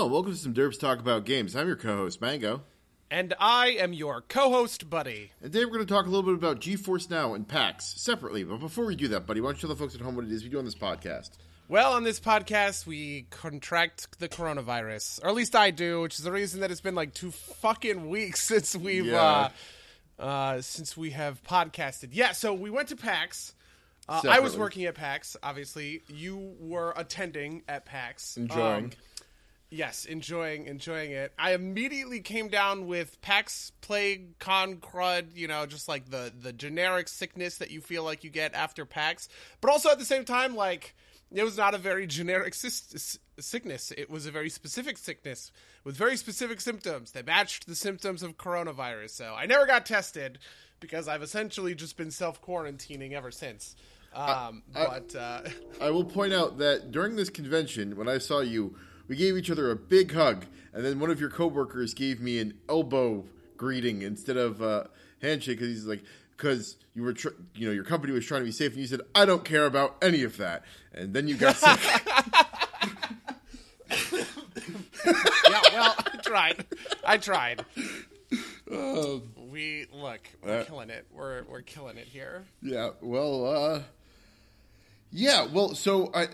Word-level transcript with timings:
Hello, 0.00 0.10
welcome 0.10 0.32
to 0.32 0.38
some 0.38 0.54
Derbs 0.54 0.80
Talk 0.80 0.98
About 0.98 1.26
Games. 1.26 1.54
I'm 1.54 1.66
your 1.66 1.76
co-host, 1.76 2.22
Mango. 2.22 2.62
And 3.10 3.34
I 3.38 3.72
am 3.72 3.92
your 3.92 4.22
co 4.22 4.48
host, 4.48 4.88
Buddy. 4.88 5.32
And 5.42 5.52
today 5.52 5.66
we're 5.66 5.72
going 5.72 5.86
to 5.86 5.92
talk 5.92 6.06
a 6.06 6.08
little 6.08 6.22
bit 6.22 6.32
about 6.36 6.58
GeForce 6.58 7.10
Now 7.10 7.34
and 7.34 7.46
PAX 7.46 7.84
separately. 8.00 8.42
But 8.42 8.60
before 8.60 8.86
we 8.86 8.96
do 8.96 9.08
that, 9.08 9.26
Buddy, 9.26 9.42
why 9.42 9.48
don't 9.48 9.56
you 9.56 9.68
tell 9.68 9.76
the 9.76 9.78
folks 9.78 9.94
at 9.94 10.00
home 10.00 10.16
what 10.16 10.24
it 10.24 10.32
is 10.32 10.42
we 10.42 10.48
do 10.48 10.58
on 10.58 10.64
this 10.64 10.74
podcast? 10.74 11.32
Well, 11.68 11.92
on 11.92 12.02
this 12.04 12.18
podcast, 12.18 12.86
we 12.86 13.26
contract 13.28 14.18
the 14.20 14.26
coronavirus, 14.30 15.22
or 15.22 15.28
at 15.28 15.34
least 15.34 15.54
I 15.54 15.70
do, 15.70 16.00
which 16.00 16.18
is 16.18 16.24
the 16.24 16.32
reason 16.32 16.60
that 16.62 16.70
it's 16.70 16.80
been 16.80 16.94
like 16.94 17.12
two 17.12 17.30
fucking 17.30 18.08
weeks 18.08 18.40
since 18.48 18.74
we've 18.74 19.04
Yeah. 19.04 19.50
uh, 20.18 20.22
uh, 20.22 20.62
since 20.62 20.96
we 20.96 21.10
have 21.10 21.42
podcasted. 21.44 22.08
Yeah, 22.12 22.32
so 22.32 22.54
we 22.54 22.70
went 22.70 22.88
to 22.88 22.96
PAX. 22.96 23.52
Uh, 24.08 24.22
I 24.26 24.40
was 24.40 24.56
working 24.56 24.86
at 24.86 24.94
PAX. 24.94 25.36
Obviously, 25.42 26.00
you 26.08 26.54
were 26.58 26.94
attending 26.96 27.64
at 27.68 27.84
PAX, 27.84 28.38
Enjoying. 28.38 28.84
Um, 28.86 28.90
yes, 29.70 30.04
enjoying 30.04 30.66
enjoying 30.66 31.12
it. 31.12 31.32
I 31.38 31.52
immediately 31.54 32.20
came 32.20 32.48
down 32.48 32.86
with 32.86 33.20
PAX 33.22 33.72
plague, 33.80 34.38
con 34.38 34.76
crud, 34.76 35.36
you 35.36 35.48
know, 35.48 35.66
just 35.66 35.88
like 35.88 36.10
the 36.10 36.32
the 36.38 36.52
generic 36.52 37.08
sickness 37.08 37.56
that 37.58 37.70
you 37.70 37.80
feel 37.80 38.04
like 38.04 38.24
you 38.24 38.30
get 38.30 38.54
after 38.54 38.84
PAX, 38.84 39.28
but 39.60 39.70
also 39.70 39.90
at 39.90 39.98
the 39.98 40.04
same 40.04 40.24
time, 40.24 40.54
like 40.56 40.94
it 41.32 41.44
was 41.44 41.56
not 41.56 41.74
a 41.74 41.78
very 41.78 42.06
generic 42.08 42.54
sickness. 42.54 43.92
It 43.96 44.10
was 44.10 44.26
a 44.26 44.30
very 44.30 44.50
specific 44.50 44.98
sickness 44.98 45.52
with 45.84 45.96
very 45.96 46.16
specific 46.16 46.60
symptoms 46.60 47.12
that 47.12 47.26
matched 47.26 47.66
the 47.66 47.74
symptoms 47.74 48.22
of 48.22 48.36
coronavirus. 48.36 49.10
So 49.10 49.34
I 49.36 49.46
never 49.46 49.66
got 49.66 49.86
tested 49.86 50.38
because 50.80 51.08
I've 51.08 51.22
essentially 51.22 51.74
just 51.74 51.96
been 51.96 52.10
self 52.10 52.42
quarantining 52.42 53.12
ever 53.12 53.30
since. 53.30 53.76
Um, 54.12 54.62
I- 54.74 54.86
but 54.86 55.14
uh, 55.14 55.42
I 55.80 55.90
will 55.90 56.04
point 56.04 56.32
out 56.32 56.58
that 56.58 56.90
during 56.90 57.14
this 57.16 57.30
convention, 57.30 57.96
when 57.96 58.08
I 58.08 58.18
saw 58.18 58.40
you, 58.40 58.76
we 59.10 59.16
gave 59.16 59.36
each 59.36 59.50
other 59.50 59.72
a 59.72 59.76
big 59.76 60.12
hug, 60.12 60.46
and 60.72 60.84
then 60.84 61.00
one 61.00 61.10
of 61.10 61.18
your 61.20 61.30
coworkers 61.30 61.94
gave 61.94 62.20
me 62.20 62.38
an 62.38 62.54
elbow 62.68 63.24
greeting 63.56 64.02
instead 64.02 64.36
of 64.36 64.62
uh, 64.62 64.84
handshake 65.20 65.58
because 65.58 65.74
he's 65.74 65.84
like, 65.84 66.04
because 66.36 66.76
you 66.94 67.02
were, 67.02 67.12
tr- 67.12 67.30
you 67.56 67.66
know, 67.66 67.72
your 67.72 67.82
company 67.82 68.12
was 68.12 68.24
trying 68.24 68.42
to 68.42 68.44
be 68.44 68.52
safe, 68.52 68.70
and 68.70 68.80
you 68.80 68.86
said, 68.86 69.00
"I 69.12 69.24
don't 69.24 69.44
care 69.44 69.66
about 69.66 69.96
any 70.00 70.22
of 70.22 70.36
that," 70.36 70.62
and 70.94 71.12
then 71.12 71.26
you 71.26 71.34
got 71.34 71.56
sick. 71.56 71.80
yeah, 75.04 75.60
well, 75.72 75.94
I 75.98 76.16
tried. 76.22 76.64
I 77.04 77.16
tried. 77.18 77.64
we 79.50 79.86
look, 79.92 80.20
we're 80.42 80.60
Uh, 80.60 80.64
killing 80.64 80.90
it. 80.90 81.04
We're 81.12 81.42
we're 81.50 81.62
killing 81.62 81.96
it 81.98 82.06
here. 82.06 82.44
Yeah, 82.62 82.90
well, 83.00 83.44
uh, 83.46 83.82
yeah, 85.10 85.46
well, 85.52 85.74
so 85.74 86.10
I, 86.14 86.26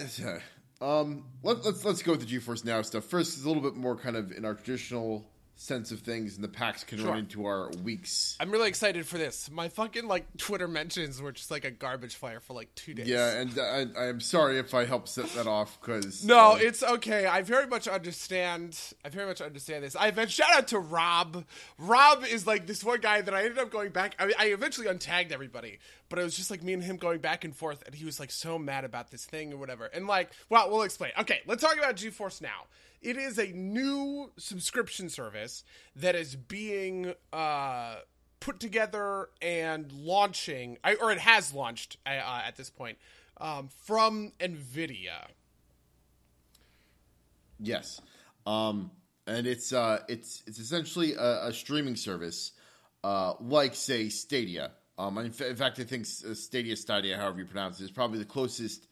um, 0.81 1.25
let, 1.43 1.65
let's 1.65 1.85
let's 1.85 2.03
go 2.03 2.13
with 2.13 2.27
the 2.27 2.39
GeForce 2.39 2.65
Now 2.65 2.83
stuff 2.83 3.05
first. 3.05 3.37
It's 3.37 3.45
a 3.45 3.49
little 3.49 3.63
bit 3.63 3.77
more 3.77 3.97
kind 3.97 4.17
of 4.17 4.33
in 4.33 4.45
our 4.45 4.55
traditional 4.55 5.27
sense 5.59 5.91
of 5.91 6.01
things, 6.01 6.35
and 6.37 6.45
the 6.45 6.49
packs 6.49 6.85
can 6.85 6.99
Sure. 6.99 7.09
run 7.09 7.19
into 7.21 7.47
our 7.47 7.71
weeks. 7.83 8.37
I'm 8.39 8.51
really 8.51 8.69
excited 8.69 9.07
for 9.07 9.17
this. 9.17 9.51
My 9.51 9.69
fucking 9.71 10.07
like 10.07 10.27
Twitter 10.37 10.69
mentions 10.69 11.21
were 11.21 11.33
just 11.33 11.51
like 11.51 11.65
a 11.65 11.71
garbage 11.71 12.15
fire 12.15 12.41
for 12.41 12.53
like 12.53 12.75
two 12.75 12.93
days. 12.93 13.09
Yeah, 13.09 13.31
and 13.39 13.59
I, 13.59 13.87
I 13.99 14.07
am 14.09 14.21
sorry 14.21 14.59
if 14.59 14.75
I 14.75 14.85
helped 14.85 15.09
set 15.09 15.27
that 15.31 15.47
off 15.47 15.81
because 15.81 16.25
No, 16.25 16.53
uh, 16.53 16.59
it's 16.61 16.83
okay. 16.83 17.25
I 17.27 17.41
very 17.43 17.67
much 17.67 17.89
understand. 17.89 18.79
I 19.05 19.09
very 19.09 19.27
much 19.27 19.41
understand 19.41 19.83
this. 19.83 19.97
I 19.97 20.11
have 20.11 20.31
shout 20.31 20.51
out 20.55 20.69
to 20.69 20.79
Rob. 20.79 21.45
Rob 21.79 22.25
is 22.25 22.47
like 22.47 22.67
this 22.67 22.85
one 22.85 23.01
guy 23.01 23.23
that 23.23 23.33
I 23.35 23.43
ended 23.45 23.59
up 23.59 23.71
going 23.71 23.91
back. 23.91 24.15
I, 24.19 24.33
I 24.39 24.45
eventually 24.49 24.89
untagged 24.89 25.33
everybody, 25.33 25.79
but 26.11 26.19
it 26.19 26.23
was 26.23 26.37
just 26.37 26.51
like 26.51 26.63
me 26.63 26.75
and 26.75 26.83
him 26.85 26.97
going 26.99 27.21
back 27.21 27.45
and 27.45 27.57
forth, 27.57 27.83
and 27.87 27.95
he 27.95 28.05
was 28.05 28.21
like 28.21 28.31
so 28.31 28.59
mad 28.59 28.85
about 28.85 29.11
this 29.11 29.25
thing 29.25 29.55
or 29.55 29.57
whatever. 29.57 29.87
And 29.87 30.07
like, 30.07 30.31
well, 30.51 30.71
we'll 30.71 30.83
explain. 30.83 31.13
Okay, 31.19 31.41
let's 31.47 31.63
talk 31.63 31.79
about 31.79 31.97
GeForce 31.97 32.43
Now. 32.43 32.65
It 33.07 33.17
is 33.17 33.39
a 33.39 33.47
new 33.53 34.33
subscription 34.37 35.09
service 35.11 35.63
that 35.95 36.17
is 36.17 36.35
being 36.35 37.15
uh, 37.33 37.99
put 38.41 38.59
together 38.59 39.29
and 39.41 39.93
launching, 39.93 40.79
or 41.01 41.13
it 41.13 41.21
has 41.21 41.55
launched 41.55 41.99
uh, 42.05 42.11
uh, 42.11 42.43
at 42.45 42.57
this 42.57 42.69
point 42.69 42.99
um, 43.41 43.69
from 43.85 44.33
Nvidia. 44.41 45.29
yes, 47.61 48.01
um, 48.45 48.91
and 49.29 49.47
it's 49.47 49.73
uh, 49.73 50.01
it's 50.09 50.43
it's 50.49 50.59
essentially 50.59 51.15
a, 51.15 51.47
a 51.47 51.53
streaming 51.53 51.95
service, 51.95 52.51
uh, 53.05 53.35
like 53.39 53.77
say 53.77 54.09
Stadia. 54.09 54.73
Um, 54.99 55.17
in, 55.19 55.27
in 55.27 55.55
fact, 55.55 55.79
I 55.79 55.85
think 55.85 56.09
uh, 56.29 56.35
Stadia, 56.35 56.75
Stadia, 56.75 57.17
however 57.17 57.39
you 57.39 57.45
pronounce 57.45 57.79
it, 57.79 57.85
is 57.85 57.93
probably 57.93 58.19
the 58.19 58.25
closest 58.25 58.89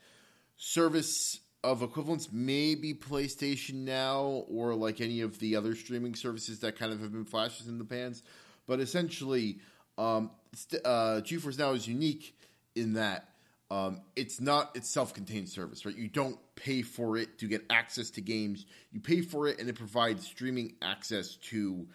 service 0.56 1.40
of 1.64 1.82
equivalence. 1.82 2.28
Maybe 2.30 2.94
PlayStation 2.94 3.84
Now 3.84 4.44
or 4.48 4.74
like 4.74 5.00
any 5.00 5.22
of 5.22 5.38
the 5.40 5.56
other 5.56 5.74
streaming 5.74 6.14
services 6.14 6.60
that 6.60 6.78
kind 6.78 6.92
of 6.92 7.00
have 7.00 7.12
been 7.12 7.24
flashes 7.24 7.66
in 7.66 7.78
the 7.78 7.84
pans. 7.84 8.22
But 8.66 8.78
essentially, 8.80 9.58
um, 9.98 10.30
st- 10.54 10.82
uh, 10.84 11.20
GeForce 11.22 11.58
Now 11.58 11.72
is 11.72 11.88
unique 11.88 12.36
in 12.76 12.92
that 12.94 13.28
um, 13.70 14.02
it's 14.14 14.40
not 14.40 14.76
its 14.76 14.88
self-contained 14.90 15.48
service, 15.48 15.84
right? 15.86 15.96
You 15.96 16.08
don't 16.08 16.38
pay 16.54 16.82
for 16.82 17.16
it 17.16 17.38
to 17.38 17.48
get 17.48 17.64
access 17.70 18.10
to 18.10 18.20
games. 18.20 18.66
You 18.92 19.00
pay 19.00 19.22
for 19.22 19.48
it, 19.48 19.58
and 19.58 19.68
it 19.68 19.74
provides 19.74 20.26
streaming 20.26 20.74
access 20.82 21.36
to 21.50 21.86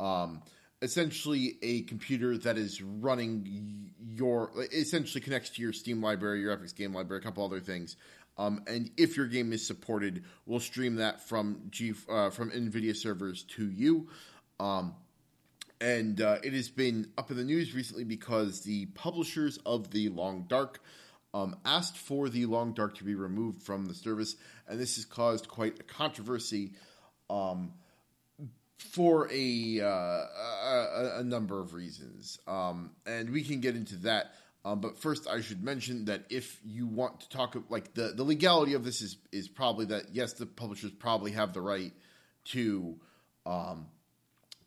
um, 0.00 0.42
essentially 0.82 1.58
a 1.62 1.82
computer 1.82 2.36
that 2.38 2.58
is 2.58 2.82
running 2.82 3.92
your 4.04 4.50
essentially 4.72 5.20
connects 5.20 5.50
to 5.50 5.62
your 5.62 5.72
Steam 5.72 6.02
library, 6.02 6.40
your 6.40 6.52
Epic's 6.52 6.72
game 6.72 6.92
library, 6.92 7.20
a 7.20 7.24
couple 7.24 7.44
other 7.44 7.60
things. 7.60 7.96
Um, 8.38 8.62
and 8.66 8.90
if 8.96 9.16
your 9.16 9.26
game 9.26 9.52
is 9.52 9.66
supported, 9.66 10.24
we'll 10.46 10.60
stream 10.60 10.96
that 10.96 11.20
from 11.20 11.62
G 11.70 11.92
uh, 12.08 12.30
from 12.30 12.50
NVIDIA 12.50 12.96
servers 12.96 13.42
to 13.44 13.70
you. 13.70 14.08
Um, 14.58 14.94
and 15.80 16.20
uh, 16.20 16.38
it 16.44 16.52
has 16.52 16.68
been 16.68 17.10
up 17.18 17.30
in 17.30 17.36
the 17.36 17.44
news 17.44 17.74
recently 17.74 18.04
because 18.04 18.60
the 18.60 18.86
publishers 18.86 19.58
of 19.66 19.90
the 19.90 20.08
Long 20.10 20.44
Dark 20.48 20.80
um, 21.34 21.56
asked 21.64 21.96
for 21.96 22.28
the 22.28 22.46
Long 22.46 22.72
Dark 22.72 22.96
to 22.98 23.04
be 23.04 23.14
removed 23.14 23.62
from 23.62 23.86
the 23.86 23.94
service, 23.94 24.36
and 24.68 24.78
this 24.78 24.96
has 24.96 25.04
caused 25.04 25.48
quite 25.48 25.80
a 25.80 25.82
controversy 25.82 26.72
um, 27.28 27.72
for 28.78 29.28
a, 29.32 29.80
uh, 29.80 29.86
a 29.86 31.12
a 31.18 31.24
number 31.24 31.60
of 31.60 31.74
reasons, 31.74 32.38
um, 32.46 32.90
and 33.06 33.30
we 33.30 33.42
can 33.42 33.60
get 33.60 33.76
into 33.76 33.96
that. 33.96 34.34
Um, 34.64 34.80
but 34.80 34.96
first, 34.96 35.26
I 35.26 35.40
should 35.40 35.64
mention 35.64 36.04
that 36.04 36.24
if 36.30 36.60
you 36.64 36.86
want 36.86 37.20
to 37.20 37.28
talk 37.28 37.56
about 37.56 37.70
like 37.70 37.94
the 37.94 38.12
the 38.14 38.22
legality 38.22 38.74
of 38.74 38.84
this 38.84 39.02
is 39.02 39.16
is 39.32 39.48
probably 39.48 39.86
that 39.86 40.14
yes, 40.14 40.34
the 40.34 40.46
publishers 40.46 40.92
probably 40.92 41.32
have 41.32 41.52
the 41.52 41.60
right 41.60 41.92
to 42.46 42.96
um, 43.44 43.86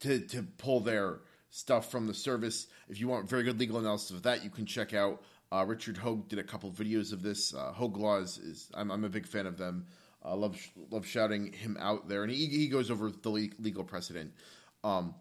to 0.01 0.19
to 0.19 0.43
pull 0.57 0.81
their 0.81 1.19
stuff 1.49 1.89
from 1.89 2.07
the 2.07 2.13
service. 2.13 2.67
If 2.89 2.99
you 2.99 3.07
want 3.07 3.29
very 3.29 3.43
good 3.43 3.57
legal 3.57 3.77
analysis 3.77 4.11
of 4.11 4.23
that, 4.23 4.43
you 4.43 4.49
can 4.49 4.65
check 4.65 4.93
out 4.93 5.21
uh, 5.51 5.63
Richard 5.65 5.95
Hoeg 5.95 6.27
did 6.27 6.39
a 6.39 6.43
couple 6.43 6.69
videos 6.71 7.13
of 7.13 7.21
this. 7.21 7.53
Uh, 7.53 7.71
Hoeg 7.73 7.97
Laws 7.97 8.37
is 8.37 8.69
I'm, 8.73 8.91
I'm 8.91 9.03
a 9.03 9.09
big 9.09 9.25
fan 9.25 9.45
of 9.45 9.57
them. 9.57 9.85
I 10.23 10.31
uh, 10.31 10.35
love 10.35 10.59
love 10.89 11.05
shouting 11.05 11.53
him 11.53 11.77
out 11.79 12.09
there, 12.09 12.23
and 12.23 12.31
he 12.31 12.47
he 12.47 12.67
goes 12.67 12.89
over 12.89 13.11
the 13.11 13.29
le- 13.29 13.49
legal 13.59 13.83
precedent. 13.83 14.33
Um, 14.83 15.15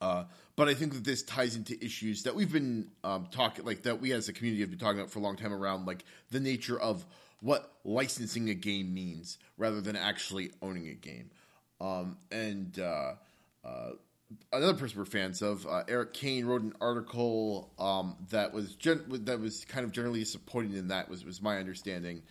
uh, 0.00 0.24
but 0.56 0.68
I 0.68 0.74
think 0.74 0.94
that 0.94 1.04
this 1.04 1.22
ties 1.22 1.56
into 1.56 1.82
issues 1.84 2.22
that 2.24 2.34
we've 2.34 2.52
been 2.52 2.90
um, 3.04 3.26
talking, 3.30 3.64
like 3.64 3.82
that 3.82 4.00
we 4.00 4.12
as 4.12 4.28
a 4.28 4.32
community 4.32 4.60
have 4.62 4.70
been 4.70 4.78
talking 4.78 5.00
about 5.00 5.10
for 5.10 5.18
a 5.18 5.22
long 5.22 5.36
time 5.36 5.52
around, 5.52 5.86
like 5.86 6.04
the 6.30 6.40
nature 6.40 6.78
of 6.78 7.04
what 7.40 7.72
licensing 7.84 8.50
a 8.50 8.54
game 8.54 8.92
means 8.92 9.38
rather 9.56 9.80
than 9.80 9.96
actually 9.96 10.50
owning 10.62 10.88
a 10.88 10.94
game. 10.94 11.30
Um, 11.80 12.16
and 12.32 12.78
uh, 12.78 13.12
uh, 13.64 13.90
another 14.52 14.74
person 14.74 14.98
we're 14.98 15.04
fans 15.04 15.42
of, 15.42 15.66
uh, 15.66 15.84
Erik 15.88 16.12
Kain, 16.12 16.46
wrote 16.46 16.62
an 16.62 16.74
article 16.80 17.72
um, 17.78 18.16
that 18.30 18.52
was 18.52 18.74
gen- 18.74 19.04
that 19.08 19.40
was 19.40 19.64
kind 19.64 19.84
of 19.84 19.92
generally 19.92 20.20
disappointing 20.20 20.76
in 20.76 20.88
that 20.88 21.08
was 21.08 21.24
was 21.24 21.40
my 21.40 21.58
understanding. 21.58 22.22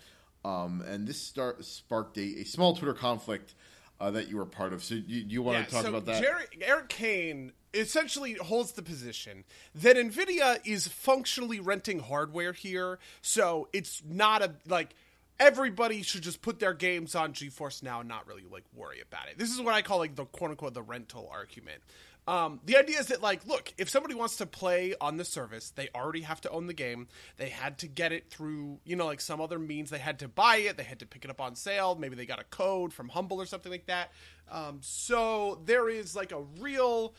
Um, 0.45 0.81
and 0.87 1.07
this 1.07 1.21
start, 1.21 1.63
sparked 1.65 2.17
a, 2.17 2.21
a 2.21 2.43
small 2.43 2.75
Twitter 2.75 2.93
conflict 2.93 3.55
uh, 3.99 4.11
that 4.11 4.29
you 4.29 4.37
were 4.37 4.45
part 4.45 4.73
of. 4.73 4.83
So, 4.83 4.95
you, 4.95 5.25
you 5.27 5.41
want 5.41 5.65
to 5.65 5.71
talk 5.71 5.83
so 5.83 5.89
about 5.89 6.05
that? 6.05 6.21
Jerry, 6.21 6.45
Erik 6.61 6.89
Kain 6.89 7.51
essentially 7.73 8.33
holds 8.33 8.73
the 8.73 8.81
position 8.81 9.43
that 9.75 9.97
Nvidia 9.97 10.59
is 10.65 10.87
functionally 10.87 11.59
renting 11.59 11.99
hardware 11.99 12.53
here, 12.53 12.99
so 13.21 13.67
it's 13.73 14.01
not 14.07 14.41
a 14.41 14.55
like 14.67 14.95
everybody 15.39 16.01
should 16.01 16.23
just 16.23 16.41
put 16.41 16.59
their 16.59 16.73
games 16.73 17.15
on 17.15 17.33
GeForce 17.33 17.83
now 17.83 17.99
and 17.99 18.09
not 18.09 18.27
really 18.27 18.43
like 18.49 18.63
worry 18.73 19.01
about 19.01 19.27
it. 19.29 19.37
This 19.37 19.51
is 19.51 19.61
what 19.61 19.73
I 19.73 19.81
call 19.81 19.99
like 19.99 20.15
the 20.15 20.25
quote 20.25 20.51
unquote 20.51 20.73
the 20.73 20.81
rental 20.81 21.29
argument. 21.31 21.81
Um, 22.27 22.59
the 22.65 22.75
idea 22.75 22.99
is 22.99 23.07
that 23.07 23.21
like, 23.21 23.47
look, 23.47 23.73
if 23.77 23.89
somebody 23.89 24.13
wants 24.13 24.35
to 24.37 24.45
play 24.45 24.93
on 24.99 25.15
the 25.15 25.23
service, 25.23 25.69
they 25.69 25.87
already 25.95 26.21
have 26.21 26.41
to 26.41 26.49
own 26.49 26.67
the 26.67 26.73
game. 26.73 27.07
They 27.37 27.47
had 27.47 27.77
to 27.79 27.87
get 27.87 28.11
it 28.11 28.29
through, 28.29 28.79
you 28.83 28.97
know, 28.97 29.05
like 29.05 29.21
some 29.21 29.39
other 29.39 29.57
means. 29.57 29.89
They 29.89 29.97
had 29.97 30.19
to 30.19 30.27
buy 30.27 30.57
it. 30.57 30.75
They 30.75 30.83
had 30.83 30.99
to 30.99 31.05
pick 31.05 31.23
it 31.23 31.31
up 31.31 31.39
on 31.39 31.55
sale. 31.55 31.95
Maybe 31.95 32.17
they 32.17 32.25
got 32.25 32.41
a 32.41 32.43
code 32.43 32.91
from 32.91 33.07
Humble 33.07 33.41
or 33.41 33.45
something 33.45 33.71
like 33.71 33.85
that. 33.85 34.11
Um, 34.51 34.79
so 34.81 35.61
there 35.65 35.89
is 35.89 36.17
like 36.17 36.33
a 36.33 36.41
real, 36.59 37.15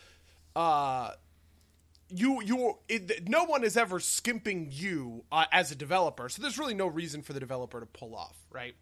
uh, 0.54 1.12
you 2.10 2.42
you 2.42 2.78
it, 2.88 3.28
no 3.28 3.44
one 3.44 3.64
is 3.64 3.76
ever 3.76 4.00
skimping 4.00 4.68
you 4.70 5.24
uh, 5.32 5.46
as 5.52 5.72
a 5.72 5.74
developer. 5.74 6.28
So 6.28 6.42
there's 6.42 6.58
really 6.58 6.74
no 6.74 6.86
reason 6.86 7.22
for 7.22 7.32
the 7.32 7.40
developer 7.40 7.80
to 7.80 7.86
pull 7.86 8.14
off, 8.14 8.36
right? 8.50 8.74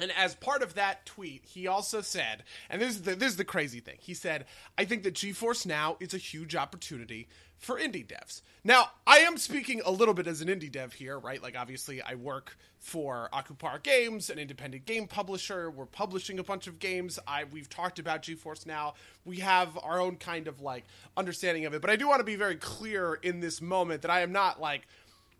And 0.00 0.10
as 0.12 0.34
part 0.34 0.62
of 0.62 0.74
that 0.74 1.06
tweet, 1.06 1.44
he 1.44 1.66
also 1.66 2.00
said, 2.00 2.42
and 2.68 2.82
this 2.82 2.96
is 2.96 3.02
the, 3.02 3.14
this 3.14 3.30
is 3.30 3.36
the 3.36 3.44
crazy 3.44 3.80
thing. 3.80 3.96
He 4.00 4.14
said, 4.14 4.46
"I 4.76 4.84
think 4.84 5.04
that 5.04 5.14
GeForce 5.14 5.66
Now 5.66 5.96
is 6.00 6.14
a 6.14 6.18
huge 6.18 6.56
opportunity 6.56 7.28
for 7.58 7.78
indie 7.78 8.06
devs." 8.06 8.42
Now, 8.64 8.90
I 9.06 9.18
am 9.18 9.38
speaking 9.38 9.82
a 9.84 9.92
little 9.92 10.14
bit 10.14 10.26
as 10.26 10.40
an 10.40 10.48
indie 10.48 10.72
dev 10.72 10.94
here, 10.94 11.18
right? 11.18 11.40
Like, 11.40 11.56
obviously, 11.56 12.02
I 12.02 12.16
work 12.16 12.56
for 12.80 13.28
Akupara 13.32 13.82
Games, 13.82 14.30
an 14.30 14.38
independent 14.38 14.84
game 14.84 15.06
publisher. 15.06 15.70
We're 15.70 15.86
publishing 15.86 16.38
a 16.38 16.44
bunch 16.44 16.66
of 16.66 16.78
games. 16.80 17.20
I 17.26 17.44
we've 17.44 17.68
talked 17.68 18.00
about 18.00 18.22
GeForce 18.22 18.66
Now. 18.66 18.94
We 19.24 19.38
have 19.38 19.78
our 19.78 20.00
own 20.00 20.16
kind 20.16 20.48
of 20.48 20.60
like 20.60 20.84
understanding 21.16 21.66
of 21.66 21.74
it, 21.74 21.80
but 21.80 21.90
I 21.90 21.96
do 21.96 22.08
want 22.08 22.18
to 22.18 22.24
be 22.24 22.36
very 22.36 22.56
clear 22.56 23.14
in 23.14 23.38
this 23.38 23.62
moment 23.62 24.02
that 24.02 24.10
I 24.10 24.22
am 24.22 24.32
not 24.32 24.60
like 24.60 24.88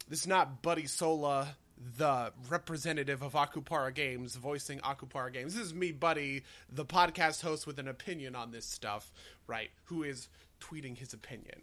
this 0.08 0.20
is 0.20 0.26
not 0.26 0.62
Buddy 0.62 0.86
Sola 0.86 1.56
the 1.96 2.32
representative 2.48 3.22
of 3.22 3.32
Akupara 3.34 3.94
Games 3.94 4.36
voicing 4.36 4.78
Akupara 4.80 5.32
Games. 5.32 5.54
This 5.54 5.66
is 5.66 5.74
me, 5.74 5.92
Buddy, 5.92 6.42
the 6.70 6.84
podcast 6.84 7.42
host 7.42 7.66
with 7.66 7.78
an 7.78 7.88
opinion 7.88 8.34
on 8.34 8.50
this 8.50 8.64
stuff, 8.64 9.12
right? 9.46 9.70
Who 9.84 10.02
is 10.02 10.28
tweeting 10.60 10.98
his 10.98 11.12
opinion. 11.12 11.62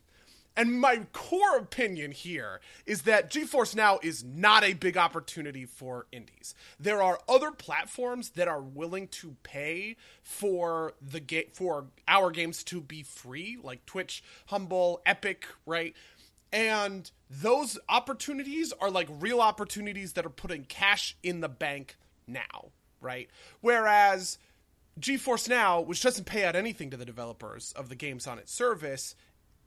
And 0.56 0.82
my 0.82 1.04
core 1.14 1.58
opinion 1.58 2.12
here 2.12 2.60
is 2.86 3.04
that 3.04 3.32
GeForce 3.32 3.74
Now 3.74 4.00
is 4.04 4.22
not 4.24 4.66
a 4.66 4.74
big 4.74 4.98
opportunity 4.98 5.66
for 5.66 6.08
indies. 6.12 6.54
There 6.78 7.02
are 7.02 7.20
other 7.28 7.52
platforms 7.52 8.32
that 8.32 8.50
are 8.50 8.62
willing 8.62 9.08
to 9.10 9.38
pay 9.44 9.96
for 10.22 10.94
the 11.02 11.22
ga- 11.22 11.48
for 11.54 11.86
our 12.06 12.32
games 12.32 12.66
to 12.66 12.82
be 12.82 13.02
free, 13.02 13.58
like 13.64 13.86
Twitch, 13.86 14.24
Humble, 14.48 15.02
Epic, 15.06 15.48
right? 15.66 15.96
And 16.54 17.10
those 17.30 17.80
opportunities 17.88 18.74
are 18.80 18.92
like 18.92 19.08
real 19.20 19.40
opportunities 19.40 20.14
that 20.14 20.26
are 20.26 20.30
putting 20.30 20.66
cash 20.66 21.16
in 21.24 21.40
the 21.40 21.50
bank 21.50 21.98
now, 22.28 22.72
right? 23.00 23.30
Whereas 23.62 24.38
GeForce 25.00 25.48
Now, 25.48 25.80
which 25.80 26.02
doesn't 26.02 26.26
pay 26.26 26.44
out 26.44 26.56
anything 26.56 26.90
to 26.92 26.98
the 26.98 27.06
developers 27.06 27.74
of 27.76 27.90
the 27.90 27.96
games 27.96 28.28
on 28.28 28.38
its 28.38 28.54
service, 28.54 29.16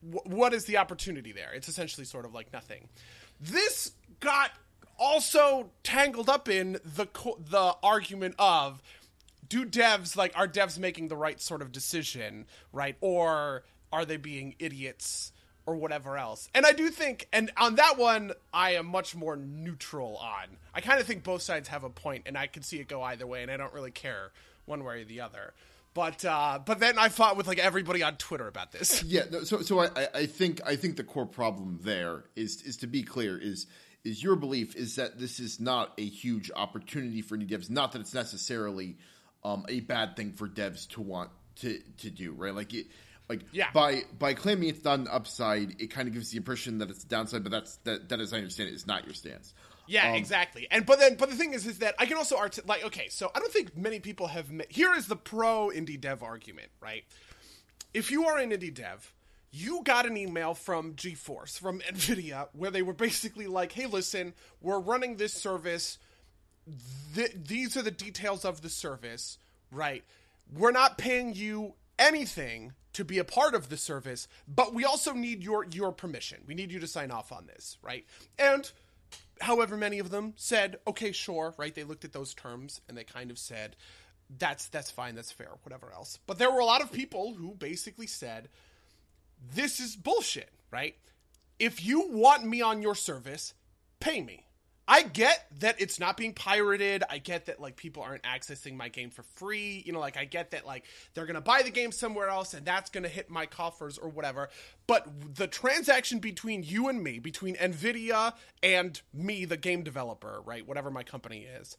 wh- 0.03 0.27
what 0.27 0.53
is 0.53 0.67
the 0.67 0.77
opportunity 0.77 1.33
there? 1.33 1.53
It's 1.55 1.69
essentially 1.69 2.05
sort 2.05 2.27
of 2.27 2.35
like 2.35 2.53
nothing. 2.53 2.89
This 3.41 3.93
got 4.21 4.51
also 4.99 5.71
tangled 5.83 6.29
up 6.29 6.49
in 6.49 6.79
the 6.85 7.07
co- 7.07 7.39
the 7.39 7.77
argument 7.83 8.35
of 8.39 8.83
do 9.49 9.65
devs 9.65 10.17
like 10.17 10.33
are 10.37 10.49
devs 10.49 10.79
making 10.79 11.09
the 11.09 11.17
right 11.17 11.41
sort 11.41 11.63
of 11.63 11.73
decision, 11.73 12.47
right? 12.73 12.97
Or 13.01 13.65
are 13.93 14.05
they 14.05 14.17
being 14.17 14.55
idiots 14.59 15.33
or 15.67 15.77
whatever 15.77 16.17
else. 16.17 16.49
And 16.55 16.67
I 16.67 16.73
do 16.73 16.91
think, 16.91 17.29
and 17.33 17.51
on 17.57 17.77
that 17.77 17.97
one, 17.99 18.33
I 18.53 18.73
am 18.73 18.87
much 18.87 19.15
more 19.15 19.37
neutral 19.37 20.17
on. 20.17 20.57
I 20.75 20.81
kind 20.81 21.01
of 21.01 21.07
think 21.07 21.23
both 21.23 21.43
sides 21.43 21.69
have 21.69 21.85
a 21.85 21.91
point, 21.91 22.25
and 22.27 22.37
I 22.37 22.47
can 22.47 22.63
see 22.63 22.79
it 22.79 22.89
go 22.89 23.03
either 23.03 23.27
way, 23.27 23.43
and 23.43 23.51
I 23.51 23.57
don't 23.57 23.73
really 23.73 23.91
care 23.91 24.33
one 24.67 24.85
way 24.85 25.03
or 25.03 25.05
the 25.05 25.21
other. 25.21 25.55
But 25.95 26.25
uh, 26.25 26.59
but 26.65 26.81
then 26.81 26.99
I 26.99 27.09
fought 27.09 27.37
with 27.37 27.47
like 27.47 27.61
everybody 27.61 28.03
on 28.03 28.17
Twitter 28.17 28.49
about 28.49 28.73
this. 28.73 29.03
Yeah, 29.07 29.23
no, 29.31 29.45
so 29.45 29.63
so 29.63 29.79
I, 29.79 30.09
I 30.13 30.27
think 30.27 30.61
I 30.67 30.75
think 30.75 30.97
the 30.97 31.05
core 31.05 31.27
problem 31.27 31.79
there 31.83 32.25
is 32.35 32.63
is 32.63 32.79
to 32.79 32.89
be 32.89 33.05
clear 33.05 33.39
is 33.39 33.67
is 34.03 34.23
your 34.23 34.35
belief 34.35 34.75
is 34.75 34.97
that 34.97 35.21
this 35.21 35.39
is 35.39 35.61
not 35.61 35.93
a 35.97 36.05
huge 36.05 36.51
opportunity 36.55 37.23
for 37.23 37.37
any 37.37 37.47
devs. 37.47 37.71
Not 37.71 37.93
that 37.93 38.01
it's 38.01 38.13
necessarily 38.13 38.97
um, 39.45 39.65
a 39.69 39.81
bad 39.81 40.17
thing 40.17 40.33
for 40.33 40.49
devs 40.49 40.89
to 40.91 41.01
want 41.01 41.31
to 41.57 41.81
to 41.99 42.11
do, 42.11 42.33
right? 42.33 42.55
Like 42.55 42.75
it, 42.75 42.87
like 43.29 43.43
Yeah. 43.53 43.71
by 43.73 44.03
by 44.19 44.35
claiming 44.35 44.69
it's 44.69 44.85
not 44.85 44.99
an 44.99 45.09
upside, 45.09 45.81
it 45.81 45.91
kind 45.91 46.09
of 46.09 46.15
gives 46.15 46.31
the 46.31 46.37
impression 46.37 46.79
that 46.79 46.91
it's 46.91 47.05
a 47.05 47.09
downside. 47.09 47.43
But 47.43 47.53
that's 47.53 47.77
that 47.85 48.09
that 48.11 48.21
as 48.21 48.33
I 48.33 48.39
understand 48.39 48.69
it 48.71 48.75
is 48.75 48.87
not 48.87 49.05
your 49.05 49.15
stance. 49.15 49.55
Yeah, 49.87 50.11
Um, 50.11 50.15
exactly. 50.17 50.67
And 50.71 50.87
but 50.87 50.99
then 50.99 51.17
but 51.17 51.29
the 51.31 51.37
thing 51.37 51.53
is 51.53 51.67
is 51.67 51.79
that 51.79 51.95
I 51.99 52.07
can 52.07 52.17
also 52.17 52.37
art 52.39 52.59
like 52.67 52.85
okay, 52.85 53.09
so 53.09 53.31
I 53.35 53.39
don't 53.39 53.53
think 53.53 53.77
many 53.77 54.01
people 54.01 54.29
have 54.29 54.51
ma- 54.51 54.65
here 54.69 54.95
is 54.95 55.07
the 55.07 55.17
pro 55.17 55.69
indie 55.69 56.01
dev 56.01 56.23
argument, 56.23 56.71
right? 56.81 57.05
If 57.93 58.11
you 58.11 58.25
are 58.27 58.39
an 58.39 58.51
indie 58.51 58.73
dev, 58.75 59.13
you 59.53 59.83
got 59.85 60.05
an 60.07 60.17
email 60.17 60.55
from 60.55 60.95
GeForce 60.95 61.59
from 61.59 61.81
Nvidia 61.81 62.49
where 62.55 62.71
they 62.71 62.83
were 62.83 62.93
basically 62.95 63.47
like, 63.47 63.73
"Hey, 63.73 63.87
listen, 63.87 64.35
we're 64.61 64.81
running 64.81 65.17
this 65.17 65.33
service. 65.35 65.99
Th- 67.15 67.33
these 67.35 67.77
are 67.77 67.83
the 67.83 67.91
details 67.91 68.45
of 68.45 68.63
the 68.63 68.71
service, 68.71 69.39
right? 69.71 70.03
We're 70.53 70.73
not 70.73 70.99
paying 70.99 71.35
you 71.35 71.75
anything 71.99 72.73
to 72.95 73.05
be 73.05 73.19
a 73.19 73.25
part 73.25 73.55
of 73.55 73.69
the 73.69 73.77
service, 73.77 74.29
but 74.47 74.73
we 74.73 74.85
also 74.85 75.13
need 75.13 75.43
your 75.43 75.65
your 75.65 75.93
permission. 75.93 76.43
We 76.47 76.55
need 76.55 76.73
you 76.73 76.81
to 76.81 76.87
sign 76.87 77.11
off 77.11 77.33
on 77.33 77.47
this, 77.47 77.77
right? 77.83 78.07
And 78.39 78.71
however 79.41 79.77
many 79.77 79.99
of 79.99 80.11
them 80.11 80.35
said, 80.37 80.79
"Okay, 80.87 81.13
sure," 81.13 81.55
right? 81.59 81.75
They 81.75 81.85
looked 81.85 82.05
at 82.05 82.13
those 82.13 82.35
terms 82.35 82.81
and 82.89 82.97
they 82.97 83.05
kind 83.05 83.31
of 83.31 83.39
said, 83.39 83.77
"That's 84.31 84.67
that's 84.69 84.91
fine, 84.91 85.15
that's 85.15 85.33
fair, 85.33 85.51
whatever 85.63 85.93
else." 85.93 86.19
But 86.27 86.39
there 86.39 86.51
were 86.51 86.61
a 86.61 86.65
lot 86.65 86.83
of 86.83 86.93
people 86.93 87.35
who 87.35 87.55
basically 87.55 88.07
said, 88.07 88.49
"This 89.41 89.81
is 89.81 89.97
bullshit," 89.97 90.53
right? 90.71 90.97
If 91.59 91.85
you 91.85 92.09
want 92.09 92.45
me 92.45 92.63
on 92.63 92.83
your 92.83 92.95
service, 92.95 93.55
pay 94.01 94.23
me. 94.23 94.47
I 94.87 95.03
get 95.03 95.47
that 95.61 95.81
it's 95.81 95.99
not 95.99 96.17
being 96.17 96.35
pirated. 96.35 97.05
I 97.09 97.19
get 97.19 97.47
that 97.47 97.61
like 97.61 97.77
people 97.77 98.03
aren't 98.03 98.23
accessing 98.23 98.77
my 98.77 98.89
game 98.89 99.11
for 99.11 99.23
free. 99.35 99.83
You 99.87 99.93
know, 99.93 100.01
like 100.01 100.17
I 100.17 100.27
get 100.27 100.51
that 100.51 100.67
like 100.67 100.85
they're 101.15 101.25
going 101.25 101.35
to 101.35 101.41
buy 101.41 101.63
the 101.63 101.71
game 101.71 101.91
somewhere 101.91 102.29
else 102.29 102.53
and 102.53 102.67
that's 102.67 102.91
going 102.91 103.05
to 103.05 103.09
hit 103.09 103.31
my 103.31 103.47
coffers 103.47 103.97
or 103.97 104.11
whatever. 104.11 104.51
But 104.87 105.37
the 105.37 105.47
transaction 105.47 106.19
between 106.19 106.63
you 106.63 106.89
and 106.89 107.03
me, 107.03 107.19
between 107.19 107.57
Nvidia 107.57 108.35
and 108.63 109.01
me 109.13 109.47
the 109.47 109.57
game 109.57 109.83
developer, 109.83 110.43
right, 110.45 110.67
whatever 110.67 110.91
my 110.91 111.03
company 111.03 111.47
is, 111.61 111.79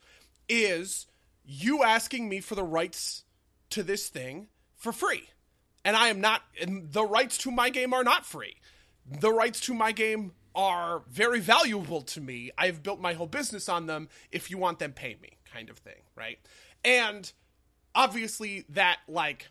is 0.49 1.05
you 1.43 1.83
asking 1.83 2.27
me 2.27 2.39
for 2.39 2.55
the 2.55 2.63
rights 2.63 3.23
to 3.71 3.83
this 3.83 4.09
thing 4.09 4.47
for 4.75 4.91
free. 4.91 5.29
And 5.83 5.95
I 5.95 6.07
am 6.07 6.21
not 6.21 6.41
and 6.59 6.91
the 6.91 7.05
rights 7.05 7.37
to 7.39 7.51
my 7.51 7.69
game 7.69 7.93
are 7.93 8.03
not 8.03 8.25
free 8.25 8.55
the 9.07 9.31
rights 9.31 9.59
to 9.61 9.73
my 9.73 9.91
game 9.91 10.31
are 10.55 11.03
very 11.09 11.39
valuable 11.39 12.01
to 12.01 12.21
me. 12.21 12.51
I've 12.57 12.81
built 12.83 12.99
my 12.99 13.13
whole 13.13 13.27
business 13.27 13.69
on 13.69 13.87
them. 13.87 14.09
If 14.31 14.49
you 14.49 14.57
want 14.57 14.79
them, 14.79 14.93
pay 14.93 15.17
me, 15.21 15.37
kind 15.51 15.69
of 15.69 15.77
thing, 15.77 16.01
right? 16.15 16.39
And 16.83 17.31
obviously, 17.93 18.65
that 18.69 18.99
like 19.07 19.47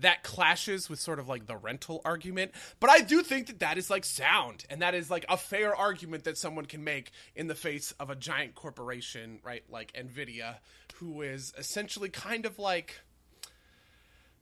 that 0.00 0.22
clashes 0.22 0.88
with 0.88 1.00
sort 1.00 1.18
of 1.18 1.28
like 1.28 1.46
the 1.46 1.56
rental 1.56 2.00
argument 2.04 2.52
but 2.80 2.88
i 2.88 3.00
do 3.00 3.22
think 3.22 3.48
that 3.48 3.58
that 3.58 3.78
is 3.78 3.90
like 3.90 4.04
sound 4.04 4.64
and 4.70 4.80
that 4.80 4.94
is 4.94 5.10
like 5.10 5.26
a 5.28 5.36
fair 5.36 5.74
argument 5.74 6.24
that 6.24 6.38
someone 6.38 6.66
can 6.66 6.84
make 6.84 7.10
in 7.34 7.48
the 7.48 7.54
face 7.54 7.92
of 7.98 8.10
a 8.10 8.16
giant 8.16 8.54
corporation 8.54 9.40
right 9.42 9.64
like 9.68 9.92
nvidia 9.92 10.56
who 10.96 11.22
is 11.22 11.52
essentially 11.58 12.08
kind 12.08 12.46
of 12.46 12.58
like 12.58 13.00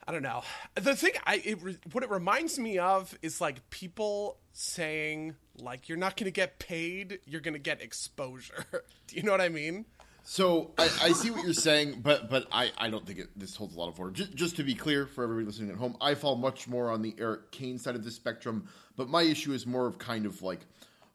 I 0.07 0.13
don't 0.13 0.23
know. 0.23 0.43
The 0.75 0.95
thing 0.95 1.13
I 1.25 1.43
it, 1.45 1.59
what 1.93 2.05
it 2.05 2.11
reminds 2.11 2.59
me 2.59 2.79
of 2.79 3.17
is 3.23 3.41
like 3.41 3.69
people 3.71 4.39
saying 4.53 5.35
like 5.61 5.89
you're 5.89 5.99
not 5.99 6.17
going 6.17 6.27
to 6.27 6.31
get 6.31 6.59
paid, 6.59 7.19
you're 7.27 7.41
going 7.41 7.55
to 7.55 7.61
get 7.61 7.83
exposure. 7.83 8.65
Do 9.07 9.17
you 9.17 9.23
know 9.23 9.33
what 9.33 9.41
I 9.41 9.49
mean? 9.49 9.87
So 10.29 10.73
I, 10.77 10.91
I 11.03 11.13
see 11.13 11.31
what 11.31 11.45
you're 11.45 11.53
saying, 11.53 12.01
but 12.03 12.29
but 12.31 12.47
I, 12.51 12.73
I 12.79 12.91
don't 12.91 13.07
think 13.07 13.21
it, 13.21 13.29
this 13.37 13.55
holds 13.55 13.75
a 13.75 13.79
lot 13.79 13.89
of 13.89 13.99
water. 13.99 14.11
Just, 14.11 14.35
just 14.35 14.57
to 14.57 14.65
be 14.65 14.75
clear 14.75 15.07
for 15.07 15.23
everybody 15.25 15.47
listening 15.47 15.71
at 15.71 15.77
home, 15.77 15.97
I 16.01 16.15
fall 16.15 16.37
much 16.37 16.67
more 16.67 16.91
on 16.91 17.03
the 17.03 17.15
Erik 17.19 17.53
Kain 17.53 17.79
side 17.79 17.95
of 17.95 18.05
the 18.05 18.11
spectrum. 18.11 18.69
But 18.97 19.09
my 19.09 19.23
issue 19.23 19.53
is 19.53 19.67
more 19.67 19.87
of 19.87 19.99
kind 19.99 20.27
of 20.27 20.43
like 20.43 20.61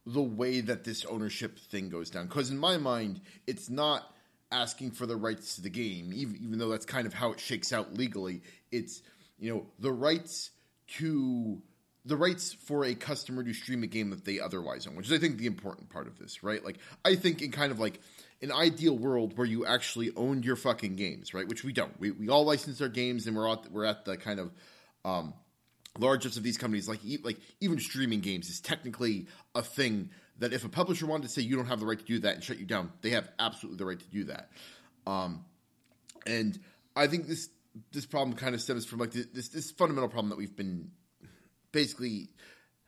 the 0.06 0.22
way 0.22 0.62
that 0.62 0.84
this 0.84 1.06
ownership 1.06 1.60
thing 1.60 1.90
goes 1.90 2.10
down. 2.10 2.28
Because 2.28 2.52
in 2.52 2.58
my 2.58 2.78
mind, 2.78 3.22
it's 3.48 3.70
not 3.70 4.16
asking 4.52 4.92
for 4.92 5.06
the 5.06 5.16
rights 5.16 5.56
to 5.56 5.62
the 5.62 5.70
game, 5.70 6.12
even, 6.14 6.38
even 6.42 6.60
though 6.60 6.70
that's 6.70 6.86
kind 6.86 7.08
of 7.08 7.14
how 7.14 7.32
it 7.32 7.40
shakes 7.40 7.72
out 7.74 7.94
legally. 7.94 8.42
It's 8.72 9.02
you 9.40 9.54
know 9.54 9.66
the 9.80 9.92
rights 9.92 10.52
to 10.98 11.62
the 12.06 12.18
rights 12.18 12.54
for 12.54 12.84
a 12.84 12.96
customer 12.96 13.44
to 13.44 13.54
stream 13.54 13.84
a 13.84 13.88
game 13.88 14.10
that 14.10 14.26
they 14.26 14.40
otherwise 14.40 14.88
own, 14.88 14.96
which 14.96 15.08
is 15.08 15.14
I 15.14 15.20
think 15.20 15.38
the 15.38 15.46
important 15.46 15.90
part 15.90 16.08
of 16.08 16.18
this, 16.18 16.44
right? 16.44 16.64
Like 16.64 16.80
I 17.06 17.16
think 17.16 17.42
in 17.42 17.52
kind 17.52 17.72
of 17.72 17.80
like 17.80 18.00
an 18.42 18.52
ideal 18.52 18.98
world 18.98 19.38
where 19.38 19.46
you 19.46 19.66
actually 19.66 20.12
owned 20.16 20.46
your 20.46 20.56
fucking 20.56 20.96
games, 20.96 21.34
right? 21.34 21.48
Which 21.48 21.64
we 21.64 21.74
don't. 21.74 21.98
We, 22.00 22.12
we 22.12 22.30
all 22.30 22.44
license 22.44 22.82
our 22.82 22.90
games 22.90 23.28
and 23.28 23.36
we're 23.36 23.48
at 23.48 23.72
we're 23.72 23.86
at 23.86 24.06
the 24.06 24.18
kind 24.18 24.40
of 24.40 24.52
um, 25.06 25.34
largest 26.00 26.38
of 26.38 26.44
these 26.44 26.58
companies, 26.58 26.88
like 26.88 27.02
like 27.24 27.38
even 27.60 27.80
streaming 27.80 28.22
games, 28.22 28.50
is 28.50 28.62
technically 28.62 29.28
a 29.54 29.62
thing 29.62 30.10
that 30.42 30.54
if 30.54 30.66
a 30.66 30.70
publisher 30.70 31.06
wanted 31.06 31.24
to 31.24 31.30
say 31.30 31.42
you 31.44 31.56
don't 31.56 31.68
have 31.68 31.80
the 31.80 31.86
right 31.86 32.00
to 32.00 32.06
do 32.06 32.20
that 32.20 32.34
and 32.36 32.44
shut 32.44 32.60
you 32.60 32.66
down, 32.66 32.92
they 33.02 33.12
have 33.12 33.30
absolutely 33.38 33.78
the 33.78 33.86
right 33.86 34.00
to 34.00 34.08
do 34.08 34.24
that. 34.26 34.50
Um, 35.06 35.46
and 36.26 36.60
I 36.96 37.08
think 37.08 37.28
this 37.28 37.50
this 37.94 38.06
problem 38.06 38.36
kind 38.36 38.54
of 38.54 38.62
stems 38.62 38.86
from 38.86 39.00
like 39.00 39.12
this 39.12 39.50
this 39.50 39.72
fundamental 39.72 40.10
problem 40.10 40.30
that 40.30 40.38
we've 40.38 40.56
been 40.56 40.90
basically 41.72 42.30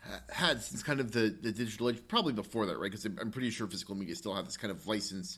ha- 0.01 0.21
had 0.29 0.61
since 0.61 0.81
kind 0.81 0.99
of 0.99 1.11
the, 1.11 1.35
the 1.41 1.51
digital 1.51 1.89
age, 1.89 2.01
probably 2.07 2.33
before 2.33 2.65
that, 2.65 2.77
right? 2.77 2.91
Because 2.91 3.05
I'm, 3.05 3.17
I'm 3.21 3.31
pretty 3.31 3.51
sure 3.51 3.67
physical 3.67 3.95
media 3.95 4.15
still 4.15 4.33
have 4.33 4.45
this 4.45 4.57
kind 4.57 4.71
of 4.71 4.85
license 4.87 5.37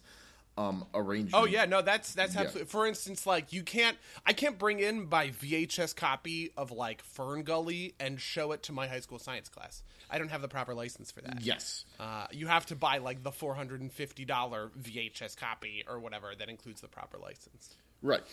um 0.58 0.86
arrangement. 0.94 1.34
Oh 1.36 1.46
yeah, 1.46 1.66
no, 1.66 1.82
that's 1.82 2.14
that's 2.14 2.34
Yeah. 2.36 2.42
absolutely. 2.42 2.70
For 2.70 2.88
instance, 2.88 3.26
like 3.28 3.52
you 3.52 3.62
can't, 3.64 3.98
I 4.26 4.34
can't 4.34 4.58
bring 4.58 4.80
in 4.80 5.10
my 5.10 5.30
VHS 5.30 5.96
copy 5.96 6.52
of 6.56 6.72
like 6.72 7.04
FernGully 7.16 7.94
and 8.00 8.20
show 8.22 8.52
it 8.54 8.64
to 8.64 8.72
my 8.72 8.88
high 8.88 9.02
school 9.02 9.20
science 9.20 9.50
class. 9.50 9.84
I 10.10 10.18
don't 10.18 10.30
have 10.30 10.42
the 10.42 10.48
proper 10.48 10.74
license 10.74 11.12
for 11.12 11.22
that. 11.22 11.42
Yes. 11.42 11.84
Uh, 12.00 12.28
you 12.32 12.48
have 12.48 12.66
to 12.68 12.76
buy 12.76 13.00
like 13.00 13.24
the 13.24 13.32
four 13.32 13.56
hundred 13.56 13.82
and 13.82 13.92
fifty 13.92 14.24
dollar 14.24 14.72
VHS 14.82 15.36
copy 15.36 15.84
or 15.88 16.00
whatever 16.00 16.34
that 16.38 16.48
includes 16.50 16.82
the 16.82 16.88
proper 16.88 17.18
license. 17.18 17.76
Right. 18.02 18.24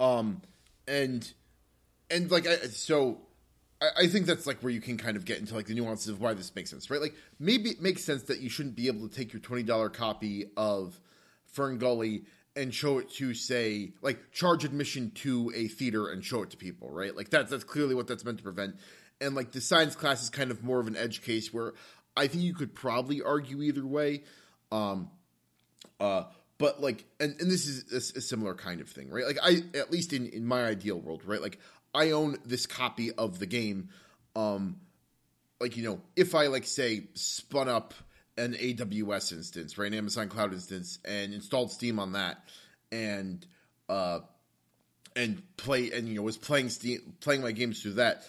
Um 0.00 0.40
and 0.88 1.30
and 2.10 2.30
like 2.30 2.46
I 2.46 2.56
so 2.68 3.18
I, 3.82 3.88
I 4.04 4.06
think 4.06 4.24
that's 4.26 4.46
like 4.46 4.60
where 4.60 4.72
you 4.72 4.80
can 4.80 4.96
kind 4.96 5.16
of 5.16 5.24
get 5.26 5.38
into 5.40 5.54
like 5.54 5.66
the 5.66 5.74
nuances 5.74 6.08
of 6.08 6.20
why 6.20 6.32
this 6.32 6.54
makes 6.54 6.70
sense, 6.70 6.88
right? 6.90 7.00
Like 7.00 7.14
maybe 7.38 7.70
it 7.70 7.82
makes 7.82 8.02
sense 8.04 8.22
that 8.24 8.40
you 8.40 8.48
shouldn't 8.48 8.76
be 8.76 8.86
able 8.86 9.06
to 9.08 9.14
take 9.14 9.32
your 9.34 9.40
twenty 9.40 9.62
dollar 9.62 9.90
copy 9.90 10.46
of 10.56 10.98
FernGully 11.54 12.24
and 12.54 12.74
show 12.74 12.98
it 12.98 13.10
to 13.10 13.34
say 13.34 13.92
like 14.00 14.32
charge 14.32 14.64
admission 14.64 15.10
to 15.10 15.52
a 15.54 15.68
theater 15.68 16.08
and 16.08 16.24
show 16.24 16.42
it 16.42 16.50
to 16.50 16.56
people, 16.56 16.90
right? 16.90 17.14
Like 17.14 17.28
that's 17.28 17.50
that's 17.50 17.64
clearly 17.64 17.94
what 17.94 18.06
that's 18.06 18.24
meant 18.24 18.38
to 18.38 18.44
prevent. 18.44 18.76
And 19.20 19.34
like 19.34 19.52
the 19.52 19.60
science 19.60 19.94
class 19.94 20.22
is 20.22 20.30
kind 20.30 20.50
of 20.50 20.64
more 20.64 20.80
of 20.80 20.86
an 20.86 20.96
edge 20.96 21.22
case 21.22 21.52
where 21.52 21.74
I 22.16 22.26
think 22.28 22.42
you 22.42 22.54
could 22.54 22.74
probably 22.74 23.22
argue 23.22 23.62
either 23.62 23.86
way. 23.86 24.24
Um 24.72 25.10
uh, 26.00 26.24
but 26.58 26.80
like, 26.80 27.04
and, 27.20 27.38
and 27.40 27.50
this 27.50 27.66
is 27.66 27.92
a, 27.92 28.18
a 28.18 28.20
similar 28.20 28.54
kind 28.54 28.80
of 28.80 28.88
thing, 28.88 29.10
right? 29.10 29.26
Like, 29.26 29.38
I 29.42 29.62
at 29.78 29.90
least 29.90 30.12
in 30.12 30.26
in 30.26 30.46
my 30.46 30.64
ideal 30.64 30.98
world, 30.98 31.22
right? 31.24 31.40
Like, 31.40 31.58
I 31.94 32.10
own 32.10 32.38
this 32.44 32.66
copy 32.66 33.12
of 33.12 33.38
the 33.38 33.46
game. 33.46 33.90
Um, 34.34 34.80
like 35.60 35.76
you 35.76 35.84
know, 35.84 36.00
if 36.14 36.34
I 36.34 36.48
like 36.48 36.64
say 36.64 37.04
spun 37.14 37.68
up 37.68 37.94
an 38.36 38.54
AWS 38.54 39.32
instance, 39.32 39.78
right, 39.78 39.90
an 39.90 39.94
Amazon 39.94 40.28
Cloud 40.28 40.52
instance, 40.52 40.98
and 41.04 41.32
installed 41.32 41.72
Steam 41.72 41.98
on 41.98 42.12
that, 42.12 42.44
and 42.92 43.46
uh, 43.88 44.20
and 45.14 45.42
play 45.56 45.90
and 45.92 46.08
you 46.08 46.16
know 46.16 46.22
was 46.22 46.36
playing 46.36 46.68
Steam, 46.68 47.14
playing 47.20 47.42
my 47.42 47.52
games 47.52 47.82
through 47.82 47.94
that, 47.94 48.24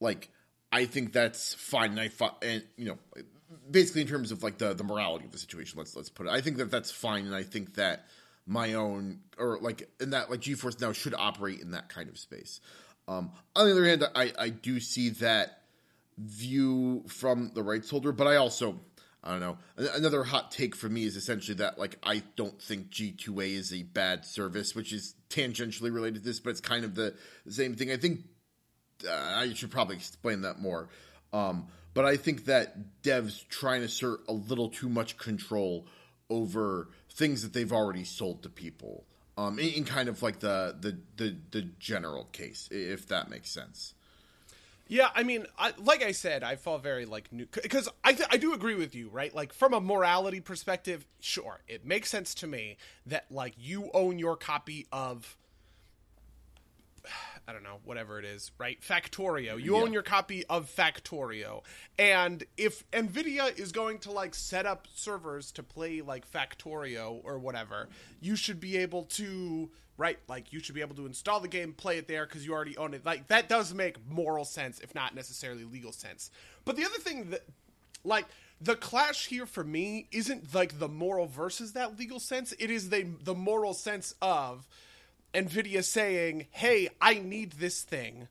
like 0.00 0.28
I 0.72 0.86
think 0.86 1.12
that's 1.12 1.54
fine. 1.54 1.92
And 1.92 2.00
I 2.00 2.08
fi- 2.08 2.34
and 2.42 2.64
you 2.76 2.86
know, 2.86 2.98
basically 3.70 4.02
in 4.02 4.08
terms 4.08 4.32
of 4.32 4.42
like 4.42 4.58
the 4.58 4.74
the 4.74 4.84
morality 4.84 5.24
of 5.24 5.32
the 5.32 5.38
situation, 5.38 5.78
let's 5.78 5.94
let's 5.94 6.10
put 6.10 6.26
it. 6.26 6.30
I 6.30 6.40
think 6.40 6.56
that 6.56 6.70
that's 6.70 6.90
fine, 6.90 7.26
and 7.26 7.34
I 7.34 7.44
think 7.44 7.74
that 7.74 8.06
my 8.46 8.74
own 8.74 9.20
or 9.38 9.58
like 9.60 9.88
in 10.00 10.10
that 10.10 10.30
like 10.30 10.40
GeForce 10.40 10.80
now 10.80 10.92
should 10.92 11.14
operate 11.14 11.60
in 11.60 11.70
that 11.70 11.88
kind 11.88 12.08
of 12.08 12.18
space. 12.18 12.60
Um, 13.06 13.30
on 13.54 13.66
the 13.66 13.72
other 13.72 13.84
hand, 13.84 14.04
I 14.14 14.32
I 14.38 14.48
do 14.48 14.80
see 14.80 15.10
that 15.10 15.60
view 16.18 17.04
from 17.08 17.52
the 17.54 17.62
rights 17.62 17.90
holder, 17.90 18.12
but 18.12 18.26
I 18.26 18.36
also 18.36 18.80
I 19.24 19.30
don't 19.30 19.40
know. 19.40 19.56
Another 19.94 20.22
hot 20.22 20.50
take 20.50 20.76
for 20.76 20.88
me 20.88 21.04
is 21.04 21.16
essentially 21.16 21.56
that 21.56 21.78
like 21.78 21.98
I 22.02 22.22
don't 22.36 22.60
think 22.60 22.90
G2A 22.90 23.54
is 23.54 23.72
a 23.72 23.82
bad 23.82 24.26
service, 24.26 24.74
which 24.74 24.92
is 24.92 25.14
tangentially 25.30 25.92
related 25.92 26.16
to 26.16 26.20
this, 26.20 26.40
but 26.40 26.50
it's 26.50 26.60
kind 26.60 26.84
of 26.84 26.94
the, 26.94 27.14
same 27.48 27.74
thing. 27.74 27.90
I 27.90 27.96
think 27.96 28.20
uh, 29.08 29.12
I 29.12 29.52
should 29.54 29.70
probably 29.70 29.96
explain 29.96 30.42
that 30.42 30.60
more. 30.60 30.90
Um, 31.32 31.68
but 31.94 32.04
I 32.04 32.18
think 32.18 32.44
that 32.44 33.02
devs 33.02 33.48
try 33.48 33.76
and 33.76 33.84
assert 33.84 34.20
a 34.28 34.32
little 34.32 34.68
too 34.68 34.90
much 34.90 35.16
control 35.16 35.86
over 36.28 36.90
things 37.10 37.42
that 37.42 37.54
they've 37.54 37.72
already 37.72 38.04
sold 38.04 38.42
to 38.42 38.50
people. 38.50 39.06
Um, 39.38 39.58
in, 39.58 39.68
in 39.70 39.84
kind 39.84 40.08
of 40.10 40.22
like 40.22 40.40
the, 40.40 40.76
the 40.78 40.98
the 41.16 41.36
the 41.50 41.62
general 41.78 42.24
case, 42.26 42.68
if 42.70 43.08
that 43.08 43.30
makes 43.30 43.50
sense. 43.50 43.94
Yeah, 44.86 45.08
I 45.14 45.22
mean, 45.22 45.46
I, 45.58 45.72
like 45.78 46.02
I 46.02 46.12
said, 46.12 46.42
I 46.42 46.56
fall 46.56 46.78
very 46.78 47.06
like 47.06 47.32
new 47.32 47.46
because 47.50 47.88
I 48.04 48.12
th- 48.12 48.28
I 48.30 48.36
do 48.36 48.52
agree 48.52 48.74
with 48.74 48.94
you, 48.94 49.08
right? 49.08 49.34
Like 49.34 49.52
from 49.54 49.72
a 49.72 49.80
morality 49.80 50.40
perspective, 50.40 51.06
sure, 51.20 51.60
it 51.66 51.86
makes 51.86 52.10
sense 52.10 52.34
to 52.36 52.46
me 52.46 52.76
that 53.06 53.24
like 53.30 53.54
you 53.58 53.90
own 53.94 54.18
your 54.18 54.36
copy 54.36 54.86
of 54.92 55.36
I 57.46 57.52
don't 57.52 57.62
know, 57.62 57.78
whatever 57.84 58.18
it 58.18 58.24
is, 58.24 58.52
right? 58.56 58.80
Factorio. 58.80 59.62
You 59.62 59.76
own 59.76 59.92
your 59.92 60.02
copy 60.02 60.46
of 60.46 60.70
Factorio. 60.74 61.62
And 61.98 62.42
if 62.56 62.88
Nvidia 62.90 63.58
is 63.58 63.70
going 63.70 63.98
to 64.00 64.10
like 64.10 64.34
set 64.34 64.64
up 64.64 64.88
servers 64.94 65.52
to 65.52 65.62
play 65.62 66.00
like 66.00 66.30
Factorio 66.30 67.20
or 67.22 67.38
whatever, 67.38 67.88
you 68.20 68.34
should 68.34 68.60
be 68.60 68.78
able 68.78 69.02
to 69.04 69.70
right 69.96 70.18
like 70.26 70.52
you 70.52 70.58
should 70.58 70.74
be 70.74 70.80
able 70.80 70.96
to 70.96 71.06
install 71.06 71.38
the 71.38 71.46
game 71.46 71.72
play 71.72 71.98
it 71.98 72.08
there 72.08 72.26
because 72.26 72.44
you 72.44 72.52
already 72.52 72.76
own 72.76 72.94
it 72.94 73.06
like 73.06 73.28
that 73.28 73.48
does 73.48 73.72
make 73.72 73.96
moral 74.10 74.44
sense 74.44 74.80
if 74.80 74.92
not 74.92 75.14
necessarily 75.14 75.62
legal 75.62 75.92
sense 75.92 76.32
but 76.64 76.74
the 76.74 76.84
other 76.84 76.98
thing 76.98 77.30
that 77.30 77.42
like 78.02 78.26
the 78.60 78.74
clash 78.74 79.26
here 79.26 79.46
for 79.46 79.62
me 79.62 80.08
isn't 80.10 80.52
like 80.52 80.80
the 80.80 80.88
moral 80.88 81.26
versus 81.26 81.74
that 81.74 81.96
legal 81.96 82.18
sense 82.18 82.52
it 82.58 82.72
is 82.72 82.90
the 82.90 83.06
the 83.22 83.34
moral 83.34 83.72
sense 83.72 84.16
of 84.20 84.66
nvidia 85.34 85.84
saying 85.84 86.46
hey 86.50 86.88
i 87.00 87.14
need 87.14 87.52
this 87.52 87.82
thing. 87.82 88.28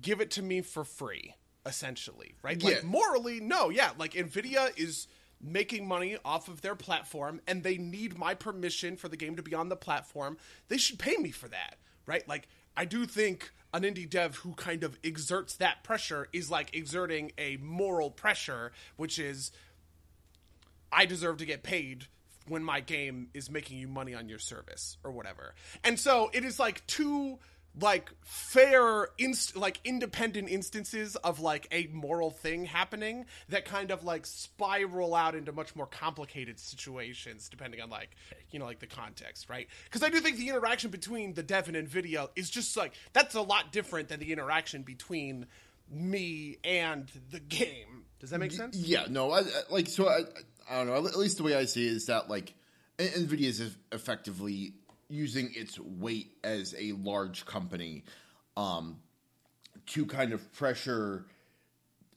Give 0.00 0.20
it 0.20 0.30
to 0.32 0.42
me 0.42 0.62
for 0.62 0.84
free 0.84 1.34
essentially 1.66 2.34
right? 2.42 2.62
Like 2.62 2.84
morally 2.84 3.40
no 3.40 3.68
yeah 3.68 3.90
like 3.98 4.14
nvidia 4.14 4.72
is 4.78 5.08
making 5.42 5.86
money 5.86 6.16
off 6.24 6.48
of 6.48 6.60
their 6.60 6.74
platform 6.74 7.40
and 7.46 7.62
they 7.62 7.76
need 7.76 8.18
my 8.18 8.34
permission 8.34 8.96
for 8.96 9.08
the 9.08 9.16
game 9.16 9.36
to 9.36 9.42
be 9.42 9.54
on 9.54 9.68
the 9.68 9.76
platform. 9.76 10.36
They 10.68 10.76
should 10.76 10.98
pay 10.98 11.16
me 11.16 11.30
for 11.30 11.48
that 11.48 11.76
right? 12.06 12.26
Like 12.28 12.48
i 12.76 12.84
do 12.84 13.04
think 13.04 13.52
an 13.72 13.82
indie 13.82 14.08
dev 14.08 14.36
who 14.36 14.52
kind 14.54 14.82
of 14.82 14.98
exerts 15.04 15.56
that 15.56 15.84
pressure 15.84 16.28
is 16.32 16.50
like 16.50 16.74
exerting 16.74 17.32
a 17.38 17.56
moral 17.58 18.10
pressure 18.10 18.72
which 18.96 19.18
is 19.18 19.52
I 20.92 21.06
deserve 21.06 21.38
to 21.38 21.46
get 21.46 21.62
paid 21.62 22.06
when 22.50 22.62
my 22.62 22.80
game 22.80 23.28
is 23.32 23.48
making 23.50 23.78
you 23.78 23.88
money 23.88 24.14
on 24.14 24.28
your 24.28 24.38
service 24.38 24.98
or 25.04 25.12
whatever. 25.12 25.54
And 25.84 25.98
so 25.98 26.30
it 26.34 26.44
is 26.44 26.58
like 26.58 26.86
two 26.86 27.38
like 27.80 28.10
fair 28.24 29.06
inst- 29.16 29.56
like 29.56 29.78
independent 29.84 30.48
instances 30.48 31.14
of 31.14 31.38
like 31.38 31.68
a 31.70 31.86
moral 31.92 32.30
thing 32.32 32.64
happening 32.64 33.24
that 33.48 33.64
kind 33.64 33.92
of 33.92 34.02
like 34.02 34.26
spiral 34.26 35.14
out 35.14 35.36
into 35.36 35.52
much 35.52 35.76
more 35.76 35.86
complicated 35.86 36.58
situations 36.58 37.48
depending 37.48 37.80
on 37.80 37.88
like 37.88 38.10
you 38.50 38.58
know 38.58 38.64
like 38.64 38.80
the 38.80 38.88
context 38.88 39.48
right 39.48 39.68
because 39.84 40.02
i 40.02 40.08
do 40.08 40.18
think 40.18 40.36
the 40.36 40.48
interaction 40.48 40.90
between 40.90 41.32
the 41.34 41.44
dev 41.44 41.68
and 41.68 41.76
nvidia 41.88 42.28
is 42.34 42.50
just 42.50 42.76
like 42.76 42.92
that's 43.12 43.36
a 43.36 43.40
lot 43.40 43.70
different 43.70 44.08
than 44.08 44.18
the 44.18 44.32
interaction 44.32 44.82
between 44.82 45.46
me 45.88 46.56
and 46.64 47.08
the 47.30 47.38
game 47.38 48.04
does 48.18 48.30
that 48.30 48.38
make 48.40 48.52
sense 48.52 48.76
Yeah, 48.76 49.06
no, 49.08 49.30
I, 49.30 49.40
I- 49.40 49.44
like 49.70 49.86
so. 49.88 50.08
I, 50.08 50.20
I 50.70 50.76
don't 50.76 50.86
know. 50.86 51.08
At 51.08 51.18
least 51.18 51.36
the 51.36 51.42
way 51.42 51.56
I 51.56 51.64
see 51.64 51.86
it 51.86 51.94
is 51.94 52.06
that 52.06 52.30
like 52.30 52.54
Nvidia 52.98 53.48
is 53.48 53.76
effectively 53.92 54.74
using 55.08 55.50
its 55.54 55.78
weight 55.78 56.30
as 56.44 56.74
a 56.78 56.92
large 56.92 57.44
company 57.44 58.04
um, 58.56 59.00
to 59.86 60.06
kind 60.06 60.32
of 60.32 60.52
pressure. 60.52 61.26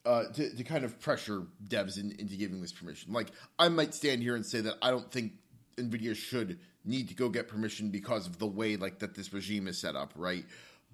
Uh, 0.06 0.26
to, 0.34 0.54
to 0.54 0.66
kind 0.66 0.84
of 0.84 1.00
pressure 1.00 1.44
devs 1.66 1.98
in, 1.98 2.12
into 2.20 2.36
giving 2.36 2.60
this 2.60 2.74
permission. 2.74 3.14
Like, 3.14 3.28
I 3.58 3.70
might 3.70 3.94
stand 3.94 4.22
here 4.22 4.36
and 4.36 4.46
say 4.46 4.60
that 4.60 4.74
I 4.82 4.92
don't 4.92 5.10
think 5.10 5.32
Nvidia 5.78 6.14
should 6.14 6.60
need 6.84 7.08
to 7.08 7.16
go 7.16 7.30
get 7.30 7.48
permission 7.48 7.90
because 7.90 8.28
of 8.28 8.38
the 8.38 8.46
way 8.46 8.76
like 8.76 9.00
that 9.00 9.16
this 9.16 9.32
regime 9.32 9.66
is 9.66 9.80
set 9.80 9.96
up, 9.96 10.12
right? 10.18 10.44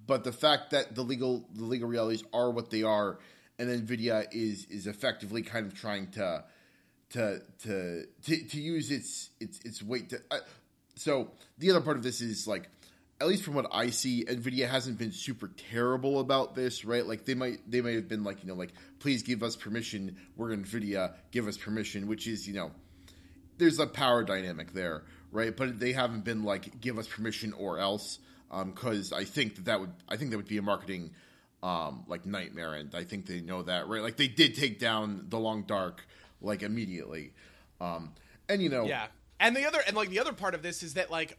But 0.05 0.23
the 0.23 0.31
fact 0.31 0.69
that 0.71 0.93
the 0.93 1.01
legal 1.01 1.43
the 1.53 1.65
legal 1.65 1.89
realities 1.89 2.23
are 2.33 2.51
what 2.51 2.69
they 2.69 2.83
are, 2.83 3.17
and 3.57 3.69
Nvidia 3.69 4.27
is 4.31 4.65
is 4.65 4.85
effectively 4.85 5.41
kind 5.41 5.65
of 5.65 5.73
trying 5.73 6.11
to 6.11 6.43
to 7.11 7.41
to 7.63 8.05
to, 8.25 8.47
to 8.47 8.61
use 8.61 8.91
its 8.91 9.29
its 9.39 9.59
its 9.65 9.83
weight 9.83 10.09
to. 10.09 10.21
Uh, 10.29 10.39
so 10.95 11.31
the 11.57 11.69
other 11.71 11.81
part 11.81 11.97
of 11.97 12.03
this 12.03 12.21
is 12.21 12.47
like, 12.47 12.69
at 13.21 13.27
least 13.27 13.43
from 13.43 13.53
what 13.53 13.67
I 13.71 13.89
see, 13.89 14.25
Nvidia 14.25 14.67
hasn't 14.67 14.97
been 14.97 15.13
super 15.13 15.49
terrible 15.71 16.19
about 16.19 16.55
this, 16.55 16.83
right? 16.83 17.05
Like 17.05 17.25
they 17.25 17.35
might 17.35 17.59
they 17.69 17.81
might 17.81 17.95
have 17.95 18.07
been 18.07 18.23
like 18.23 18.43
you 18.43 18.49
know 18.49 18.55
like 18.55 18.73
please 18.99 19.23
give 19.23 19.43
us 19.43 19.55
permission. 19.55 20.17
We're 20.35 20.49
Nvidia, 20.49 21.13
give 21.31 21.47
us 21.47 21.57
permission, 21.57 22.07
which 22.07 22.27
is 22.27 22.47
you 22.47 22.53
know 22.53 22.71
there's 23.57 23.79
a 23.79 23.87
power 23.87 24.23
dynamic 24.23 24.73
there, 24.73 25.03
right? 25.31 25.55
But 25.55 25.79
they 25.79 25.93
haven't 25.93 26.23
been 26.23 26.43
like 26.43 26.79
give 26.79 26.97
us 26.97 27.07
permission 27.07 27.53
or 27.53 27.79
else, 27.79 28.19
because 28.65 29.11
I 29.13 29.25
think 29.25 29.55
that 29.55 29.65
that 29.65 29.79
would 29.79 29.91
I 30.07 30.17
think 30.17 30.31
that 30.31 30.37
would 30.37 30.47
be 30.47 30.57
a 30.57 30.61
marketing 30.61 31.11
um, 31.61 32.05
like 32.07 32.25
nightmare, 32.25 32.73
and 32.73 32.93
I 32.95 33.03
think 33.03 33.25
they 33.25 33.41
know 33.41 33.63
that, 33.63 33.87
right? 33.87 34.01
Like 34.01 34.17
they 34.17 34.27
did 34.27 34.55
take 34.55 34.79
down 34.79 35.25
the 35.29 35.39
Long 35.39 35.63
Dark 35.63 36.05
like 36.41 36.63
immediately, 36.63 37.33
um, 37.81 38.13
and 38.47 38.61
you 38.61 38.69
know, 38.69 38.85
Yeah. 38.85 39.07
And 39.39 39.55
the 39.55 39.65
other 39.65 39.79
and 39.87 39.95
like 39.95 40.09
the 40.09 40.19
other 40.19 40.33
part 40.33 40.53
of 40.53 40.61
this 40.61 40.83
is 40.83 40.95
that 40.95 41.09
like 41.09 41.37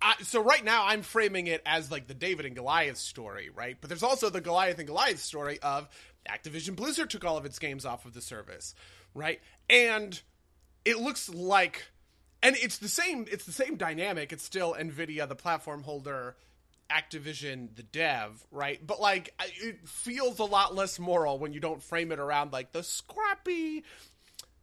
I, 0.00 0.14
so 0.22 0.42
right 0.42 0.64
now 0.64 0.86
I'm 0.86 1.02
framing 1.02 1.46
it 1.48 1.62
as 1.66 1.90
like 1.90 2.06
the 2.06 2.14
David 2.14 2.46
and 2.46 2.54
Goliath 2.54 2.98
story, 2.98 3.50
right? 3.54 3.76
But 3.80 3.88
there's 3.88 4.02
also 4.02 4.30
the 4.30 4.40
Goliath 4.40 4.78
and 4.78 4.86
Goliath 4.86 5.20
story 5.20 5.58
of 5.60 5.88
Activision 6.28 6.76
Blizzard 6.76 7.10
took 7.10 7.24
all 7.24 7.36
of 7.36 7.44
its 7.44 7.58
games 7.58 7.84
off 7.84 8.04
of 8.04 8.14
the 8.14 8.20
service, 8.20 8.74
right? 9.14 9.40
And 9.68 10.20
it 10.84 10.98
looks 10.98 11.28
like 11.28 11.84
and 12.42 12.56
it's 12.56 12.78
the 12.78 12.88
same 12.88 13.26
it's 13.30 13.44
the 13.44 13.52
same 13.52 13.76
dynamic. 13.76 14.32
It's 14.32 14.44
still 14.44 14.74
Nvidia 14.78 15.28
the 15.28 15.34
platform 15.34 15.82
holder, 15.82 16.36
Activision 16.90 17.74
the 17.74 17.82
dev, 17.82 18.44
right? 18.52 18.84
But 18.84 19.00
like 19.00 19.34
it 19.60 19.88
feels 19.88 20.38
a 20.38 20.44
lot 20.44 20.74
less 20.74 20.98
moral 20.98 21.38
when 21.38 21.52
you 21.52 21.60
don't 21.60 21.82
frame 21.82 22.12
it 22.12 22.20
around 22.20 22.52
like 22.52 22.72
the 22.72 22.82
scrappy 22.82 23.84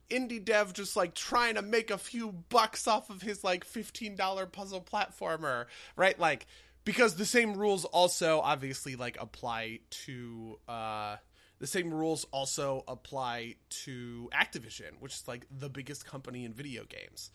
indie 0.09 0.43
dev 0.43 0.73
just 0.73 0.95
like 0.95 1.13
trying 1.13 1.55
to 1.55 1.61
make 1.61 1.91
a 1.91 1.97
few 1.97 2.31
bucks 2.49 2.87
off 2.87 3.09
of 3.09 3.21
his 3.21 3.43
like 3.43 3.65
$15 3.65 4.51
puzzle 4.51 4.81
platformer, 4.81 5.65
right? 5.95 6.19
Like 6.19 6.47
because 6.83 7.15
the 7.15 7.25
same 7.25 7.55
rules 7.55 7.85
also 7.85 8.39
obviously 8.41 8.95
like 8.95 9.17
apply 9.19 9.79
to 9.89 10.59
uh 10.67 11.17
the 11.57 11.67
same 11.67 11.93
rules 11.93 12.25
also 12.31 12.83
apply 12.87 13.55
to 13.69 14.29
Activision, 14.33 14.99
which 14.99 15.13
is 15.13 15.27
like 15.27 15.45
the 15.49 15.69
biggest 15.69 16.05
company 16.05 16.45
in 16.45 16.53
video 16.53 16.83
games. 16.83 17.31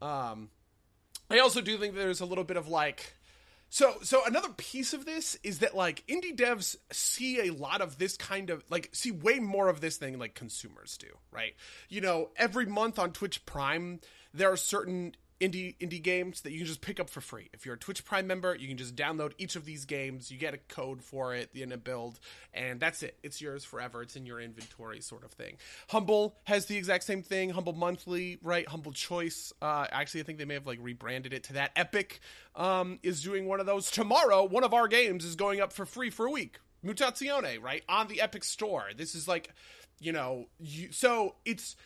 Um 0.00 0.50
I 1.30 1.38
also 1.38 1.60
do 1.60 1.78
think 1.78 1.94
there's 1.94 2.20
a 2.20 2.26
little 2.26 2.44
bit 2.44 2.56
of 2.56 2.68
like 2.68 3.14
so 3.70 3.96
so 4.02 4.24
another 4.24 4.50
piece 4.56 4.92
of 4.92 5.04
this 5.04 5.36
is 5.42 5.58
that 5.60 5.74
like 5.76 6.04
indie 6.06 6.36
devs 6.36 6.76
see 6.92 7.48
a 7.48 7.52
lot 7.52 7.80
of 7.80 7.98
this 7.98 8.16
kind 8.16 8.50
of 8.50 8.64
like 8.70 8.90
see 8.92 9.10
way 9.10 9.40
more 9.40 9.68
of 9.68 9.80
this 9.80 9.98
than 9.98 10.18
like 10.18 10.34
consumers 10.34 10.96
do, 10.96 11.08
right? 11.30 11.54
You 11.88 12.00
know, 12.00 12.30
every 12.36 12.66
month 12.66 12.98
on 12.98 13.12
Twitch 13.12 13.44
Prime 13.46 14.00
there 14.32 14.50
are 14.50 14.56
certain 14.56 15.14
indie 15.44 15.76
indie 15.78 16.02
games 16.02 16.40
that 16.40 16.52
you 16.52 16.58
can 16.58 16.66
just 16.66 16.80
pick 16.80 16.98
up 16.98 17.10
for 17.10 17.20
free. 17.20 17.50
If 17.52 17.66
you're 17.66 17.74
a 17.74 17.78
Twitch 17.78 18.04
Prime 18.04 18.26
member, 18.26 18.54
you 18.54 18.66
can 18.66 18.76
just 18.76 18.96
download 18.96 19.32
each 19.38 19.56
of 19.56 19.64
these 19.64 19.84
games. 19.84 20.30
You 20.30 20.38
get 20.38 20.54
a 20.54 20.58
code 20.58 21.02
for 21.02 21.34
it 21.34 21.50
in 21.54 21.72
a 21.72 21.76
build, 21.76 22.18
and 22.52 22.80
that's 22.80 23.02
it. 23.02 23.18
It's 23.22 23.40
yours 23.40 23.64
forever. 23.64 24.02
It's 24.02 24.16
in 24.16 24.26
your 24.26 24.40
inventory, 24.40 25.00
sort 25.00 25.24
of 25.24 25.32
thing. 25.32 25.56
Humble 25.88 26.36
has 26.44 26.66
the 26.66 26.76
exact 26.76 27.04
same 27.04 27.22
thing. 27.22 27.50
Humble 27.50 27.74
Monthly, 27.74 28.38
right? 28.42 28.66
Humble 28.66 28.92
Choice. 28.92 29.52
Uh, 29.60 29.86
actually, 29.90 30.20
I 30.20 30.24
think 30.24 30.38
they 30.38 30.44
may 30.44 30.54
have 30.54 30.66
like 30.66 30.78
rebranded 30.80 31.32
it 31.32 31.44
to 31.44 31.52
that. 31.54 31.72
Epic 31.76 32.20
um, 32.56 32.98
is 33.02 33.22
doing 33.22 33.46
one 33.46 33.60
of 33.60 33.66
those 33.66 33.90
tomorrow. 33.90 34.44
One 34.44 34.64
of 34.64 34.72
our 34.72 34.88
games 34.88 35.24
is 35.24 35.36
going 35.36 35.60
up 35.60 35.72
for 35.72 35.84
free 35.84 36.10
for 36.10 36.26
a 36.26 36.30
week. 36.30 36.58
Mutazione, 36.84 37.62
right 37.62 37.82
on 37.88 38.08
the 38.08 38.20
Epic 38.20 38.44
Store. 38.44 38.90
This 38.96 39.14
is 39.14 39.26
like, 39.26 39.50
you 40.00 40.12
know, 40.12 40.46
you, 40.58 40.92
so 40.92 41.36
it's 41.44 41.76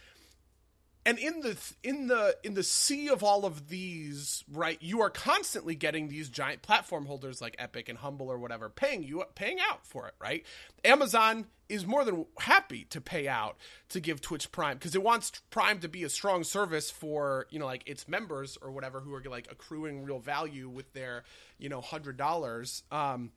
and 1.09 1.19
in 1.19 1.41
the 1.41 1.57
in 1.83 2.07
the 2.07 2.37
in 2.45 2.53
the 2.53 2.62
sea 2.62 3.09
of 3.09 3.23
all 3.23 3.47
of 3.47 3.71
these 3.71 4.45
right 4.53 4.77
you 4.83 5.00
are 5.00 5.09
constantly 5.09 5.75
getting 5.75 6.09
these 6.09 6.29
giant 6.29 6.61
platform 6.61 7.07
holders 7.07 7.41
like 7.41 7.57
epic 7.59 7.88
and 7.88 7.99
humble 7.99 8.31
or 8.31 8.37
whatever 8.37 8.69
paying 8.69 9.03
you 9.03 9.25
paying 9.35 9.59
out 9.71 9.87
for 9.87 10.07
it 10.07 10.15
right? 10.21 10.45
Amazon 10.85 11.47
is 11.71 11.87
more 11.87 12.05
than 12.05 12.27
happy 12.38 12.85
to 12.85 13.00
pay 13.00 13.27
out 13.27 13.57
to 13.88 14.00
give 14.00 14.21
twitch 14.21 14.53
prime 14.53 14.77
because 14.77 14.95
it 14.95 15.03
wants 15.03 15.33
prime 15.49 15.79
to 15.81 15.88
be 15.88 16.05
a 16.05 16.11
strong 16.11 16.45
service 16.45 16.91
for 16.91 17.47
you 17.50 17.59
know 17.59 17.67
like 17.67 17.88
its 17.88 18.07
members 18.07 18.59
or 18.61 18.71
whatever 18.71 19.00
who 19.00 19.15
are 19.15 19.23
like 19.23 19.49
accruing 19.50 20.05
real 20.05 20.19
value 20.19 20.69
with 20.69 20.93
their 20.93 21.25
you 21.59 21.71
know 21.71 21.81
hundred 21.81 22.19
dollars. 22.19 22.83
Um 22.93 23.33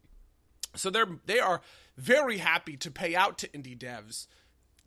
so 0.75 0.89
they're 0.89 1.07
they 1.25 1.39
are 1.39 1.61
very 1.97 2.37
happy 2.37 2.75
to 2.77 2.91
pay 2.91 3.15
out 3.15 3.37
to 3.37 3.47
indie 3.49 3.77
devs 3.77 4.27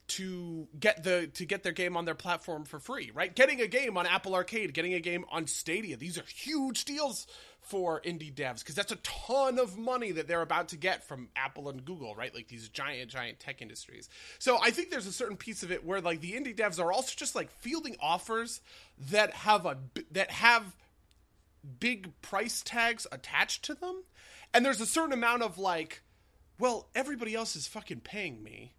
to 0.06 0.68
get 0.78 1.02
the 1.02 1.28
to 1.34 1.46
get 1.46 1.62
their 1.62 1.72
game 1.72 1.96
on 1.96 2.04
their 2.04 2.14
platform 2.14 2.64
for 2.64 2.78
free, 2.78 3.10
right? 3.14 3.34
Getting 3.34 3.60
a 3.60 3.66
game 3.66 3.96
on 3.96 4.06
Apple 4.06 4.34
Arcade, 4.34 4.74
getting 4.74 4.94
a 4.94 5.00
game 5.00 5.24
on 5.30 5.46
Stadia. 5.46 5.96
These 5.96 6.18
are 6.18 6.24
huge 6.26 6.84
deals 6.84 7.26
for 7.62 8.02
indie 8.02 8.32
devs 8.32 8.58
because 8.58 8.74
that's 8.74 8.92
a 8.92 8.96
ton 8.96 9.58
of 9.58 9.78
money 9.78 10.12
that 10.12 10.28
they're 10.28 10.42
about 10.42 10.68
to 10.68 10.76
get 10.76 11.02
from 11.04 11.28
Apple 11.34 11.70
and 11.70 11.84
Google, 11.84 12.14
right? 12.14 12.34
Like 12.34 12.48
these 12.48 12.68
giant 12.68 13.10
giant 13.10 13.40
tech 13.40 13.62
industries. 13.62 14.10
So 14.38 14.58
I 14.62 14.70
think 14.70 14.90
there's 14.90 15.06
a 15.06 15.12
certain 15.12 15.38
piece 15.38 15.62
of 15.62 15.72
it 15.72 15.84
where 15.84 16.02
like 16.02 16.20
the 16.20 16.32
indie 16.32 16.54
devs 16.54 16.78
are 16.78 16.92
also 16.92 17.14
just 17.16 17.34
like 17.34 17.50
fielding 17.50 17.96
offers 18.00 18.60
that 19.10 19.32
have 19.32 19.64
a 19.64 19.78
that 20.10 20.30
have 20.30 20.64
big 21.80 22.12
price 22.20 22.62
tags 22.62 23.06
attached 23.10 23.64
to 23.64 23.74
them. 23.74 24.04
And 24.52 24.64
there's 24.64 24.82
a 24.82 24.86
certain 24.86 25.14
amount 25.14 25.42
of 25.42 25.56
like, 25.56 26.02
well, 26.58 26.88
everybody 26.94 27.34
else 27.34 27.56
is 27.56 27.66
fucking 27.66 28.00
paying 28.00 28.42
me 28.42 28.73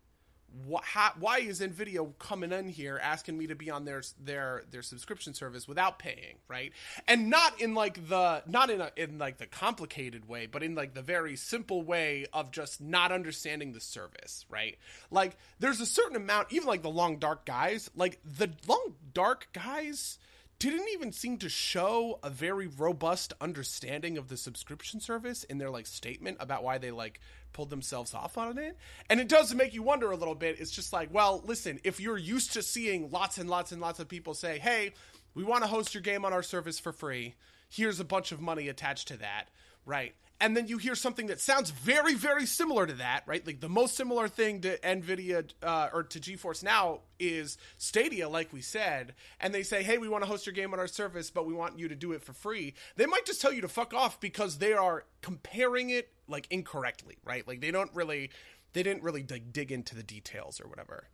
wh- 0.69 0.83
how, 0.83 1.12
why 1.19 1.39
is 1.39 1.59
Nvidia 1.59 2.12
coming 2.19 2.51
in 2.51 2.69
here 2.69 3.00
asking 3.01 3.38
me 3.38 3.47
to 3.47 3.55
be 3.55 3.69
on 3.69 3.85
their 3.85 4.01
their 4.24 4.63
their 4.71 4.81
subscription 4.81 5.33
service 5.33 5.67
without 5.67 6.00
paying, 6.00 6.38
right? 6.47 6.71
And 7.07 7.29
not 7.29 7.61
in 7.61 7.74
like 7.74 8.07
the 8.07 8.44
not 8.48 8.70
in 8.70 8.81
a, 8.81 8.91
in 8.96 9.18
like 9.18 9.37
the 9.37 9.48
complicated 9.48 10.27
way, 10.27 10.46
but 10.46 10.63
in 10.63 10.75
like 10.75 10.94
the 10.94 11.01
very 11.01 11.35
simple 11.35 11.81
way 11.81 12.25
of 12.33 12.51
just 12.51 12.81
not 12.81 13.11
understanding 13.11 13.74
the 13.74 13.81
service, 13.81 14.46
right? 14.50 14.77
Like 15.11 15.37
there's 15.59 15.81
a 15.81 15.85
certain 15.85 16.15
amount, 16.15 16.51
even 16.51 16.68
like 16.68 16.81
the 16.81 16.89
long 16.89 17.18
dark 17.18 17.46
guys, 17.46 17.89
like 17.96 18.20
the 18.24 18.50
long 18.68 18.96
dark 19.13 19.48
guys 19.53 20.20
didn't 20.57 20.87
even 20.94 21.11
seem 21.11 21.37
to 21.37 21.50
show 21.50 22.20
a 22.24 22.29
very 22.29 22.68
robust 22.68 23.33
understanding 23.41 24.18
of 24.18 24.29
the 24.29 24.37
subscription 24.37 25.00
service 25.01 25.44
in 25.44 25.57
their 25.57 25.70
like 25.70 25.85
statement 25.85 26.37
about 26.39 26.63
why 26.63 26.77
they 26.77 26.91
like 26.91 27.20
pulled 27.55 27.70
themselves 27.70 28.13
off 28.13 28.37
on 28.37 28.57
it. 28.57 28.77
And 29.09 29.22
it 29.22 29.29
does 29.29 29.55
make 29.55 29.74
you 29.74 29.81
wonder 29.81 30.11
a 30.11 30.18
little 30.18 30.35
bit. 30.35 30.59
It's 30.59 30.72
just 30.72 30.91
like, 30.91 31.07
well, 31.13 31.41
listen, 31.46 31.79
if 31.85 32.01
you're 32.01 32.18
used 32.18 32.51
to 32.53 32.61
seeing 32.61 33.09
lots 33.09 33.37
and 33.37 33.50
lots 33.50 33.72
and 33.72 33.81
lots 33.81 34.00
of 34.01 34.09
people 34.09 34.33
say, 34.33 34.59
"Hey, 34.59 34.91
we 35.33 35.44
want 35.46 35.63
to 35.63 35.68
host 35.68 35.94
your 35.94 36.01
game 36.01 36.25
on 36.25 36.33
our 36.33 36.44
service 36.44 36.79
for 36.79 36.91
free. 36.91 37.35
Here's 37.70 38.01
a 38.01 38.05
bunch 38.05 38.33
of 38.33 38.41
money 38.41 38.68
attached 38.68 39.07
to 39.07 39.18
that." 39.18 39.46
Right? 39.85 40.15
And 40.41 40.55
then 40.55 40.67
you 40.67 40.77
hear 40.77 40.95
something 40.95 41.27
that 41.27 41.39
sounds 41.39 41.71
very 41.71 42.13
very 42.13 42.45
similar 42.45 42.85
to 42.85 42.93
that 42.93 43.24
right? 43.25 43.45
Like 43.45 43.59
the 43.59 43.69
most 43.69 43.95
similar 43.95 44.27
thing 44.27 44.61
to 44.61 44.77
nvidia 44.79 45.51
uh, 45.63 45.89
or 45.93 46.03
to 46.03 46.19
geforce 46.19 46.63
now 46.63 47.01
is 47.19 47.57
stadia 47.77 48.27
like 48.27 48.51
we 48.51 48.61
said 48.61 49.13
and 49.39 49.53
they 49.53 49.63
say 49.63 49.83
hey 49.83 49.98
we 49.98 50.09
want 50.09 50.24
to 50.24 50.29
host 50.29 50.45
your 50.45 50.53
game 50.53 50.74
on 50.74 50.79
our 50.79 50.87
service 50.87 51.29
but 51.31 51.45
we 51.45 51.53
want 51.53 51.79
you 51.79 51.87
to 51.87 51.95
do 51.95 52.11
it 52.11 52.24
for 52.24 52.33
free. 52.33 52.74
They 52.95 53.05
might 53.05 53.25
just 53.25 53.41
tell 53.41 53.53
you 53.53 53.61
to 53.61 53.67
fuck 53.67 53.93
off 53.93 54.19
because 54.19 54.57
they 54.57 54.74
are 54.74 55.05
comparing 55.21 55.89
it 55.89 56.11
like 56.27 56.48
incorrectly 56.50 57.17
right? 57.24 57.48
Like 57.48 57.61
they 57.61 57.71
don't 57.71 57.91
really 57.93 58.31
they 58.74 58.83
didn't 58.83 59.03
really 59.03 59.24
dig, 59.24 59.53
dig 59.53 59.71
into 59.71 59.95
the 59.95 60.03
details 60.03 60.59
or 60.59 60.67
whatever. 60.67 61.07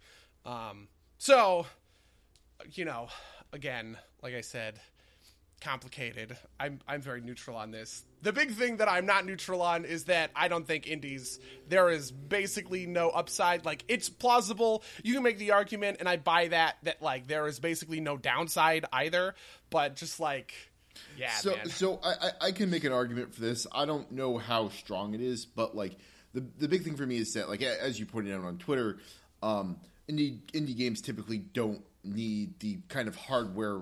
Um 0.45 0.87
so 1.17 1.67
you 2.73 2.85
know 2.85 3.07
again 3.53 3.97
like 4.21 4.33
i 4.33 4.41
said 4.41 4.79
complicated. 5.61 6.37
I'm 6.59 6.79
I'm 6.87 7.01
very 7.01 7.21
neutral 7.21 7.55
on 7.55 7.71
this. 7.71 8.03
The 8.21 8.33
big 8.33 8.51
thing 8.51 8.77
that 8.77 8.89
I'm 8.89 9.05
not 9.05 9.25
neutral 9.25 9.61
on 9.61 9.85
is 9.85 10.05
that 10.05 10.31
I 10.35 10.47
don't 10.47 10.67
think 10.67 10.87
indies 10.87 11.39
there 11.69 11.89
is 11.89 12.11
basically 12.11 12.85
no 12.85 13.09
upside. 13.09 13.65
Like 13.65 13.85
it's 13.87 14.09
plausible. 14.09 14.83
You 15.03 15.13
can 15.13 15.23
make 15.23 15.37
the 15.37 15.51
argument 15.51 15.97
and 15.99 16.09
I 16.09 16.17
buy 16.17 16.49
that 16.49 16.77
that 16.83 17.01
like 17.01 17.27
there 17.27 17.47
is 17.47 17.59
basically 17.59 17.99
no 17.99 18.17
downside 18.17 18.85
either, 18.91 19.35
but 19.69 19.95
just 19.95 20.19
like 20.19 20.53
yeah, 21.17 21.31
so 21.31 21.55
man. 21.55 21.69
so 21.69 21.99
I, 22.03 22.31
I 22.41 22.51
can 22.51 22.69
make 22.69 22.83
an 22.83 22.91
argument 22.91 23.33
for 23.33 23.41
this. 23.41 23.65
I 23.71 23.85
don't 23.85 24.11
know 24.11 24.37
how 24.37 24.69
strong 24.69 25.13
it 25.13 25.21
is, 25.21 25.45
but 25.45 25.75
like 25.75 25.97
the 26.33 26.45
the 26.57 26.67
big 26.67 26.83
thing 26.83 26.95
for 26.95 27.05
me 27.05 27.17
is 27.17 27.33
that 27.33 27.49
like 27.49 27.61
as 27.61 27.99
you 27.99 28.05
pointed 28.05 28.33
out 28.33 28.43
on 28.43 28.57
Twitter, 28.57 28.97
um, 29.41 29.77
indie 30.09 30.39
indie 30.51 30.75
games 30.75 31.01
typically 31.01 31.37
don't 31.37 31.83
need 32.03 32.59
the 32.59 32.79
kind 32.89 33.07
of 33.07 33.15
hardware 33.15 33.81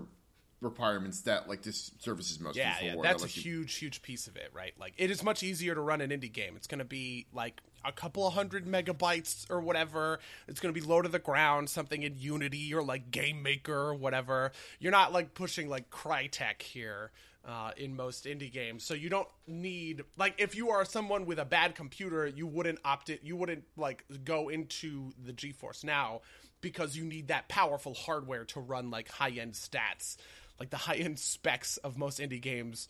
requirements 0.62 1.22
that 1.22 1.48
like 1.48 1.62
this 1.62 1.92
service 2.00 2.32
is 2.32 2.40
most 2.40 2.58
yeah, 2.58 2.76
yeah, 2.82 2.94
for. 2.96 3.04
that's 3.04 3.24
a 3.24 3.26
Like, 3.26 3.32
huge, 3.32 3.76
huge 3.76 4.02
piece 4.02 4.28
of 4.28 4.36
it, 4.36 4.50
right? 4.54 4.74
Like, 4.80 4.94
it 4.98 5.10
is 5.10 5.24
much 5.24 5.44
easier 5.44 5.74
to 5.74 5.82
run 5.82 6.02
an 6.02 6.10
indie 6.10 6.32
game. 6.32 6.56
It's 6.56 6.68
going 6.68 6.80
to 6.80 6.86
be 6.86 7.28
like 7.34 7.62
a 7.86 7.92
couple 7.92 8.28
of 8.28 8.34
hundred 8.34 8.66
megabytes 8.66 9.50
or 9.50 9.62
whatever. 9.62 10.20
It's 10.48 10.60
going 10.60 10.74
to 10.74 10.80
be 10.80 10.86
low 10.86 11.02
to 11.02 11.10
the 11.10 11.20
ground, 11.20 11.70
something 11.70 12.04
in 12.04 12.16
Unity 12.18 12.74
or 12.74 12.84
like 12.84 13.12
Game 13.12 13.42
Maker 13.42 13.74
or 13.74 13.94
whatever. 13.94 14.52
You're 14.80 14.92
not 14.92 15.14
like 15.14 15.34
pushing 15.34 15.70
like 15.70 15.90
Crytek 15.90 16.62
here. 16.62 17.12
Uh, 17.46 17.72
in 17.78 17.96
most 17.96 18.26
indie 18.26 18.52
games, 18.52 18.84
so 18.84 18.94
you 18.94 19.10
don't 19.10 19.28
need 19.48 20.04
like 20.18 20.36
if 20.38 20.56
you 20.56 20.70
are 20.72 20.84
someone 20.84 21.26
with 21.26 21.40
a 21.40 21.46
bad 21.46 21.74
computer, 21.74 22.28
you 22.28 22.46
wouldn't 22.46 22.78
opt 22.84 23.10
it. 23.10 23.22
You 23.24 23.38
wouldn't 23.38 23.64
like 23.78 24.04
go 24.26 24.50
into 24.50 25.14
the 25.26 25.32
GeForce 25.32 25.86
now 25.86 26.20
because 26.60 26.98
you 26.98 27.06
need 27.06 27.30
that 27.30 27.48
powerful 27.48 27.94
hardware 27.94 28.44
to 28.44 28.60
run 28.60 28.92
like 28.92 29.10
high 29.10 29.32
end 29.32 29.54
stats 29.54 30.18
like 30.60 30.70
the 30.70 30.78
high 30.78 30.96
end 30.96 31.20
specs 31.20 31.78
of 31.78 31.98
most 31.98 32.20
indie 32.20 32.42
games, 32.42 32.88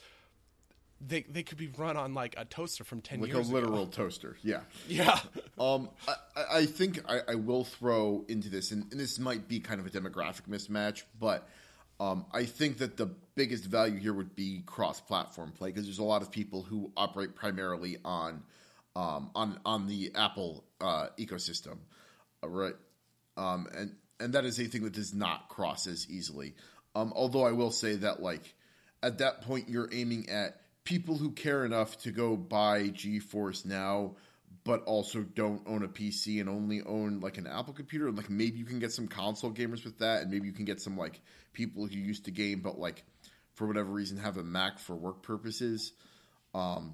they 1.02 1.22
they 1.30 1.44
could 1.44 1.58
be 1.58 1.68
run 1.78 1.96
on 1.98 2.14
like 2.14 2.36
a 2.38 2.46
toaster 2.46 2.84
from 2.84 3.02
ten 3.02 3.22
like 3.22 3.34
a 3.34 3.38
literal 3.40 3.84
ago. 3.84 3.92
toaster. 3.92 4.38
Yeah. 4.44 4.62
Yeah, 4.88 5.20
Um, 5.58 5.90
I, 6.08 6.14
I- 6.36 6.58
I 6.60 6.66
think 6.66 7.00
I, 7.08 7.20
I 7.30 7.36
will 7.36 7.64
throw 7.64 8.26
into 8.28 8.50
this, 8.50 8.72
and, 8.72 8.84
and 8.92 9.00
this 9.00 9.20
might 9.20 9.48
be 9.48 9.60
kind 9.60 9.80
of 9.80 9.86
a 9.86 9.90
demographic 9.90 10.48
mismatch, 10.50 11.04
but 11.20 11.48
um, 12.00 12.26
I 12.32 12.46
think 12.46 12.78
that 12.80 12.96
the 12.98 13.08
biggest 13.36 13.66
value 13.66 13.98
here 14.00 14.14
would 14.14 14.34
be 14.36 14.64
cross-platform 14.66 15.52
play 15.52 15.70
because 15.70 15.86
there's 15.86 16.00
a 16.00 16.04
lot 16.04 16.22
of 16.22 16.32
people 16.32 16.64
who 16.64 16.92
operate 16.98 17.36
primarily 17.36 17.98
on 18.06 18.42
um, 18.96 19.30
on 19.36 19.60
on 19.66 19.88
the 19.88 20.12
Apple 20.16 20.64
uh, 20.82 21.08
ecosystem, 21.18 21.78
uh, 22.44 22.48
right? 22.50 22.74
Um, 23.38 23.68
and 23.76 23.96
and 24.20 24.34
that 24.34 24.44
is 24.46 24.60
a 24.60 24.66
thing 24.66 24.84
that 24.84 24.94
does 24.94 25.14
not 25.14 25.48
cross 25.50 25.88
as 25.88 26.10
easily. 26.10 26.56
Um, 26.96 27.14
although 27.16 27.44
I 27.44 27.52
will 27.52 27.72
say 27.72 27.96
that 27.96 28.22
like 28.22 28.54
at 29.04 29.20
that 29.20 29.42
point 29.42 29.70
you're 29.70 29.90
aiming 29.92 30.30
at 30.30 30.60
people 30.84 31.18
who 31.18 31.32
care 31.32 31.66
enough 31.66 31.98
to 32.00 32.12
go 32.12 32.36
buy 32.36 32.90
GeForce 32.90 33.66
now, 33.66 34.16
but 34.64 34.84
also 34.84 35.22
don't 35.22 35.62
own 35.68 35.84
a 35.84 35.88
PC 35.88 36.40
and 36.40 36.50
only 36.50 36.82
own 36.82 37.20
like 37.20 37.38
an 37.38 37.48
Apple 37.48 37.74
computer. 37.74 38.08
And 38.08 38.18
like 38.18 38.30
maybe 38.30 38.58
you 38.58 38.66
can 38.66 38.80
get 38.80 38.92
some 38.92 39.08
console 39.08 39.52
gamers 39.52 39.84
with 39.84 40.00
that, 40.00 40.24
and 40.24 40.32
maybe 40.32 40.48
you 40.48 40.54
can 40.54 40.66
get 40.66 40.82
some 40.82 40.98
like 40.98 41.22
people 41.54 41.86
who 41.86 41.96
used 41.96 42.26
to 42.26 42.32
game 42.32 42.62
but 42.62 42.80
like 42.80 43.04
for 43.54 43.68
whatever 43.68 43.92
reason 43.92 44.18
have 44.18 44.38
a 44.38 44.44
Mac 44.44 44.80
for 44.80 44.96
work 44.96 45.22
purposes. 45.22 45.92
Um, 46.54 46.94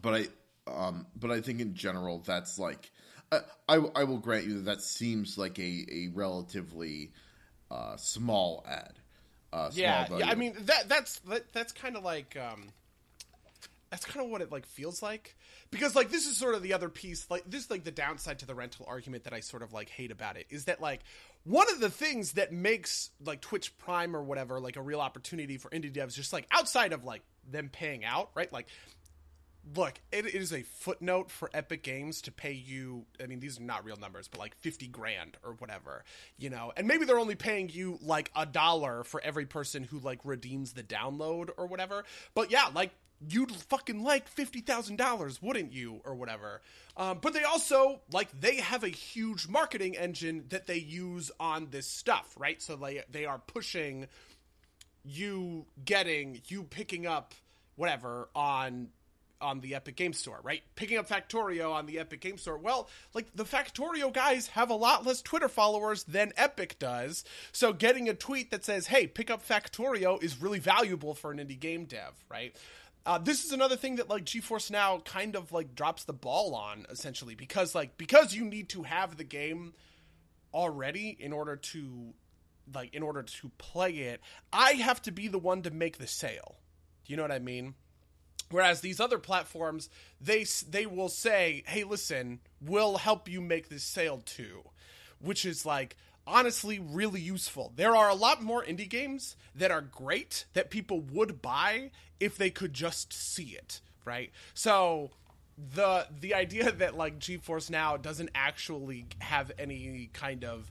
but 0.00 0.14
I 0.14 0.26
um, 0.70 1.06
but 1.16 1.30
I 1.30 1.40
think 1.40 1.60
in 1.60 1.74
general 1.74 2.22
that's 2.24 2.58
like 2.58 2.90
I, 3.32 3.40
I 3.68 3.76
I 3.96 4.04
will 4.04 4.18
grant 4.18 4.46
you 4.46 4.54
that 4.54 4.66
that 4.66 4.82
seems 4.82 5.36
like 5.36 5.58
a 5.58 5.86
a 5.90 6.08
relatively 6.14 7.12
uh, 7.70 7.96
small 7.96 8.64
ad. 8.68 8.99
Uh, 9.52 9.70
yeah, 9.72 10.06
yeah. 10.16 10.28
I 10.28 10.34
mean 10.34 10.54
that 10.60 10.88
that's 10.88 11.18
that, 11.20 11.52
that's 11.52 11.72
kind 11.72 11.96
of 11.96 12.04
like 12.04 12.36
um, 12.36 12.68
that's 13.90 14.04
kind 14.04 14.24
of 14.24 14.30
what 14.30 14.40
it 14.40 14.52
like 14.52 14.66
feels 14.66 15.02
like 15.02 15.36
because 15.70 15.96
like 15.96 16.10
this 16.10 16.26
is 16.26 16.36
sort 16.36 16.54
of 16.54 16.62
the 16.62 16.72
other 16.72 16.88
piece 16.88 17.28
like 17.30 17.42
this 17.46 17.64
is 17.64 17.70
like 17.70 17.82
the 17.82 17.90
downside 17.90 18.38
to 18.38 18.46
the 18.46 18.54
rental 18.54 18.86
argument 18.88 19.24
that 19.24 19.32
I 19.32 19.40
sort 19.40 19.62
of 19.62 19.72
like 19.72 19.88
hate 19.88 20.12
about 20.12 20.36
it 20.36 20.46
is 20.50 20.66
that 20.66 20.80
like 20.80 21.00
one 21.44 21.70
of 21.70 21.80
the 21.80 21.90
things 21.90 22.32
that 22.32 22.52
makes 22.52 23.10
like 23.24 23.40
Twitch 23.40 23.76
Prime 23.78 24.14
or 24.14 24.22
whatever 24.22 24.60
like 24.60 24.76
a 24.76 24.82
real 24.82 25.00
opportunity 25.00 25.58
for 25.58 25.68
indie 25.70 25.92
devs 25.92 26.14
just 26.14 26.32
like 26.32 26.46
outside 26.52 26.92
of 26.92 27.04
like 27.04 27.22
them 27.50 27.68
paying 27.72 28.04
out 28.04 28.30
right 28.34 28.52
like 28.52 28.68
look 29.76 30.00
it 30.10 30.26
is 30.26 30.52
a 30.52 30.62
footnote 30.62 31.30
for 31.30 31.50
epic 31.52 31.82
games 31.82 32.22
to 32.22 32.32
pay 32.32 32.52
you 32.52 33.04
i 33.22 33.26
mean 33.26 33.40
these 33.40 33.58
are 33.60 33.62
not 33.62 33.84
real 33.84 33.96
numbers 33.96 34.26
but 34.26 34.40
like 34.40 34.54
50 34.56 34.88
grand 34.88 35.36
or 35.44 35.52
whatever 35.52 36.04
you 36.38 36.50
know? 36.50 36.72
And 36.76 36.88
maybe 36.88 37.04
they're 37.04 37.18
only 37.18 37.34
paying 37.34 37.68
you 37.68 37.98
like 38.02 38.30
a 38.34 38.46
dollar 38.46 39.04
for 39.04 39.20
every 39.22 39.46
person 39.46 39.84
who 39.84 39.98
like 39.98 40.20
redeems 40.24 40.72
the 40.72 40.82
download 40.82 41.50
or 41.56 41.66
whatever. 41.66 42.04
But 42.34 42.50
yeah 42.50 42.68
like 42.74 42.90
you'd 43.28 43.52
fucking 43.52 44.02
like 44.02 44.34
$50000 44.34 45.42
wouldn't 45.42 45.72
you 45.72 46.00
or 46.04 46.14
whatever? 46.14 46.62
Um, 46.96 47.18
but 47.20 47.34
they 47.34 47.44
also 47.44 48.00
like 48.12 48.28
they 48.40 48.56
have 48.56 48.82
a 48.82 48.88
huge 48.88 49.46
marketing 49.46 49.96
engine 49.96 50.44
that 50.48 50.66
they 50.66 50.78
use 50.78 51.30
on 51.38 51.68
this 51.70 51.86
stuff 51.86 52.34
right? 52.38 52.60
So 52.60 52.76
they 52.76 53.02
they 53.10 53.26
are 53.26 53.38
pushing 53.38 54.06
you 55.04 55.66
getting 55.84 56.40
you 56.48 56.64
picking 56.64 57.06
up 57.06 57.34
whatever 57.76 58.28
on 58.34 58.88
on 59.40 59.60
the 59.60 59.74
Epic 59.74 59.96
Game 59.96 60.12
Store, 60.12 60.40
right? 60.42 60.62
Picking 60.76 60.98
up 60.98 61.08
Factorio 61.08 61.72
on 61.72 61.86
the 61.86 61.98
Epic 61.98 62.20
Game 62.20 62.38
Store. 62.38 62.58
Well, 62.58 62.88
like 63.14 63.26
the 63.34 63.44
Factorio 63.44 64.12
guys 64.12 64.48
have 64.48 64.70
a 64.70 64.74
lot 64.74 65.06
less 65.06 65.22
Twitter 65.22 65.48
followers 65.48 66.04
than 66.04 66.32
Epic 66.36 66.78
does. 66.78 67.24
So 67.52 67.72
getting 67.72 68.08
a 68.08 68.14
tweet 68.14 68.50
that 68.50 68.64
says, 68.64 68.86
"Hey, 68.86 69.06
pick 69.06 69.30
up 69.30 69.46
Factorio" 69.46 70.22
is 70.22 70.40
really 70.40 70.58
valuable 70.58 71.14
for 71.14 71.30
an 71.30 71.38
indie 71.38 71.58
game 71.58 71.84
dev, 71.84 72.12
right? 72.28 72.54
Uh, 73.06 73.18
this 73.18 73.44
is 73.44 73.52
another 73.52 73.76
thing 73.76 73.96
that 73.96 74.10
like 74.10 74.24
GeForce 74.24 74.70
Now 74.70 74.98
kind 74.98 75.34
of 75.34 75.52
like 75.52 75.74
drops 75.74 76.04
the 76.04 76.12
ball 76.12 76.54
on 76.54 76.86
essentially 76.90 77.34
because 77.34 77.74
like 77.74 77.96
because 77.96 78.34
you 78.34 78.44
need 78.44 78.68
to 78.70 78.82
have 78.82 79.16
the 79.16 79.24
game 79.24 79.72
already 80.52 81.16
in 81.18 81.32
order 81.32 81.56
to 81.56 82.12
like 82.74 82.94
in 82.94 83.02
order 83.02 83.22
to 83.22 83.50
play 83.58 83.90
it, 83.90 84.20
I 84.52 84.72
have 84.72 85.00
to 85.02 85.12
be 85.12 85.28
the 85.28 85.38
one 85.38 85.62
to 85.62 85.70
make 85.70 85.98
the 85.98 86.06
sale. 86.06 86.56
Do 87.04 87.12
you 87.12 87.16
know 87.16 87.22
what 87.22 87.32
I 87.32 87.38
mean? 87.38 87.74
Whereas 88.50 88.80
these 88.80 89.00
other 89.00 89.18
platforms, 89.18 89.88
they 90.20 90.44
they 90.68 90.86
will 90.86 91.08
say, 91.08 91.62
"Hey, 91.66 91.84
listen, 91.84 92.40
we'll 92.60 92.98
help 92.98 93.28
you 93.28 93.40
make 93.40 93.68
this 93.68 93.84
sale 93.84 94.22
too," 94.24 94.64
which 95.20 95.44
is 95.44 95.64
like 95.64 95.96
honestly 96.26 96.78
really 96.78 97.20
useful. 97.20 97.72
There 97.76 97.96
are 97.96 98.08
a 98.08 98.14
lot 98.14 98.42
more 98.42 98.64
indie 98.64 98.88
games 98.88 99.36
that 99.54 99.70
are 99.70 99.80
great 99.80 100.46
that 100.52 100.70
people 100.70 101.00
would 101.00 101.40
buy 101.40 101.90
if 102.18 102.36
they 102.36 102.50
could 102.50 102.72
just 102.72 103.12
see 103.12 103.56
it, 103.56 103.80
right? 104.04 104.30
So 104.54 105.10
the 105.74 106.06
the 106.20 106.34
idea 106.34 106.72
that 106.72 106.96
like 106.96 107.18
GeForce 107.18 107.70
Now 107.70 107.96
doesn't 107.96 108.30
actually 108.34 109.06
have 109.20 109.52
any 109.58 110.10
kind 110.12 110.44
of 110.44 110.70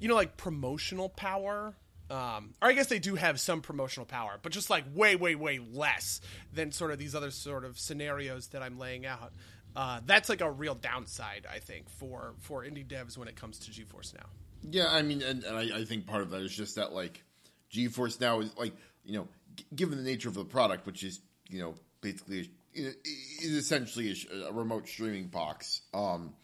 you 0.00 0.08
know 0.08 0.14
like 0.14 0.36
promotional 0.36 1.08
power 1.08 1.74
um, 2.12 2.52
or 2.60 2.68
I 2.68 2.74
guess 2.74 2.88
they 2.88 2.98
do 2.98 3.14
have 3.14 3.40
some 3.40 3.62
promotional 3.62 4.04
power, 4.04 4.38
but 4.42 4.52
just 4.52 4.68
like 4.68 4.84
way, 4.94 5.16
way, 5.16 5.34
way 5.34 5.58
less 5.58 6.20
than 6.52 6.70
sort 6.70 6.90
of 6.90 6.98
these 6.98 7.14
other 7.14 7.30
sort 7.30 7.64
of 7.64 7.78
scenarios 7.78 8.48
that 8.48 8.62
I'm 8.62 8.78
laying 8.78 9.06
out. 9.06 9.32
Uh, 9.74 10.00
that's 10.04 10.28
like 10.28 10.42
a 10.42 10.50
real 10.50 10.74
downside, 10.74 11.46
I 11.50 11.58
think, 11.58 11.88
for 11.88 12.34
for 12.40 12.64
indie 12.64 12.86
devs 12.86 13.16
when 13.16 13.28
it 13.28 13.36
comes 13.36 13.58
to 13.60 13.70
GeForce 13.70 14.14
Now. 14.14 14.26
Yeah, 14.70 14.88
I 14.90 15.00
mean, 15.00 15.22
and, 15.22 15.42
and 15.42 15.56
I, 15.56 15.78
I, 15.78 15.84
think 15.86 16.06
part 16.06 16.20
of 16.20 16.30
that 16.30 16.42
is 16.42 16.54
just 16.54 16.76
that 16.76 16.92
like 16.92 17.24
GeForce 17.72 18.20
Now 18.20 18.40
is 18.40 18.54
like 18.58 18.74
you 19.06 19.14
know, 19.14 19.28
g- 19.56 19.64
given 19.74 19.96
the 19.96 20.04
nature 20.04 20.28
of 20.28 20.34
the 20.34 20.44
product, 20.44 20.84
which 20.84 21.02
is 21.02 21.18
you 21.48 21.62
know 21.62 21.74
basically 22.02 22.50
is 22.74 22.94
essentially 23.42 24.14
a, 24.30 24.48
a, 24.48 24.52
remote 24.52 24.86
streaming 24.86 25.28
box, 25.28 25.80
um, 25.94 26.34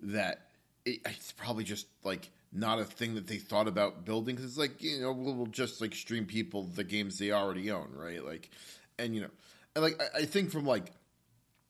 that 0.00 0.48
it, 0.84 0.98
it's 1.06 1.30
probably 1.30 1.62
just 1.62 1.86
like 2.02 2.28
not 2.54 2.78
a 2.78 2.84
thing 2.84 3.16
that 3.16 3.26
they 3.26 3.38
thought 3.38 3.68
about 3.68 4.04
building 4.04 4.36
because 4.36 4.48
it's 4.48 4.58
like 4.58 4.82
you 4.82 5.00
know 5.00 5.12
we'll 5.12 5.46
just 5.46 5.80
like 5.80 5.94
stream 5.94 6.24
people 6.24 6.62
the 6.62 6.84
games 6.84 7.18
they 7.18 7.32
already 7.32 7.70
own 7.70 7.90
right? 7.94 8.24
Like 8.24 8.48
and 8.98 9.14
you 9.14 9.22
know 9.22 9.30
and 9.74 9.84
like 9.84 10.00
I, 10.00 10.20
I 10.20 10.24
think 10.24 10.50
from 10.50 10.64
like 10.64 10.92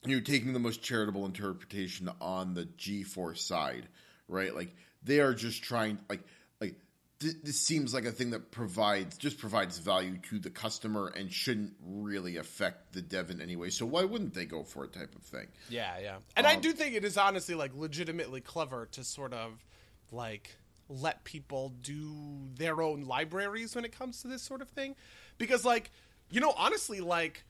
you 0.05 0.17
know 0.17 0.23
taking 0.23 0.53
the 0.53 0.59
most 0.59 0.83
charitable 0.83 1.25
interpretation 1.25 2.11
on 2.21 2.55
the 2.55 2.67
GeForce 2.67 3.39
side 3.39 3.89
right? 4.29 4.55
Like 4.55 4.75
they 5.03 5.21
are 5.21 5.35
just 5.35 5.63
trying 5.63 5.99
like 6.09 6.23
like 6.61 6.75
th- 7.21 7.37
this 7.43 7.61
seems 7.61 7.95
like 7.95 8.05
a 8.05 8.13
thing 8.13 8.31
that 8.31 8.51
provides 8.51 9.17
just 9.17 9.39
provides 9.39 9.79
value 9.79 10.19
to 10.31 10.39
the 10.39 10.51
customer 10.51 11.13
and 11.17 11.33
shouldn't 11.33 11.75
really 11.83 12.37
affect 12.37 12.93
the 12.93 13.03
dev 13.03 13.31
in 13.31 13.41
any 13.41 13.57
way. 13.57 13.71
So 13.71 13.87
why 13.87 14.05
wouldn't 14.05 14.35
they 14.35 14.45
go 14.45 14.65
for 14.65 14.85
a 14.85 14.89
type 14.89 15.15
of 15.15 15.23
thing? 15.23 15.47
Yeah 15.69 15.99
yeah. 16.03 16.17
And 16.37 16.47
um, 16.47 16.53
I 16.53 16.57
do 16.57 16.73
think 16.73 16.95
it 16.95 17.05
is 17.05 17.17
honestly 17.17 17.55
like 17.55 17.73
legitimately 17.75 18.41
clever 18.41 18.87
to 18.93 19.05
sort 19.05 19.33
of 19.33 19.65
like 20.11 20.57
let 20.89 21.25
people 21.25 21.73
do 21.81 22.15
their 22.57 22.83
own 22.83 23.03
libraries 23.03 23.75
when 23.75 23.85
it 23.85 23.97
comes 23.97 24.23
to 24.23 24.29
this 24.29 24.43
sort 24.43 24.63
of 24.63 24.69
thing. 24.69 24.95
Because 25.39 25.65
like 25.65 25.91
you 26.31 26.41
know 26.41 26.55
honestly 26.57 27.01
like 27.01 27.45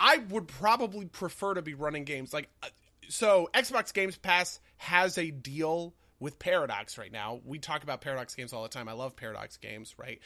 i 0.00 0.18
would 0.30 0.48
probably 0.48 1.06
prefer 1.06 1.54
to 1.54 1.62
be 1.62 1.74
running 1.74 2.04
games. 2.04 2.32
Like 2.32 2.48
uh, 2.62 2.68
so 3.08 3.48
xbox 3.54 3.92
games 3.92 4.16
pass 4.16 4.60
has 4.78 5.18
a 5.18 5.30
deal 5.30 5.94
with 6.18 6.38
paradox 6.38 6.96
right 6.96 7.12
now. 7.12 7.40
We 7.44 7.58
talk 7.58 7.82
about 7.82 8.00
paradox 8.00 8.34
games 8.34 8.52
all 8.52 8.62
the 8.62 8.68
time. 8.68 8.88
I 8.88 8.92
love 8.92 9.16
paradox 9.16 9.56
games 9.56 9.94
right? 9.98 10.20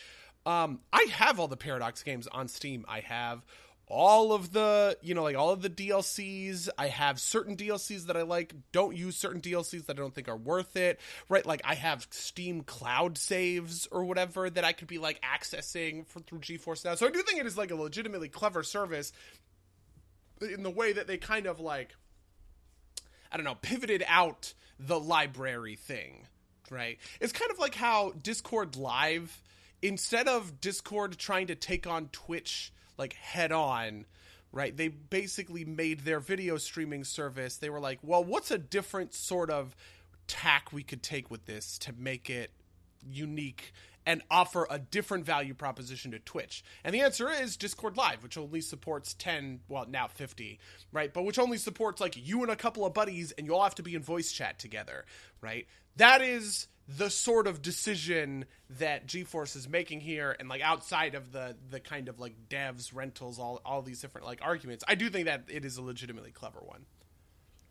Um 0.47 0.81
i 0.93 1.07
have 1.13 1.41
all 1.41 1.49
the 1.49 1.57
paradox 1.57 2.03
games 2.03 2.27
on 2.29 2.49
steam. 2.49 2.85
I 2.89 3.01
have 3.01 3.45
all 3.91 4.33
of 4.33 4.53
the 4.53 4.97
you 5.03 5.15
know 5.15 5.23
like 5.23 5.37
all 5.37 5.51
of 5.51 5.63
the 5.63 5.71
DLCs. 5.71 6.69
I 6.79 6.89
have 6.89 7.21
certain 7.21 7.57
DLCs 7.57 8.07
that 8.07 8.17
I 8.17 8.23
like. 8.23 8.55
Don't 8.73 8.97
use 8.97 9.17
certain 9.17 9.41
DLCs 9.41 9.87
that 9.87 9.99
I 9.99 10.01
don't 10.01 10.15
think 10.15 10.29
are 10.29 10.37
worth 10.37 10.77
it. 10.77 11.01
Right? 11.29 11.45
Like 11.45 11.61
I 11.65 11.75
have 11.75 12.07
Steam 12.11 12.63
cloud 12.63 13.19
saves 13.19 13.89
or 13.91 14.05
whatever 14.05 14.49
that 14.49 14.65
I 14.65 14.73
could 14.73 14.89
be 14.89 14.99
like 14.99 15.21
accessing 15.23 16.07
for, 16.07 16.21
through 16.21 16.39
GeForce 16.39 16.85
Now. 16.85 16.95
So 16.95 17.07
I 17.07 17.11
do 17.11 17.23
think 17.23 17.41
it 17.41 17.47
is 17.47 17.59
like 17.59 17.71
a 17.71 17.77
legitimately 17.77 18.29
clever 18.29 18.63
service 18.63 19.13
in 20.41 20.63
the 20.63 20.71
way 20.71 20.93
that 20.93 21.07
they 21.07 21.19
kind 21.19 21.47
of 21.47 21.61
like 21.61 21.95
I 23.33 23.37
don't 23.37 23.45
know, 23.45 23.57
pivoted 23.57 24.05
out 24.09 24.55
the 24.79 24.99
library 24.99 25.77
thing, 25.77 26.27
right? 26.71 26.99
It's 27.21 27.33
kind 27.33 27.51
of 27.51 27.59
like 27.59 27.75
how 27.75 28.13
Discord 28.23 28.77
Live 28.77 29.43
instead 29.83 30.29
of 30.29 30.61
Discord 30.61 31.19
trying 31.19 31.47
to 31.49 31.55
take 31.55 31.87
on 31.87 32.09
Twitch 32.09 32.73
like 33.01 33.15
head 33.15 33.51
on 33.51 34.05
right 34.53 34.77
they 34.77 34.87
basically 34.89 35.65
made 35.65 36.01
their 36.01 36.21
video 36.21 36.57
streaming 36.57 37.03
service 37.03 37.57
they 37.57 37.71
were 37.71 37.81
like 37.81 37.99
well 38.03 38.23
what's 38.23 38.53
a 38.53 38.59
different 38.59 39.13
sort 39.13 39.51
of 39.51 39.75
tack 40.29 40.73
we 40.73 40.85
could 40.85 41.03
take 41.03 41.29
with 41.31 41.47
this 41.47 41.77
to 41.79 41.93
make 41.99 42.31
it 42.31 42.53
unique 43.05 43.73
and 44.07 44.23
offer 44.31 44.67
a 44.71 44.79
different 44.79 45.25
value 45.25 45.55
proposition 45.55 46.13
to 46.13 46.19
Twitch? 46.19 46.65
And 46.85 46.95
the 46.95 47.01
answer 47.01 47.29
is 47.29 47.57
Discord 47.57 47.97
Live, 47.97 48.23
which 48.23 48.39
only 48.39 48.61
supports 48.61 49.15
10, 49.15 49.61
well, 49.69 49.87
now 49.89 50.07
50, 50.07 50.59
right? 50.93 51.13
But 51.13 51.25
which 51.25 51.39
only 51.39 51.59
supports 51.59 52.01
like 52.01 52.17
you 52.17 52.43
and 52.43 52.51
a 52.51 52.57
couple 52.57 52.87
of 52.87 52.95
buddies 52.95 53.33
and 53.33 53.47
you 53.47 53.55
all 53.55 53.63
have 53.63 53.75
to 53.77 53.83
be 53.83 53.95
in 53.95 54.03
voice 54.03 54.33
chat 54.33 54.59
together, 54.59 55.05
right? 55.41 55.67
That 55.97 56.23
is 56.23 56.69
the 56.97 57.11
sort 57.11 57.47
of 57.47 57.63
decision 57.63 58.45
that 58.79 59.07
GeForce 59.07 59.57
is 59.57 59.69
making 59.69 60.01
here, 60.01 60.35
and 60.39 60.49
like 60.49 60.63
outside 60.63 61.15
of 61.15 61.33
the 61.33 61.57
the 61.71 61.81
kind 61.81 62.09
of 62.09 62.19
like 62.19 62.35
devs, 62.49 62.95
rentals, 62.95 63.39
all 63.39 63.61
all 63.65 63.83
these 63.83 64.01
different 64.01 64.27
like 64.27 64.41
arguments, 64.43 64.85
I 64.89 64.95
do 64.95 65.11
think 65.11 65.27
that 65.27 65.45
it 65.49 65.65
is 65.65 65.77
a 65.77 65.83
legitimately 65.83 66.33
clever 66.33 66.61
one. 66.61 66.87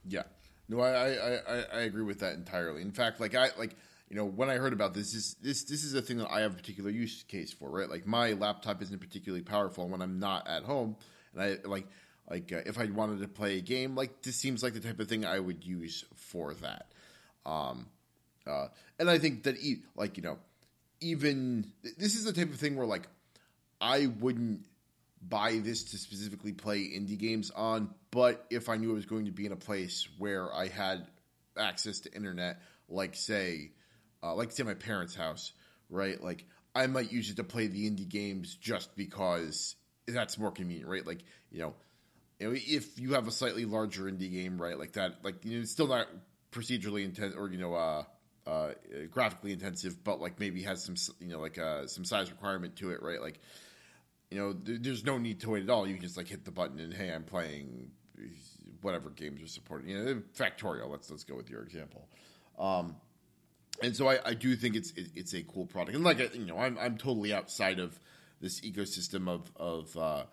Yeah, 0.08 0.24
no, 0.68 0.80
I 0.80 0.90
I, 0.90 1.36
I, 1.36 1.66
I 1.74 1.80
agree 1.82 2.04
with 2.04 2.20
that 2.20 2.36
entirely. 2.36 2.82
In 2.82 2.92
fact, 2.92 3.20
like 3.20 3.36
I 3.36 3.50
like 3.58 3.76
you 4.10 4.16
know 4.16 4.26
when 4.26 4.50
I 4.50 4.56
heard 4.56 4.74
about 4.74 4.94
this, 4.94 5.14
this 5.14 5.34
this 5.36 5.64
this 5.64 5.84
is 5.84 5.94
a 5.94 6.02
thing 6.02 6.18
that 6.18 6.32
I 6.32 6.42
have 6.42 6.54
a 6.54 6.58
particular 6.58 6.90
use 6.90 7.24
case 7.24 7.52
for, 7.52 7.70
right? 7.70 7.90
Like 7.90 8.06
my 8.06 8.34
laptop 8.34 8.82
isn't 8.82 9.00
particularly 9.00 9.44
powerful 9.44 9.88
when 9.88 10.02
I'm 10.02 10.20
not 10.20 10.48
at 10.48 10.64
home, 10.64 10.96
and 11.34 11.44
I 11.44 11.58
like 11.68 11.88
like 12.30 12.54
uh, 12.54 12.62
if 12.66 12.80
I 12.80 12.86
wanted 12.86 13.22
to 13.22 13.28
play 13.28 13.58
a 13.58 13.62
game, 13.62 13.96
like 13.96 14.22
this 14.22 14.36
seems 14.36 14.64
like 14.64 14.74
the 14.74 14.80
type 14.80 15.00
of 15.00 15.08
thing 15.08 15.26
I 15.26 15.40
would 15.40 15.66
use 15.66 16.06
for 16.16 16.54
that. 16.56 16.92
Um, 17.46 17.88
uh, 18.50 18.68
and 18.98 19.10
I 19.10 19.18
think 19.20 19.44
that, 19.44 19.58
e- 19.58 19.84
like, 19.96 20.18
you 20.18 20.24
know, 20.24 20.38
even 21.02 21.72
this 21.98 22.16
is 22.16 22.26
the 22.26 22.34
type 22.34 22.50
of 22.50 22.60
thing 22.60 22.76
where, 22.76 22.88
like, 22.88 23.08
I 23.80 24.08
wouldn't 24.08 24.66
buy 25.22 25.60
this 25.64 25.84
to 25.84 25.98
specifically 25.98 26.54
play 26.54 26.80
indie 26.80 27.18
games 27.18 27.52
on, 27.52 27.94
but 28.12 28.46
if 28.50 28.70
I 28.70 28.78
knew 28.78 28.92
I 28.92 28.96
was 28.96 29.06
going 29.06 29.26
to 29.26 29.32
be 29.32 29.46
in 29.46 29.52
a 29.52 29.58
place 29.58 30.08
where 30.18 30.54
I 30.54 30.68
had 30.68 31.08
access 31.58 32.02
to 32.02 32.14
internet, 32.14 32.60
like, 32.90 33.16
say, 33.16 33.72
uh, 34.24 34.34
like, 34.36 34.52
say, 34.52 34.64
my 34.64 34.74
parents' 34.74 35.16
house, 35.16 35.54
right? 35.90 36.22
Like, 36.22 36.46
I 36.76 36.88
might 36.88 37.12
use 37.12 37.30
it 37.30 37.38
to 37.38 37.44
play 37.44 37.68
the 37.68 37.90
indie 37.90 38.08
games 38.08 38.56
just 38.56 38.96
because 38.96 39.76
that's 40.08 40.38
more 40.38 40.52
convenient, 40.52 40.90
right? 40.90 41.06
Like, 41.06 41.24
you 41.52 41.60
know, 41.60 41.74
if 42.40 43.00
you 43.00 43.14
have 43.14 43.28
a 43.28 43.32
slightly 43.32 43.66
larger 43.66 44.04
indie 44.04 44.32
game, 44.32 44.62
right, 44.62 44.78
like 44.78 44.94
that, 44.94 45.24
like 45.24 45.44
you 45.44 45.56
know, 45.58 45.62
it's 45.62 45.72
still 45.72 45.88
not 45.88 46.08
procedurally 46.52 47.04
intent 47.04 47.36
or 47.38 47.50
you 47.50 47.58
know, 47.58 47.74
uh, 47.74 48.04
uh, 48.50 48.74
graphically 49.12 49.54
intensive, 49.54 50.04
but 50.04 50.20
like 50.20 50.40
maybe 50.40 50.64
has 50.64 50.84
some 50.84 50.96
you 51.20 51.28
know 51.28 51.40
like 51.40 51.58
uh, 51.58 51.88
some 51.88 52.04
size 52.06 52.32
requirement 52.32 52.76
to 52.78 52.92
it, 52.92 53.02
right? 53.02 53.22
Like 53.22 53.40
you 54.32 54.38
know, 54.38 54.54
th- 54.54 54.80
there's 54.82 55.04
no 55.04 55.18
need 55.18 55.42
to 55.42 55.52
wait 55.52 55.64
at 55.64 55.70
all. 55.70 55.88
You 55.88 55.94
can 55.94 56.04
just 56.04 56.18
like 56.18 56.28
hit 56.28 56.46
the 56.46 56.52
button 56.52 56.80
and 56.80 56.94
hey, 56.94 57.12
I'm 57.12 57.24
playing 57.24 57.92
whatever 58.82 59.10
games 59.10 59.42
are 59.42 59.48
supported. 59.48 59.90
You 59.90 60.04
know, 60.04 60.22
Factorio. 60.38 60.90
Let's 60.90 61.10
let's 61.10 61.24
go 61.24 61.36
with 61.36 61.50
your 61.50 61.62
example. 61.64 62.08
Um, 62.58 62.96
and 63.82 63.96
so 63.96 64.10
I, 64.10 64.20
I 64.26 64.34
do 64.34 64.56
think 64.56 64.76
it's 64.76 64.92
it, 64.92 65.10
it's 65.16 65.34
a 65.34 65.44
cool 65.44 65.66
product. 65.66 65.96
And 65.96 66.04
like 66.04 66.36
you 66.36 66.46
know, 66.46 66.58
I'm 66.58 66.78
I'm 66.78 66.98
totally 66.98 67.34
outside 67.34 67.80
of 67.80 68.00
this 68.42 68.62
ecosystem 68.62 69.28
of 69.28 69.52
of 69.56 69.96
uh, 69.98 70.24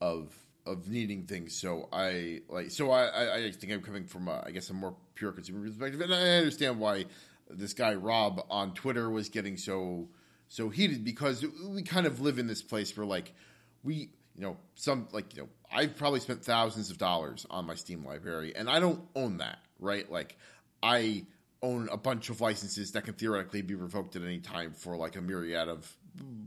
of 0.00 0.34
of 0.66 0.88
needing 0.88 1.24
things. 1.24 1.56
So 1.56 1.88
I 1.92 2.40
like 2.48 2.70
so 2.70 2.90
I 2.90 3.46
I 3.46 3.52
think 3.52 3.72
I'm 3.72 3.82
coming 3.82 4.04
from 4.04 4.28
a, 4.28 4.42
I 4.46 4.50
guess 4.50 4.70
a 4.70 4.74
more 4.74 4.94
pure 5.14 5.32
consumer 5.32 5.66
perspective, 5.66 6.00
and 6.00 6.14
I 6.14 6.38
understand 6.38 6.78
why 6.78 7.06
this 7.52 7.72
guy 7.72 7.94
Rob 7.94 8.44
on 8.50 8.74
Twitter 8.74 9.10
was 9.10 9.28
getting 9.28 9.56
so 9.56 10.08
so 10.48 10.68
heated 10.68 11.04
because 11.04 11.44
we 11.68 11.82
kind 11.82 12.06
of 12.06 12.20
live 12.20 12.38
in 12.38 12.46
this 12.46 12.62
place 12.62 12.96
where 12.96 13.06
like 13.06 13.32
we 13.82 14.10
you 14.34 14.42
know 14.42 14.56
some 14.74 15.08
like 15.12 15.34
you 15.34 15.42
know 15.42 15.48
I've 15.72 15.96
probably 15.96 16.20
spent 16.20 16.44
thousands 16.44 16.90
of 16.90 16.98
dollars 16.98 17.46
on 17.50 17.66
my 17.66 17.74
Steam 17.74 18.04
library 18.04 18.54
and 18.56 18.68
I 18.68 18.80
don't 18.80 19.02
own 19.14 19.38
that 19.38 19.58
right 19.78 20.10
like 20.10 20.36
I 20.82 21.24
own 21.62 21.88
a 21.92 21.96
bunch 21.96 22.30
of 22.30 22.40
licenses 22.40 22.92
that 22.92 23.04
can 23.04 23.14
theoretically 23.14 23.62
be 23.62 23.74
revoked 23.74 24.16
at 24.16 24.22
any 24.22 24.38
time 24.38 24.72
for 24.72 24.96
like 24.96 25.16
a 25.16 25.20
myriad 25.20 25.68
of 25.68 25.94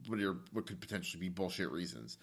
what, 0.07 0.19
are, 0.19 0.37
what 0.51 0.65
could 0.65 0.81
potentially 0.81 1.19
be 1.21 1.29
bullshit 1.29 1.71
reasons. 1.71 2.17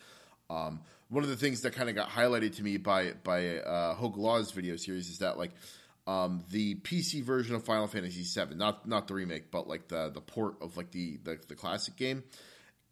Um, 0.49 0.81
one 1.09 1.23
of 1.23 1.31
the 1.31 1.37
things 1.37 1.61
that 1.63 1.73
kind 1.73 1.89
of 1.89 1.95
got 1.95 2.09
highlighted 2.09 2.57
to 2.57 2.63
me 2.63 2.77
by 2.77 3.13
by 3.25 3.59
uh, 3.59 3.95
Hoeg 3.95 4.17
Law's 4.17 4.51
video 4.51 4.77
series 4.77 5.09
is 5.09 5.19
that 5.19 5.39
like 5.39 5.53
um, 6.11 6.43
the 6.51 6.75
PC 6.75 7.23
version 7.23 7.55
of 7.55 7.65
Final 7.65 7.87
Fantasy 7.87 8.25
VII, 8.25 8.57
not 8.57 8.87
not 8.89 9.07
the 9.07 9.15
remake, 9.15 9.53
but 9.53 9.69
like 9.69 9.87
the 9.87 10.11
the 10.13 10.21
port 10.21 10.57
of 10.61 10.77
like 10.77 10.91
the 10.91 11.19
the, 11.23 11.39
the 11.47 11.55
classic 11.55 11.95
game, 11.95 12.25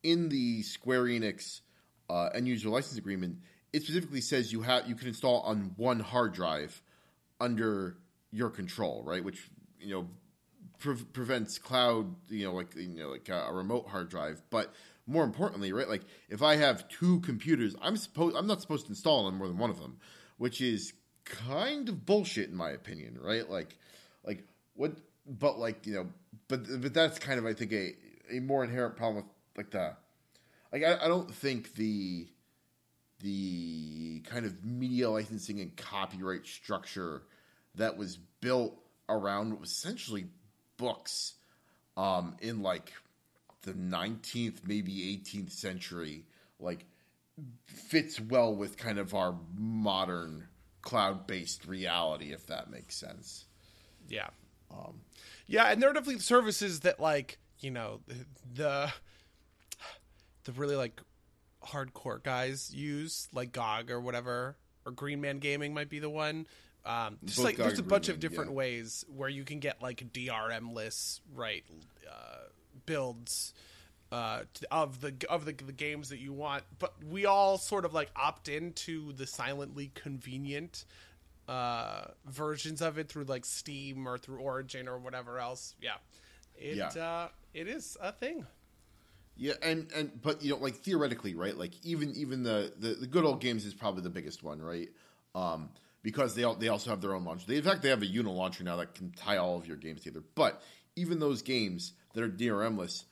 in 0.05 0.29
the 0.29 0.63
Square 0.63 1.05
Enix 1.05 1.61
uh, 2.09 2.29
end 2.33 2.47
user 2.47 2.69
license 2.69 2.97
agreement, 2.97 3.39
it 3.73 3.83
specifically 3.83 4.21
says 4.21 4.53
you 4.53 4.63
have 4.63 4.89
you 4.89 4.95
can 4.95 5.09
install 5.09 5.41
on 5.41 5.73
one 5.77 5.99
hard 5.99 6.33
drive 6.33 6.81
under 7.41 7.97
your 8.31 8.51
control, 8.51 9.03
right? 9.05 9.25
Which 9.25 9.51
you 9.81 9.95
know 9.95 10.09
pre- 10.79 10.95
prevents 11.13 11.59
cloud, 11.59 12.15
you 12.29 12.45
know, 12.45 12.53
like 12.53 12.77
you 12.77 12.89
know, 12.89 13.09
like 13.09 13.29
a, 13.29 13.47
a 13.49 13.53
remote 13.53 13.89
hard 13.89 14.11
drive. 14.11 14.41
But 14.49 14.73
more 15.09 15.25
importantly, 15.25 15.73
right, 15.73 15.89
like 15.89 16.03
if 16.29 16.41
I 16.41 16.55
have 16.55 16.89
two 16.89 17.19
computers, 17.21 17.75
I'm 17.83 17.97
supposed 17.97 18.37
I'm 18.37 18.47
not 18.47 18.61
supposed 18.61 18.87
to 18.87 18.93
install 18.93 19.27
on 19.27 19.35
more 19.35 19.49
than 19.49 19.59
one 19.59 19.71
of 19.71 19.81
them, 19.81 19.99
which 20.37 20.61
is 20.61 20.93
kind 21.29 21.89
of 21.89 22.07
bullshit 22.07 22.49
in 22.49 22.57
my 22.57 22.71
opinion, 22.71 23.19
right? 23.21 23.49
Like, 23.49 23.77
like 24.25 24.45
what? 24.75 24.93
But 25.27 25.59
like 25.59 25.87
you 25.87 25.95
know, 25.95 26.07
but 26.49 26.65
but 26.81 26.95
that's 26.95 27.19
kind 27.19 27.39
of 27.39 27.47
I 27.47 27.53
think 27.53 27.73
a 27.73 27.95
a 28.31 28.41
more 28.41 28.65
inherent 28.65 28.97
problem 28.97 29.25
with 29.25 29.25
like 29.57 29.71
the 29.71 29.95
like 30.73 30.85
I, 30.85 31.05
I 31.05 31.09
don't 31.09 31.33
think 31.33 31.75
the 31.75 32.27
the 33.21 34.21
kind 34.21 34.47
of 34.47 34.65
media 34.65 35.11
licensing 35.11 35.61
and 35.61 35.77
copyright 35.77 36.47
structure 36.47 37.23
that 37.75 37.97
was 37.97 38.17
built 38.41 38.79
around 39.09 39.51
what 39.51 39.61
was 39.61 39.71
essentially 39.71 40.27
books 40.77 41.35
um, 41.97 42.37
in 42.41 42.63
like 42.63 42.93
the 43.63 43.73
19th, 43.73 44.67
maybe 44.67 45.21
18th 45.25 45.51
century, 45.51 46.25
like 46.61 46.85
fits 47.67 48.21
well 48.21 48.55
with 48.55 48.77
kind 48.77 48.99
of 48.99 49.15
our 49.15 49.35
modern 49.57 50.47
cloud 50.89 51.27
based 51.27 51.67
reality, 51.67 52.33
if 52.33 52.47
that 52.47 52.71
makes 52.71 52.97
sense. 52.97 53.45
Yeah. 54.09 54.29
Um, 54.71 55.03
yeah, 55.47 55.71
and 55.71 55.83
there 55.83 55.91
are 55.91 55.93
definitely 55.93 56.21
services 56.21 56.81
that 56.81 56.99
like, 56.99 57.39
you 57.61 57.71
know, 57.71 58.01
the 58.55 58.91
the 60.45 60.53
really 60.53 60.77
like 60.77 61.03
hardcore 61.63 62.23
guys 62.23 62.75
use, 62.75 63.29
like 63.35 63.53
GOG 63.53 63.91
or 63.91 64.01
whatever, 64.01 64.57
or 64.87 64.93
Green 64.93 65.21
Man 65.21 65.41
Gaming 65.41 65.75
might 65.75 65.91
be 65.91 65.99
the 65.99 66.09
one. 66.09 66.47
Um, 66.87 67.19
just 67.23 67.37
Both 67.37 67.45
like 67.45 67.57
there's 67.57 67.79
a 67.79 67.83
bunch 67.83 68.09
of 68.09 68.19
different 68.19 68.53
yeah. 68.53 68.57
ways 68.57 69.05
where 69.15 69.29
you 69.29 69.45
can 69.45 69.61
get 69.61 69.83
like 69.83 70.11
DRMless, 70.11 71.21
right? 71.35 71.65
Uh, 72.11 72.49
builds 72.87 73.53
uh, 74.11 74.41
of 74.71 75.01
the 75.01 75.15
of 75.29 75.45
the, 75.45 75.53
the 75.53 75.73
games 75.73 76.09
that 76.09 76.19
you 76.19 76.33
want, 76.33 76.65
but 76.79 76.95
we 77.11 77.27
all 77.27 77.59
sort 77.59 77.85
of 77.85 77.93
like 77.93 78.11
opt 78.17 78.49
into 78.49 79.13
the 79.13 79.27
silently 79.27 79.91
convenient 79.95 80.85
uh, 81.47 82.05
versions 82.27 82.81
of 82.81 82.99
it 82.99 83.09
through 83.09 83.25
like 83.25 83.45
Steam 83.45 84.07
or 84.07 84.19
through 84.19 84.39
Origin 84.39 84.89
or 84.89 84.99
whatever 84.99 85.39
else. 85.39 85.75
Yeah, 85.81 85.97
it 86.57 86.77
yeah. 86.77 86.89
Uh, 86.89 87.29
it 87.55 87.69
is 87.69 87.97
a 88.01 88.13
thing. 88.13 88.47
Yeah, 89.37 89.55
and 89.63 89.91
and 89.95 90.11
but 90.23 90.43
you 90.43 90.51
know, 90.51 90.57
like 90.57 90.77
theoretically, 90.77 91.35
right? 91.35 91.57
Like 91.57 91.73
even 91.85 92.15
even 92.17 92.43
the 92.43 92.73
the, 92.79 92.95
the 92.95 93.07
good 93.07 93.25
old 93.25 93.41
games 93.41 93.65
is 93.65 93.75
probably 93.75 94.03
the 94.03 94.11
biggest 94.11 94.43
one, 94.43 94.61
right? 94.61 94.89
Um, 95.35 95.69
because 96.03 96.35
they 96.35 96.45
all, 96.45 96.55
they 96.55 96.69
also 96.69 96.91
have 96.91 97.01
their 97.01 97.15
own 97.15 97.25
launcher. 97.25 97.45
They, 97.47 97.57
in 97.57 97.63
fact, 97.63 97.83
they 97.83 97.91
have 97.91 98.03
a 98.03 98.07
Una 98.07 98.33
launcher 98.33 98.65
now 98.65 98.77
that 98.77 98.95
can 98.95 99.11
tie 99.13 99.37
all 99.37 99.57
of 99.57 99.67
your 99.67 99.77
games 99.77 100.03
together. 100.03 100.25
But 100.35 100.63
even 100.97 101.19
those 101.19 101.43
games 101.43 101.93
that 102.15 102.25
are 102.25 102.29
DRMless 102.29 103.05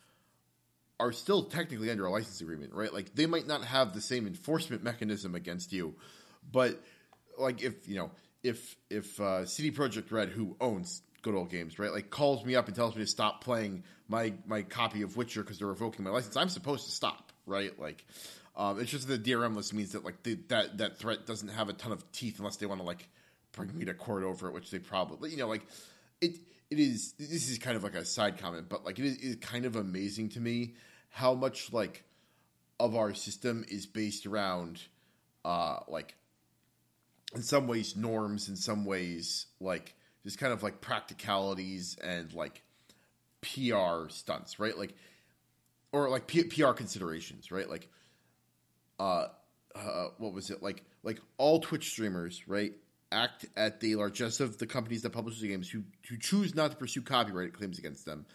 are 0.98 1.12
still 1.12 1.44
technically 1.44 1.90
under 1.90 2.06
a 2.06 2.10
license 2.10 2.40
agreement, 2.40 2.72
right? 2.72 2.92
Like 2.92 3.14
they 3.14 3.26
might 3.26 3.46
not 3.46 3.64
have 3.64 3.92
the 3.92 4.00
same 4.00 4.26
enforcement 4.26 4.82
mechanism 4.82 5.34
against 5.34 5.72
you, 5.72 5.94
but 6.50 6.82
like 7.38 7.62
if 7.62 7.88
you 7.88 7.96
know 7.96 8.10
if 8.42 8.76
if 8.90 9.20
uh, 9.20 9.44
CD 9.46 9.70
Projekt 9.70 10.10
Red, 10.10 10.30
who 10.30 10.56
owns 10.60 11.02
good 11.22 11.34
old 11.34 11.50
games, 11.50 11.78
right, 11.78 11.92
like 11.92 12.10
calls 12.10 12.44
me 12.44 12.54
up 12.54 12.66
and 12.66 12.76
tells 12.76 12.94
me 12.94 13.02
to 13.02 13.06
stop 13.06 13.42
playing 13.42 13.82
my 14.08 14.32
my 14.46 14.62
copy 14.62 15.02
of 15.02 15.16
Witcher 15.16 15.42
because 15.42 15.58
they're 15.58 15.68
revoking 15.68 16.04
my 16.04 16.10
license, 16.10 16.36
I'm 16.36 16.48
supposed 16.48 16.86
to 16.86 16.92
stop, 16.92 17.32
right? 17.46 17.78
Like 17.78 18.04
um, 18.56 18.80
it's 18.80 18.90
just 18.90 19.06
the 19.06 19.18
DRM 19.18 19.54
list 19.54 19.74
means 19.74 19.92
that 19.92 20.04
like 20.04 20.22
the, 20.22 20.38
that 20.48 20.78
that 20.78 20.98
threat 20.98 21.26
doesn't 21.26 21.48
have 21.48 21.68
a 21.68 21.74
ton 21.74 21.92
of 21.92 22.10
teeth 22.12 22.38
unless 22.38 22.56
they 22.56 22.66
want 22.66 22.80
to 22.80 22.86
like 22.86 23.08
bring 23.52 23.76
me 23.76 23.84
to 23.84 23.94
court 23.94 24.22
over 24.22 24.48
it, 24.48 24.54
which 24.54 24.70
they 24.70 24.78
probably 24.78 25.30
you 25.30 25.36
know 25.36 25.48
like 25.48 25.66
it 26.20 26.36
it 26.70 26.78
is 26.78 27.12
this 27.18 27.50
is 27.50 27.58
kind 27.58 27.76
of 27.76 27.84
like 27.84 27.94
a 27.94 28.04
side 28.04 28.38
comment, 28.38 28.68
but 28.68 28.84
like 28.84 28.98
it 28.98 29.04
is, 29.04 29.16
it 29.16 29.24
is 29.24 29.36
kind 29.36 29.66
of 29.66 29.76
amazing 29.76 30.30
to 30.30 30.40
me 30.40 30.74
how 31.16 31.32
much 31.32 31.72
like 31.72 32.04
of 32.78 32.94
our 32.94 33.14
system 33.14 33.64
is 33.68 33.86
based 33.86 34.26
around 34.26 34.82
uh 35.46 35.78
like 35.88 36.14
in 37.34 37.42
some 37.42 37.66
ways 37.66 37.96
norms, 37.96 38.50
in 38.50 38.56
some 38.56 38.84
ways 38.84 39.46
like 39.58 39.94
just 40.24 40.38
kind 40.38 40.52
of 40.52 40.62
like 40.62 40.82
practicalities 40.82 41.96
and 42.04 42.34
like 42.34 42.62
PR 43.40 44.10
stunts, 44.10 44.58
right? 44.58 44.76
Like 44.76 44.94
or 45.90 46.10
like 46.10 46.26
P- 46.26 46.44
PR 46.44 46.72
considerations, 46.72 47.50
right? 47.50 47.68
Like 47.68 47.88
uh, 49.00 49.28
uh, 49.74 50.08
what 50.18 50.34
was 50.34 50.50
it 50.50 50.62
like? 50.62 50.84
Like 51.02 51.18
all 51.38 51.60
Twitch 51.60 51.88
streamers, 51.88 52.46
right? 52.46 52.74
Act 53.10 53.46
at 53.56 53.80
the 53.80 53.96
largesse 53.96 54.40
of 54.40 54.58
the 54.58 54.66
companies 54.66 55.00
that 55.00 55.10
publish 55.10 55.40
the 55.40 55.48
games 55.48 55.70
who 55.70 55.82
who 56.10 56.18
choose 56.18 56.54
not 56.54 56.72
to 56.72 56.76
pursue 56.76 57.00
copyright 57.00 57.54
claims 57.54 57.78
against 57.78 58.04
them, 58.04 58.26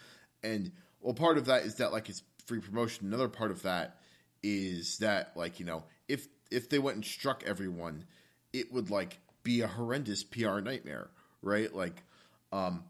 and 0.41 0.71
well, 1.01 1.13
part 1.13 1.37
of 1.37 1.45
that 1.45 1.63
is 1.63 1.75
that 1.75 1.91
like 1.91 2.09
it's 2.09 2.21
free 2.45 2.59
promotion. 2.59 3.07
Another 3.07 3.27
part 3.27 3.51
of 3.51 3.61
that 3.63 3.97
is 4.43 4.97
that 4.99 5.33
like 5.35 5.59
you 5.59 5.65
know 5.65 5.83
if 6.07 6.27
if 6.49 6.69
they 6.69 6.79
went 6.79 6.95
and 6.95 7.05
struck 7.05 7.43
everyone, 7.45 8.05
it 8.53 8.71
would 8.71 8.89
like 8.89 9.19
be 9.43 9.61
a 9.61 9.67
horrendous 9.67 10.23
PR 10.23 10.59
nightmare, 10.59 11.09
right? 11.41 11.73
Like, 11.73 12.03
um, 12.51 12.83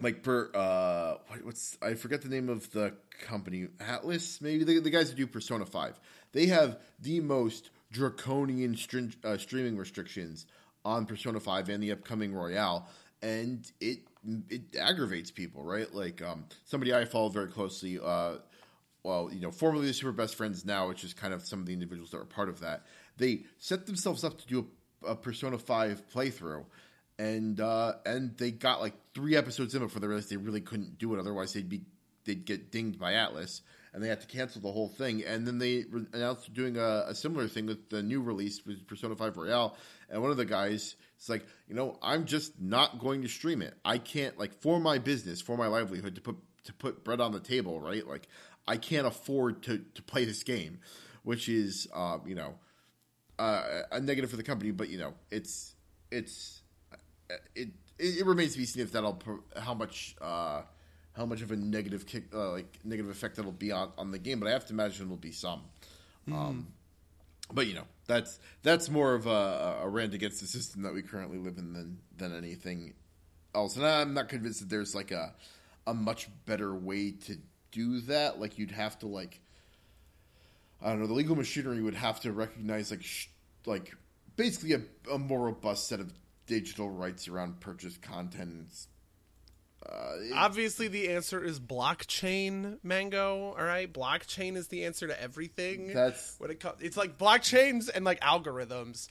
like 0.00 0.22
per 0.22 0.50
uh, 0.54 1.16
what's 1.42 1.76
I 1.82 1.94
forget 1.94 2.22
the 2.22 2.28
name 2.28 2.48
of 2.48 2.70
the 2.72 2.94
company, 3.20 3.68
Atlus 3.78 4.40
maybe 4.40 4.64
the, 4.64 4.78
the 4.78 4.90
guys 4.90 5.10
that 5.10 5.16
do 5.16 5.26
Persona 5.26 5.66
Five 5.66 5.98
they 6.32 6.46
have 6.46 6.78
the 7.00 7.20
most 7.20 7.70
draconian 7.90 8.76
string, 8.76 9.14
uh, 9.24 9.38
streaming 9.38 9.76
restrictions 9.76 10.46
on 10.84 11.06
Persona 11.06 11.40
5 11.40 11.68
and 11.68 11.82
the 11.82 11.92
upcoming 11.92 12.34
Royal, 12.34 12.86
and 13.22 13.70
it 13.80 14.00
it 14.48 14.76
aggravates 14.76 15.30
people, 15.30 15.62
right? 15.62 15.92
Like 15.94 16.22
um, 16.22 16.44
somebody 16.64 16.94
I 16.94 17.04
follow 17.04 17.28
very 17.28 17.48
closely, 17.48 17.98
uh, 18.02 18.36
well, 19.02 19.30
you 19.32 19.40
know, 19.40 19.50
formerly 19.50 19.86
the 19.86 19.94
Super 19.94 20.12
Best 20.12 20.34
Friends, 20.34 20.64
now 20.64 20.88
which 20.88 21.04
is 21.04 21.14
kind 21.14 21.32
of 21.32 21.42
some 21.42 21.60
of 21.60 21.66
the 21.66 21.72
individuals 21.72 22.10
that 22.10 22.18
were 22.18 22.24
part 22.24 22.48
of 22.48 22.60
that. 22.60 22.84
They 23.16 23.44
set 23.58 23.86
themselves 23.86 24.24
up 24.24 24.38
to 24.38 24.46
do 24.46 24.68
a, 25.04 25.12
a 25.12 25.16
Persona 25.16 25.58
5 25.58 26.08
playthrough, 26.12 26.64
and 27.18 27.60
uh, 27.60 27.94
and 28.06 28.36
they 28.38 28.50
got 28.50 28.80
like 28.80 28.94
three 29.14 29.36
episodes 29.36 29.74
in 29.74 29.80
before 29.80 30.00
they 30.00 30.06
realized 30.06 30.30
they 30.30 30.36
really 30.36 30.60
couldn't 30.60 30.98
do 30.98 31.14
it. 31.14 31.20
Otherwise, 31.20 31.52
they'd 31.52 31.68
be 31.68 31.82
they'd 32.24 32.44
get 32.44 32.70
dinged 32.70 32.98
by 32.98 33.12
Atlus, 33.12 33.62
and 33.92 34.02
they 34.02 34.08
had 34.08 34.20
to 34.20 34.26
cancel 34.26 34.60
the 34.60 34.70
whole 34.70 34.88
thing. 34.88 35.24
And 35.24 35.46
then 35.46 35.58
they 35.58 35.84
re- 35.90 36.06
announced 36.12 36.52
doing 36.52 36.76
a, 36.76 37.06
a, 37.08 37.14
similar 37.14 37.48
thing 37.48 37.66
with 37.66 37.88
the 37.88 38.02
new 38.02 38.20
release 38.20 38.64
with 38.64 38.86
Persona 38.86 39.16
5 39.16 39.36
Royal. 39.36 39.76
And 40.10 40.22
one 40.22 40.30
of 40.30 40.36
the 40.36 40.44
guys 40.44 40.94
is 41.18 41.28
like, 41.28 41.44
you 41.68 41.74
know, 41.74 41.98
I'm 42.02 42.26
just 42.26 42.60
not 42.60 42.98
going 42.98 43.22
to 43.22 43.28
stream 43.28 43.62
it. 43.62 43.74
I 43.84 43.98
can't 43.98 44.38
like 44.38 44.54
for 44.60 44.78
my 44.78 44.98
business, 44.98 45.40
for 45.40 45.56
my 45.56 45.66
livelihood, 45.66 46.14
to 46.16 46.20
put 46.20 46.36
to 46.64 46.72
put 46.74 47.02
bread 47.02 47.20
on 47.20 47.32
the 47.32 47.40
table, 47.40 47.80
right? 47.80 48.06
Like 48.06 48.28
I 48.68 48.76
can't 48.76 49.06
afford 49.06 49.62
to 49.64 49.78
to 49.94 50.02
play 50.02 50.24
this 50.26 50.42
game, 50.42 50.80
which 51.22 51.48
is, 51.48 51.88
uh, 51.94 52.18
you 52.26 52.34
know, 52.34 52.54
uh, 53.38 53.82
a 53.90 54.00
negative 54.00 54.30
for 54.30 54.36
the 54.36 54.42
company. 54.42 54.70
But 54.70 54.90
you 54.90 54.98
know, 54.98 55.14
it's 55.30 55.74
it's 56.10 56.60
it 57.56 57.70
it, 57.98 58.18
it 58.18 58.26
remains 58.26 58.52
to 58.52 58.58
be 58.58 58.66
seen 58.66 58.82
if 58.82 58.92
that'll 58.92 59.20
how 59.56 59.74
much 59.74 60.14
uh, 60.20 60.62
how 61.16 61.24
much 61.24 61.40
of 61.40 61.50
a 61.50 61.56
negative 61.56 62.06
kick 62.06 62.24
uh, 62.34 62.52
like 62.52 62.78
negative 62.84 63.10
effect 63.10 63.36
that'll 63.36 63.52
be 63.52 63.72
on, 63.72 63.90
on 63.96 64.10
the 64.10 64.18
game. 64.18 64.38
But 64.38 64.48
I 64.48 64.52
have 64.52 64.66
to 64.66 64.74
imagine 64.74 65.06
it'll 65.06 65.16
be 65.16 65.32
some. 65.32 65.62
Um, 66.30 66.68
but 67.50 67.66
you 67.66 67.74
know 67.74 67.86
that's 68.06 68.38
that's 68.62 68.90
more 68.90 69.14
of 69.14 69.26
a, 69.26 69.78
a 69.82 69.88
rant 69.88 70.12
against 70.12 70.42
the 70.42 70.46
system 70.46 70.82
that 70.82 70.92
we 70.92 71.00
currently 71.00 71.38
live 71.38 71.56
in 71.56 71.72
than 71.72 71.98
than 72.16 72.36
anything 72.36 72.92
else. 73.54 73.76
And 73.76 73.86
I'm 73.86 74.12
not 74.12 74.28
convinced 74.28 74.60
that 74.60 74.68
there's 74.68 74.94
like 74.94 75.10
a 75.10 75.34
a 75.86 75.94
much 75.94 76.28
better 76.44 76.74
way 76.74 77.12
to 77.12 77.38
do 77.72 78.00
that. 78.02 78.40
Like 78.40 78.58
you'd 78.58 78.70
have 78.72 78.98
to 79.00 79.06
like 79.06 79.40
I 80.82 80.90
don't 80.90 81.00
know 81.00 81.06
the 81.06 81.14
legal 81.14 81.36
machinery 81.36 81.82
would 81.82 81.94
have 81.94 82.20
to 82.20 82.32
recognize 82.32 82.90
like 82.90 83.02
sh- 83.02 83.28
like 83.66 83.94
basically 84.36 84.74
a, 84.74 84.82
a 85.12 85.18
more 85.18 85.40
robust 85.46 85.88
set 85.88 86.00
of 86.00 86.12
digital 86.46 86.88
rights 86.88 87.28
around 87.28 87.60
purchased 87.60 88.00
content. 88.02 88.68
Uh, 89.84 90.12
it- 90.20 90.32
Obviously, 90.34 90.88
the 90.88 91.08
answer 91.10 91.42
is 91.42 91.58
blockchain, 91.60 92.78
Mango. 92.82 93.54
All 93.58 93.64
right, 93.64 93.92
blockchain 93.92 94.56
is 94.56 94.68
the 94.68 94.84
answer 94.84 95.06
to 95.06 95.20
everything. 95.20 95.88
That's- 95.88 96.34
what 96.38 96.50
it 96.50 96.60
comes. 96.60 96.80
It's 96.82 96.96
like 96.96 97.18
blockchains 97.18 97.88
and 97.92 98.04
like 98.04 98.20
algorithms. 98.20 99.08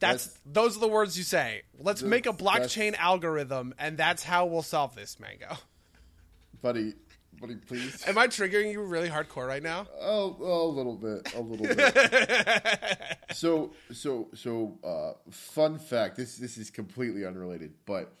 That's, 0.00 0.26
That's- 0.26 0.40
those 0.46 0.76
are 0.76 0.80
the 0.80 0.88
words 0.88 1.18
you 1.18 1.24
say. 1.24 1.62
Let's 1.80 2.02
make 2.02 2.26
a 2.26 2.32
blockchain 2.32 2.94
algorithm, 2.96 3.74
and 3.78 3.96
that's 3.98 4.22
how 4.22 4.46
we'll 4.46 4.62
solve 4.62 4.94
this, 4.94 5.18
Mango. 5.18 5.56
buddy, 6.62 6.94
buddy, 7.40 7.56
please. 7.56 8.04
Am 8.06 8.18
I 8.18 8.26
triggering 8.26 8.72
you 8.72 8.82
really 8.82 9.08
hardcore 9.08 9.46
right 9.46 9.62
now? 9.62 9.86
Oh, 10.00 10.36
oh, 10.40 10.68
a 10.68 10.72
little 10.72 10.96
bit, 10.96 11.34
a 11.34 11.40
little 11.40 11.66
bit. 11.66 13.18
so, 13.32 13.72
so, 13.92 14.28
so, 14.34 14.78
uh, 14.84 15.30
fun 15.30 15.78
fact. 15.78 16.16
This 16.16 16.36
this 16.36 16.58
is 16.58 16.70
completely 16.70 17.24
unrelated, 17.24 17.74
but 17.86 18.14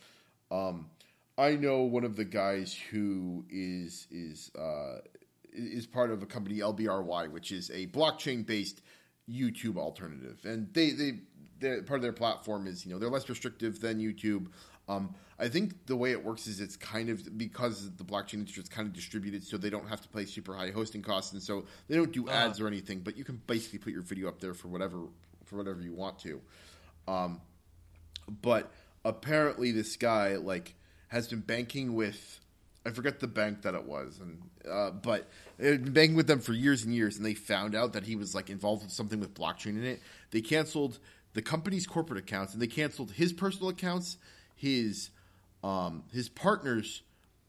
um, 0.50 0.86
I 1.36 1.56
know 1.56 1.82
one 1.82 2.04
of 2.04 2.16
the 2.16 2.24
guys 2.24 2.76
who 2.90 3.44
is 3.50 4.06
is 4.10 4.50
uh, 4.58 4.98
is 5.52 5.86
part 5.86 6.10
of 6.10 6.22
a 6.22 6.26
company 6.26 6.58
LBRY, 6.58 7.30
which 7.30 7.52
is 7.52 7.70
a 7.70 7.86
blockchain 7.88 8.44
based 8.44 8.82
YouTube 9.30 9.76
alternative, 9.76 10.40
and 10.44 10.72
they 10.74 10.90
they 10.90 11.20
part 11.60 11.98
of 11.98 12.02
their 12.02 12.12
platform 12.12 12.66
is 12.66 12.84
you 12.84 12.92
know 12.92 12.98
they're 12.98 13.10
less 13.10 13.28
restrictive 13.28 13.80
than 13.80 13.98
YouTube. 13.98 14.48
Um, 14.88 15.14
I 15.38 15.48
think 15.48 15.86
the 15.86 15.96
way 15.96 16.10
it 16.10 16.24
works 16.24 16.46
is 16.46 16.60
it's 16.60 16.76
kind 16.76 17.10
of 17.10 17.38
because 17.38 17.90
the 17.96 18.04
blockchain 18.04 18.34
industry 18.34 18.62
is 18.62 18.68
kind 18.68 18.88
of 18.88 18.92
distributed, 18.92 19.44
so 19.44 19.56
they 19.56 19.70
don't 19.70 19.88
have 19.88 20.00
to 20.00 20.08
pay 20.08 20.24
super 20.24 20.54
high 20.54 20.70
hosting 20.70 21.02
costs, 21.02 21.32
and 21.32 21.40
so 21.40 21.64
they 21.88 21.94
don't 21.94 22.12
do 22.12 22.28
ads 22.28 22.60
or 22.60 22.66
anything. 22.66 23.00
But 23.00 23.16
you 23.16 23.24
can 23.24 23.40
basically 23.46 23.78
put 23.78 23.92
your 23.92 24.02
video 24.02 24.28
up 24.28 24.40
there 24.40 24.54
for 24.54 24.68
whatever 24.68 24.98
for 25.44 25.56
whatever 25.56 25.80
you 25.80 25.94
want 25.94 26.18
to. 26.20 26.40
Um, 27.06 27.40
but 28.42 28.72
apparently, 29.04 29.70
this 29.70 29.96
guy 29.96 30.36
like 30.36 30.74
has 31.08 31.28
been 31.28 31.40
banking 31.40 31.94
with 31.94 32.40
I 32.84 32.90
forget 32.90 33.20
the 33.20 33.28
bank 33.28 33.62
that 33.62 33.74
it 33.74 33.84
was, 33.84 34.18
and 34.20 34.42
uh, 34.68 34.90
but 34.90 35.28
it 35.58 35.70
had 35.70 35.84
been 35.84 35.92
banking 35.92 36.16
with 36.16 36.26
them 36.26 36.40
for 36.40 36.52
years 36.52 36.84
and 36.84 36.94
years, 36.94 37.16
and 37.16 37.24
they 37.24 37.34
found 37.34 37.74
out 37.74 37.92
that 37.92 38.04
he 38.04 38.16
was 38.16 38.34
like 38.34 38.50
involved 38.50 38.82
with 38.82 38.92
something 38.92 39.20
with 39.20 39.34
blockchain 39.34 39.76
in 39.76 39.84
it. 39.84 40.00
They 40.30 40.40
canceled 40.40 40.98
the 41.34 41.42
company's 41.42 41.86
corporate 41.86 42.18
accounts, 42.18 42.54
and 42.54 42.62
they 42.62 42.66
canceled 42.66 43.12
his 43.12 43.32
personal 43.32 43.68
accounts, 43.68 44.16
his 44.56 45.10
um, 45.68 46.04
his 46.12 46.28
partner's 46.28 47.02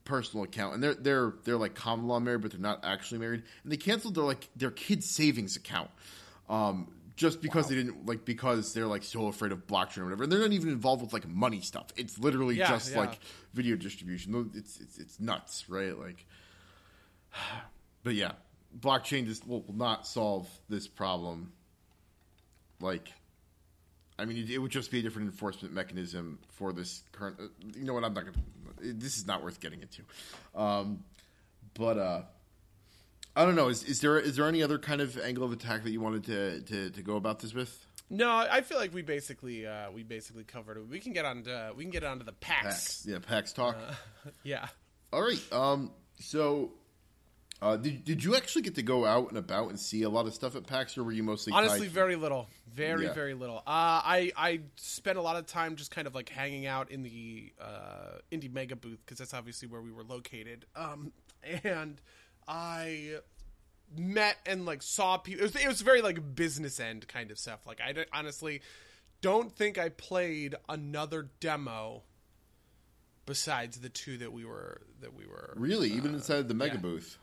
personal 0.03 0.43
account, 0.43 0.73
and 0.73 0.83
they're 0.83 0.95
they're 0.95 1.33
they're 1.43 1.57
like 1.57 1.75
common 1.75 2.07
law 2.07 2.19
married, 2.19 2.41
but 2.41 2.51
they're 2.51 2.59
not 2.59 2.83
actually 2.83 3.19
married, 3.19 3.43
and 3.63 3.71
they 3.71 3.77
canceled 3.77 4.15
their 4.15 4.23
like 4.23 4.49
their 4.55 4.71
kid's 4.71 5.09
savings 5.09 5.55
account. 5.55 5.89
Um, 6.49 6.91
just 7.15 7.41
because 7.41 7.67
they 7.67 7.75
didn't 7.75 8.05
like 8.05 8.23
because 8.25 8.73
they're 8.73 8.87
like 8.87 9.03
so 9.03 9.27
afraid 9.27 9.51
of 9.51 9.67
blockchain 9.67 9.99
or 9.99 10.03
whatever, 10.05 10.23
and 10.23 10.31
they're 10.31 10.39
not 10.39 10.53
even 10.53 10.69
involved 10.69 11.01
with 11.01 11.13
like 11.13 11.27
money 11.27 11.61
stuff. 11.61 11.87
It's 11.97 12.17
literally 12.17 12.55
Yeah, 12.55 12.69
just 12.69 12.91
yeah. 12.91 12.99
like 12.99 13.19
video 13.53 13.75
distribution. 13.75 14.51
It's 14.55 14.79
it's 14.79 14.97
it's 14.97 15.19
nuts, 15.19 15.69
right? 15.69 15.97
Like, 15.97 16.25
but 18.03 18.15
yeah, 18.15 18.31
blockchain 18.77 19.25
just 19.25 19.47
will 19.47 19.61
will 19.63 19.75
not 19.75 20.07
solve 20.07 20.47
this 20.69 20.87
problem. 20.87 21.51
Like, 22.81 23.11
I 24.19 24.25
mean, 24.25 24.47
it, 24.49 24.57
would 24.57 24.71
just 24.71 24.91
be 24.91 24.99
a 24.99 25.01
different 25.01 25.27
enforcement 25.27 25.73
mechanism 25.73 26.39
for 26.49 26.73
this 26.73 27.03
current. 27.11 27.37
Uh, 27.39 27.47
you 27.75 27.85
know 27.85 27.93
what? 27.93 28.03
I'm 28.03 28.13
not 28.13 28.25
gonna. 28.25 28.37
This 28.81 29.17
is 29.17 29.25
not 29.25 29.43
worth 29.43 29.59
getting 29.59 29.81
into. 29.81 30.03
Um, 30.55 31.03
but 31.73 31.97
uh, 31.97 32.21
I 33.35 33.45
don't 33.45 33.55
know. 33.55 33.69
Is, 33.69 33.83
is 33.83 34.01
there 34.01 34.19
is 34.19 34.35
there 34.35 34.47
any 34.47 34.61
other 34.61 34.77
kind 34.77 35.01
of 35.01 35.17
angle 35.17 35.43
of 35.43 35.51
attack 35.51 35.83
that 35.83 35.91
you 35.91 36.01
wanted 36.01 36.25
to 36.25 36.61
to, 36.61 36.89
to 36.89 37.01
go 37.01 37.15
about 37.15 37.39
this 37.39 37.53
with? 37.53 37.85
No, 38.11 38.29
I 38.29 38.61
feel 38.61 38.77
like 38.77 38.93
we 38.93 39.03
basically 39.03 39.67
uh, 39.67 39.91
we 39.91 40.03
basically 40.03 40.43
covered 40.43 40.77
it. 40.77 40.87
We 40.87 40.99
can 40.99 41.13
get 41.13 41.25
on 41.25 41.43
to 41.43 41.73
we 41.75 41.83
can 41.83 41.91
get 41.91 42.03
onto 42.03 42.25
the 42.25 42.33
PAX. 42.33 42.63
PAX, 42.63 43.05
yeah, 43.07 43.19
PAX 43.19 43.53
talk. 43.53 43.77
Yeah. 44.43 44.67
All 45.13 45.21
right. 45.21 45.41
Um. 45.51 45.91
So, 46.19 46.71
uh, 47.61 47.75
did 47.75 48.03
did 48.05 48.23
you 48.23 48.35
actually 48.35 48.61
get 48.61 48.75
to 48.75 48.83
go 48.83 49.05
out 49.05 49.29
and 49.29 49.37
about 49.37 49.69
and 49.69 49.79
see 49.79 50.03
a 50.03 50.09
lot 50.09 50.25
of 50.25 50.33
stuff 50.33 50.55
at 50.55 50.65
PAX, 50.65 50.97
or 50.97 51.03
were 51.03 51.11
you 51.11 51.23
mostly 51.23 51.51
Honestly, 51.53 51.81
tied- 51.81 51.91
very 51.91 52.15
little, 52.15 52.47
very 52.73 53.05
Yeah. 53.05 53.13
very 53.13 53.33
little. 53.33 53.57
Uh, 53.57 53.61
I 53.67 54.31
I 54.37 54.61
spent 54.75 55.17
a 55.17 55.21
lot 55.21 55.35
of 55.35 55.45
time 55.45 55.75
just 55.75 55.91
kind 55.91 56.07
of 56.07 56.15
like 56.15 56.29
hanging 56.29 56.65
out 56.65 56.89
in 56.91 57.03
the 57.03 57.51
uh, 57.59 58.19
indie 58.31 58.51
mega 58.51 58.75
booth 58.75 58.99
because 59.05 59.17
that's 59.17 59.33
obviously 59.33 59.67
where 59.67 59.81
we 59.81 59.91
were 59.91 60.03
located. 60.03 60.65
Um, 60.75 61.11
and 61.63 61.99
I 62.47 63.15
met 63.97 64.37
and 64.45 64.65
like 64.65 64.81
saw 64.81 65.17
people. 65.17 65.41
It 65.45 65.53
was, 65.53 65.61
it 65.63 65.67
was 65.67 65.81
very 65.81 66.01
like 66.01 66.35
business 66.35 66.79
end 66.79 67.07
kind 67.07 67.29
of 67.31 67.37
stuff. 67.37 67.67
Like 67.67 67.81
I 67.81 68.05
honestly 68.13 68.61
don't 69.21 69.51
think 69.51 69.77
I 69.77 69.89
played 69.89 70.55
another 70.69 71.29
demo 71.41 72.03
besides 73.25 73.79
the 73.79 73.89
two 73.89 74.17
that 74.17 74.31
we 74.31 74.45
were 74.45 74.81
that 75.01 75.13
we 75.13 75.25
were 75.27 75.53
really 75.57 75.89
even 75.89 76.13
inside 76.13 76.47
the 76.47 76.53
mega 76.53 76.75
yeah. 76.75 76.79
booth. 76.81 77.17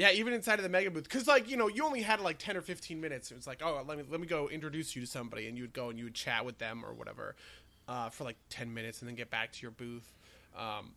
Yeah, 0.00 0.12
even 0.12 0.32
inside 0.32 0.58
of 0.58 0.62
the 0.62 0.70
mega 0.70 0.90
booth, 0.90 1.04
because 1.04 1.28
like 1.28 1.50
you 1.50 1.58
know, 1.58 1.68
you 1.68 1.84
only 1.84 2.00
had 2.00 2.22
like 2.22 2.38
ten 2.38 2.56
or 2.56 2.62
fifteen 2.62 3.02
minutes. 3.02 3.30
It 3.30 3.34
was 3.34 3.46
like, 3.46 3.60
oh, 3.62 3.84
let 3.86 3.98
me 3.98 4.04
let 4.10 4.18
me 4.18 4.26
go 4.26 4.48
introduce 4.48 4.96
you 4.96 5.02
to 5.02 5.06
somebody, 5.06 5.46
and 5.46 5.58
you 5.58 5.64
would 5.64 5.74
go 5.74 5.90
and 5.90 5.98
you 5.98 6.04
would 6.04 6.14
chat 6.14 6.46
with 6.46 6.56
them 6.56 6.86
or 6.86 6.94
whatever 6.94 7.36
uh, 7.86 8.08
for 8.08 8.24
like 8.24 8.38
ten 8.48 8.72
minutes, 8.72 9.02
and 9.02 9.10
then 9.10 9.14
get 9.14 9.30
back 9.30 9.52
to 9.52 9.60
your 9.60 9.72
booth. 9.72 10.10
Um, 10.58 10.92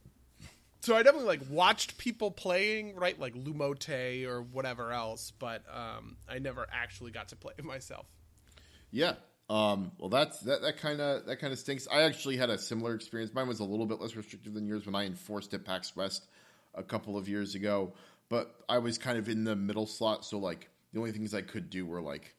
so 0.80 0.96
I 0.96 1.04
definitely 1.04 1.28
like 1.28 1.42
watched 1.50 1.98
people 1.98 2.32
playing, 2.32 2.96
right, 2.96 3.20
like 3.20 3.34
Lumote 3.34 4.26
or 4.26 4.42
whatever 4.42 4.94
else, 4.94 5.34
but 5.38 5.64
um, 5.70 6.16
I 6.30 6.40
never 6.40 6.66
actually 6.72 7.12
got 7.12 7.28
to 7.30 7.36
play 7.36 7.52
it 7.58 7.66
myself. 7.66 8.06
Yeah. 8.90 9.16
Um, 9.50 9.92
well, 10.00 10.08
that's 10.08 10.40
that. 10.42 10.62
That 10.62 10.78
kind 10.78 11.02
of 11.02 11.26
that 11.26 11.42
kind 11.42 11.52
of 11.52 11.60
stinks. 11.60 11.90
I 11.92 12.04
actually 12.04 12.38
had 12.38 12.50
a 12.50 12.58
similar 12.58 12.96
experience. 12.96 13.34
Mine 13.34 13.50
was 13.50 13.60
a 13.60 13.66
little 13.66 13.86
bit 13.86 14.00
less 14.00 14.16
restrictive 14.16 14.54
than 14.54 14.66
yours 14.66 14.86
when 14.86 14.96
I 14.96 15.06
enforced 15.06 15.54
at 15.54 15.66
PAX 15.66 15.94
West 15.94 16.26
a 16.74 16.84
couple 16.84 17.18
of 17.18 17.28
years 17.28 17.56
ago. 17.56 17.94
But 18.30 18.56
I 18.68 18.80
was 18.80 18.98
kind 18.98 19.18
of 19.18 19.30
in 19.30 19.44
the 19.44 19.56
middle 19.56 19.86
slot, 19.86 20.26
so 20.26 20.40
like 20.40 20.70
the 20.92 21.00
only 21.00 21.12
things 21.12 21.34
I 21.34 21.42
could 21.42 21.70
do 21.70 21.86
were 21.86 22.02
like 22.02 22.36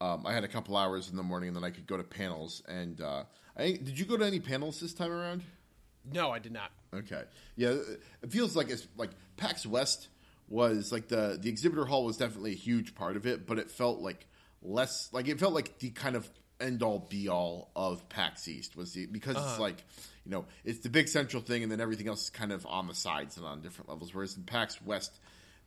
um, 0.00 0.26
I 0.26 0.32
had 0.32 0.44
a 0.44 0.48
couple 0.48 0.76
hours 0.76 1.08
in 1.08 1.16
the 1.16 1.22
morning, 1.22 1.48
and 1.48 1.56
then 1.56 1.64
I 1.64 1.70
could 1.70 1.86
go 1.86 1.96
to 1.96 2.02
panels. 2.02 2.62
And 2.68 3.00
uh, 3.00 3.24
I 3.56 3.72
did 3.72 3.98
you 3.98 4.04
go 4.04 4.16
to 4.16 4.24
any 4.24 4.40
panels 4.40 4.80
this 4.80 4.92
time 4.92 5.10
around? 5.10 5.42
No, 6.12 6.30
I 6.30 6.38
did 6.38 6.52
not. 6.52 6.70
Okay. 6.94 7.22
Yeah, 7.56 7.76
it 8.22 8.30
feels 8.30 8.54
like 8.54 8.68
it's 8.68 8.86
like 8.96 9.10
PAX 9.36 9.64
West 9.64 10.08
was 10.48 10.92
like 10.92 11.08
the 11.08 11.38
the 11.40 11.48
exhibitor 11.48 11.86
hall 11.86 12.04
was 12.04 12.16
definitely 12.16 12.52
a 12.52 12.56
huge 12.56 12.94
part 12.94 13.16
of 13.16 13.26
it, 13.26 13.46
but 13.46 13.58
it 13.58 13.70
felt 13.70 14.00
like 14.00 14.26
less 14.62 15.08
like 15.12 15.28
it 15.28 15.38
felt 15.40 15.54
like 15.54 15.78
the 15.78 15.90
kind 15.90 16.16
of 16.16 16.28
end 16.60 16.82
all 16.82 17.06
be 17.10 17.28
all 17.28 17.70
of 17.74 18.08
PAX 18.08 18.46
East 18.48 18.76
was 18.76 18.92
the 18.92 19.06
because 19.06 19.36
it's 19.36 19.58
like 19.58 19.84
you 20.24 20.30
know 20.30 20.44
it's 20.64 20.80
the 20.80 20.88
big 20.88 21.08
central 21.08 21.42
thing, 21.42 21.62
and 21.62 21.70
then 21.70 21.80
everything 21.80 22.08
else 22.08 22.24
is 22.24 22.30
kind 22.30 22.52
of 22.52 22.66
on 22.66 22.86
the 22.86 22.94
sides 22.94 23.36
and 23.36 23.46
on 23.46 23.60
different 23.60 23.88
levels. 23.88 24.14
Whereas 24.14 24.36
in 24.36 24.44
PAX 24.44 24.80
West, 24.82 25.18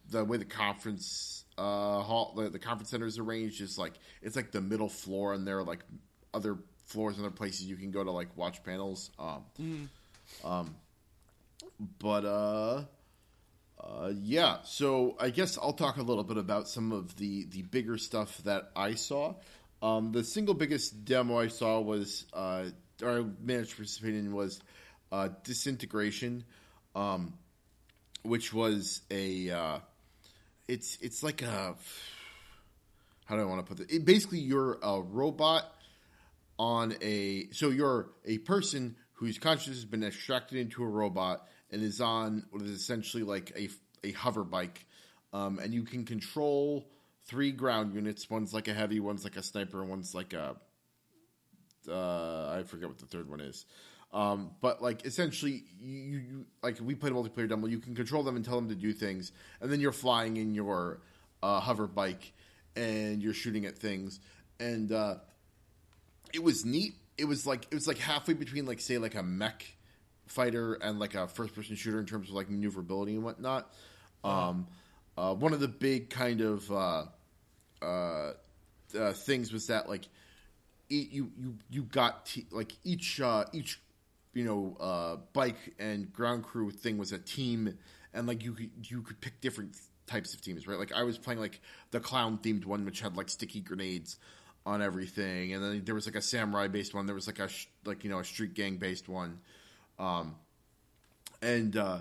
the 0.09 0.23
way 0.23 0.37
the 0.37 0.45
conference 0.45 1.43
uh 1.57 2.01
hall 2.01 2.33
the, 2.35 2.49
the 2.49 2.59
conference 2.59 2.91
center 2.91 3.07
is 3.07 3.17
arranged 3.17 3.61
is 3.61 3.77
like 3.77 3.93
it's 4.21 4.35
like 4.35 4.51
the 4.51 4.61
middle 4.61 4.89
floor, 4.89 5.33
and 5.33 5.47
there 5.47 5.59
are 5.59 5.63
like 5.63 5.83
other 6.33 6.57
floors 6.85 7.17
and 7.17 7.25
other 7.25 7.35
places 7.35 7.65
you 7.65 7.75
can 7.75 7.91
go 7.91 8.03
to 8.03 8.11
like 8.11 8.35
watch 8.37 8.63
panels. 8.63 9.11
Um, 9.19 10.75
but 11.99 12.25
uh 12.25 12.83
uh 13.79 14.11
yeah 14.15 14.57
so 14.63 15.15
i 15.19 15.29
guess 15.29 15.57
i'll 15.57 15.73
talk 15.73 15.97
a 15.97 16.01
little 16.01 16.23
bit 16.23 16.37
about 16.37 16.67
some 16.67 16.91
of 16.91 17.15
the 17.17 17.45
the 17.45 17.61
bigger 17.61 17.97
stuff 17.97 18.37
that 18.39 18.71
i 18.75 18.95
saw 18.95 19.33
um 19.81 20.11
the 20.11 20.23
single 20.23 20.55
biggest 20.55 21.05
demo 21.05 21.39
i 21.39 21.47
saw 21.47 21.79
was 21.79 22.25
uh 22.33 22.65
or 23.01 23.19
i 23.19 23.25
managed 23.41 23.71
to 23.71 23.75
participate 23.77 24.15
in 24.15 24.33
was 24.33 24.61
uh 25.11 25.29
disintegration 25.43 26.43
um 26.95 27.33
which 28.23 28.53
was 28.53 29.01
a 29.11 29.49
uh 29.49 29.79
it's 30.67 30.97
it's 31.01 31.23
like 31.23 31.41
a 31.41 31.75
how 33.25 33.35
do 33.35 33.41
i 33.41 33.45
want 33.45 33.65
to 33.65 33.75
put 33.75 33.81
it, 33.81 33.93
it 33.93 34.05
basically 34.05 34.39
you're 34.39 34.77
a 34.81 35.01
robot 35.01 35.73
on 36.59 36.95
a 37.01 37.47
so 37.51 37.69
you're 37.69 38.09
a 38.25 38.37
person 38.39 38.95
whose 39.13 39.37
consciousness 39.39 39.77
has 39.77 39.85
been 39.85 40.03
extracted 40.03 40.57
into 40.57 40.83
a 40.83 40.87
robot 40.87 41.47
and 41.71 41.81
is 41.81 42.01
on 42.01 42.45
what 42.51 42.61
is 42.61 42.71
essentially 42.71 43.23
like 43.23 43.51
a 43.55 43.69
a 44.03 44.11
hover 44.11 44.43
bike, 44.43 44.85
um, 45.33 45.59
and 45.59 45.73
you 45.73 45.83
can 45.83 46.05
control 46.05 46.87
three 47.25 47.51
ground 47.51 47.93
units. 47.93 48.29
One's 48.29 48.53
like 48.53 48.67
a 48.67 48.73
heavy, 48.73 48.99
one's 48.99 49.23
like 49.23 49.35
a 49.35 49.43
sniper, 49.43 49.81
and 49.81 49.89
one's 49.89 50.15
like 50.15 50.33
a 50.33 50.55
uh, 51.89 52.57
I 52.57 52.63
forget 52.63 52.87
what 52.87 52.97
the 52.97 53.05
third 53.05 53.29
one 53.29 53.41
is. 53.41 53.65
Um, 54.13 54.51
but 54.61 54.81
like 54.81 55.05
essentially, 55.05 55.63
you, 55.81 56.17
you 56.17 56.45
like 56.63 56.79
we 56.81 56.95
played 56.95 57.13
multiplayer 57.13 57.49
demo. 57.49 57.67
You 57.67 57.79
can 57.79 57.95
control 57.95 58.23
them 58.23 58.35
and 58.35 58.45
tell 58.45 58.55
them 58.55 58.69
to 58.69 58.75
do 58.75 58.93
things, 58.93 59.31
and 59.61 59.71
then 59.71 59.79
you're 59.79 59.91
flying 59.91 60.37
in 60.37 60.53
your 60.55 61.01
uh, 61.43 61.59
hover 61.59 61.87
bike 61.87 62.33
and 62.75 63.21
you're 63.21 63.33
shooting 63.33 63.65
at 63.65 63.77
things. 63.77 64.19
And 64.59 64.91
uh, 64.91 65.15
it 66.33 66.43
was 66.43 66.65
neat. 66.65 66.93
It 67.17 67.25
was 67.25 67.45
like 67.45 67.63
it 67.71 67.73
was 67.73 67.87
like 67.87 67.97
halfway 67.97 68.33
between 68.33 68.65
like 68.65 68.79
say 68.79 68.97
like 68.97 69.15
a 69.15 69.23
mech 69.23 69.65
fighter 70.27 70.75
and 70.75 70.99
like 70.99 71.15
a 71.15 71.27
first 71.27 71.55
person 71.55 71.75
shooter 71.75 71.99
in 71.99 72.05
terms 72.05 72.29
of 72.29 72.35
like 72.35 72.49
maneuverability 72.49 73.13
and 73.13 73.23
whatnot. 73.23 73.71
Um, 74.23 74.67
uh, 75.17 75.33
one 75.33 75.53
of 75.53 75.59
the 75.59 75.67
big 75.67 76.09
kind 76.09 76.41
of 76.41 76.71
uh, 76.71 77.05
uh, 77.81 78.33
uh, 78.97 79.13
things 79.13 79.51
was 79.51 79.67
that 79.67 79.89
like 79.89 80.07
it, 80.89 81.09
you 81.11 81.31
you 81.37 81.55
you 81.69 81.83
got 81.83 82.35
like 82.51 82.73
each 82.83 83.19
uh, 83.21 83.45
each 83.53 83.81
you 84.33 84.45
know 84.45 84.77
uh, 84.79 85.17
bike 85.33 85.75
and 85.79 86.11
ground 86.13 86.43
crew 86.43 86.71
thing 86.71 86.97
was 86.97 87.11
a 87.11 87.19
team, 87.19 87.77
and 88.13 88.27
like 88.27 88.43
you 88.43 88.53
could 88.53 88.71
you 88.83 89.01
could 89.01 89.19
pick 89.21 89.41
different 89.41 89.75
types 90.05 90.33
of 90.33 90.41
teams, 90.41 90.67
right? 90.67 90.79
Like 90.79 90.93
I 90.93 91.03
was 91.03 91.17
playing 91.17 91.39
like 91.39 91.61
the 91.91 91.99
clown 91.99 92.39
themed 92.39 92.65
one, 92.65 92.85
which 92.85 93.01
had 93.01 93.17
like 93.17 93.29
sticky 93.29 93.59
grenades 93.59 94.17
on 94.65 94.81
everything, 94.81 95.53
and 95.53 95.63
then 95.63 95.81
there 95.85 95.95
was 95.95 96.05
like 96.05 96.15
a 96.15 96.21
samurai 96.21 96.67
based 96.67 96.93
one. 96.93 97.05
There 97.05 97.15
was 97.15 97.27
like 97.27 97.39
a 97.39 97.47
sh- 97.47 97.67
like 97.85 98.03
you 98.03 98.09
know 98.09 98.19
a 98.19 98.23
street 98.23 98.53
gang 98.53 98.77
based 98.77 99.07
one, 99.09 99.39
um, 99.99 100.35
and 101.41 101.75
uh, 101.77 101.99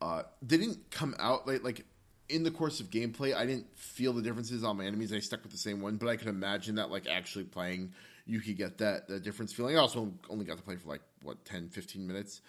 uh, 0.00 0.22
they 0.42 0.58
didn't 0.58 0.90
come 0.90 1.14
out 1.18 1.46
like 1.46 1.64
like 1.64 1.84
in 2.28 2.42
the 2.42 2.50
course 2.50 2.80
of 2.80 2.90
gameplay. 2.90 3.34
I 3.34 3.46
didn't 3.46 3.66
feel 3.76 4.12
the 4.12 4.22
differences 4.22 4.62
on 4.64 4.76
my 4.76 4.84
enemies. 4.84 5.12
I 5.12 5.18
stuck 5.20 5.42
with 5.42 5.52
the 5.52 5.58
same 5.58 5.80
one, 5.80 5.96
but 5.96 6.08
I 6.08 6.16
could 6.16 6.28
imagine 6.28 6.76
that 6.76 6.90
like 6.90 7.06
actually 7.08 7.44
playing, 7.44 7.92
you 8.28 8.40
could 8.40 8.56
get 8.56 8.78
that 8.78 9.08
that 9.08 9.24
difference 9.24 9.52
feeling. 9.52 9.76
I 9.76 9.80
also 9.80 10.12
only 10.28 10.44
got 10.44 10.58
to 10.58 10.62
play 10.62 10.76
for 10.76 10.88
like 10.88 11.00
what 11.22 11.44
10, 11.44 11.70
15 11.70 12.06
minutes. 12.06 12.42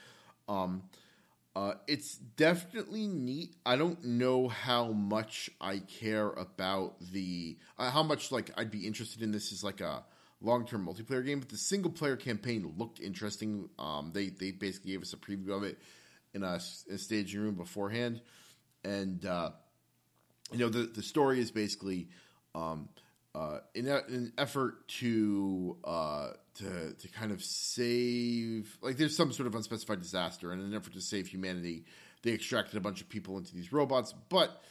Um, 0.48 0.84
uh, 1.56 1.74
it's 1.88 2.18
definitely 2.18 3.08
neat. 3.08 3.56
I 3.66 3.76
don't 3.76 4.04
know 4.04 4.48
how 4.48 4.92
much 4.92 5.50
I 5.60 5.80
care 5.80 6.30
about 6.30 6.96
the 7.12 7.58
uh, 7.78 7.90
how 7.90 8.04
much 8.04 8.32
like 8.32 8.52
I'd 8.58 8.72
be 8.72 8.86
interested 8.86 9.24
in 9.24 9.32
this 9.32 9.52
as 9.52 9.64
like 9.64 9.82
a 9.82 10.04
long 10.42 10.66
term 10.66 10.86
multiplayer 10.86 11.26
game. 11.26 11.40
But 11.40 11.50
the 11.50 11.58
single 11.58 11.92
player 11.92 12.16
campaign 12.16 12.74
looked 12.78 13.00
interesting. 13.00 13.70
Um, 13.80 14.12
they 14.14 14.30
they 14.30 14.52
basically 14.52 14.92
gave 14.92 15.02
us 15.02 15.14
a 15.14 15.18
preview 15.18 15.56
of 15.56 15.64
it 15.64 15.80
in 16.34 16.44
a, 16.44 16.60
a 16.92 16.98
staging 16.98 17.42
room 17.42 17.56
beforehand, 17.56 18.22
and 18.84 19.26
uh, 19.26 19.52
you 20.52 20.60
know 20.60 20.70
the 20.70 20.84
the 20.84 21.04
story 21.04 21.40
is 21.40 21.52
basically 21.52 22.10
um, 22.54 22.90
uh, 23.36 23.60
in 23.76 23.88
a, 23.88 23.98
an 24.08 24.34
effort 24.38 24.88
to 24.88 25.78
uh, 25.84 26.30
to 26.56 26.94
to 26.94 27.08
kind 27.10 27.32
of 27.32 27.44
save 27.44 28.78
like 28.82 28.98
there's 28.98 29.16
some 29.16 29.32
sort 29.32 29.48
of 29.48 29.56
unspecified 29.56 30.02
disaster 30.02 30.52
and 30.52 30.62
in 30.62 30.68
an 30.70 30.76
effort 30.76 30.94
to 30.94 31.02
save 31.02 31.28
humanity 31.28 31.86
they 32.24 32.32
extracted 32.32 32.76
a 32.76 32.82
bunch 32.82 33.02
of 33.02 33.10
people 33.10 33.38
into 33.38 33.54
these 33.54 33.72
robots 33.72 34.14
but 34.30 34.62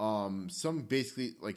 um, 0.00 0.48
some 0.48 0.80
basically 0.80 1.34
like 1.40 1.56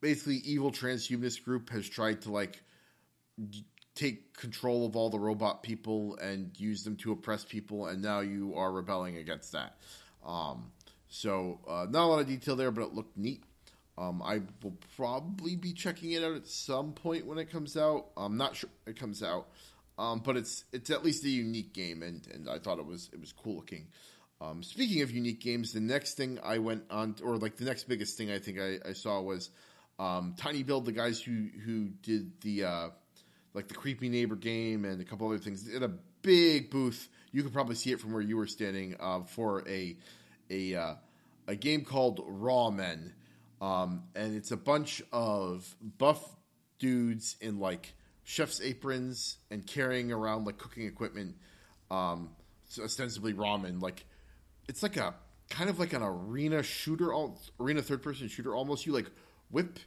basically 0.00 0.36
evil 0.44 0.70
transhumanist 0.70 1.44
group 1.44 1.70
has 1.70 1.88
tried 1.88 2.20
to 2.22 2.30
like 2.30 2.62
take 3.94 4.36
control 4.36 4.84
of 4.84 4.96
all 4.96 5.08
the 5.08 5.18
robot 5.18 5.62
people 5.62 6.16
and 6.16 6.50
use 6.58 6.84
them 6.84 6.96
to 6.96 7.12
oppress 7.12 7.44
people 7.44 7.86
and 7.86 8.02
now 8.02 8.20
you 8.20 8.54
are 8.54 8.70
rebelling 8.70 9.16
against 9.16 9.52
that. 9.52 9.76
Um, 10.26 10.72
so 11.08 11.60
uh, 11.68 11.86
not 11.88 12.04
a 12.04 12.06
lot 12.06 12.20
of 12.20 12.26
detail 12.26 12.54
there 12.54 12.70
but 12.70 12.82
it 12.82 12.94
looked 12.94 13.16
neat 13.16 13.42
um, 13.96 14.22
I 14.22 14.40
will 14.62 14.76
probably 14.96 15.56
be 15.56 15.72
checking 15.72 16.12
it 16.12 16.24
out 16.24 16.34
at 16.34 16.46
some 16.46 16.92
point 16.92 17.26
when 17.26 17.38
it 17.38 17.50
comes 17.50 17.76
out. 17.76 18.06
I'm 18.16 18.36
not 18.36 18.56
sure 18.56 18.70
it 18.86 18.98
comes 18.98 19.22
out, 19.22 19.48
um, 19.98 20.20
but 20.20 20.36
it's 20.36 20.64
it's 20.72 20.90
at 20.90 21.04
least 21.04 21.24
a 21.24 21.28
unique 21.28 21.72
game, 21.72 22.02
and, 22.02 22.26
and 22.32 22.48
I 22.48 22.58
thought 22.58 22.78
it 22.78 22.86
was 22.86 23.08
it 23.12 23.20
was 23.20 23.32
cool 23.32 23.56
looking. 23.56 23.86
Um, 24.40 24.62
speaking 24.62 25.02
of 25.02 25.12
unique 25.12 25.40
games, 25.40 25.72
the 25.72 25.80
next 25.80 26.14
thing 26.14 26.40
I 26.42 26.58
went 26.58 26.84
on, 26.90 27.14
or 27.22 27.36
like 27.36 27.56
the 27.56 27.64
next 27.64 27.84
biggest 27.84 28.18
thing 28.18 28.32
I 28.32 28.40
think 28.40 28.58
I, 28.58 28.78
I 28.88 28.92
saw 28.94 29.20
was 29.20 29.50
um, 30.00 30.34
tinyBuild, 30.36 30.84
the 30.86 30.92
guys 30.92 31.20
who 31.20 31.48
who 31.64 31.90
did 32.02 32.40
the 32.40 32.64
uh, 32.64 32.88
like 33.54 33.68
the 33.68 33.74
creepy 33.74 34.08
neighbor 34.08 34.36
game 34.36 34.84
and 34.84 35.00
a 35.00 35.04
couple 35.04 35.28
other 35.28 35.38
things 35.38 35.68
in 35.68 35.84
a 35.84 35.90
big 36.22 36.70
booth. 36.70 37.08
You 37.30 37.44
could 37.44 37.52
probably 37.52 37.76
see 37.76 37.92
it 37.92 38.00
from 38.00 38.12
where 38.12 38.22
you 38.22 38.36
were 38.36 38.48
standing 38.48 38.96
uh, 38.98 39.20
for 39.20 39.66
a 39.68 39.96
a 40.50 40.74
uh, 40.74 40.94
a 41.46 41.54
game 41.54 41.84
called 41.84 42.18
Rawmen 42.28 43.12
um, 43.64 44.02
and 44.14 44.36
it's 44.36 44.50
a 44.50 44.58
bunch 44.58 45.02
of 45.10 45.74
buff 45.96 46.22
dudes 46.78 47.36
in 47.40 47.58
like 47.58 47.94
chef's 48.22 48.60
aprons 48.60 49.38
and 49.50 49.66
carrying 49.66 50.12
around 50.12 50.44
like 50.44 50.58
cooking 50.58 50.86
equipment, 50.86 51.36
um, 51.90 52.28
so 52.68 52.82
ostensibly 52.82 53.32
ramen. 53.32 53.80
Like 53.80 54.04
it's 54.68 54.82
like 54.82 54.98
a 54.98 55.14
kind 55.48 55.70
of 55.70 55.78
like 55.78 55.94
an 55.94 56.02
arena 56.02 56.62
shooter, 56.62 57.10
arena 57.58 57.80
third 57.80 58.02
person 58.02 58.28
shooter. 58.28 58.54
Almost 58.54 58.84
you 58.84 58.92
like 58.92 59.10
whip 59.50 59.78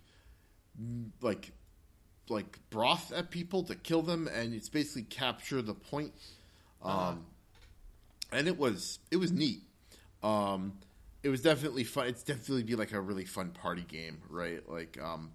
like 1.21 1.51
like 2.29 2.59
broth 2.71 3.13
at 3.13 3.29
people 3.29 3.61
to 3.65 3.75
kill 3.75 4.01
them, 4.01 4.27
and 4.27 4.55
it's 4.55 4.69
basically 4.69 5.03
capture 5.03 5.61
the 5.61 5.75
point. 5.75 6.13
Um, 6.81 6.91
uh-huh. 6.91 7.13
and 8.31 8.47
it 8.47 8.57
was 8.57 8.97
it 9.11 9.17
was 9.17 9.31
neat. 9.31 9.61
Um, 10.23 10.79
it 11.23 11.29
was 11.29 11.41
definitely 11.41 11.83
fun. 11.83 12.07
It's 12.07 12.23
definitely 12.23 12.63
be 12.63 12.75
like 12.75 12.91
a 12.93 13.01
really 13.01 13.25
fun 13.25 13.51
party 13.51 13.83
game, 13.87 14.21
right? 14.29 14.61
Like, 14.69 14.97
um, 15.01 15.31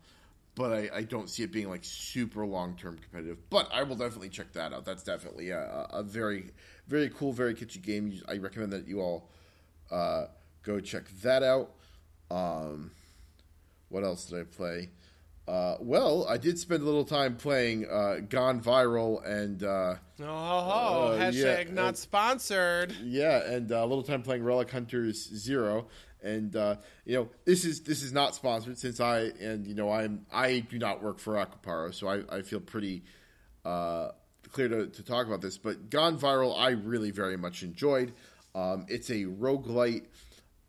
but 0.54 0.72
I, 0.72 0.90
I 0.94 1.02
don't 1.02 1.28
see 1.28 1.42
it 1.42 1.52
being 1.52 1.68
like 1.68 1.84
super 1.84 2.46
long 2.46 2.76
term 2.76 2.98
competitive. 2.98 3.38
But 3.50 3.68
I 3.72 3.82
will 3.82 3.96
definitely 3.96 4.28
check 4.28 4.52
that 4.52 4.72
out. 4.72 4.84
That's 4.84 5.02
definitely 5.02 5.50
a, 5.50 5.86
a 5.90 6.02
very 6.02 6.50
very 6.88 7.08
cool, 7.10 7.32
very 7.32 7.54
kitschy 7.54 7.82
game. 7.82 8.20
I 8.28 8.38
recommend 8.38 8.72
that 8.72 8.86
you 8.86 9.00
all 9.00 9.30
uh, 9.90 10.26
go 10.62 10.80
check 10.80 11.04
that 11.22 11.42
out. 11.42 11.72
Um, 12.30 12.92
what 13.88 14.04
else 14.04 14.26
did 14.26 14.40
I 14.40 14.44
play? 14.44 14.90
Uh, 15.46 15.76
well, 15.80 16.26
I 16.28 16.38
did 16.38 16.58
spend 16.58 16.82
a 16.82 16.86
little 16.86 17.04
time 17.04 17.36
playing 17.36 17.86
uh, 17.90 18.18
Gone 18.28 18.60
Viral 18.60 19.26
and 19.26 19.62
uh, 19.62 19.96
oh, 20.24 21.12
uh, 21.12 21.18
hashtag 21.18 21.66
yeah, 21.66 21.74
not 21.74 21.88
and, 21.88 21.96
sponsored. 21.98 22.92
Yeah, 23.02 23.44
and 23.44 23.70
uh, 23.70 23.76
a 23.76 23.86
little 23.86 24.02
time 24.02 24.22
playing 24.22 24.44
Relic 24.44 24.70
Hunters 24.70 25.28
Zero, 25.34 25.86
and 26.22 26.54
uh, 26.54 26.76
you 27.04 27.16
know 27.16 27.28
this 27.44 27.64
is 27.64 27.80
this 27.82 28.02
is 28.02 28.12
not 28.12 28.34
sponsored 28.34 28.78
since 28.78 29.00
I 29.00 29.30
and 29.40 29.66
you 29.66 29.74
know 29.74 29.90
I'm 29.90 30.26
I 30.32 30.60
do 30.60 30.78
not 30.78 31.02
work 31.02 31.18
for 31.18 31.34
Akupara, 31.34 31.94
so 31.94 32.08
I, 32.08 32.38
I 32.38 32.42
feel 32.42 32.60
pretty 32.60 33.02
clear 33.64 34.68
to, 34.68 34.86
to 34.86 35.02
talk 35.02 35.26
about 35.26 35.40
this. 35.40 35.58
But 35.58 35.90
Gone 35.90 36.18
Viral, 36.18 36.58
I 36.58 36.70
really 36.70 37.10
very 37.10 37.36
much 37.36 37.62
enjoyed. 37.62 38.12
Um, 38.54 38.86
it's 38.88 39.10
a 39.10 39.24
roguelite 39.24 40.06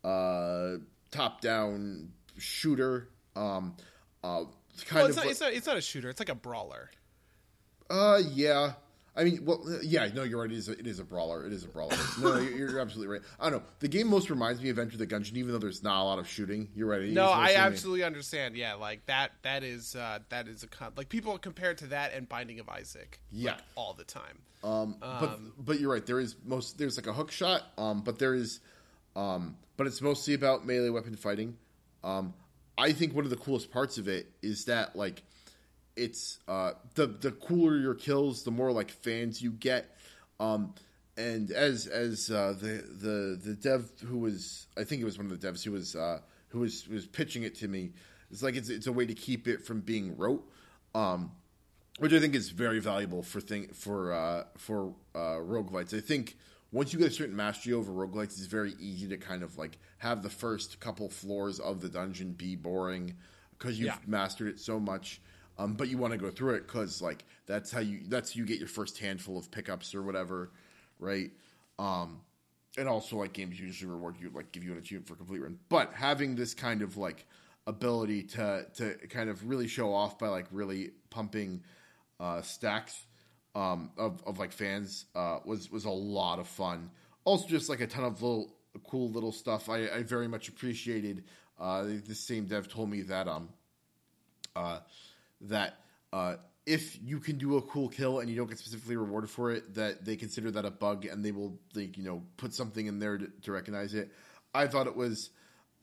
uh, 0.02 0.78
top 1.10 1.40
down 1.40 2.10
shooter. 2.38 3.08
Um, 3.36 3.76
kind 4.22 4.48
well, 4.92 5.06
it's, 5.06 5.16
of 5.16 5.24
not, 5.24 5.26
it's, 5.30 5.40
not, 5.40 5.52
it's 5.52 5.66
not 5.66 5.76
a 5.76 5.82
shooter. 5.82 6.08
It's 6.08 6.20
like 6.20 6.28
a 6.30 6.34
brawler. 6.34 6.90
Uh, 7.90 8.20
yeah. 8.32 8.72
I 9.16 9.22
mean, 9.22 9.44
well, 9.44 9.64
yeah, 9.82 10.08
no, 10.12 10.24
you're 10.24 10.40
right. 10.40 10.50
It 10.50 10.56
is 10.56 10.68
a, 10.68 10.72
it 10.72 10.88
is 10.88 10.98
a 10.98 11.04
brawler. 11.04 11.46
It 11.46 11.52
is 11.52 11.64
a 11.64 11.68
brawler. 11.68 11.96
no, 12.20 12.38
you're, 12.38 12.70
you're, 12.70 12.80
absolutely 12.80 13.12
right. 13.12 13.22
I 13.38 13.48
don't 13.48 13.60
know. 13.60 13.68
The 13.78 13.86
game 13.86 14.08
most 14.08 14.28
reminds 14.28 14.60
me 14.60 14.70
of 14.70 14.78
Enter 14.78 14.96
the 14.96 15.06
Gungeon, 15.06 15.36
even 15.36 15.52
though 15.52 15.58
there's 15.58 15.84
not 15.84 16.02
a 16.02 16.04
lot 16.04 16.18
of 16.18 16.28
shooting. 16.28 16.68
You're 16.74 16.88
right. 16.88 17.08
No, 17.10 17.26
I 17.26 17.54
absolutely 17.56 18.00
me. 18.00 18.06
understand. 18.06 18.56
Yeah, 18.56 18.74
like 18.74 19.06
that. 19.06 19.30
That 19.42 19.62
is 19.62 19.94
uh, 19.94 20.18
that 20.30 20.48
is 20.48 20.64
a 20.64 20.66
con- 20.66 20.92
like 20.96 21.08
people 21.08 21.38
compare 21.38 21.74
to 21.74 21.86
that 21.88 22.12
and 22.12 22.28
Binding 22.28 22.58
of 22.58 22.68
Isaac. 22.68 23.20
Yeah, 23.30 23.52
like, 23.52 23.60
all 23.76 23.92
the 23.92 24.04
time. 24.04 24.38
Um, 24.64 24.70
um, 24.72 24.96
but 25.20 25.38
but 25.58 25.80
you're 25.80 25.92
right. 25.92 26.04
There 26.04 26.18
is 26.18 26.34
most 26.44 26.76
there's 26.78 26.96
like 26.96 27.06
a 27.06 27.12
hook 27.12 27.30
shot. 27.30 27.62
Um, 27.78 28.02
but 28.02 28.18
there 28.18 28.34
is, 28.34 28.58
um, 29.14 29.56
but 29.76 29.86
it's 29.86 30.02
mostly 30.02 30.34
about 30.34 30.66
melee 30.66 30.88
weapon 30.88 31.14
fighting. 31.14 31.56
Um, 32.02 32.34
I 32.76 32.92
think 32.92 33.14
one 33.14 33.24
of 33.24 33.30
the 33.30 33.36
coolest 33.36 33.70
parts 33.70 33.98
of 33.98 34.08
it 34.08 34.26
is 34.42 34.64
that 34.64 34.96
like 34.96 35.22
it's 35.96 36.38
uh, 36.48 36.72
the 36.94 37.06
the 37.06 37.32
cooler 37.32 37.76
your 37.76 37.94
kills, 37.94 38.42
the 38.42 38.50
more 38.50 38.72
like 38.72 38.90
fans 38.90 39.42
you 39.42 39.50
get. 39.50 39.96
Um, 40.40 40.74
and 41.16 41.50
as 41.50 41.86
as 41.86 42.30
uh, 42.30 42.54
the 42.58 42.84
the 43.00 43.40
the 43.42 43.54
dev 43.54 43.90
who 44.04 44.18
was 44.18 44.66
I 44.76 44.84
think 44.84 45.02
it 45.02 45.04
was 45.04 45.18
one 45.18 45.30
of 45.30 45.40
the 45.40 45.46
devs 45.46 45.62
who 45.62 45.72
was 45.72 45.94
uh, 45.94 46.20
who 46.48 46.60
was 46.60 46.88
was 46.88 47.06
pitching 47.06 47.44
it 47.44 47.54
to 47.56 47.68
me, 47.68 47.92
it's 48.30 48.42
like 48.42 48.56
it's 48.56 48.68
it's 48.68 48.86
a 48.86 48.92
way 48.92 49.06
to 49.06 49.14
keep 49.14 49.46
it 49.46 49.64
from 49.64 49.80
being 49.80 50.16
rote. 50.16 50.48
Um, 50.94 51.32
which 51.98 52.12
I 52.12 52.18
think 52.18 52.34
is 52.34 52.50
very 52.50 52.80
valuable 52.80 53.22
for 53.22 53.40
thing 53.40 53.68
for 53.68 54.12
uh, 54.12 54.44
for 54.56 54.94
uh, 55.14 55.38
roguelites. 55.38 55.96
I 55.96 56.00
think 56.00 56.36
once 56.72 56.92
you 56.92 56.98
get 56.98 57.08
a 57.08 57.14
certain 57.14 57.36
mastery 57.36 57.72
over 57.72 57.92
roguelites, 57.92 58.36
it's 58.38 58.46
very 58.46 58.74
easy 58.80 59.06
to 59.08 59.16
kind 59.16 59.44
of 59.44 59.56
like 59.56 59.78
have 59.98 60.22
the 60.22 60.30
first 60.30 60.80
couple 60.80 61.08
floors 61.08 61.60
of 61.60 61.80
the 61.80 61.88
dungeon 61.88 62.32
be 62.32 62.56
boring 62.56 63.14
because 63.56 63.78
you've 63.78 63.86
yeah. 63.86 63.98
mastered 64.06 64.48
it 64.48 64.58
so 64.58 64.80
much. 64.80 65.20
Um, 65.58 65.74
but 65.74 65.88
you 65.88 65.98
want 65.98 66.12
to 66.12 66.18
go 66.18 66.30
through 66.30 66.54
it 66.54 66.66
because 66.66 67.00
like 67.00 67.24
that's 67.46 67.70
how 67.70 67.80
you 67.80 68.00
that's 68.08 68.34
you 68.34 68.44
get 68.44 68.58
your 68.58 68.68
first 68.68 68.98
handful 68.98 69.38
of 69.38 69.50
pickups 69.50 69.94
or 69.94 70.02
whatever, 70.02 70.50
right? 70.98 71.30
Um, 71.78 72.20
and 72.76 72.88
also 72.88 73.16
like 73.16 73.32
games 73.32 73.58
usually 73.60 73.90
reward 73.90 74.16
you 74.20 74.30
like 74.34 74.50
give 74.52 74.64
you 74.64 74.72
an 74.72 74.78
achievement 74.78 75.06
for 75.06 75.14
complete 75.14 75.42
run. 75.42 75.58
But 75.68 75.92
having 75.94 76.34
this 76.34 76.54
kind 76.54 76.82
of 76.82 76.96
like 76.96 77.26
ability 77.66 78.24
to 78.24 78.66
to 78.76 78.94
kind 79.08 79.30
of 79.30 79.48
really 79.48 79.68
show 79.68 79.92
off 79.92 80.18
by 80.18 80.28
like 80.28 80.46
really 80.50 80.90
pumping 81.10 81.62
uh, 82.18 82.42
stacks 82.42 83.04
um, 83.54 83.90
of 83.96 84.22
of 84.26 84.38
like 84.38 84.52
fans 84.52 85.06
uh, 85.14 85.38
was 85.44 85.70
was 85.70 85.84
a 85.84 85.90
lot 85.90 86.38
of 86.38 86.48
fun. 86.48 86.90
Also, 87.24 87.46
just 87.46 87.68
like 87.68 87.80
a 87.80 87.86
ton 87.86 88.04
of 88.04 88.20
little 88.22 88.52
cool 88.88 89.08
little 89.10 89.32
stuff. 89.32 89.68
I, 89.68 89.88
I 89.88 90.02
very 90.02 90.28
much 90.28 90.48
appreciated. 90.48 91.24
Uh, 91.60 91.84
the 92.04 92.14
same 92.14 92.46
dev 92.46 92.68
told 92.68 92.90
me 92.90 93.02
that 93.02 93.28
um 93.28 93.48
uh, 94.56 94.80
that 95.44 95.80
uh, 96.12 96.36
if 96.66 96.98
you 97.02 97.20
can 97.20 97.36
do 97.38 97.56
a 97.56 97.62
cool 97.62 97.88
kill 97.88 98.20
and 98.20 98.30
you 98.30 98.36
don't 98.36 98.48
get 98.48 98.58
specifically 98.58 98.96
rewarded 98.96 99.30
for 99.30 99.50
it, 99.50 99.74
that 99.74 100.04
they 100.04 100.16
consider 100.16 100.50
that 100.52 100.64
a 100.64 100.70
bug 100.70 101.04
and 101.04 101.24
they 101.24 101.32
will 101.32 101.58
like 101.74 101.96
you 101.96 102.04
know 102.04 102.22
put 102.36 102.54
something 102.54 102.86
in 102.86 102.98
there 102.98 103.18
to, 103.18 103.30
to 103.42 103.52
recognize 103.52 103.94
it. 103.94 104.10
I 104.54 104.66
thought 104.66 104.86
it 104.86 104.96
was. 104.96 105.30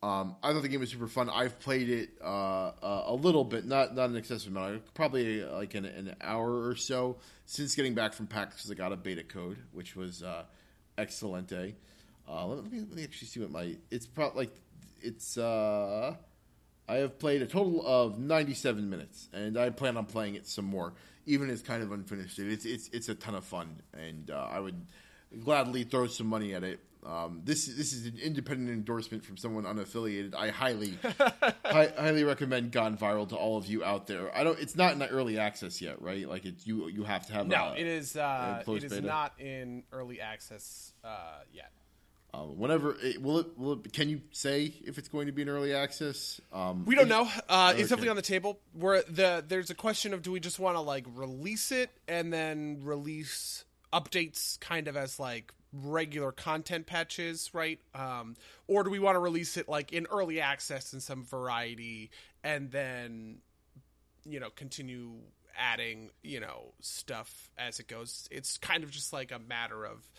Um, 0.04 0.36
I 0.42 0.52
thought 0.52 0.64
the 0.64 0.68
game 0.68 0.80
was 0.80 0.90
super 0.90 1.08
fun. 1.08 1.30
I've 1.30 1.60
played 1.60 1.88
it 1.88 2.10
uh, 2.24 2.72
uh, 2.82 3.04
a 3.06 3.14
little 3.14 3.44
bit, 3.44 3.66
not 3.66 3.94
not 3.94 4.10
an 4.10 4.16
excessive 4.16 4.52
amount, 4.52 4.94
probably 4.96 5.44
like 5.44 5.76
an, 5.76 5.86
an 5.86 6.16
hour 6.22 6.68
or 6.68 6.76
so 6.76 7.18
since 7.46 7.76
getting 7.76 7.94
back 7.94 8.14
from 8.14 8.26
PAX 8.26 8.56
because 8.56 8.72
I 8.72 8.74
got 8.74 8.92
a 8.92 8.98
beta 8.98 9.24
code, 9.24 9.58
which 9.74 9.96
was 9.96 10.24
uh, 10.24 10.44
excelente. 10.98 11.76
Uh, 12.28 12.46
let, 12.48 12.64
me, 12.72 12.80
let 12.80 12.94
me 12.94 13.04
actually 13.04 13.28
see 13.28 13.42
what 13.42 13.52
my 13.52 13.76
it's 13.92 14.08
probably 14.08 14.46
like 14.46 14.56
it's 15.02 15.38
uh 15.38 16.16
I 16.92 16.98
have 16.98 17.18
played 17.18 17.42
a 17.42 17.48
total 17.48 17.82
of 17.88 18.20
97 18.20 18.90
minutes, 18.90 19.30
and 19.32 19.58
I 19.58 19.70
plan 19.70 19.96
on 19.96 20.06
playing 20.06 20.36
it 20.36 20.46
some 20.46 20.66
more, 20.66 20.94
even 21.26 21.50
as 21.50 21.62
kind 21.62 21.82
of 21.82 21.94
unfinished. 21.94 22.38
It's 22.38 22.66
it's 22.66 22.90
it's 22.90 23.08
a 23.08 23.16
ton 23.16 23.34
of 23.34 23.46
fun, 23.46 23.82
and 23.94 24.30
uh, 24.30 24.50
I 24.52 24.60
would 24.60 24.76
gladly 25.42 25.86
throw 25.86 26.08
some 26.08 26.28
money 26.28 26.54
at 26.54 26.66
it. 26.66 26.82
Um, 27.06 27.44
this 27.46 27.66
this 27.66 27.94
is 27.94 28.08
an 28.08 28.20
independent 28.22 28.70
endorsement 28.70 29.24
from 29.24 29.38
someone 29.38 29.64
unaffiliated. 29.64 30.36
I 30.36 30.50
highly 30.50 30.98
hi, 31.66 31.94
highly 31.98 32.26
recommend 32.26 32.74
Gone 32.74 32.98
Viral 32.98 33.28
to 33.30 33.38
all 33.38 33.58
of 33.58 33.68
you 33.68 33.86
out 33.86 34.08
there. 34.08 34.36
I 34.36 34.44
don't. 34.44 34.60
It's 34.60 34.76
not 34.76 34.92
in 34.92 35.00
the 35.00 35.08
early 35.08 35.40
access 35.40 35.82
yet, 35.82 36.02
right? 36.02 36.28
Like 36.28 36.44
it's 36.44 36.68
you 36.68 36.90
you 36.90 37.06
have 37.06 37.26
to 37.28 37.34
have. 37.34 37.48
No, 37.48 37.72
a, 37.74 37.76
it 37.78 37.88
is. 37.88 38.18
Uh, 38.18 38.64
it 38.68 38.84
is 38.84 38.92
beta. 38.92 39.08
not 39.08 39.40
in 39.40 39.84
early 39.94 40.20
access 40.20 40.92
uh, 41.06 41.40
yet. 41.54 41.72
Uh, 42.34 42.44
whenever 42.44 42.96
it, 43.04 43.22
will 43.22 43.40
it 43.40 43.58
will 43.58 43.74
it, 43.74 43.92
can 43.92 44.08
you 44.08 44.22
say 44.32 44.74
if 44.86 44.98
it's 44.98 45.10
going 45.10 45.26
to 45.26 45.34
be 45.34 45.42
an 45.42 45.50
early 45.50 45.74
access? 45.74 46.40
Um, 46.54 46.86
We 46.86 46.96
don't 46.96 47.10
know. 47.10 47.30
Uh, 47.50 47.72
Okay. 47.72 47.82
It's 47.82 47.90
definitely 47.90 48.10
on 48.10 48.16
the 48.16 48.22
table. 48.22 48.60
Where 48.74 49.02
the 49.04 49.44
there's 49.46 49.70
a 49.70 49.76
question 49.76 50.14
of 50.14 50.22
do 50.22 50.32
we 50.32 50.40
just 50.40 50.58
want 50.58 50.78
to 50.78 50.82
like 50.82 51.06
release 51.14 51.72
it 51.74 51.90
and 52.08 52.32
then 52.32 52.80
release 52.84 53.66
updates 53.92 54.58
kind 54.62 54.88
of 54.88 54.96
as 54.96 55.20
like 55.20 55.52
regular 55.74 56.32
content 56.32 56.86
patches, 56.86 57.50
right? 57.54 57.80
Um, 57.94 58.36
or 58.68 58.84
do 58.84 58.90
we 58.90 59.00
want 59.00 59.16
to 59.16 59.20
release 59.20 59.58
it 59.58 59.68
like 59.68 59.92
in 59.92 60.08
early 60.10 60.40
access 60.40 60.94
in 60.94 61.02
some 61.02 61.24
variety 61.26 62.12
and 62.44 62.72
then 62.72 63.40
you 64.26 64.40
know 64.40 64.50
continue 64.52 65.12
adding 65.58 66.12
you 66.24 66.40
know 66.40 66.74
stuff 66.80 67.50
as 67.58 67.82
it 67.82 67.90
goes? 67.90 68.30
It's 68.32 68.58
kind 68.58 68.84
of 68.86 68.92
just 68.92 69.12
like 69.12 69.34
a 69.34 69.40
matter 69.40 69.84
of 69.86 70.10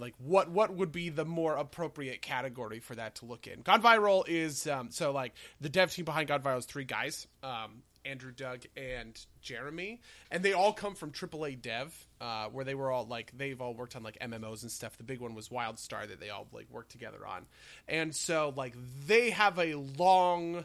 like 0.00 0.14
what 0.18 0.50
what 0.50 0.74
would 0.74 0.92
be 0.92 1.08
the 1.08 1.24
more 1.24 1.54
appropriate 1.54 2.22
category 2.22 2.80
for 2.80 2.94
that 2.94 3.16
to 3.16 3.26
look 3.26 3.46
in. 3.46 3.60
Gone 3.62 3.82
Viral 3.82 4.24
is 4.26 4.66
um, 4.66 4.90
so 4.90 5.12
like 5.12 5.34
the 5.60 5.68
dev 5.68 5.92
team 5.92 6.04
behind 6.04 6.28
Gone 6.28 6.42
Viral 6.42 6.58
is 6.58 6.66
three 6.66 6.84
guys, 6.84 7.26
um, 7.42 7.82
Andrew, 8.04 8.32
Doug, 8.32 8.62
and 8.76 9.18
Jeremy, 9.42 10.00
and 10.30 10.42
they 10.42 10.52
all 10.52 10.72
come 10.72 10.94
from 10.94 11.12
AAA 11.12 11.60
Dev, 11.60 12.06
uh, 12.20 12.46
where 12.46 12.64
they 12.64 12.74
were 12.74 12.90
all 12.90 13.06
like 13.06 13.32
they've 13.36 13.60
all 13.60 13.74
worked 13.74 13.96
on 13.96 14.02
like 14.02 14.18
MMOs 14.18 14.62
and 14.62 14.70
stuff. 14.70 14.96
The 14.96 15.04
big 15.04 15.20
one 15.20 15.34
was 15.34 15.48
WildStar 15.48 16.08
that 16.08 16.20
they 16.20 16.30
all 16.30 16.46
like 16.52 16.66
worked 16.70 16.90
together 16.90 17.26
on, 17.26 17.46
and 17.88 18.14
so 18.14 18.52
like 18.56 18.74
they 19.06 19.30
have 19.30 19.58
a 19.58 19.74
long 19.74 20.64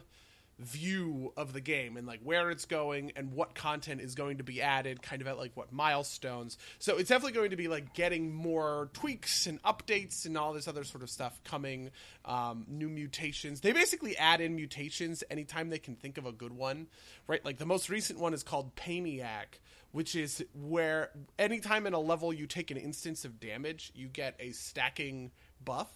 view 0.58 1.32
of 1.36 1.52
the 1.52 1.60
game 1.60 1.96
and 1.96 2.06
like 2.06 2.20
where 2.22 2.50
it's 2.50 2.64
going 2.64 3.12
and 3.14 3.32
what 3.32 3.54
content 3.54 4.00
is 4.00 4.14
going 4.14 4.38
to 4.38 4.44
be 4.44 4.62
added 4.62 5.02
kind 5.02 5.20
of 5.20 5.28
at 5.28 5.36
like 5.36 5.52
what 5.54 5.72
milestones. 5.72 6.56
So 6.78 6.96
it's 6.96 7.10
definitely 7.10 7.32
going 7.32 7.50
to 7.50 7.56
be 7.56 7.68
like 7.68 7.94
getting 7.94 8.34
more 8.34 8.90
tweaks 8.94 9.46
and 9.46 9.62
updates 9.62 10.24
and 10.24 10.36
all 10.38 10.52
this 10.52 10.66
other 10.66 10.84
sort 10.84 11.02
of 11.02 11.10
stuff 11.10 11.38
coming 11.44 11.90
um, 12.24 12.64
new 12.68 12.88
mutations. 12.88 13.60
They 13.60 13.72
basically 13.72 14.16
add 14.16 14.40
in 14.40 14.56
mutations 14.56 15.22
anytime 15.30 15.68
they 15.68 15.78
can 15.78 15.94
think 15.94 16.16
of 16.16 16.24
a 16.26 16.32
good 16.32 16.52
one 16.52 16.86
right? 17.26 17.44
Like 17.44 17.58
the 17.58 17.66
most 17.66 17.90
recent 17.90 18.18
one 18.18 18.34
is 18.34 18.42
called 18.42 18.74
Painiac 18.76 19.60
which 19.92 20.14
is 20.14 20.44
where 20.54 21.10
anytime 21.38 21.86
in 21.86 21.94
a 21.94 21.98
level 21.98 22.32
you 22.32 22.46
take 22.46 22.70
an 22.70 22.76
instance 22.76 23.24
of 23.24 23.40
damage 23.40 23.92
you 23.94 24.08
get 24.08 24.34
a 24.40 24.50
stacking 24.50 25.30
buff 25.64 25.90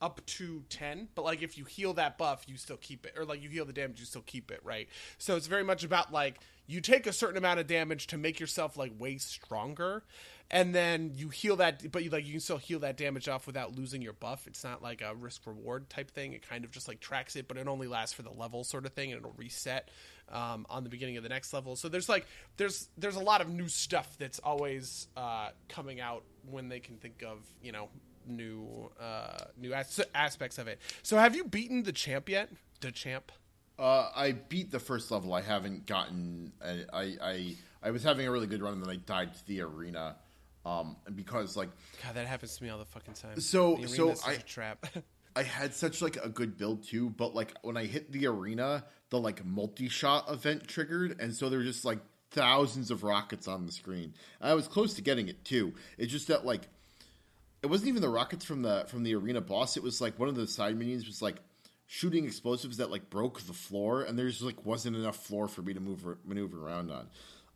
up 0.00 0.24
to 0.26 0.62
10 0.68 1.08
but 1.14 1.24
like 1.24 1.42
if 1.42 1.56
you 1.56 1.64
heal 1.64 1.94
that 1.94 2.18
buff 2.18 2.44
you 2.46 2.56
still 2.56 2.76
keep 2.76 3.06
it 3.06 3.14
or 3.16 3.24
like 3.24 3.42
you 3.42 3.48
heal 3.48 3.64
the 3.64 3.72
damage 3.72 3.98
you 3.98 4.06
still 4.06 4.24
keep 4.26 4.50
it 4.50 4.60
right? 4.62 4.88
So 5.18 5.36
it's 5.36 5.46
very 5.46 5.64
much 5.64 5.84
about 5.84 6.12
like 6.12 6.38
you 6.66 6.80
take 6.80 7.06
a 7.06 7.12
certain 7.12 7.36
amount 7.36 7.60
of 7.60 7.66
damage 7.66 8.08
to 8.08 8.18
make 8.18 8.40
yourself 8.40 8.76
like 8.76 8.92
way 8.98 9.18
stronger 9.18 10.02
and 10.50 10.74
then 10.74 11.12
you 11.14 11.28
heal 11.28 11.56
that 11.56 11.90
but 11.90 12.04
you 12.04 12.10
like 12.10 12.26
you 12.26 12.32
can 12.32 12.40
still 12.40 12.58
heal 12.58 12.78
that 12.80 12.96
damage 12.96 13.28
off 13.28 13.46
without 13.46 13.74
losing 13.76 14.00
your 14.00 14.12
buff. 14.12 14.46
It's 14.46 14.62
not 14.62 14.82
like 14.82 15.02
a 15.02 15.14
risk 15.14 15.46
reward 15.46 15.88
type 15.90 16.10
thing. 16.10 16.34
It 16.34 16.48
kind 16.48 16.64
of 16.64 16.70
just 16.70 16.88
like 16.88 17.00
tracks 17.00 17.34
it 17.36 17.48
but 17.48 17.56
it 17.56 17.66
only 17.66 17.88
lasts 17.88 18.14
for 18.14 18.22
the 18.22 18.30
level 18.30 18.64
sort 18.64 18.86
of 18.86 18.92
thing 18.92 19.12
and 19.12 19.18
it'll 19.18 19.34
reset 19.36 19.90
um, 20.30 20.66
on 20.68 20.84
the 20.84 20.90
beginning 20.90 21.16
of 21.16 21.22
the 21.22 21.28
next 21.28 21.52
level. 21.52 21.76
So 21.76 21.88
there's 21.88 22.08
like 22.08 22.26
there's 22.56 22.88
there's 22.96 23.16
a 23.16 23.22
lot 23.22 23.40
of 23.40 23.48
new 23.48 23.68
stuff 23.68 24.16
that's 24.18 24.38
always 24.38 25.08
uh, 25.16 25.50
coming 25.68 26.00
out 26.00 26.22
when 26.48 26.68
they 26.68 26.80
can 26.80 26.96
think 26.96 27.22
of 27.26 27.38
you 27.62 27.72
know 27.72 27.88
new 28.26 28.90
uh 29.00 29.38
new 29.56 29.72
as- 29.72 30.00
aspects 30.14 30.58
of 30.58 30.68
it. 30.68 30.80
So 31.02 31.16
have 31.16 31.34
you 31.36 31.44
beaten 31.44 31.82
the 31.82 31.92
champ 31.92 32.28
yet? 32.28 32.50
The 32.80 32.92
champ? 32.92 33.32
Uh, 33.78 34.08
I 34.16 34.32
beat 34.32 34.70
the 34.70 34.80
first 34.80 35.10
level. 35.10 35.34
I 35.34 35.42
haven't 35.42 35.86
gotten. 35.86 36.52
I, 36.64 36.84
I 36.92 37.02
I 37.22 37.56
I 37.82 37.90
was 37.90 38.02
having 38.02 38.26
a 38.26 38.30
really 38.30 38.46
good 38.46 38.62
run, 38.62 38.72
and 38.74 38.82
then 38.82 38.90
I 38.90 38.96
died 38.96 39.34
to 39.34 39.46
the 39.46 39.60
arena. 39.62 40.16
Um, 40.64 40.96
because 41.14 41.56
like 41.56 41.68
God, 42.02 42.14
that 42.14 42.26
happens 42.26 42.56
to 42.56 42.64
me 42.64 42.70
all 42.70 42.78
the 42.78 42.84
fucking 42.86 43.14
time. 43.14 43.38
So- 43.40 43.76
The 43.76 43.88
so 43.88 44.14
I- 44.26 44.36
trap. 44.36 44.86
I 45.36 45.42
had 45.42 45.74
such 45.74 46.00
like 46.00 46.16
a 46.24 46.30
good 46.30 46.56
build 46.56 46.82
too, 46.84 47.10
but 47.10 47.34
like 47.34 47.52
when 47.60 47.76
I 47.76 47.84
hit 47.84 48.10
the 48.10 48.26
arena, 48.26 48.84
the 49.10 49.20
like 49.20 49.44
multi 49.44 49.88
shot 49.90 50.30
event 50.32 50.66
triggered, 50.66 51.20
and 51.20 51.34
so 51.34 51.50
there 51.50 51.58
were 51.58 51.64
just 51.64 51.84
like 51.84 51.98
thousands 52.30 52.90
of 52.90 53.02
rockets 53.02 53.46
on 53.46 53.66
the 53.66 53.72
screen. 53.72 54.14
I 54.40 54.54
was 54.54 54.66
close 54.66 54.94
to 54.94 55.02
getting 55.02 55.28
it 55.28 55.44
too. 55.44 55.74
It's 55.98 56.10
just 56.10 56.28
that 56.28 56.46
like 56.46 56.62
it 57.66 57.70
wasn't 57.70 57.88
even 57.88 58.02
the 58.02 58.08
rockets 58.08 58.44
from 58.44 58.62
the 58.62 58.84
from 58.88 59.02
the 59.02 59.14
arena 59.14 59.40
boss. 59.40 59.76
It 59.76 59.82
was 59.82 60.00
like 60.00 60.18
one 60.18 60.28
of 60.28 60.36
the 60.36 60.46
side 60.46 60.76
minions 60.76 61.06
was 61.06 61.20
like 61.20 61.36
shooting 61.86 62.24
explosives 62.24 62.78
that 62.78 62.90
like 62.90 63.10
broke 63.10 63.40
the 63.42 63.52
floor, 63.52 64.02
and 64.02 64.18
there's 64.18 64.40
like 64.40 64.64
wasn't 64.64 64.96
enough 64.96 65.16
floor 65.16 65.48
for 65.48 65.62
me 65.62 65.74
to 65.74 65.80
move 65.80 66.04
maneuver 66.24 66.64
around 66.64 66.90
on. 66.90 67.08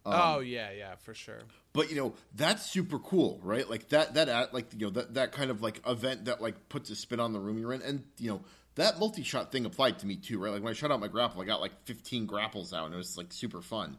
Um, 0.05 0.15
oh 0.15 0.41
yeah, 0.41 0.71
yeah, 0.73 0.97
for 0.97 1.15
sure. 1.15 1.41
But 1.73 1.91
you 1.91 1.97
know 1.97 2.15
that's 2.35 2.69
super 2.69 2.99
cool, 2.99 3.41
right? 3.43 3.69
Like 3.69 3.89
that 3.91 4.15
that 4.15 4.29
at 4.29 4.53
like 4.53 4.73
you 4.77 4.87
know 4.87 4.91
that 4.91 5.15
that 5.15 5.33
kind 5.33 5.51
of 5.51 5.63
like 5.63 5.81
event 5.87 6.25
that 6.25 6.43
like 6.43 6.69
puts 6.69 6.91
a 6.91 6.97
spin 6.97 7.21
on 7.21 7.33
the 7.33 7.41
room 7.41 7.59
you're 7.59 7.73
in, 7.73 7.83
and 7.83 8.03
you 8.19 8.31
know 8.31 8.41
that 8.75 8.99
multi 8.99 9.23
shot 9.23 9.53
thing 9.53 9.65
applied 9.65 10.01
to 10.01 10.07
me 10.07 10.17
too, 10.17 10.39
right? 10.39 10.53
Like 10.53 10.63
when 10.63 10.71
I 10.71 10.75
shot 10.75 10.91
out 10.91 11.01
my 11.01 11.09
grapple, 11.09 11.41
I 11.41 11.45
got 11.45 11.61
like 11.61 11.73
15 11.85 12.27
grapples 12.27 12.73
out, 12.73 12.87
and 12.87 12.95
it 12.95 12.99
was 12.99 13.17
like 13.17 13.33
super 13.33 13.61
fun. 13.61 13.97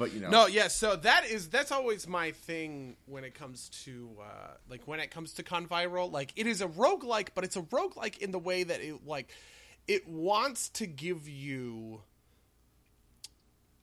But 0.00 0.14
you 0.14 0.20
know, 0.20 0.30
No, 0.30 0.46
yeah, 0.46 0.68
so 0.68 0.96
that 0.96 1.26
is 1.26 1.50
that's 1.50 1.70
always 1.70 2.08
my 2.08 2.30
thing 2.32 2.96
when 3.04 3.22
it 3.22 3.34
comes 3.34 3.68
to 3.84 4.08
uh 4.18 4.54
like 4.66 4.88
when 4.88 4.98
it 4.98 5.10
comes 5.10 5.34
to 5.34 5.42
Gone 5.42 5.66
Viral. 5.66 6.10
Like 6.10 6.32
it 6.36 6.46
is 6.46 6.62
a 6.62 6.68
roguelike, 6.68 7.28
but 7.34 7.44
it's 7.44 7.56
a 7.56 7.60
roguelike 7.60 8.16
in 8.16 8.30
the 8.30 8.38
way 8.38 8.62
that 8.62 8.80
it 8.80 9.06
like 9.06 9.28
it 9.86 10.08
wants 10.08 10.70
to 10.70 10.86
give 10.86 11.28
you 11.28 12.00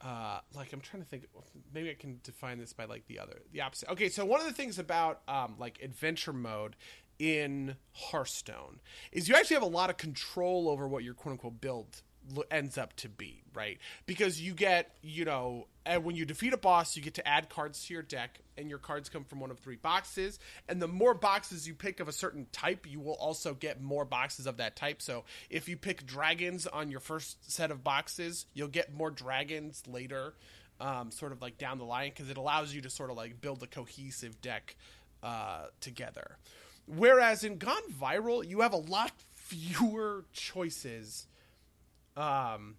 uh 0.04 0.40
like 0.56 0.74
I'm 0.74 0.82
trying 0.82 1.04
to 1.04 1.08
think 1.08 1.28
maybe 1.72 1.92
I 1.92 1.94
can 1.94 2.20
define 2.24 2.58
this 2.58 2.74
by 2.74 2.86
like 2.86 3.06
the 3.06 3.20
other 3.20 3.44
the 3.52 3.62
opposite. 3.62 3.88
Okay, 3.92 4.10
so 4.10 4.26
one 4.26 4.42
of 4.42 4.48
the 4.48 4.54
things 4.54 4.80
about 4.80 5.22
um 5.28 5.54
like 5.60 5.80
adventure 5.84 6.34
mode 6.34 6.76
in 7.20 7.76
Hearthstone 7.94 8.80
is 9.12 9.30
you 9.30 9.36
actually 9.36 9.56
have 9.56 9.62
a 9.64 9.68
lot 9.68 9.92
of 9.92 9.98
control 9.98 10.68
over 10.68 10.88
what 10.88 11.04
your 11.04 11.14
quote 11.14 11.34
unquote 11.34 11.62
build 11.62 12.02
ends 12.52 12.78
up 12.78 12.96
to 12.98 13.10
be, 13.10 13.42
right? 13.54 13.78
Because 14.06 14.42
you 14.42 14.54
get, 14.54 14.96
you 15.02 15.26
know, 15.26 15.68
and 15.86 16.04
when 16.04 16.16
you 16.16 16.26
defeat 16.26 16.54
a 16.54 16.58
boss, 16.58 16.96
you 16.96 17.02
get 17.02 17.16
to 17.16 17.28
add 17.28 17.50
cards 17.50 17.86
to 17.86 17.94
your 17.94 18.04
deck, 18.04 18.40
and 18.58 18.70
your 18.70 18.80
cards 18.80 19.10
come 19.10 19.24
from 19.24 19.40
one 19.40 19.52
of 19.52 19.60
three 19.60 19.78
boxes. 19.78 20.40
And 20.68 20.82
the 20.82 20.88
more 20.88 21.14
boxes 21.14 21.68
you 21.68 21.74
pick 21.74 22.00
of 22.00 22.08
a 22.08 22.12
certain 22.12 22.48
type, 22.52 22.86
you 22.90 23.00
will 23.00 23.14
also 23.14 23.54
get 23.54 23.82
more 23.82 24.04
boxes 24.06 24.48
of 24.48 24.58
that 24.58 24.76
type. 24.76 25.02
So 25.02 25.24
if 25.50 25.70
you 25.70 25.78
pick 25.78 26.06
dragons 26.06 26.68
on 26.68 26.92
your 26.92 27.00
first 27.00 27.52
set 27.52 27.72
of 27.72 27.84
boxes, 27.84 28.46
you'll 28.54 28.68
get 28.68 28.94
more 28.94 29.12
dragons 29.12 29.84
later, 29.88 30.34
um, 30.82 31.12
sort 31.12 31.32
of 31.32 31.42
like 31.42 31.58
down 31.58 31.78
the 31.78 31.86
line, 31.86 32.10
because 32.10 32.30
it 32.30 32.38
allows 32.38 32.74
you 32.74 32.82
to 32.82 32.90
sort 32.90 33.10
of 33.10 33.18
like 33.18 33.40
build 33.40 33.64
a 33.64 33.68
cohesive 33.68 34.42
deck 34.42 34.76
uh, 35.24 35.68
together. 35.80 36.38
Whereas 36.86 37.44
in 37.44 37.58
Gone 37.58 37.82
Viral, 38.02 38.48
you 38.48 38.62
have 38.62 38.74
a 38.74 38.78
lot 38.78 39.12
fewer 39.34 40.26
choices 40.34 41.28
um 42.18 42.76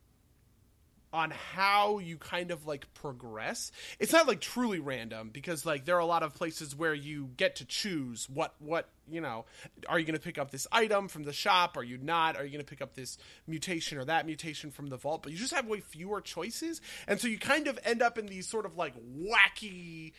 on 1.13 1.31
how 1.31 1.99
you 1.99 2.19
kind 2.19 2.51
of 2.51 2.67
like 2.67 2.93
progress. 2.95 3.73
It's 3.99 4.13
not 4.13 4.29
like 4.29 4.41
truly 4.41 4.79
random 4.79 5.31
because 5.33 5.65
like 5.65 5.85
there 5.85 5.97
are 5.97 6.01
a 6.01 6.07
lot 6.07 6.23
of 6.23 6.35
places 6.35 6.77
where 6.77 6.93
you 6.93 7.31
get 7.37 7.57
to 7.57 7.65
choose 7.65 8.29
what 8.29 8.55
what, 8.59 8.89
you 9.11 9.21
know, 9.21 9.47
are 9.89 9.99
you 9.99 10.05
going 10.05 10.19
to 10.19 10.23
pick 10.23 10.39
up 10.39 10.51
this 10.51 10.67
item 10.71 11.09
from 11.09 11.25
the 11.25 11.33
shop? 11.33 11.77
Are 11.77 11.83
you 11.83 11.97
not? 11.99 12.37
Are 12.37 12.45
you 12.45 12.51
going 12.51 12.65
to 12.65 12.69
pick 12.69 12.83
up 12.83 12.95
this 12.95 13.17
mutation 13.47 13.99
or 13.99 14.05
that 14.05 14.27
mutation 14.27 14.71
from 14.71 14.89
the 14.89 14.97
vault? 14.97 15.23
But 15.23 15.33
you 15.33 15.39
just 15.39 15.55
have 15.55 15.67
way 15.67 15.81
fewer 15.81 16.21
choices. 16.21 16.81
And 17.07 17.19
so 17.19 17.27
you 17.27 17.39
kind 17.39 17.69
of 17.69 17.79
end 17.85 18.03
up 18.03 18.19
in 18.19 18.27
these 18.27 18.47
sort 18.47 18.67
of 18.67 18.77
like 18.77 18.95
wacky 19.19 20.13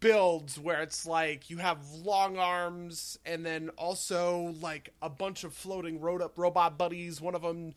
builds 0.00 0.58
where 0.58 0.82
it's 0.82 1.06
like 1.06 1.48
you 1.48 1.58
have 1.58 1.78
long 1.94 2.36
arms 2.36 3.18
and 3.24 3.46
then 3.46 3.70
also 3.78 4.54
like 4.60 4.92
a 5.00 5.08
bunch 5.08 5.44
of 5.44 5.54
floating 5.54 6.00
ro- 6.00 6.30
robot 6.36 6.76
buddies. 6.76 7.20
One 7.20 7.34
of 7.34 7.42
them 7.42 7.74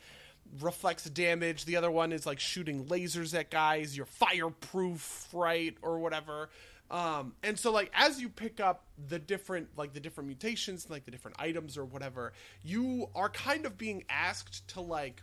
reflects 0.59 1.03
damage. 1.05 1.65
The 1.65 1.75
other 1.75 1.91
one 1.91 2.11
is 2.11 2.25
like 2.25 2.39
shooting 2.39 2.85
lasers 2.85 3.37
at 3.37 3.49
guys. 3.49 3.95
You're 3.95 4.05
fireproof, 4.05 5.27
right, 5.33 5.75
or 5.81 5.99
whatever. 5.99 6.49
Um, 6.91 7.33
and 7.43 7.57
so 7.59 7.71
like 7.71 7.91
as 7.93 8.19
you 8.19 8.29
pick 8.29 8.59
up 8.59 8.83
the 9.07 9.19
different 9.19 9.69
like 9.77 9.93
the 9.93 9.99
different 9.99 10.27
mutations, 10.27 10.89
like 10.89 11.05
the 11.05 11.11
different 11.11 11.37
items 11.39 11.77
or 11.77 11.85
whatever, 11.85 12.33
you 12.63 13.09
are 13.15 13.29
kind 13.29 13.65
of 13.65 13.77
being 13.77 14.03
asked 14.09 14.67
to 14.69 14.81
like. 14.81 15.21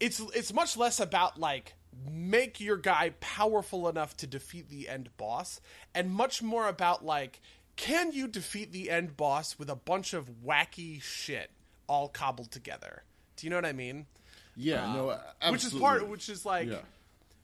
It's 0.00 0.20
it's 0.34 0.52
much 0.52 0.76
less 0.76 1.00
about 1.00 1.38
like 1.38 1.74
make 2.10 2.60
your 2.60 2.76
guy 2.76 3.12
powerful 3.20 3.88
enough 3.88 4.16
to 4.18 4.26
defeat 4.26 4.68
the 4.70 4.88
end 4.88 5.10
boss, 5.16 5.60
and 5.94 6.10
much 6.10 6.42
more 6.42 6.68
about 6.68 7.04
like 7.04 7.40
can 7.76 8.12
you 8.12 8.26
defeat 8.26 8.72
the 8.72 8.90
end 8.90 9.16
boss 9.16 9.58
with 9.58 9.68
a 9.68 9.76
bunch 9.76 10.14
of 10.14 10.30
wacky 10.44 11.02
shit 11.02 11.50
all 11.88 12.08
cobbled 12.08 12.50
together. 12.50 13.02
Do 13.38 13.46
you 13.46 13.50
know 13.50 13.56
what 13.56 13.64
I 13.66 13.72
mean? 13.72 14.06
Yeah, 14.56 14.92
no, 14.92 15.10
absolutely. 15.40 15.52
Which 15.52 15.64
is 15.64 15.74
part 15.80 16.08
which 16.08 16.28
is 16.28 16.44
like 16.44 16.68
Yeah. 16.68 16.78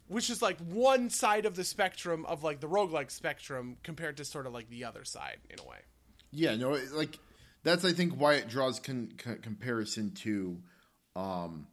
which 0.09 0.28
is 0.28 0.42
like 0.42 0.59
one 0.59 1.09
side 1.09 1.47
of 1.47 1.55
the 1.55 1.62
spectrum 1.64 2.26
of 2.26 2.42
like 2.42 2.59
the 2.61 2.68
roguelike 2.68 3.11
spectrum 3.12 3.76
compared 3.84 4.16
to 4.16 4.24
sort 4.24 4.47
of 4.47 4.53
like 4.53 4.68
the 4.68 4.84
other 4.84 5.05
side 5.05 5.38
in 5.49 5.59
a 5.61 5.68
way. 5.68 5.78
Yeah, 6.32 6.57
no, 6.57 6.78
like 6.92 7.16
that's 7.62 7.84
I 7.84 7.92
think 7.92 8.14
why 8.14 8.34
it 8.34 8.49
draws 8.49 8.80
con- 8.80 9.12
con- 9.16 9.38
comparison 9.38 10.11
to, 10.16 10.59
um, 11.14 11.68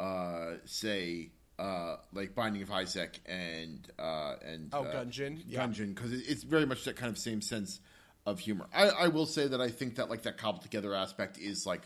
uh, 0.00 0.54
say, 0.64 1.30
uh, 1.60 1.96
like 2.12 2.34
Binding 2.34 2.62
of 2.62 2.70
Isaac 2.72 3.20
and 3.26 3.88
uh 3.98 4.34
and 4.44 4.70
Oh, 4.72 4.82
uh, 4.82 4.92
Gungeon, 5.04 5.42
yeah. 5.46 5.64
Gungeon, 5.64 5.94
because 5.94 6.12
it, 6.12 6.24
it's 6.26 6.42
very 6.42 6.66
much 6.66 6.84
that 6.84 6.96
kind 6.96 7.10
of 7.10 7.16
same 7.18 7.40
sense 7.40 7.78
of 8.26 8.40
humor. 8.40 8.66
I, 8.74 8.88
I 8.88 9.08
will 9.08 9.26
say 9.26 9.46
that 9.46 9.60
I 9.60 9.68
think 9.68 9.94
that 9.96 10.10
like 10.10 10.22
that 10.22 10.38
cobbled 10.38 10.62
together 10.62 10.92
aspect 10.94 11.38
is 11.38 11.64
like 11.66 11.82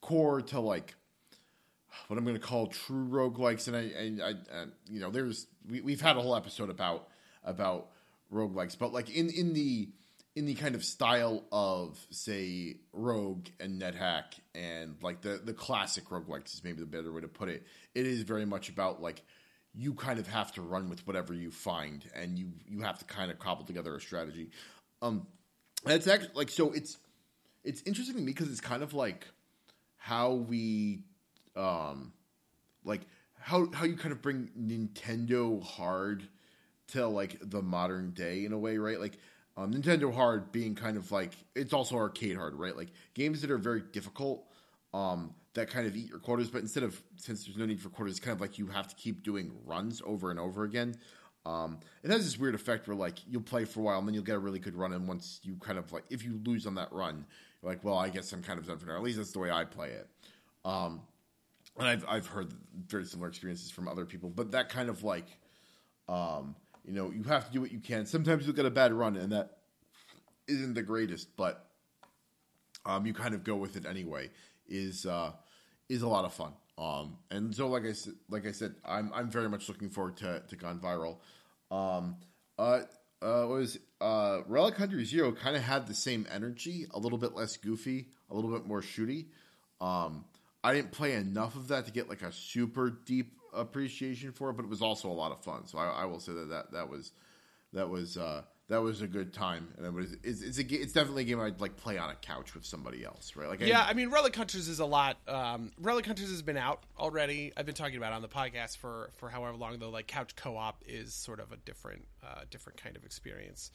core 0.00 0.40
to 0.42 0.60
like 0.60 0.94
what 2.08 2.18
I'm 2.18 2.24
going 2.24 2.36
to 2.36 2.42
call 2.42 2.66
true 2.68 3.06
roguelikes. 3.06 3.68
And 3.68 3.76
I, 3.76 3.80
and 3.80 4.22
I, 4.22 4.60
and, 4.60 4.72
you 4.88 5.00
know, 5.00 5.10
there's 5.10 5.46
we, 5.68 5.80
we've 5.80 6.00
had 6.00 6.16
a 6.16 6.20
whole 6.20 6.36
episode 6.36 6.70
about 6.70 7.08
about 7.44 7.88
roguelikes, 8.32 8.78
but 8.78 8.92
like 8.92 9.10
in 9.10 9.30
in 9.30 9.52
the 9.52 9.88
in 10.36 10.46
the 10.46 10.54
kind 10.54 10.74
of 10.74 10.84
style 10.84 11.44
of 11.50 11.98
say 12.10 12.76
Rogue 12.92 13.48
and 13.58 13.80
NetHack 13.80 14.38
and 14.54 14.96
like 15.02 15.20
the 15.22 15.40
the 15.42 15.52
classic 15.52 16.04
roguelikes 16.06 16.54
is 16.54 16.64
maybe 16.64 16.80
the 16.80 16.86
better 16.86 17.12
way 17.12 17.20
to 17.20 17.28
put 17.28 17.48
it. 17.48 17.66
It 17.94 18.06
is 18.06 18.22
very 18.22 18.44
much 18.44 18.68
about 18.68 19.02
like 19.02 19.22
you 19.74 19.94
kind 19.94 20.18
of 20.18 20.26
have 20.26 20.52
to 20.52 20.62
run 20.62 20.88
with 20.88 21.06
whatever 21.06 21.32
you 21.32 21.50
find 21.50 22.04
and 22.14 22.38
you 22.38 22.52
you 22.66 22.80
have 22.82 22.98
to 22.98 23.04
kind 23.04 23.30
of 23.30 23.38
cobble 23.38 23.64
together 23.64 23.94
a 23.94 24.00
strategy. 24.00 24.50
Um, 25.02 25.26
that's 25.84 26.06
actually 26.06 26.34
like 26.34 26.50
so 26.50 26.72
it's 26.72 26.98
it's 27.64 27.82
interesting 27.82 28.16
to 28.16 28.22
me 28.22 28.26
because 28.26 28.50
it's 28.50 28.60
kind 28.60 28.82
of 28.82 28.94
like 28.94 29.26
how 30.00 30.32
we 30.32 31.02
um 31.54 32.10
like 32.84 33.02
how 33.38 33.70
how 33.72 33.84
you 33.84 33.96
kind 33.96 34.12
of 34.12 34.22
bring 34.22 34.50
Nintendo 34.58 35.62
hard 35.62 36.26
to 36.88 37.06
like 37.06 37.36
the 37.42 37.62
modern 37.62 38.10
day 38.10 38.44
in 38.44 38.52
a 38.52 38.58
way, 38.58 38.78
right? 38.78 38.98
Like 38.98 39.18
um, 39.56 39.72
Nintendo 39.72 40.12
hard 40.12 40.52
being 40.52 40.74
kind 40.74 40.96
of 40.96 41.12
like 41.12 41.32
it's 41.54 41.74
also 41.74 41.96
arcade 41.96 42.36
hard, 42.36 42.54
right? 42.54 42.74
Like 42.74 42.88
games 43.14 43.42
that 43.42 43.50
are 43.50 43.58
very 43.58 43.82
difficult 43.92 44.44
um 44.92 45.34
that 45.52 45.68
kind 45.68 45.86
of 45.86 45.94
eat 45.94 46.08
your 46.08 46.18
quarters, 46.18 46.48
but 46.48 46.62
instead 46.62 46.82
of 46.82 47.00
since 47.16 47.44
there's 47.44 47.58
no 47.58 47.66
need 47.66 47.80
for 47.80 47.90
quarters, 47.90 48.16
it's 48.16 48.24
kind 48.24 48.34
of 48.34 48.40
like 48.40 48.58
you 48.58 48.68
have 48.68 48.88
to 48.88 48.94
keep 48.96 49.22
doing 49.22 49.52
runs 49.66 50.00
over 50.06 50.30
and 50.30 50.40
over 50.40 50.64
again. 50.64 50.94
Um, 51.44 51.78
it 52.02 52.10
has 52.10 52.24
this 52.24 52.38
weird 52.38 52.54
effect 52.54 52.88
where 52.88 52.96
like 52.96 53.18
you'll 53.28 53.42
play 53.42 53.66
for 53.66 53.80
a 53.80 53.82
while 53.82 53.98
and 53.98 54.06
then 54.06 54.14
you'll 54.14 54.24
get 54.24 54.36
a 54.36 54.40
really 54.40 54.58
good 54.58 54.74
run, 54.74 54.94
and 54.94 55.06
once 55.06 55.40
you 55.42 55.56
kind 55.60 55.78
of 55.78 55.92
like 55.92 56.04
if 56.08 56.24
you 56.24 56.40
lose 56.44 56.66
on 56.66 56.74
that 56.76 56.90
run, 56.90 57.26
like, 57.62 57.84
well, 57.84 57.98
I 57.98 58.08
guess 58.08 58.32
I'm 58.32 58.42
kind 58.42 58.58
of 58.58 58.66
done 58.66 58.78
for 58.78 58.86
now. 58.86 58.96
At 58.96 59.02
least 59.02 59.18
that's 59.18 59.32
the 59.32 59.38
way 59.38 59.50
I 59.50 59.64
play 59.64 59.90
it. 59.90 60.08
Um, 60.64 61.02
and 61.78 61.88
I've 61.88 62.04
I've 62.08 62.26
heard 62.26 62.52
very 62.86 63.04
similar 63.04 63.28
experiences 63.28 63.70
from 63.70 63.88
other 63.88 64.04
people, 64.04 64.30
but 64.30 64.50
that 64.52 64.68
kind 64.68 64.88
of 64.88 65.02
like, 65.02 65.26
um, 66.08 66.56
you 66.84 66.92
know, 66.92 67.10
you 67.10 67.22
have 67.24 67.46
to 67.46 67.52
do 67.52 67.60
what 67.60 67.72
you 67.72 67.80
can. 67.80 68.06
Sometimes 68.06 68.46
you'll 68.46 68.56
get 68.56 68.66
a 68.66 68.70
bad 68.70 68.92
run, 68.92 69.16
and 69.16 69.32
that 69.32 69.58
isn't 70.48 70.74
the 70.74 70.82
greatest, 70.82 71.36
but 71.36 71.70
um, 72.84 73.06
you 73.06 73.14
kind 73.14 73.34
of 73.34 73.44
go 73.44 73.56
with 73.56 73.76
it 73.76 73.86
anyway. 73.86 74.30
Is 74.68 75.06
uh, 75.06 75.32
is 75.88 76.02
a 76.02 76.08
lot 76.08 76.24
of 76.24 76.32
fun. 76.32 76.52
Um, 76.78 77.18
and 77.30 77.54
so, 77.54 77.68
like 77.68 77.84
I 77.84 77.92
said, 77.92 78.14
like 78.28 78.46
I 78.46 78.52
said, 78.52 78.74
I'm 78.84 79.12
I'm 79.14 79.30
very 79.30 79.48
much 79.48 79.68
looking 79.68 79.90
forward 79.90 80.16
to 80.18 80.42
to 80.46 80.56
Gone 80.56 80.80
Viral. 80.80 81.18
Um, 81.70 82.16
uh, 82.58 82.80
uh, 83.22 83.46
was 83.48 83.78
uh, 84.00 84.40
Relic 84.46 84.76
Hunter 84.76 85.04
Zero 85.04 85.32
kind 85.32 85.56
of 85.56 85.62
had 85.62 85.86
the 85.86 85.94
same 85.94 86.26
energy, 86.30 86.86
a 86.92 86.98
little 86.98 87.18
bit 87.18 87.34
less 87.34 87.56
goofy, 87.56 88.08
a 88.30 88.34
little 88.34 88.50
bit 88.50 88.66
more 88.66 88.80
shooty. 88.80 89.26
Um, 89.80 90.24
I 90.62 90.74
didn't 90.74 90.92
play 90.92 91.14
enough 91.14 91.56
of 91.56 91.68
that 91.68 91.86
to 91.86 91.92
get 91.92 92.08
like 92.08 92.22
a 92.22 92.32
super 92.32 92.90
deep 92.90 93.32
appreciation 93.54 94.32
for 94.32 94.50
it, 94.50 94.54
but 94.54 94.64
it 94.64 94.68
was 94.68 94.82
also 94.82 95.08
a 95.08 95.12
lot 95.12 95.32
of 95.32 95.42
fun. 95.42 95.66
So 95.66 95.78
I, 95.78 96.02
I 96.02 96.04
will 96.04 96.20
say 96.20 96.32
that 96.32 96.48
that, 96.50 96.72
that 96.72 96.88
was 96.88 97.12
that 97.72 97.88
was 97.88 98.16
uh, 98.16 98.42
that 98.70 98.80
was 98.82 99.02
a 99.02 99.08
good 99.08 99.32
time, 99.32 99.66
and 99.76 99.84
it 99.84 99.92
was 99.92 100.16
it's 100.22 100.42
it's, 100.42 100.58
a, 100.58 100.62
it's 100.62 100.92
definitely 100.92 101.22
a 101.22 101.26
game 101.26 101.40
I'd 101.40 101.60
like 101.60 101.76
play 101.76 101.98
on 101.98 102.08
a 102.08 102.14
couch 102.14 102.54
with 102.54 102.64
somebody 102.64 103.04
else, 103.04 103.34
right? 103.34 103.48
Like 103.48 103.60
Yeah, 103.60 103.84
I 103.84 103.94
mean, 103.94 104.10
Relic 104.10 104.34
Hunters 104.34 104.68
is 104.68 104.78
a 104.78 104.86
lot. 104.86 105.18
Um, 105.26 105.72
Relic 105.80 106.06
Hunters 106.06 106.30
has 106.30 106.40
been 106.40 106.56
out 106.56 106.84
already. 106.96 107.52
I've 107.56 107.66
been 107.66 107.74
talking 107.74 107.96
about 107.96 108.12
on 108.12 108.22
the 108.22 108.28
podcast 108.28 108.76
for 108.76 109.10
for 109.16 109.28
however 109.28 109.56
long. 109.56 109.80
Though, 109.80 109.90
like 109.90 110.06
couch 110.06 110.36
co-op 110.36 110.84
is 110.86 111.12
sort 111.12 111.40
of 111.40 111.50
a 111.50 111.56
different 111.56 112.06
uh, 112.24 112.42
different 112.48 112.80
kind 112.80 112.96
of 112.96 113.04
experience. 113.04 113.72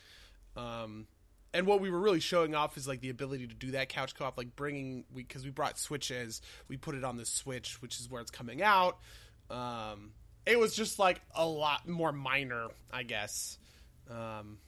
Um, 0.55 1.07
and 1.53 1.67
what 1.67 1.81
we 1.81 1.91
were 1.91 1.99
really 1.99 2.21
showing 2.21 2.55
off 2.55 2.77
is 2.77 2.87
like 2.87 3.01
the 3.01 3.09
ability 3.09 3.47
to 3.47 3.53
do 3.53 3.71
that 3.71 3.89
couch 3.89 4.15
co-op, 4.15 4.37
like 4.37 4.55
bringing 4.55 5.03
we 5.13 5.23
because 5.23 5.43
we 5.43 5.51
brought 5.51 5.77
switches, 5.77 6.41
we 6.69 6.77
put 6.77 6.95
it 6.95 7.03
on 7.03 7.17
the 7.17 7.25
Switch, 7.25 7.81
which 7.81 7.99
is 7.99 8.09
where 8.09 8.21
it's 8.21 8.31
coming 8.31 8.63
out. 8.63 8.99
Um, 9.49 10.11
it 10.45 10.57
was 10.57 10.73
just 10.73 10.99
like 10.99 11.19
a 11.35 11.45
lot 11.45 11.85
more 11.85 12.13
minor, 12.13 12.67
I 12.93 13.03
guess. 13.03 13.57
Um, 14.09 14.59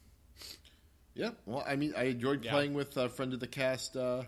Yeah, 1.18 1.32
well, 1.48 1.64
I 1.68 1.76
mean, 1.76 1.94
I 1.98 2.04
enjoyed 2.04 2.46
Yeah. 2.46 2.52
playing 2.52 2.76
with 2.76 2.96
a 2.96 3.10
friend 3.10 3.34
of 3.34 3.40
the 3.40 3.48
cast, 3.48 3.98
uh, 3.98 4.24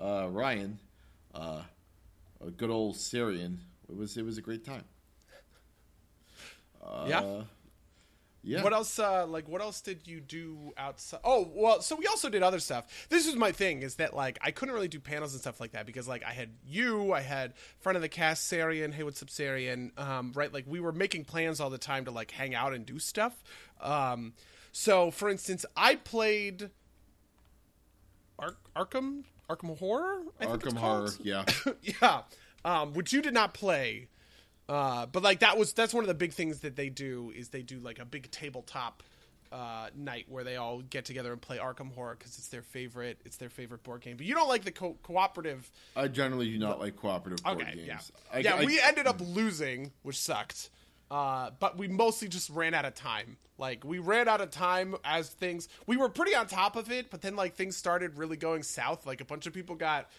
uh, 0.00 0.28
Ryan, 0.30 0.78
uh, 1.34 1.62
a 2.40 2.50
good 2.50 2.70
old 2.70 2.96
Syrian. 2.96 3.60
It 3.88 3.96
was 3.96 4.16
it 4.16 4.24
was 4.24 4.38
a 4.38 4.42
great 4.42 4.64
time. 4.64 4.84
Uh, 6.82 7.04
Yeah. 7.08 7.42
yeah. 8.42 8.62
What 8.62 8.72
else? 8.72 8.98
Uh, 8.98 9.26
like, 9.26 9.46
what 9.46 9.60
else 9.60 9.80
did 9.82 10.06
you 10.06 10.20
do 10.20 10.72
outside? 10.78 11.20
Oh, 11.22 11.50
well, 11.54 11.82
so 11.82 11.96
we 11.96 12.06
also 12.06 12.30
did 12.30 12.42
other 12.42 12.60
stuff. 12.60 13.06
This 13.10 13.26
was 13.26 13.36
my 13.36 13.52
thing 13.52 13.82
is 13.82 13.96
that 13.96 14.14
like 14.14 14.38
I 14.40 14.52
couldn't 14.52 14.74
really 14.74 14.88
do 14.88 15.00
panels 15.00 15.32
and 15.32 15.40
stuff 15.42 15.60
like 15.60 15.72
that 15.72 15.84
because 15.84 16.08
like 16.08 16.24
I 16.24 16.32
had 16.32 16.50
you, 16.66 17.12
I 17.12 17.20
had 17.20 17.52
friend 17.80 17.96
of 17.96 18.02
the 18.02 18.08
cast 18.08 18.44
Syrian, 18.46 18.92
hey 18.92 19.02
what's 19.02 19.22
up 19.22 19.28
Sarian, 19.28 19.98
um, 19.98 20.32
right? 20.34 20.52
Like 20.52 20.64
we 20.66 20.80
were 20.80 20.92
making 20.92 21.24
plans 21.26 21.60
all 21.60 21.68
the 21.70 21.76
time 21.78 22.06
to 22.06 22.10
like 22.10 22.30
hang 22.30 22.54
out 22.54 22.72
and 22.72 22.86
do 22.86 22.98
stuff. 22.98 23.34
Um, 23.80 24.32
so 24.78 25.10
for 25.10 25.30
instance, 25.30 25.64
I 25.74 25.94
played 25.94 26.68
Ar- 28.38 28.56
Arkham 28.76 29.24
Arkham 29.48 29.78
Horror. 29.78 30.22
I 30.38 30.44
Arkham? 30.44 30.76
Horror, 30.76 31.10
yeah. 31.22 31.44
yeah, 31.82 32.22
um, 32.64 32.92
which 32.92 33.12
you 33.12 33.22
did 33.22 33.32
not 33.32 33.54
play. 33.54 34.08
Uh, 34.68 35.06
but 35.06 35.22
like 35.22 35.40
that 35.40 35.56
was 35.56 35.72
that's 35.72 35.94
one 35.94 36.04
of 36.04 36.08
the 36.08 36.14
big 36.14 36.32
things 36.34 36.60
that 36.60 36.76
they 36.76 36.90
do 36.90 37.32
is 37.34 37.48
they 37.48 37.62
do 37.62 37.78
like 37.78 37.98
a 38.00 38.04
big 38.04 38.30
tabletop 38.30 39.02
uh, 39.52 39.88
night 39.96 40.26
where 40.28 40.44
they 40.44 40.56
all 40.56 40.82
get 40.82 41.04
together 41.06 41.32
and 41.32 41.40
play 41.40 41.56
Arkham 41.56 41.94
Horror 41.94 42.16
because 42.18 42.36
it's 42.36 42.48
their 42.48 42.62
favorite 42.62 43.18
it's 43.24 43.36
their 43.38 43.48
favorite 43.48 43.82
board 43.82 44.02
game. 44.02 44.16
But 44.18 44.26
you 44.26 44.34
don't 44.34 44.48
like 44.48 44.64
the 44.64 44.72
co- 44.72 44.98
cooperative. 45.02 45.70
I 45.94 46.08
generally 46.08 46.50
do 46.50 46.58
not 46.58 46.80
like 46.80 46.96
cooperative 46.96 47.42
board 47.44 47.62
Okay, 47.62 47.76
games. 47.76 47.86
yeah, 47.86 47.98
I, 48.30 48.38
yeah. 48.40 48.56
I- 48.56 48.64
we 48.66 48.78
ended 48.80 49.06
up 49.06 49.20
losing, 49.20 49.92
which 50.02 50.18
sucked. 50.18 50.68
Uh, 51.10 51.50
but 51.60 51.78
we 51.78 51.88
mostly 51.88 52.28
just 52.28 52.50
ran 52.50 52.74
out 52.74 52.84
of 52.84 52.94
time. 52.94 53.36
Like 53.58 53.84
we 53.84 53.98
ran 53.98 54.28
out 54.28 54.40
of 54.40 54.50
time 54.50 54.96
as 55.04 55.28
things. 55.28 55.68
We 55.86 55.96
were 55.96 56.08
pretty 56.08 56.34
on 56.34 56.46
top 56.46 56.76
of 56.76 56.90
it, 56.90 57.10
but 57.10 57.22
then 57.22 57.36
like 57.36 57.54
things 57.54 57.76
started 57.76 58.16
really 58.16 58.36
going 58.36 58.62
south. 58.62 59.06
Like 59.06 59.20
a 59.20 59.24
bunch 59.24 59.46
of 59.46 59.52
people 59.52 59.76
got, 59.76 60.10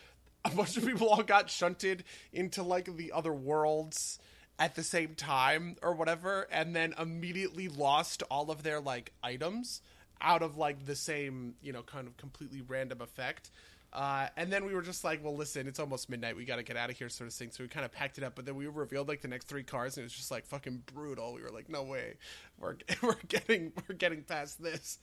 a 0.46 0.50
bunch 0.50 0.78
of 0.78 0.86
people 0.86 1.10
all 1.10 1.24
got 1.24 1.50
shunted 1.50 2.04
into 2.32 2.64
like 2.64 2.96
the 2.96 3.12
other 3.12 3.34
worlds 3.34 4.20
at 4.60 4.76
the 4.76 4.84
same 4.84 5.14
time 5.14 5.76
or 5.84 5.94
whatever, 5.94 6.48
and 6.52 6.76
then 6.76 6.94
immediately 6.98 7.68
lost 7.68 8.24
all 8.32 8.50
of 8.50 8.64
their 8.64 8.80
like 8.80 9.12
items 9.22 9.82
out 10.20 10.42
of 10.42 10.58
like 10.58 10.86
the 10.86 10.96
same 10.96 11.54
you 11.62 11.72
know 11.72 11.84
kind 11.84 12.08
of 12.08 12.18
completely 12.18 12.62
random 12.62 13.02
effect. 13.02 13.52
Uh, 13.94 14.28
and 14.36 14.52
then 14.52 14.66
we 14.66 14.74
were 14.74 14.82
just 14.82 15.04
like, 15.04 15.24
well, 15.24 15.36
listen, 15.36 15.68
it's 15.68 15.80
almost 15.80 16.10
midnight. 16.10 16.36
We 16.36 16.46
got 16.46 16.58
to 16.58 16.64
get 16.64 16.78
out 16.78 16.90
of 16.90 16.98
here, 16.98 17.10
sort 17.10 17.30
of 17.30 17.34
thing. 17.34 17.52
So 17.52 17.64
we 17.64 17.68
kind 17.70 17.86
of 17.86 17.92
packed 17.92 18.18
it 18.18 18.24
up. 18.24 18.36
But 18.36 18.46
then 18.46 18.56
we 18.56 18.68
revealed 18.68 19.08
like 19.08 19.22
the 19.22 19.28
next 19.28 19.46
three 19.48 19.64
cars, 19.64 19.98
and 19.98 20.04
it 20.04 20.06
was 20.06 20.14
just 20.14 20.30
like 20.30 20.46
fucking 20.46 20.84
brutal. 20.94 21.34
We 21.34 21.42
were 21.42 21.50
like, 21.50 21.70
no 21.70 21.84
way, 21.84 22.16
we're 22.60 22.76
we're 23.02 23.16
getting 23.28 23.72
we're 23.88 23.96
getting 23.96 24.24
past 24.24 24.62
this. 24.62 25.00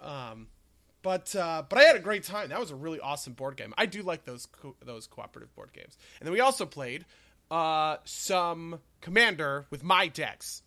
Um, 0.00 0.48
but 1.02 1.34
uh, 1.34 1.62
but 1.68 1.78
I 1.78 1.82
had 1.82 1.96
a 1.96 2.00
great 2.00 2.24
time. 2.24 2.48
That 2.50 2.60
was 2.60 2.70
a 2.70 2.76
really 2.76 3.00
awesome 3.00 3.32
board 3.32 3.56
game. 3.56 3.72
I 3.78 3.86
do 3.86 4.02
like 4.02 4.24
those 4.24 4.46
co- 4.46 4.76
those 4.84 5.06
cooperative 5.06 5.54
board 5.54 5.72
games. 5.72 5.96
And 6.20 6.26
then 6.26 6.32
we 6.32 6.40
also 6.40 6.66
played 6.66 7.06
uh, 7.50 7.96
some 8.04 8.80
Commander 9.00 9.66
with 9.70 9.82
my 9.82 10.08
decks. 10.08 10.62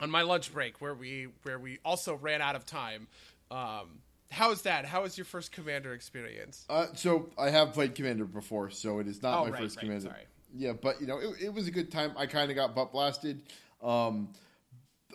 on 0.00 0.10
my 0.10 0.22
lunch 0.22 0.52
break 0.52 0.80
where 0.80 0.94
we 0.94 1.28
where 1.42 1.58
we 1.58 1.80
also 1.84 2.14
ran 2.14 2.40
out 2.40 2.56
of 2.56 2.64
time. 2.64 3.08
Um, 3.50 4.00
how 4.32 4.50
is 4.50 4.62
that? 4.62 4.84
How 4.86 5.02
was 5.02 5.16
your 5.16 5.24
first 5.24 5.52
Commander 5.52 5.92
experience? 5.92 6.64
Uh, 6.68 6.86
so 6.94 7.28
I 7.38 7.50
have 7.50 7.72
played 7.72 7.94
Commander 7.94 8.24
before, 8.24 8.70
so 8.70 8.98
it 8.98 9.06
is 9.06 9.22
not 9.22 9.38
Oh, 9.38 9.44
my 9.44 9.50
right, 9.50 9.62
first 9.62 9.76
right, 9.76 9.84
Commander. 9.84 10.08
sorry. 10.08 10.22
Yeah, 10.54 10.72
but 10.72 11.00
you 11.00 11.06
know, 11.06 11.18
it, 11.18 11.42
it 11.42 11.54
was 11.54 11.66
a 11.66 11.70
good 11.70 11.90
time. 11.92 12.12
I 12.16 12.26
kind 12.26 12.50
of 12.50 12.56
got 12.56 12.74
butt 12.74 12.92
blasted. 12.92 13.42
Um, 13.82 14.32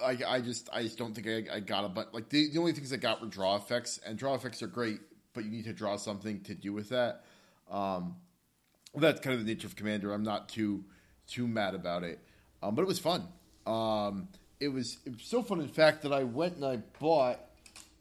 I, 0.04 0.18
I 0.28 0.42
just 0.42 0.70
I 0.72 0.84
just 0.84 0.98
don't 0.98 1.14
think 1.16 1.28
I, 1.28 1.56
I 1.58 1.60
got 1.60 1.84
a 1.86 1.90
but 1.90 2.14
like 2.14 2.30
the, 2.30 2.50
the 2.52 2.60
only 2.60 2.74
things 2.74 2.94
I 2.94 2.98
got 2.98 3.22
were 3.22 3.28
draw 3.28 3.56
effects, 3.56 4.00
and 4.06 4.18
draw 4.18 4.36
effects 4.36 4.62
are 4.62 4.68
great, 4.68 5.00
but 5.34 5.44
you 5.44 5.52
need 5.52 5.66
to 5.66 5.74
draw 5.74 5.96
something 5.98 6.42
to 6.42 6.54
do 6.56 6.74
with 6.74 6.90
that. 6.90 7.24
Um, 7.70 8.16
that's 8.96 9.20
kind 9.22 9.34
of 9.40 9.46
the 9.46 9.52
nature 9.52 9.68
of 9.68 9.76
Commander. 9.76 10.14
I'm 10.14 10.24
not 10.24 10.50
too 10.50 10.84
too 11.28 11.48
mad 11.48 11.76
about 11.76 12.04
it, 12.04 12.20
um, 12.64 12.76
but 12.76 12.82
it 12.84 12.88
was 12.88 13.00
fun. 13.00 13.28
Um, 13.66 14.28
it 14.60 14.70
was 14.70 14.98
it 15.06 15.14
was 15.14 15.24
so 15.24 15.42
fun, 15.44 15.60
in 15.62 15.68
fact, 15.68 16.04
that 16.04 16.14
I 16.14 16.24
went 16.24 16.56
and 16.56 16.66
I 16.66 16.78
bought 17.00 17.40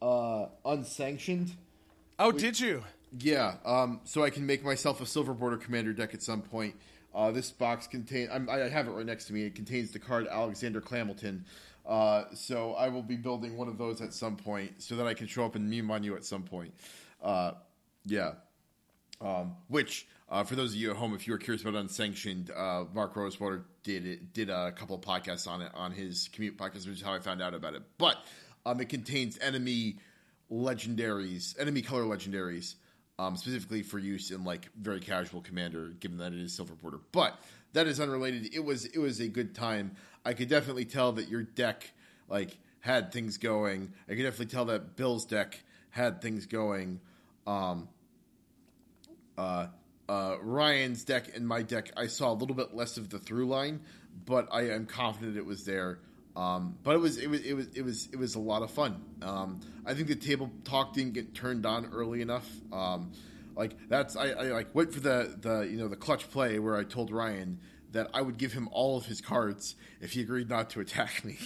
uh, 0.02 0.46
unsanctioned. 0.64 1.52
Oh, 2.18 2.32
did 2.32 2.58
you? 2.58 2.82
Yeah, 3.18 3.54
um, 3.64 4.00
so 4.04 4.24
I 4.24 4.30
can 4.30 4.46
make 4.46 4.64
myself 4.64 5.00
a 5.00 5.06
silver 5.06 5.34
border 5.34 5.56
commander 5.56 5.92
deck 5.92 6.14
at 6.14 6.22
some 6.22 6.42
point. 6.42 6.74
Uh, 7.14 7.30
this 7.30 7.50
box 7.50 7.86
contains, 7.86 8.30
I 8.30 8.68
have 8.68 8.88
it 8.88 8.90
right 8.90 9.06
next 9.06 9.24
to 9.26 9.32
me. 9.32 9.44
It 9.44 9.54
contains 9.54 9.90
the 9.90 9.98
card 9.98 10.26
Alexander 10.26 10.80
Clamilton. 10.82 11.44
Uh, 11.86 12.24
so 12.34 12.74
I 12.74 12.88
will 12.88 13.02
be 13.02 13.16
building 13.16 13.56
one 13.56 13.68
of 13.68 13.78
those 13.78 14.02
at 14.02 14.12
some 14.12 14.36
point 14.36 14.82
so 14.82 14.96
that 14.96 15.06
I 15.06 15.14
can 15.14 15.26
show 15.26 15.44
up 15.44 15.54
and 15.54 15.70
meme 15.70 15.90
on 15.90 16.02
you 16.02 16.16
at 16.16 16.24
some 16.24 16.42
point. 16.42 16.74
Uh, 17.22 17.52
yeah. 18.04 18.32
Um, 19.20 19.56
which, 19.68 20.06
uh, 20.28 20.44
for 20.44 20.56
those 20.56 20.72
of 20.72 20.76
you 20.76 20.90
at 20.90 20.96
home, 20.96 21.14
if 21.14 21.26
you 21.26 21.32
are 21.32 21.38
curious 21.38 21.62
about 21.62 21.74
unsanctioned, 21.74 22.50
uh, 22.50 22.84
Mark 22.92 23.16
Rosewater 23.16 23.64
did 23.82 24.06
it, 24.06 24.34
did 24.34 24.50
a 24.50 24.72
couple 24.72 24.96
of 24.96 25.00
podcasts 25.00 25.48
on 25.48 25.62
it 25.62 25.70
on 25.74 25.92
his 25.92 26.28
commute 26.32 26.58
podcast, 26.58 26.86
which 26.86 26.96
is 26.96 27.02
how 27.02 27.14
I 27.14 27.20
found 27.20 27.40
out 27.40 27.54
about 27.54 27.74
it. 27.74 27.82
But 27.96 28.18
um, 28.66 28.80
it 28.80 28.88
contains 28.88 29.38
enemy 29.38 29.96
legendaries, 30.50 31.58
enemy 31.58 31.82
color 31.82 32.02
legendaries, 32.02 32.74
um, 33.18 33.36
specifically 33.36 33.82
for 33.82 33.98
use 33.98 34.30
in 34.30 34.44
like 34.44 34.68
very 34.78 35.00
casual 35.00 35.40
commander, 35.40 35.94
given 36.00 36.18
that 36.18 36.32
it 36.32 36.40
is 36.40 36.52
silver 36.52 36.74
border. 36.74 36.98
But 37.12 37.38
that 37.72 37.86
is 37.86 38.00
unrelated. 38.00 38.54
It 38.54 38.64
was 38.64 38.84
it 38.84 38.98
was 38.98 39.20
a 39.20 39.28
good 39.28 39.54
time. 39.54 39.92
I 40.24 40.34
could 40.34 40.48
definitely 40.48 40.84
tell 40.84 41.12
that 41.12 41.28
your 41.28 41.44
deck 41.44 41.90
like 42.28 42.58
had 42.80 43.12
things 43.12 43.38
going. 43.38 43.92
I 44.08 44.14
could 44.14 44.22
definitely 44.22 44.46
tell 44.46 44.66
that 44.66 44.96
Bill's 44.96 45.24
deck 45.24 45.62
had 45.90 46.20
things 46.20 46.46
going. 46.46 47.00
Um, 47.46 47.88
uh, 49.38 49.68
uh, 50.08 50.36
Ryan's 50.40 51.04
deck 51.04 51.36
and 51.36 51.46
my 51.46 51.62
deck, 51.62 51.92
I 51.96 52.08
saw 52.08 52.32
a 52.32 52.34
little 52.34 52.56
bit 52.56 52.74
less 52.74 52.96
of 52.96 53.10
the 53.10 53.18
through 53.18 53.46
line, 53.46 53.80
but 54.24 54.48
I 54.50 54.70
am 54.70 54.86
confident 54.86 55.36
it 55.36 55.46
was 55.46 55.64
there. 55.64 55.98
Um, 56.36 56.76
but 56.82 56.94
it 56.94 56.98
was 56.98 57.16
it 57.16 57.28
was 57.28 57.40
it 57.40 57.54
was 57.54 57.66
it 57.74 57.82
was 57.82 58.08
it 58.12 58.18
was 58.18 58.34
a 58.34 58.38
lot 58.38 58.62
of 58.62 58.70
fun. 58.70 59.02
Um, 59.22 59.60
I 59.86 59.94
think 59.94 60.08
the 60.08 60.14
table 60.14 60.50
talk 60.64 60.92
didn't 60.92 61.14
get 61.14 61.34
turned 61.34 61.64
on 61.64 61.86
early 61.86 62.20
enough. 62.20 62.48
Um, 62.70 63.12
like 63.56 63.88
that's 63.88 64.16
I, 64.16 64.28
I 64.28 64.42
like 64.52 64.74
went 64.74 64.92
for 64.92 65.00
the 65.00 65.34
the 65.40 65.62
you 65.62 65.78
know 65.78 65.88
the 65.88 65.96
clutch 65.96 66.30
play 66.30 66.58
where 66.58 66.76
I 66.76 66.84
told 66.84 67.10
Ryan 67.10 67.58
that 67.92 68.10
I 68.12 68.20
would 68.20 68.36
give 68.36 68.52
him 68.52 68.68
all 68.70 68.98
of 68.98 69.06
his 69.06 69.22
cards 69.22 69.76
if 70.02 70.12
he 70.12 70.20
agreed 70.20 70.50
not 70.50 70.68
to 70.70 70.80
attack 70.80 71.24
me. 71.24 71.38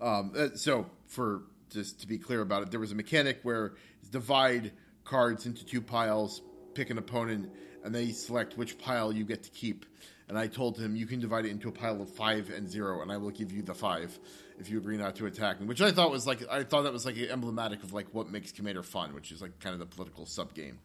Um, 0.00 0.32
uh, 0.36 0.48
so 0.54 0.86
for 1.06 1.42
just 1.70 2.00
to 2.02 2.06
be 2.06 2.16
clear 2.16 2.40
about 2.40 2.62
it, 2.62 2.70
there 2.70 2.80
was 2.80 2.92
a 2.92 2.94
mechanic 2.94 3.40
where 3.42 3.74
divide 4.12 4.72
cards 5.04 5.46
into 5.46 5.64
two 5.64 5.80
piles, 5.80 6.42
pick 6.74 6.90
an 6.90 6.98
opponent, 6.98 7.50
and 7.84 7.94
then 7.94 8.06
you 8.06 8.12
select 8.12 8.56
which 8.56 8.78
pile 8.78 9.12
you 9.12 9.24
get 9.24 9.42
to 9.42 9.50
keep. 9.50 9.84
And 10.28 10.38
I 10.38 10.46
told 10.46 10.78
him 10.78 10.94
you 10.94 11.06
can 11.06 11.20
divide 11.20 11.46
it 11.46 11.50
into 11.50 11.68
a 11.68 11.72
pile 11.72 12.02
of 12.02 12.10
five 12.10 12.50
and 12.50 12.68
zero, 12.68 13.00
and 13.00 13.10
I 13.10 13.16
will 13.16 13.30
give 13.30 13.50
you 13.50 13.62
the 13.62 13.74
five 13.74 14.18
if 14.58 14.68
you 14.68 14.78
agree 14.78 14.96
not 14.96 15.16
to 15.16 15.26
attack 15.26 15.60
me. 15.60 15.66
Which 15.66 15.80
I 15.80 15.90
thought 15.90 16.10
was 16.10 16.26
like 16.26 16.42
I 16.50 16.64
thought 16.64 16.82
that 16.82 16.92
was 16.92 17.06
like 17.06 17.16
emblematic 17.16 17.82
of 17.82 17.92
like 17.92 18.06
what 18.12 18.30
makes 18.30 18.52
Commander 18.52 18.82
fun, 18.82 19.14
which 19.14 19.32
is 19.32 19.40
like 19.40 19.58
kind 19.60 19.72
of 19.72 19.78
the 19.80 19.86
political 19.86 20.26
sub 20.26 20.52
game. 20.54 20.78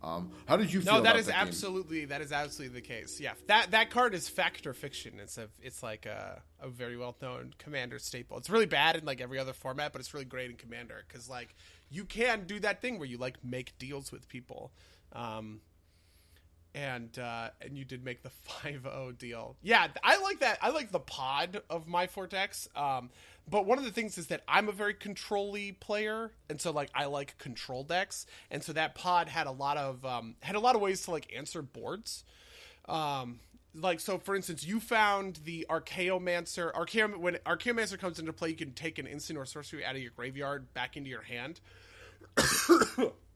Um, 0.00 0.30
how 0.46 0.56
did 0.56 0.72
you 0.72 0.80
feel? 0.80 0.94
No, 0.94 1.00
that 1.02 1.16
is 1.16 1.26
that 1.26 1.32
game? 1.32 1.48
absolutely 1.48 2.04
that 2.04 2.20
is 2.20 2.30
absolutely 2.30 2.80
the 2.80 2.86
case. 2.86 3.20
Yeah, 3.20 3.32
that 3.48 3.72
that 3.72 3.90
card 3.90 4.14
is 4.14 4.28
fact 4.28 4.66
or 4.66 4.72
fiction. 4.72 5.14
It's 5.20 5.38
a 5.38 5.48
it's 5.60 5.82
like 5.82 6.06
a, 6.06 6.40
a 6.60 6.68
very 6.68 6.96
well 6.96 7.16
known 7.20 7.52
commander 7.58 7.98
staple. 7.98 8.38
It's 8.38 8.48
really 8.48 8.66
bad 8.66 8.94
in 8.96 9.04
like 9.04 9.20
every 9.20 9.40
other 9.40 9.52
format, 9.52 9.92
but 9.92 10.00
it's 10.00 10.14
really 10.14 10.24
great 10.24 10.50
in 10.50 10.56
commander 10.56 11.04
because 11.06 11.28
like 11.28 11.54
you 11.90 12.04
can 12.04 12.44
do 12.46 12.60
that 12.60 12.80
thing 12.80 12.98
where 12.98 13.08
you 13.08 13.18
like 13.18 13.42
make 13.42 13.76
deals 13.78 14.12
with 14.12 14.28
people. 14.28 14.70
Um, 15.12 15.60
and 16.78 17.18
uh, 17.18 17.48
and 17.60 17.76
you 17.76 17.84
did 17.84 18.04
make 18.04 18.22
the 18.22 18.30
5-0 18.64 19.18
deal. 19.18 19.56
Yeah, 19.62 19.88
I 20.02 20.20
like 20.22 20.40
that. 20.40 20.58
I 20.62 20.70
like 20.70 20.92
the 20.92 21.00
pod 21.00 21.62
of 21.68 21.88
my 21.88 22.06
Vortex. 22.06 22.68
Um, 22.76 23.10
but 23.50 23.66
one 23.66 23.78
of 23.78 23.84
the 23.84 23.90
things 23.90 24.18
is 24.18 24.28
that 24.28 24.42
I'm 24.46 24.68
a 24.68 24.72
very 24.72 24.94
control-y 24.94 25.74
player, 25.80 26.30
and 26.48 26.60
so 26.60 26.70
like 26.70 26.90
I 26.94 27.06
like 27.06 27.38
control 27.38 27.82
decks, 27.82 28.26
and 28.50 28.62
so 28.62 28.72
that 28.74 28.94
pod 28.94 29.28
had 29.28 29.46
a 29.46 29.50
lot 29.50 29.76
of 29.76 30.04
um, 30.04 30.36
had 30.40 30.54
a 30.54 30.60
lot 30.60 30.76
of 30.76 30.80
ways 30.80 31.02
to 31.02 31.10
like 31.10 31.32
answer 31.34 31.62
boards. 31.62 32.24
Um, 32.88 33.40
like 33.74 34.00
so, 34.00 34.18
for 34.18 34.36
instance, 34.36 34.64
you 34.64 34.80
found 34.80 35.40
the 35.44 35.66
Archaeomancer. 35.68 36.72
Archaeo 36.72 37.16
when 37.16 37.34
Archaeomancer 37.46 37.98
comes 37.98 38.18
into 38.18 38.32
play, 38.32 38.50
you 38.50 38.56
can 38.56 38.72
take 38.72 38.98
an 38.98 39.06
instant 39.06 39.38
or 39.38 39.46
sorcery 39.46 39.84
out 39.84 39.96
of 39.96 40.02
your 40.02 40.12
graveyard 40.14 40.72
back 40.74 40.96
into 40.96 41.10
your 41.10 41.22
hand. 41.22 41.60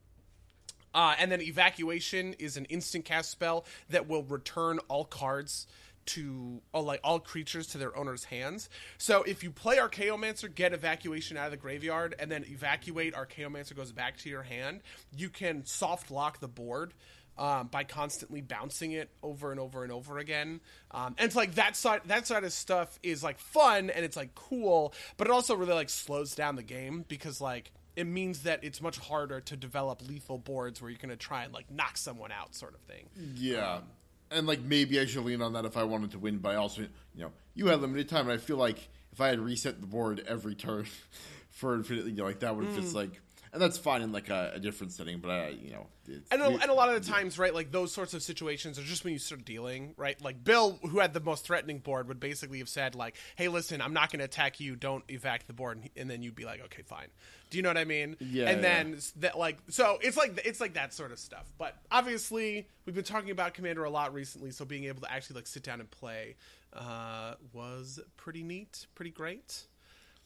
Uh, 0.93 1.15
and 1.17 1.31
then 1.31 1.41
evacuation 1.41 2.33
is 2.39 2.57
an 2.57 2.65
instant 2.65 3.05
cast 3.05 3.31
spell 3.31 3.65
that 3.89 4.07
will 4.07 4.23
return 4.23 4.79
all 4.87 5.05
cards 5.05 5.67
to 6.05 6.61
all 6.73 6.83
like 6.83 6.99
all 7.03 7.19
creatures 7.19 7.67
to 7.67 7.77
their 7.77 7.95
owner's 7.97 8.25
hands. 8.25 8.69
So 8.97 9.23
if 9.23 9.43
you 9.43 9.51
play 9.51 9.77
Archaeomancer, 9.77 10.53
get 10.53 10.73
evacuation 10.73 11.37
out 11.37 11.45
of 11.45 11.51
the 11.51 11.57
graveyard, 11.57 12.15
and 12.19 12.31
then 12.31 12.45
evacuate 12.47 13.13
Archaeomancer 13.13 13.75
goes 13.75 13.91
back 13.91 14.17
to 14.17 14.29
your 14.29 14.43
hand, 14.43 14.81
you 15.15 15.29
can 15.29 15.65
soft 15.65 16.11
lock 16.11 16.39
the 16.39 16.47
board. 16.47 16.93
Um, 17.35 17.65
by 17.65 17.83
constantly 17.83 18.41
bouncing 18.41 18.91
it 18.91 19.09
over 19.23 19.49
and 19.49 19.59
over 19.59 19.81
and 19.81 19.91
over 19.91 20.19
again, 20.19 20.61
um, 20.91 21.15
and 21.17 21.25
it's 21.25 21.35
like 21.35 21.55
that 21.55 21.75
side 21.75 22.01
that 22.05 22.27
side 22.27 22.43
of 22.43 22.53
stuff 22.53 22.99
is 23.01 23.23
like 23.23 23.39
fun 23.39 23.89
and 23.89 24.05
it's 24.05 24.15
like 24.15 24.35
cool, 24.35 24.93
but 25.17 25.25
it 25.25 25.31
also 25.31 25.55
really 25.55 25.73
like 25.73 25.89
slows 25.89 26.35
down 26.35 26.55
the 26.55 26.61
game 26.61 27.05
because 27.07 27.41
like 27.41 27.71
it 27.95 28.07
means 28.07 28.43
that 28.43 28.63
it's 28.63 28.81
much 28.81 28.97
harder 28.97 29.39
to 29.41 29.55
develop 29.55 30.01
lethal 30.07 30.37
boards 30.37 30.81
where 30.81 30.89
you're 30.89 30.99
going 30.99 31.09
to 31.09 31.15
try 31.15 31.43
and 31.43 31.53
like 31.53 31.69
knock 31.71 31.97
someone 31.97 32.31
out, 32.31 32.55
sort 32.55 32.73
of 32.73 32.81
thing. 32.81 33.05
Yeah. 33.35 33.75
Um, 33.75 33.83
and 34.31 34.47
like 34.47 34.61
maybe 34.61 34.99
I 34.99 35.05
should 35.05 35.23
lean 35.23 35.41
on 35.41 35.53
that 35.53 35.65
if 35.65 35.77
I 35.77 35.83
wanted 35.83 36.11
to 36.11 36.19
win, 36.19 36.39
but 36.39 36.53
I 36.53 36.55
also, 36.55 36.81
you 36.81 36.89
know, 37.15 37.31
you 37.53 37.67
had 37.67 37.81
limited 37.81 38.09
time, 38.09 38.29
and 38.29 38.31
I 38.31 38.37
feel 38.37 38.57
like 38.57 38.89
if 39.11 39.21
I 39.21 39.27
had 39.27 39.39
reset 39.39 39.79
the 39.79 39.87
board 39.87 40.23
every 40.27 40.55
turn 40.55 40.87
for 41.51 41.75
infinitely, 41.75 42.11
you 42.11 42.17
know, 42.17 42.25
like 42.25 42.39
that 42.39 42.55
would 42.55 42.65
have 42.65 42.75
just 42.75 42.93
mm. 42.93 42.97
like, 42.97 43.21
and 43.53 43.61
that's 43.61 43.77
fine 43.77 44.01
in 44.01 44.11
like 44.11 44.29
a, 44.29 44.51
a 44.55 44.59
different 44.59 44.91
setting, 44.91 45.19
but 45.19 45.29
I, 45.31 45.49
you 45.49 45.71
know, 45.71 45.85
it's, 46.07 46.29
And 46.31 46.41
a, 46.41 46.47
and 46.47 46.69
a 46.69 46.73
lot 46.73 46.93
of 46.93 47.01
the 47.01 47.09
times, 47.09 47.37
right, 47.39 47.53
like 47.53 47.71
those 47.71 47.93
sorts 47.93 48.13
of 48.13 48.21
situations 48.23 48.77
are 48.79 48.83
just 48.83 49.03
when 49.05 49.13
you 49.13 49.19
start 49.19 49.45
dealing, 49.45 49.93
right? 49.95 50.19
Like 50.21 50.43
Bill, 50.43 50.79
who 50.81 50.99
had 50.99 51.13
the 51.13 51.19
most 51.21 51.45
threatening 51.45 51.77
board, 51.79 52.07
would 52.07 52.19
basically 52.19 52.57
have 52.59 52.67
said, 52.67 52.95
like, 52.95 53.15
"Hey, 53.35 53.47
listen, 53.47 53.79
I'm 53.81 53.93
not 53.93 54.11
going 54.11 54.19
to 54.19 54.25
attack 54.25 54.59
you. 54.59 54.75
Don't 54.75 55.05
evac 55.07 55.45
the 55.45 55.53
board," 55.53 55.77
and, 55.77 55.89
and 55.95 56.09
then 56.09 56.23
you'd 56.23 56.35
be 56.35 56.45
like, 56.45 56.61
"Okay, 56.65 56.81
fine." 56.81 57.07
Do 57.51 57.57
you 57.57 57.61
know 57.61 57.69
what 57.69 57.77
I 57.77 57.85
mean? 57.85 58.17
Yeah, 58.19 58.49
And 58.49 58.63
then 58.63 58.95
s- 58.95 59.13
that, 59.17 59.37
like, 59.37 59.59
so 59.69 59.99
it's 60.01 60.17
like 60.17 60.41
it's 60.43 60.59
like 60.59 60.73
that 60.73 60.91
sort 60.93 61.11
of 61.11 61.19
stuff. 61.19 61.45
But 61.59 61.75
obviously, 61.91 62.67
we've 62.85 62.95
been 62.95 63.03
talking 63.03 63.29
about 63.29 63.53
Commander 63.53 63.83
a 63.83 63.89
lot 63.91 64.13
recently, 64.13 64.49
so 64.49 64.65
being 64.65 64.85
able 64.85 65.01
to 65.01 65.11
actually 65.11 65.35
like 65.35 65.47
sit 65.47 65.61
down 65.61 65.79
and 65.79 65.89
play 65.91 66.35
uh, 66.73 67.35
was 67.53 67.99
pretty 68.17 68.41
neat, 68.41 68.87
pretty 68.95 69.11
great. 69.11 69.65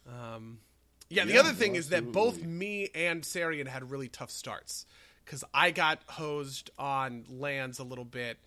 Um, 0.08 0.60
yeah, 1.10 1.26
the 1.26 1.34
Yeah, 1.34 1.40
other 1.40 1.54
thing 1.54 1.74
no, 1.74 1.80
is 1.80 1.90
that 1.90 2.12
both 2.12 2.42
me 2.44 2.90
and 2.94 3.24
Sarian 3.24 3.68
had 3.68 3.90
really 3.92 4.10
tough 4.10 4.32
starts 4.32 4.86
because 5.24 5.44
I 5.54 5.72
got 5.72 6.00
hosed 6.08 6.70
on 6.78 7.26
lands 7.30 7.80
a 7.80 7.84
little 7.84 8.06
bit, 8.06 8.38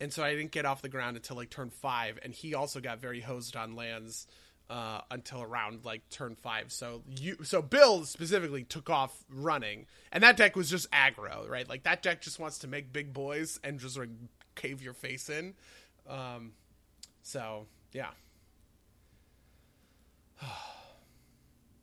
and 0.00 0.12
so 0.12 0.22
I 0.22 0.34
didn't 0.34 0.50
get 0.50 0.64
off 0.64 0.82
the 0.82 0.88
ground 0.88 1.16
until 1.16 1.36
like 1.36 1.50
turn 1.50 1.70
five, 1.70 2.18
and 2.22 2.32
he 2.32 2.54
also 2.54 2.80
got 2.80 3.00
very 3.00 3.20
hosed 3.20 3.56
on 3.56 3.76
lands 3.76 4.26
uh, 4.70 5.02
until 5.10 5.42
around 5.42 5.84
like 5.84 6.08
turn 6.10 6.34
five. 6.34 6.72
So 6.72 7.02
you, 7.08 7.44
so 7.44 7.62
Bill 7.62 8.04
specifically 8.04 8.64
took 8.64 8.90
off 8.90 9.24
running, 9.28 9.86
and 10.10 10.22
that 10.24 10.36
deck 10.36 10.56
was 10.56 10.68
just 10.68 10.90
aggro, 10.90 11.48
right? 11.48 11.68
Like 11.68 11.84
that 11.84 12.02
deck 12.02 12.20
just 12.20 12.38
wants 12.40 12.58
to 12.60 12.66
make 12.68 12.92
big 12.92 13.12
boys 13.12 13.60
and 13.62 13.78
just 13.78 13.96
like 13.98 14.10
cave 14.56 14.82
your 14.82 14.94
face 14.94 15.28
in. 15.28 15.54
Um, 16.08 16.52
so 17.22 17.66
yeah. 17.92 18.10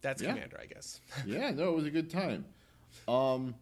That's 0.02 0.22
Yeah. 0.22 0.34
Commander, 0.34 0.60
I 0.62 0.66
guess. 0.66 1.00
yeah, 1.26 1.52
no, 1.52 1.70
it 1.70 1.76
was 1.76 1.86
a 1.86 1.92
good 1.92 2.10
time. 2.10 2.46
Um, 3.08 3.56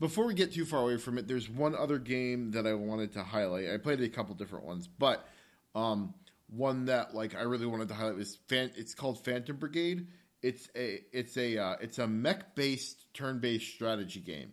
before 0.00 0.26
we 0.26 0.34
get 0.34 0.52
too 0.52 0.64
far 0.64 0.82
away 0.82 0.96
from 0.96 1.18
it, 1.18 1.28
there's 1.28 1.48
one 1.48 1.74
other 1.74 1.98
game 1.98 2.52
that 2.52 2.66
I 2.66 2.74
wanted 2.74 3.12
to 3.12 3.22
highlight. 3.22 3.70
I 3.70 3.78
played 3.78 4.00
a 4.00 4.08
couple 4.08 4.34
different 4.34 4.64
ones, 4.64 4.88
but 4.88 5.26
um, 5.74 6.14
one 6.48 6.86
that 6.86 7.14
like 7.14 7.34
I 7.34 7.42
really 7.42 7.66
wanted 7.66 7.88
to 7.88 7.94
highlight 7.94 8.16
was 8.16 8.36
Fan- 8.48 8.72
it's 8.76 8.94
called 8.94 9.24
Phantom 9.24 9.56
Brigade. 9.56 10.08
It's 10.42 10.68
a 10.76 11.00
it's 11.12 11.36
a 11.36 11.58
uh, 11.58 11.76
it's 11.80 11.98
a 11.98 12.06
mech 12.06 12.54
based 12.54 13.06
turn 13.14 13.38
based 13.38 13.72
strategy 13.72 14.20
game, 14.20 14.52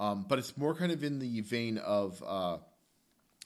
um, 0.00 0.24
but 0.28 0.38
it's 0.38 0.56
more 0.56 0.74
kind 0.74 0.92
of 0.92 1.04
in 1.04 1.18
the 1.18 1.40
vein 1.40 1.78
of 1.78 2.22
uh, 2.26 2.58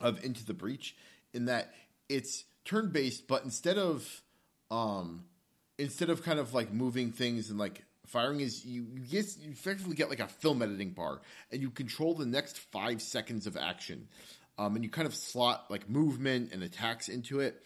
of 0.01 0.25
Into 0.25 0.45
the 0.45 0.55
Breach 0.55 0.95
in 1.33 1.47
that 1.47 1.73
it's 2.09 2.45
turn 2.65 2.91
based, 2.91 3.27
but 3.27 3.45
instead 3.45 3.79
of 3.79 4.23
um, 4.71 5.25
instead 5.81 6.11
of 6.11 6.23
kind 6.23 6.39
of 6.39 6.55
like 6.55 6.73
moving 6.73 7.11
things 7.11 7.51
and 7.51 7.59
like 7.59 7.83
firing 8.07 8.41
is 8.41 8.65
you 8.65 8.87
you 8.93 9.01
get 9.01 9.37
you 9.41 9.51
effectively 9.51 9.95
get 9.95 10.11
like 10.11 10.21
a 10.21 10.27
film 10.27 10.63
editing 10.63 10.91
bar 10.91 11.21
and 11.51 11.63
you 11.63 11.71
control 11.71 12.15
the 12.15 12.27
next 12.27 12.59
five 12.59 13.01
seconds 13.01 13.47
of 13.47 13.57
action. 13.57 14.09
Um, 14.59 14.75
and 14.75 14.85
you 14.85 14.91
kind 14.91 15.07
of 15.07 15.15
slot 15.15 15.71
like 15.71 15.89
movement 15.89 16.53
and 16.53 16.63
attacks 16.63 17.09
into 17.09 17.41
it. 17.41 17.63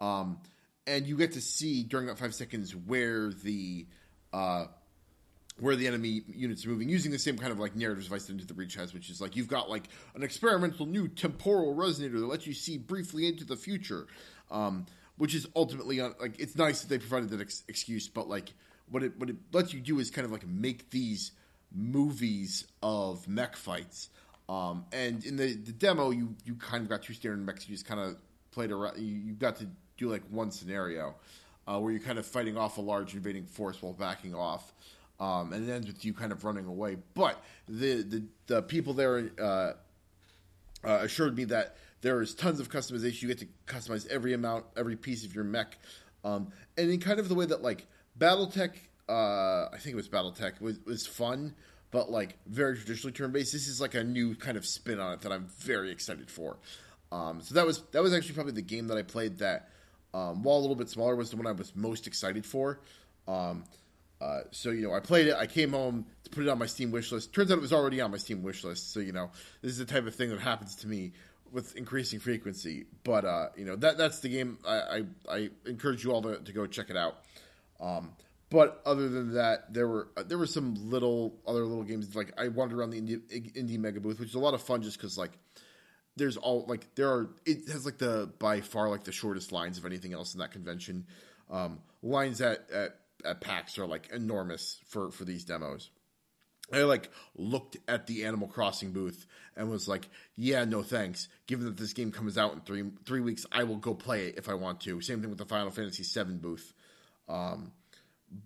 Um, 0.00 0.38
and 0.86 1.06
you 1.06 1.16
get 1.16 1.32
to 1.32 1.40
see 1.40 1.82
during 1.82 2.06
that 2.06 2.18
five 2.18 2.34
seconds 2.34 2.76
where 2.76 3.30
the 3.30 3.86
uh, 4.32 4.66
where 5.58 5.74
the 5.74 5.88
enemy 5.88 6.22
units 6.28 6.64
are 6.64 6.68
moving 6.68 6.88
using 6.88 7.10
the 7.10 7.18
same 7.18 7.36
kind 7.36 7.50
of 7.50 7.58
like 7.58 7.74
narrative 7.74 8.04
device 8.04 8.30
into 8.30 8.46
the 8.46 8.54
breach 8.54 8.74
has 8.74 8.94
which 8.94 9.10
is 9.10 9.20
like 9.20 9.34
you've 9.34 9.48
got 9.48 9.68
like 9.68 9.88
an 10.14 10.22
experimental 10.22 10.86
new 10.86 11.08
temporal 11.08 11.74
resonator 11.74 12.20
that 12.20 12.26
lets 12.26 12.46
you 12.46 12.54
see 12.54 12.78
briefly 12.78 13.26
into 13.26 13.44
the 13.44 13.56
future. 13.56 14.06
Um, 14.50 14.86
which 15.18 15.34
is 15.34 15.46
ultimately 15.54 16.00
uh, 16.00 16.10
like 16.20 16.40
it's 16.40 16.56
nice 16.56 16.80
that 16.80 16.88
they 16.88 16.98
provided 16.98 17.28
that 17.30 17.40
ex- 17.40 17.64
excuse 17.68 18.08
but 18.08 18.28
like 18.28 18.52
what 18.90 19.02
it 19.02 19.18
what 19.18 19.28
it 19.28 19.36
lets 19.52 19.72
you 19.72 19.80
do 19.80 19.98
is 19.98 20.10
kind 20.10 20.24
of 20.24 20.32
like 20.32 20.46
make 20.46 20.90
these 20.90 21.32
movies 21.74 22.66
of 22.82 23.26
mech 23.28 23.56
fights. 23.56 24.10
Um, 24.48 24.86
and 24.92 25.24
in 25.24 25.36
the, 25.36 25.54
the 25.54 25.72
demo, 25.72 26.10
you 26.10 26.34
you 26.44 26.54
kind 26.54 26.82
of 26.82 26.88
got 26.88 27.02
two 27.02 27.14
standard 27.14 27.44
mechs. 27.44 27.68
You 27.68 27.74
just 27.74 27.86
kind 27.86 28.00
of 28.00 28.16
played 28.50 28.70
around. 28.70 28.98
You, 28.98 29.14
you 29.14 29.32
got 29.32 29.56
to 29.56 29.66
do 29.96 30.10
like 30.10 30.22
one 30.30 30.50
scenario 30.50 31.14
uh, 31.66 31.78
where 31.78 31.92
you're 31.92 32.00
kind 32.00 32.18
of 32.18 32.26
fighting 32.26 32.56
off 32.56 32.78
a 32.78 32.80
large 32.80 33.14
invading 33.14 33.44
force 33.44 33.82
while 33.82 33.92
backing 33.92 34.34
off. 34.34 34.72
Um, 35.20 35.52
and 35.52 35.68
it 35.68 35.72
ends 35.72 35.88
with 35.88 36.04
you 36.04 36.14
kind 36.14 36.32
of 36.32 36.44
running 36.44 36.66
away. 36.66 36.96
But 37.14 37.42
the 37.68 38.02
the, 38.02 38.24
the 38.46 38.62
people 38.62 38.94
there 38.94 39.30
uh, 39.38 39.72
uh, 40.84 40.98
assured 41.02 41.36
me 41.36 41.44
that 41.44 41.76
there 42.00 42.20
is 42.20 42.34
tons 42.34 42.60
of 42.60 42.70
customization. 42.70 43.22
You 43.22 43.28
get 43.28 43.38
to 43.38 43.48
customize 43.66 44.06
every 44.08 44.32
amount, 44.34 44.66
every 44.76 44.96
piece 44.96 45.24
of 45.24 45.34
your 45.34 45.44
mech, 45.44 45.78
um, 46.24 46.52
and 46.76 46.90
in 46.90 47.00
kind 47.00 47.18
of 47.18 47.28
the 47.28 47.34
way 47.34 47.46
that 47.46 47.62
like 47.62 47.86
BattleTech, 48.18 48.70
uh, 49.08 49.68
I 49.72 49.78
think 49.78 49.94
it 49.94 49.96
was 49.96 50.08
BattleTech, 50.08 50.60
was 50.60 50.78
was 50.84 51.06
fun, 51.06 51.54
but 51.90 52.10
like 52.10 52.36
very 52.46 52.76
traditionally 52.76 53.12
turn 53.12 53.32
based. 53.32 53.52
This 53.52 53.68
is 53.68 53.80
like 53.80 53.94
a 53.94 54.04
new 54.04 54.34
kind 54.34 54.56
of 54.56 54.66
spin 54.66 55.00
on 55.00 55.14
it 55.14 55.20
that 55.22 55.32
I'm 55.32 55.46
very 55.58 55.90
excited 55.90 56.30
for. 56.30 56.58
Um, 57.10 57.40
so 57.40 57.54
that 57.54 57.66
was 57.66 57.82
that 57.92 58.02
was 58.02 58.12
actually 58.12 58.34
probably 58.34 58.52
the 58.52 58.62
game 58.62 58.88
that 58.88 58.98
I 58.98 59.02
played 59.02 59.38
that, 59.38 59.70
um, 60.14 60.42
while 60.42 60.58
a 60.58 60.60
little 60.60 60.76
bit 60.76 60.88
smaller, 60.88 61.16
was 61.16 61.30
the 61.30 61.36
one 61.36 61.46
I 61.46 61.52
was 61.52 61.74
most 61.74 62.06
excited 62.06 62.44
for. 62.44 62.80
Um, 63.26 63.64
uh, 64.20 64.40
so 64.50 64.70
you 64.70 64.88
know, 64.88 64.94
I 64.94 65.00
played 65.00 65.28
it. 65.28 65.34
I 65.34 65.46
came 65.46 65.72
home 65.72 66.04
to 66.24 66.30
put 66.30 66.42
it 66.42 66.48
on 66.48 66.58
my 66.58 66.66
Steam 66.66 66.90
wish 66.90 67.12
list. 67.12 67.32
Turns 67.32 67.50
out 67.50 67.58
it 67.58 67.60
was 67.60 67.72
already 67.72 68.00
on 68.00 68.10
my 68.10 68.16
Steam 68.18 68.42
wish 68.42 68.64
list. 68.64 68.92
So 68.92 69.00
you 69.00 69.12
know, 69.12 69.30
this 69.62 69.72
is 69.72 69.78
the 69.78 69.84
type 69.84 70.06
of 70.06 70.14
thing 70.14 70.30
that 70.30 70.40
happens 70.40 70.74
to 70.76 70.88
me 70.88 71.12
with 71.52 71.76
increasing 71.76 72.20
frequency. 72.20 72.86
But 73.04 73.24
uh, 73.24 73.48
you 73.56 73.64
know, 73.64 73.76
that 73.76 73.98
that's 73.98 74.20
the 74.20 74.28
game. 74.28 74.58
I 74.66 74.76
I, 74.78 75.02
I 75.30 75.50
encourage 75.66 76.04
you 76.04 76.12
all 76.12 76.22
to, 76.22 76.38
to 76.38 76.52
go 76.52 76.66
check 76.66 76.90
it 76.90 76.96
out. 76.96 77.18
Um, 77.80 78.12
but 78.50 78.80
other 78.86 79.08
than 79.08 79.34
that, 79.34 79.72
there 79.72 79.86
were 79.86 80.08
uh, 80.16 80.22
there 80.22 80.38
were 80.38 80.46
some 80.46 80.74
little 80.90 81.34
other 81.46 81.64
little 81.64 81.84
games. 81.84 82.14
Like 82.14 82.32
I 82.38 82.48
wandered 82.48 82.78
around 82.78 82.90
the 82.90 83.00
indie, 83.00 83.20
indie 83.54 83.78
mega 83.78 84.00
booth, 84.00 84.18
which 84.20 84.30
is 84.30 84.34
a 84.34 84.38
lot 84.40 84.54
of 84.54 84.62
fun, 84.62 84.82
just 84.82 84.96
because 84.96 85.18
like 85.18 85.32
there's 86.16 86.36
all 86.36 86.64
like 86.66 86.94
there 86.94 87.10
are 87.10 87.30
it 87.44 87.68
has 87.68 87.84
like 87.84 87.98
the 87.98 88.30
by 88.38 88.60
far 88.60 88.88
like 88.88 89.04
the 89.04 89.12
shortest 89.12 89.52
lines 89.52 89.78
of 89.78 89.84
anything 89.84 90.12
else 90.12 90.34
in 90.34 90.40
that 90.40 90.52
convention. 90.52 91.06
Um, 91.50 91.80
lines 92.02 92.40
at, 92.40 92.70
at 92.70 92.96
at 93.24 93.40
PAX 93.40 93.78
are 93.78 93.86
like 93.86 94.08
enormous 94.12 94.80
for 94.86 95.10
for 95.10 95.24
these 95.24 95.44
demos. 95.44 95.90
I 96.72 96.82
like 96.82 97.10
looked 97.36 97.76
at 97.86 98.06
the 98.06 98.24
Animal 98.24 98.48
Crossing 98.48 98.92
booth 98.92 99.26
and 99.56 99.70
was 99.70 99.88
like, 99.88 100.08
"Yeah, 100.36 100.64
no 100.64 100.82
thanks. 100.82 101.28
Given 101.46 101.66
that 101.66 101.76
this 101.76 101.92
game 101.92 102.12
comes 102.12 102.36
out 102.36 102.52
in 102.52 102.60
three 102.60 102.84
three 103.04 103.20
weeks, 103.20 103.46
I 103.50 103.64
will 103.64 103.76
go 103.76 103.94
play 103.94 104.26
it 104.28 104.38
if 104.38 104.48
I 104.48 104.54
want 104.54 104.80
to." 104.82 105.00
Same 105.00 105.20
thing 105.20 105.30
with 105.30 105.38
the 105.38 105.46
Final 105.46 105.70
Fantasy 105.70 106.02
VII 106.02 106.34
booth. 106.34 106.74
Um, 107.28 107.72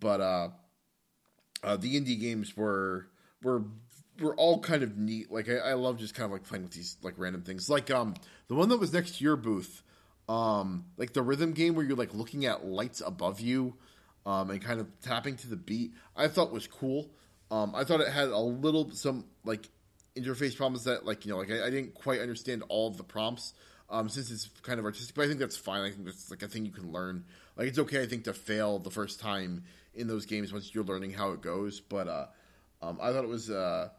but 0.01 0.21
uh, 0.21 0.49
uh, 1.63 1.77
the 1.77 2.01
indie 2.01 2.21
games 2.21 2.57
were 2.57 3.09
were 3.43 3.65
were 4.21 4.35
all 4.37 4.61
kind 4.61 4.83
of 4.83 4.97
neat. 4.97 5.31
Like 5.31 5.49
I, 5.49 5.57
I 5.57 5.73
love 5.75 5.99
just 5.99 6.15
kind 6.15 6.27
of 6.27 6.33
like 6.33 6.45
playing 6.45 6.65
with 6.65 6.73
these 6.73 6.97
like 7.03 7.15
random 7.17 7.43
things. 7.43 7.69
Like 7.69 7.91
um, 7.91 8.15
the 8.49 8.55
one 8.55 8.69
that 8.69 8.79
was 8.79 8.93
next 8.93 9.19
to 9.19 9.25
your 9.25 9.37
booth, 9.37 9.83
um, 10.29 10.85
like 10.97 11.13
the 11.13 11.23
rhythm 11.23 11.53
game 11.53 11.75
where 11.75 11.85
you're 11.85 11.97
like 11.97 12.15
looking 12.15 12.47
at 12.47 12.65
lights 12.65 13.03
above 13.05 13.41
you, 13.41 13.75
um, 14.27 14.51
and 14.51 14.63
kind 14.63 14.81
of 14.81 14.87
tapping 15.03 15.37
to 15.37 15.49
the 15.49 15.57
beat. 15.57 15.93
I 16.17 16.29
thought 16.29 16.53
was 16.53 16.67
cool. 16.67 17.11
Um, 17.53 17.75
I 17.75 17.85
thought 17.85 18.01
it 18.01 18.09
had 18.09 18.29
a 18.29 18.39
little 18.39 18.91
some 18.93 19.27
like 19.45 19.69
interface 20.17 20.57
problems 20.57 20.85
that 20.85 21.05
like 21.05 21.27
you 21.27 21.33
know 21.33 21.39
like 21.39 21.51
I, 21.51 21.67
I 21.67 21.71
didn't 21.71 21.95
quite 21.95 22.21
understand 22.21 22.65
all 22.69 22.89
of 22.89 22.97
the 22.97 23.05
prompts. 23.05 23.53
Um, 23.91 24.09
since 24.09 24.31
it's 24.31 24.49
kind 24.63 24.79
of 24.79 24.87
artistic, 24.87 25.15
but 25.15 25.27
I 25.27 25.29
think 25.29 25.39
that's 25.39 25.59
fine. 25.59 25.83
I 25.83 25.91
think 25.91 26.07
that's 26.07 26.31
like 26.31 26.43
a 26.43 26.49
thing 26.49 26.65
you 26.65 26.73
can 26.73 26.93
learn. 26.93 27.27
Like 27.57 27.69
it's 27.69 27.79
okay, 27.79 28.03
I 28.03 28.07
think, 28.07 28.25
to 28.25 28.33
fail 28.33 28.79
the 28.79 28.91
first 28.91 29.21
time 29.21 29.65
in 29.93 30.07
those 30.07 30.25
games 30.25 30.51
once 30.51 30.75
you're 30.75 30.83
learning 30.83 31.11
how 31.13 31.33
it 31.33 31.43
goes. 31.43 31.81
But 31.81 32.09
uh, 32.09 32.27
um, 32.81 32.99
I 33.03 33.13
thought 33.13 33.25
it 33.25 33.29
was. 33.29 33.51
Uh, 33.51 33.91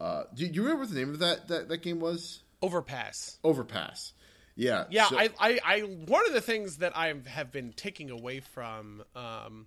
uh, 0.00 0.24
do, 0.32 0.46
do, 0.46 0.54
you 0.54 0.62
remember 0.62 0.82
what 0.84 0.90
the 0.90 0.98
name 0.98 1.10
of 1.10 1.18
that 1.18 1.48
that, 1.48 1.68
that 1.70 1.78
game 1.78 1.98
was? 1.98 2.40
Overpass. 2.62 3.38
Overpass. 3.42 4.12
Yeah. 4.54 4.84
Yeah. 4.90 5.08
So- 5.08 5.18
I, 5.18 5.30
I, 5.40 5.60
I, 5.64 5.80
one 5.80 6.26
of 6.26 6.34
the 6.34 6.40
things 6.40 6.76
that 6.78 6.96
I 6.96 7.12
have 7.26 7.50
been 7.50 7.72
taking 7.72 8.10
away 8.10 8.40
from, 8.40 9.02
um, 9.16 9.66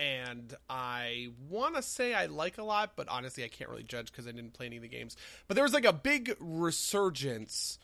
and 0.00 0.54
I 0.70 1.28
want 1.50 1.76
to 1.76 1.82
say 1.82 2.14
I 2.14 2.26
like 2.26 2.56
a 2.56 2.62
lot, 2.62 2.92
but 2.96 3.06
honestly, 3.08 3.44
I 3.44 3.48
can't 3.48 3.68
really 3.68 3.82
judge 3.82 4.10
because 4.10 4.26
I 4.26 4.32
didn't 4.32 4.54
play 4.54 4.64
any 4.66 4.76
of 4.76 4.82
the 4.82 4.88
games. 4.88 5.14
But 5.46 5.56
there 5.56 5.64
was 5.64 5.74
like 5.74 5.84
a 5.84 5.92
big 5.92 6.34
resurgence 6.40 7.78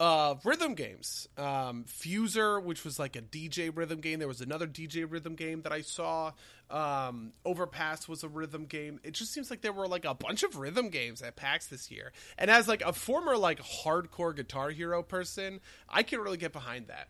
of 0.00 0.46
rhythm 0.46 0.74
games. 0.74 1.28
Um, 1.36 1.84
Fuser, 1.84 2.62
which 2.62 2.84
was 2.84 2.98
like 2.98 3.16
a 3.16 3.20
DJ 3.20 3.70
rhythm 3.74 4.00
game. 4.00 4.18
There 4.18 4.28
was 4.28 4.40
another 4.40 4.66
DJ 4.66 5.10
rhythm 5.10 5.34
game 5.34 5.60
that 5.62 5.72
I 5.72 5.82
saw. 5.82 6.32
Um, 6.70 7.32
Overpass 7.44 8.08
was 8.08 8.24
a 8.24 8.28
rhythm 8.28 8.64
game. 8.64 8.98
It 9.04 9.12
just 9.12 9.34
seems 9.34 9.50
like 9.50 9.60
there 9.60 9.72
were 9.72 9.88
like 9.88 10.06
a 10.06 10.14
bunch 10.14 10.44
of 10.44 10.56
rhythm 10.56 10.88
games 10.88 11.20
at 11.20 11.36
PAX 11.36 11.66
this 11.66 11.90
year. 11.90 12.12
And 12.38 12.50
as 12.50 12.66
like 12.66 12.82
a 12.82 12.94
former 12.94 13.36
like 13.36 13.60
hardcore 13.60 14.34
Guitar 14.34 14.70
Hero 14.70 15.02
person, 15.02 15.60
I 15.86 16.02
can't 16.02 16.22
really 16.22 16.38
get 16.38 16.54
behind 16.54 16.86
that. 16.86 17.08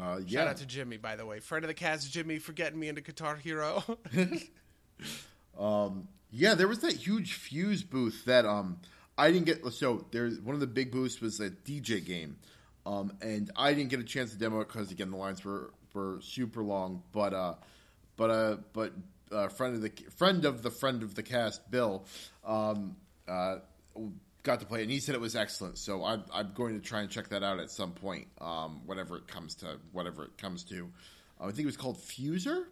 Uh, 0.00 0.20
yeah. 0.26 0.40
Shout 0.40 0.48
out 0.48 0.56
to 0.58 0.66
Jimmy, 0.66 0.96
by 0.96 1.16
the 1.16 1.24
way, 1.24 1.40
friend 1.40 1.64
of 1.64 1.68
the 1.68 1.74
cast, 1.74 2.10
Jimmy, 2.10 2.38
for 2.38 2.52
getting 2.52 2.78
me 2.78 2.88
into 2.88 3.00
Guitar 3.00 3.36
Hero. 3.36 3.84
um, 5.58 6.08
yeah, 6.30 6.54
there 6.54 6.66
was 6.66 6.80
that 6.80 6.94
huge 6.94 7.34
Fuse 7.34 7.84
booth 7.84 8.24
that 8.24 8.44
um 8.44 8.78
I 9.16 9.30
didn't 9.30 9.46
get 9.46 9.72
so 9.72 10.04
there's 10.10 10.40
one 10.40 10.54
of 10.54 10.60
the 10.60 10.66
big 10.66 10.90
booths 10.90 11.20
was 11.20 11.38
a 11.40 11.50
DJ 11.50 12.04
game, 12.04 12.36
um, 12.84 13.12
and 13.22 13.50
I 13.56 13.72
didn't 13.72 13.90
get 13.90 14.00
a 14.00 14.04
chance 14.04 14.32
to 14.32 14.38
demo 14.38 14.60
it 14.60 14.68
because 14.68 14.90
again 14.90 15.10
the 15.10 15.16
lines 15.16 15.44
were 15.44 15.70
were 15.92 16.18
super 16.22 16.62
long. 16.62 17.02
But 17.12 17.32
uh, 17.32 17.54
but 18.16 18.30
uh, 18.30 18.56
but 18.72 18.92
uh, 19.30 19.48
friend 19.48 19.76
of 19.76 19.82
the 19.82 19.92
friend 20.16 20.44
of 20.44 20.62
the 20.62 20.70
friend 20.70 21.04
of 21.04 21.14
the 21.14 21.22
cast, 21.22 21.70
Bill, 21.70 22.04
um, 22.44 22.96
uh, 23.28 23.58
got 24.44 24.60
to 24.60 24.66
play 24.66 24.78
it, 24.80 24.82
and 24.82 24.92
he 24.92 25.00
said 25.00 25.16
it 25.16 25.20
was 25.20 25.34
excellent. 25.34 25.78
So 25.78 26.04
I'm 26.04 26.24
I'm 26.32 26.52
going 26.54 26.80
to 26.80 26.86
try 26.86 27.00
and 27.00 27.10
check 27.10 27.28
that 27.30 27.42
out 27.42 27.58
at 27.58 27.70
some 27.70 27.92
point, 27.92 28.28
um, 28.40 28.82
whatever 28.86 29.16
it 29.16 29.26
comes 29.26 29.56
to, 29.56 29.78
whatever 29.90 30.24
it 30.24 30.38
comes 30.38 30.62
to. 30.64 30.88
Uh, 31.40 31.44
I 31.44 31.46
think 31.48 31.60
it 31.60 31.66
was 31.66 31.76
called 31.76 31.98
Fuser. 31.98 32.64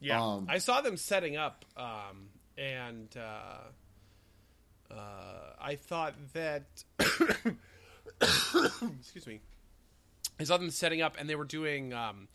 Yeah, 0.00 0.20
um, 0.20 0.46
I 0.50 0.58
saw 0.58 0.80
them 0.80 0.96
setting 0.96 1.36
up, 1.36 1.64
um, 1.76 2.30
and. 2.56 3.16
Uh 3.16 3.68
uh, 4.90 5.52
I 5.60 5.76
thought 5.76 6.14
that. 6.32 6.64
excuse 8.20 9.26
me. 9.26 9.40
I 10.40 10.44
saw 10.44 10.56
them 10.56 10.70
setting 10.70 11.02
up, 11.02 11.16
and 11.18 11.28
they 11.28 11.34
were 11.34 11.44
doing 11.44 11.92
um, 11.92 12.28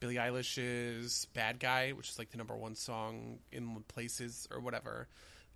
Billie 0.00 0.14
Eilish's 0.16 1.26
"Bad 1.26 1.60
Guy," 1.60 1.90
which 1.90 2.08
is 2.10 2.18
like 2.18 2.30
the 2.30 2.38
number 2.38 2.56
one 2.56 2.74
song 2.74 3.40
in 3.52 3.82
places 3.88 4.48
or 4.50 4.60
whatever. 4.60 5.08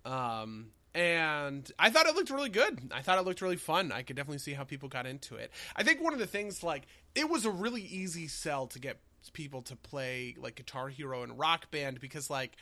Um, 0.05 0.67
and 0.93 1.69
I 1.79 1.89
thought 1.89 2.05
it 2.05 2.15
looked 2.15 2.29
really 2.29 2.49
good. 2.49 2.91
I 2.93 3.01
thought 3.01 3.17
it 3.17 3.25
looked 3.25 3.41
really 3.41 3.55
fun. 3.55 3.91
I 3.91 4.03
could 4.03 4.15
definitely 4.15 4.39
see 4.39 4.53
how 4.53 4.63
people 4.63 4.89
got 4.89 5.05
into 5.05 5.35
it. 5.35 5.51
I 5.75 5.83
think 5.83 6.01
one 6.01 6.13
of 6.13 6.19
the 6.19 6.27
things, 6.27 6.63
like, 6.63 6.83
it 7.15 7.29
was 7.29 7.45
a 7.45 7.51
really 7.51 7.81
easy 7.81 8.27
sell 8.27 8.67
to 8.67 8.79
get 8.79 8.99
people 9.33 9.61
to 9.63 9.75
play 9.75 10.35
like 10.37 10.55
Guitar 10.55 10.89
Hero 10.89 11.23
and 11.23 11.39
Rock 11.39 11.71
Band 11.71 11.99
because, 11.99 12.29
like, 12.29 12.57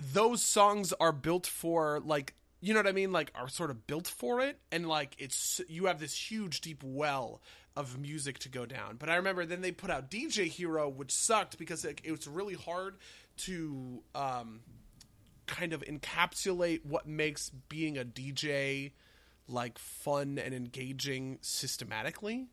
those 0.00 0.42
songs 0.42 0.92
are 0.94 1.12
built 1.12 1.46
for 1.46 2.00
like 2.04 2.34
you 2.60 2.72
know 2.72 2.80
what 2.80 2.86
I 2.86 2.92
mean? 2.92 3.12
Like 3.12 3.30
are 3.34 3.48
sort 3.48 3.70
of 3.70 3.86
built 3.86 4.08
for 4.08 4.40
it, 4.40 4.58
and 4.72 4.88
like 4.88 5.14
it's 5.18 5.60
you 5.68 5.86
have 5.86 6.00
this 6.00 6.14
huge 6.14 6.60
deep 6.60 6.82
well 6.84 7.40
of 7.76 7.98
music 7.98 8.38
to 8.40 8.48
go 8.48 8.64
down. 8.64 8.96
But 8.96 9.10
I 9.10 9.16
remember 9.16 9.44
then 9.44 9.60
they 9.60 9.72
put 9.72 9.90
out 9.90 10.10
DJ 10.10 10.46
Hero, 10.46 10.88
which 10.88 11.12
sucked 11.12 11.58
because 11.58 11.84
it, 11.84 12.00
it 12.02 12.10
was 12.10 12.26
really 12.26 12.54
hard 12.54 12.96
to 13.38 14.02
um, 14.14 14.60
kind 15.46 15.72
of 15.72 15.82
encapsulate 15.82 16.84
what 16.84 17.06
makes 17.06 17.50
being 17.68 17.96
a 17.96 18.04
DJ 18.04 18.92
like 19.48 19.78
fun 19.78 20.38
and 20.38 20.54
engaging 20.54 21.38
systematically. 21.40 22.48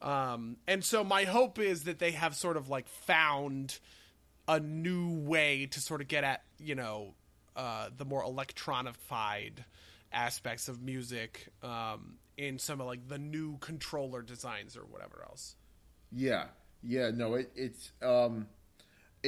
Um, 0.00 0.56
and 0.66 0.84
so 0.84 1.04
my 1.04 1.24
hope 1.24 1.58
is 1.58 1.84
that 1.84 1.98
they 1.98 2.12
have 2.12 2.34
sort 2.34 2.56
of 2.56 2.68
like 2.68 2.88
found 2.88 3.78
a 4.46 4.58
new 4.60 5.10
way 5.10 5.66
to 5.66 5.80
sort 5.80 6.00
of 6.00 6.08
get 6.08 6.24
at 6.24 6.42
you 6.58 6.74
know 6.74 7.14
uh, 7.56 7.90
the 7.96 8.04
more 8.04 8.22
electronified 8.22 9.64
aspects 10.12 10.68
of 10.68 10.80
music 10.80 11.48
um, 11.62 12.14
in 12.36 12.58
some 12.58 12.80
of 12.80 12.86
like 12.86 13.08
the 13.08 13.18
new 13.18 13.58
controller 13.58 14.22
designs 14.22 14.76
or 14.76 14.82
whatever 14.82 15.24
else. 15.28 15.56
Yeah, 16.12 16.46
yeah, 16.82 17.10
no, 17.12 17.34
it, 17.34 17.50
it's 17.54 17.92
um, 18.02 18.46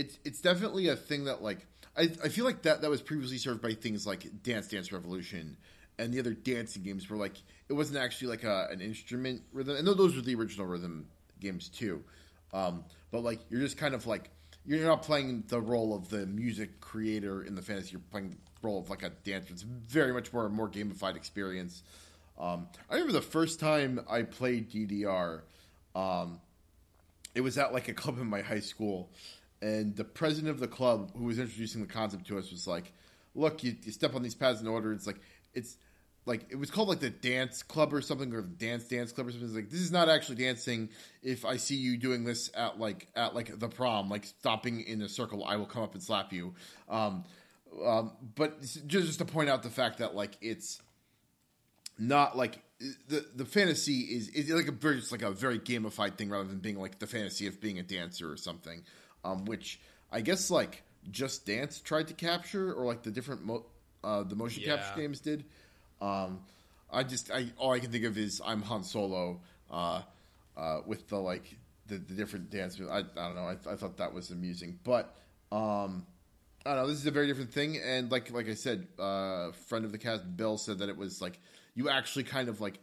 it's 0.00 0.18
it's 0.24 0.40
definitely 0.40 0.88
a 0.88 0.96
thing 0.96 1.24
that 1.24 1.42
like 1.42 1.66
I, 1.96 2.04
I 2.24 2.28
feel 2.28 2.46
like 2.46 2.62
that 2.62 2.80
that 2.80 2.90
was 2.90 3.02
previously 3.02 3.36
served 3.36 3.60
by 3.60 3.74
things 3.74 4.06
like 4.06 4.42
Dance 4.42 4.68
Dance 4.68 4.90
Revolution 4.92 5.58
and 5.98 6.14
the 6.14 6.18
other 6.18 6.32
dancing 6.32 6.82
games 6.82 7.08
where 7.10 7.18
like 7.18 7.34
it 7.68 7.74
wasn't 7.74 7.98
actually 7.98 8.28
like 8.28 8.44
a, 8.44 8.68
an 8.70 8.80
instrument 8.80 9.42
rhythm. 9.52 9.76
And 9.76 9.86
those 9.86 10.16
were 10.16 10.22
the 10.22 10.34
original 10.34 10.66
rhythm 10.66 11.06
games 11.38 11.68
too. 11.68 12.02
Um, 12.54 12.84
but 13.10 13.22
like 13.22 13.40
you're 13.50 13.60
just 13.60 13.76
kind 13.76 13.94
of 13.94 14.06
like 14.06 14.30
you're 14.64 14.86
not 14.86 15.02
playing 15.02 15.44
the 15.48 15.60
role 15.60 15.94
of 15.94 16.08
the 16.08 16.26
music 16.26 16.80
creator 16.80 17.42
in 17.42 17.54
the 17.54 17.62
fantasy. 17.62 17.92
You're 17.92 18.00
playing 18.10 18.30
the 18.30 18.66
role 18.66 18.80
of 18.80 18.88
like 18.88 19.02
a 19.02 19.10
dancer. 19.10 19.52
It's 19.52 19.62
very 19.62 20.14
much 20.14 20.32
more 20.32 20.48
more 20.48 20.68
gamified 20.68 21.16
experience. 21.16 21.82
Um, 22.38 22.68
i 22.88 22.94
remember 22.94 23.12
the 23.12 23.20
first 23.20 23.60
time 23.60 24.00
i 24.08 24.22
played 24.22 24.70
ddr 24.70 25.42
um, 25.94 26.40
it 27.34 27.42
was 27.42 27.58
at 27.58 27.74
like 27.74 27.88
a 27.88 27.92
club 27.92 28.18
in 28.18 28.26
my 28.26 28.40
high 28.40 28.60
school 28.60 29.10
and 29.62 29.96
the 29.96 30.04
president 30.04 30.50
of 30.50 30.60
the 30.60 30.68
club 30.68 31.12
who 31.16 31.24
was 31.24 31.38
introducing 31.38 31.80
the 31.80 31.92
concept 31.92 32.26
to 32.28 32.38
us 32.38 32.50
was 32.50 32.66
like 32.66 32.92
look 33.34 33.62
you, 33.62 33.76
you 33.82 33.92
step 33.92 34.14
on 34.14 34.22
these 34.22 34.34
pads 34.34 34.60
in 34.60 34.66
order. 34.66 34.92
It's 34.92 35.06
like 35.06 35.20
it's 35.54 35.76
like 36.26 36.46
it 36.50 36.56
was 36.56 36.70
called 36.70 36.88
like 36.88 37.00
the 37.00 37.10
dance 37.10 37.62
club 37.62 37.94
or 37.94 38.00
something 38.00 38.32
or 38.32 38.42
the 38.42 38.48
dance 38.48 38.84
dance 38.84 39.12
club 39.12 39.28
or 39.28 39.30
something. 39.30 39.48
It's 39.48 39.56
like 39.56 39.70
this 39.70 39.80
is 39.80 39.92
not 39.92 40.08
actually 40.08 40.36
dancing 40.36 40.90
if 41.22 41.44
i 41.44 41.56
see 41.56 41.76
you 41.76 41.96
doing 41.96 42.24
this 42.24 42.50
at 42.54 42.78
like 42.78 43.08
at 43.16 43.34
like 43.34 43.58
the 43.58 43.68
prom 43.68 44.08
like 44.08 44.24
stopping 44.24 44.82
in 44.82 45.02
a 45.02 45.08
circle 45.08 45.44
i 45.44 45.56
will 45.56 45.66
come 45.66 45.82
up 45.82 45.94
and 45.94 46.02
slap 46.02 46.32
you. 46.32 46.54
Um, 46.88 47.24
um 47.84 48.12
but 48.34 48.60
just 48.60 48.86
just 48.86 49.18
to 49.18 49.24
point 49.24 49.48
out 49.48 49.62
the 49.62 49.70
fact 49.70 49.98
that 49.98 50.14
like 50.14 50.36
it's 50.40 50.80
not 51.98 52.36
like 52.36 52.60
the 53.08 53.26
the 53.34 53.44
fantasy 53.44 54.00
is 54.00 54.28
is 54.28 54.50
like 54.50 54.68
a 54.68 54.72
very 54.72 55.00
like 55.10 55.22
a 55.22 55.30
very 55.30 55.58
gamified 55.58 56.16
thing 56.16 56.30
rather 56.30 56.48
than 56.48 56.58
being 56.58 56.78
like 56.78 56.98
the 56.98 57.06
fantasy 57.06 57.46
of 57.46 57.60
being 57.60 57.78
a 57.78 57.82
dancer 57.82 58.30
or 58.30 58.36
something 58.36 58.82
um 59.24 59.44
which 59.44 59.80
i 60.12 60.20
guess 60.20 60.50
like 60.50 60.82
just 61.10 61.46
dance 61.46 61.80
tried 61.80 62.08
to 62.08 62.14
capture 62.14 62.72
or 62.72 62.84
like 62.86 63.02
the 63.02 63.10
different 63.10 63.44
mo- 63.44 63.66
uh 64.04 64.22
the 64.22 64.36
motion 64.36 64.62
Yeah. 64.62 64.76
capture 64.76 65.00
games 65.00 65.20
did. 65.20 65.44
Um 66.00 66.40
i 66.90 67.02
just 67.02 67.30
i 67.30 67.46
all 67.56 67.72
i 67.72 67.78
can 67.78 67.90
think 67.92 68.04
of 68.04 68.18
is 68.18 68.40
i'm 68.44 68.62
han 68.62 68.82
solo 68.82 69.40
uh 69.70 70.02
uh 70.56 70.80
with 70.86 71.08
the 71.08 71.16
like 71.18 71.56
the, 71.86 71.98
the 71.98 72.14
different 72.14 72.50
dance 72.50 72.80
i, 72.80 72.98
I 72.98 73.02
don't 73.02 73.34
know. 73.34 73.42
I, 73.42 73.56
I 73.72 73.76
thought 73.76 73.96
that 73.98 74.12
was 74.12 74.30
amusing. 74.30 74.78
But 74.84 75.14
um 75.52 76.06
I 76.66 76.74
don't 76.74 76.82
know. 76.82 76.88
This 76.88 76.98
is 76.98 77.06
a 77.06 77.10
very 77.10 77.26
different 77.26 77.52
thing, 77.52 77.78
and 77.82 78.12
like 78.12 78.30
like 78.32 78.46
I 78.46 78.54
said, 78.54 78.86
uh, 78.98 79.52
friend 79.52 79.86
of 79.86 79.92
the 79.92 79.98
cast 79.98 80.36
Bill 80.36 80.58
said 80.58 80.80
that 80.80 80.90
it 80.90 80.96
was 80.96 81.22
like 81.22 81.40
you 81.74 81.88
actually 81.88 82.24
kind 82.24 82.50
of 82.50 82.60
like 82.60 82.78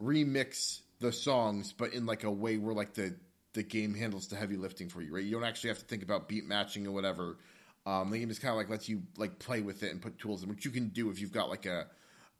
remix 0.00 0.80
the 1.00 1.12
songs, 1.12 1.72
but 1.72 1.92
in 1.92 2.06
like 2.06 2.24
a 2.24 2.30
way 2.30 2.56
where 2.58 2.74
like 2.74 2.94
the 2.94 3.14
the 3.56 3.62
game 3.62 3.94
handles 3.94 4.28
the 4.28 4.36
heavy 4.36 4.56
lifting 4.56 4.88
for 4.88 5.02
you, 5.02 5.14
right? 5.14 5.24
You 5.24 5.32
don't 5.32 5.44
actually 5.44 5.68
have 5.68 5.78
to 5.78 5.84
think 5.86 6.02
about 6.02 6.28
beat 6.28 6.46
matching 6.46 6.86
or 6.86 6.92
whatever. 6.92 7.38
Um, 7.86 8.10
the 8.10 8.18
game 8.18 8.28
just 8.28 8.42
kind 8.42 8.52
of 8.52 8.58
like 8.58 8.68
lets 8.68 8.88
you 8.88 9.02
like 9.16 9.38
play 9.38 9.62
with 9.62 9.82
it 9.82 9.90
and 9.90 10.00
put 10.00 10.18
tools 10.18 10.42
in, 10.42 10.48
which 10.48 10.64
you 10.64 10.70
can 10.70 10.88
do 10.88 11.10
if 11.10 11.20
you've 11.20 11.32
got 11.32 11.48
like 11.48 11.66
a 11.66 11.86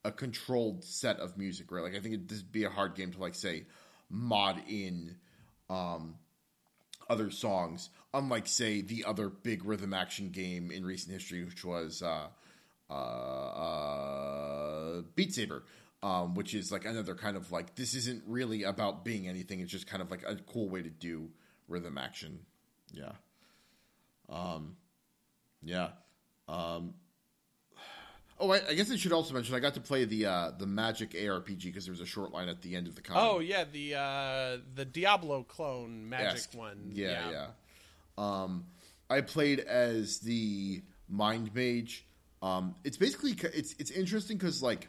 a 0.05 0.13
controlled 0.13 0.85
set 0.85 1.19
of 1.19 1.37
music, 1.37 1.73
right? 1.73 1.83
Like 1.83 1.97
I 1.97 2.01
think 2.01 2.15
it'd 2.15 2.29
just 2.29 2.53
be 2.53 2.65
a 2.65 2.71
hard 2.71 2.95
game 2.95 3.13
to 3.13 3.19
like 3.19 3.35
say 3.35 3.65
mod 4.11 4.61
in 4.69 5.17
um 5.71 6.17
other 7.09 7.31
songs, 7.31 7.89
unlike 8.13 8.47
say 8.47 8.83
the 8.83 9.05
other 9.05 9.29
big 9.29 9.65
rhythm 9.65 9.95
action 9.95 10.31
game 10.31 10.71
in 10.71 10.85
recent 10.85 11.13
history, 11.13 11.45
which 11.45 11.65
was 11.65 12.03
uh, 12.03 12.27
uh, 12.91 12.93
uh, 12.93 15.03
Beat 15.15 15.35
Saber, 15.35 15.63
um, 16.07 16.35
which 16.35 16.55
is 16.55 16.71
like 16.71 16.85
another 16.85 17.17
kind 17.17 17.37
of 17.37 17.51
like 17.51 17.75
this 17.75 17.95
isn't 17.95 18.23
really 18.29 18.63
about 18.63 19.05
being 19.05 19.27
anything; 19.27 19.59
it's 19.59 19.73
just 19.73 19.89
kind 19.89 20.01
of 20.01 20.09
like 20.09 20.23
a 20.25 20.37
cool 20.37 20.69
way 20.69 20.81
to 20.81 20.89
do 20.89 21.29
rhythm 21.69 21.99
action. 21.99 22.39
Yeah, 22.93 23.13
um, 24.29 24.77
yeah. 25.65 25.89
Um, 26.49 26.95
oh, 28.39 28.53
I, 28.53 28.61
I 28.69 28.75
guess 28.75 28.89
I 28.93 28.97
should 28.97 29.13
also 29.13 29.35
mention 29.35 29.57
I 29.57 29.59
got 29.59 29.75
to 29.75 29.81
play 29.81 30.05
the 30.05 30.27
uh, 30.27 30.51
the 30.57 30.67
Magic 30.67 31.11
ARPG 31.11 31.65
because 31.65 31.87
there 31.87 31.93
was 31.93 32.01
a 32.01 32.07
short 32.07 32.31
line 32.31 32.49
at 32.49 32.63
the 32.63 32.77
end 32.77 32.87
of 32.87 32.95
the 32.95 33.03
con. 33.03 33.17
Oh 33.19 33.41
yeah, 33.41 33.65
the 33.65 33.97
uh, 33.97 34.59
the 34.77 34.85
Diablo 34.85 35.43
clone 35.43 36.09
magic 36.09 36.55
one. 36.55 36.93
Yeah, 36.93 37.31
yeah. 37.33 37.47
Um, 38.17 38.67
I 39.11 39.23
played 39.23 39.59
as 39.59 40.21
the 40.21 40.83
mind 41.09 41.53
mage. 41.53 42.07
Um, 42.43 42.77
it's 42.85 42.97
basically 42.97 43.33
it's 43.53 43.75
it's 43.81 43.91
interesting 43.91 44.37
because 44.37 44.63
like 44.63 44.89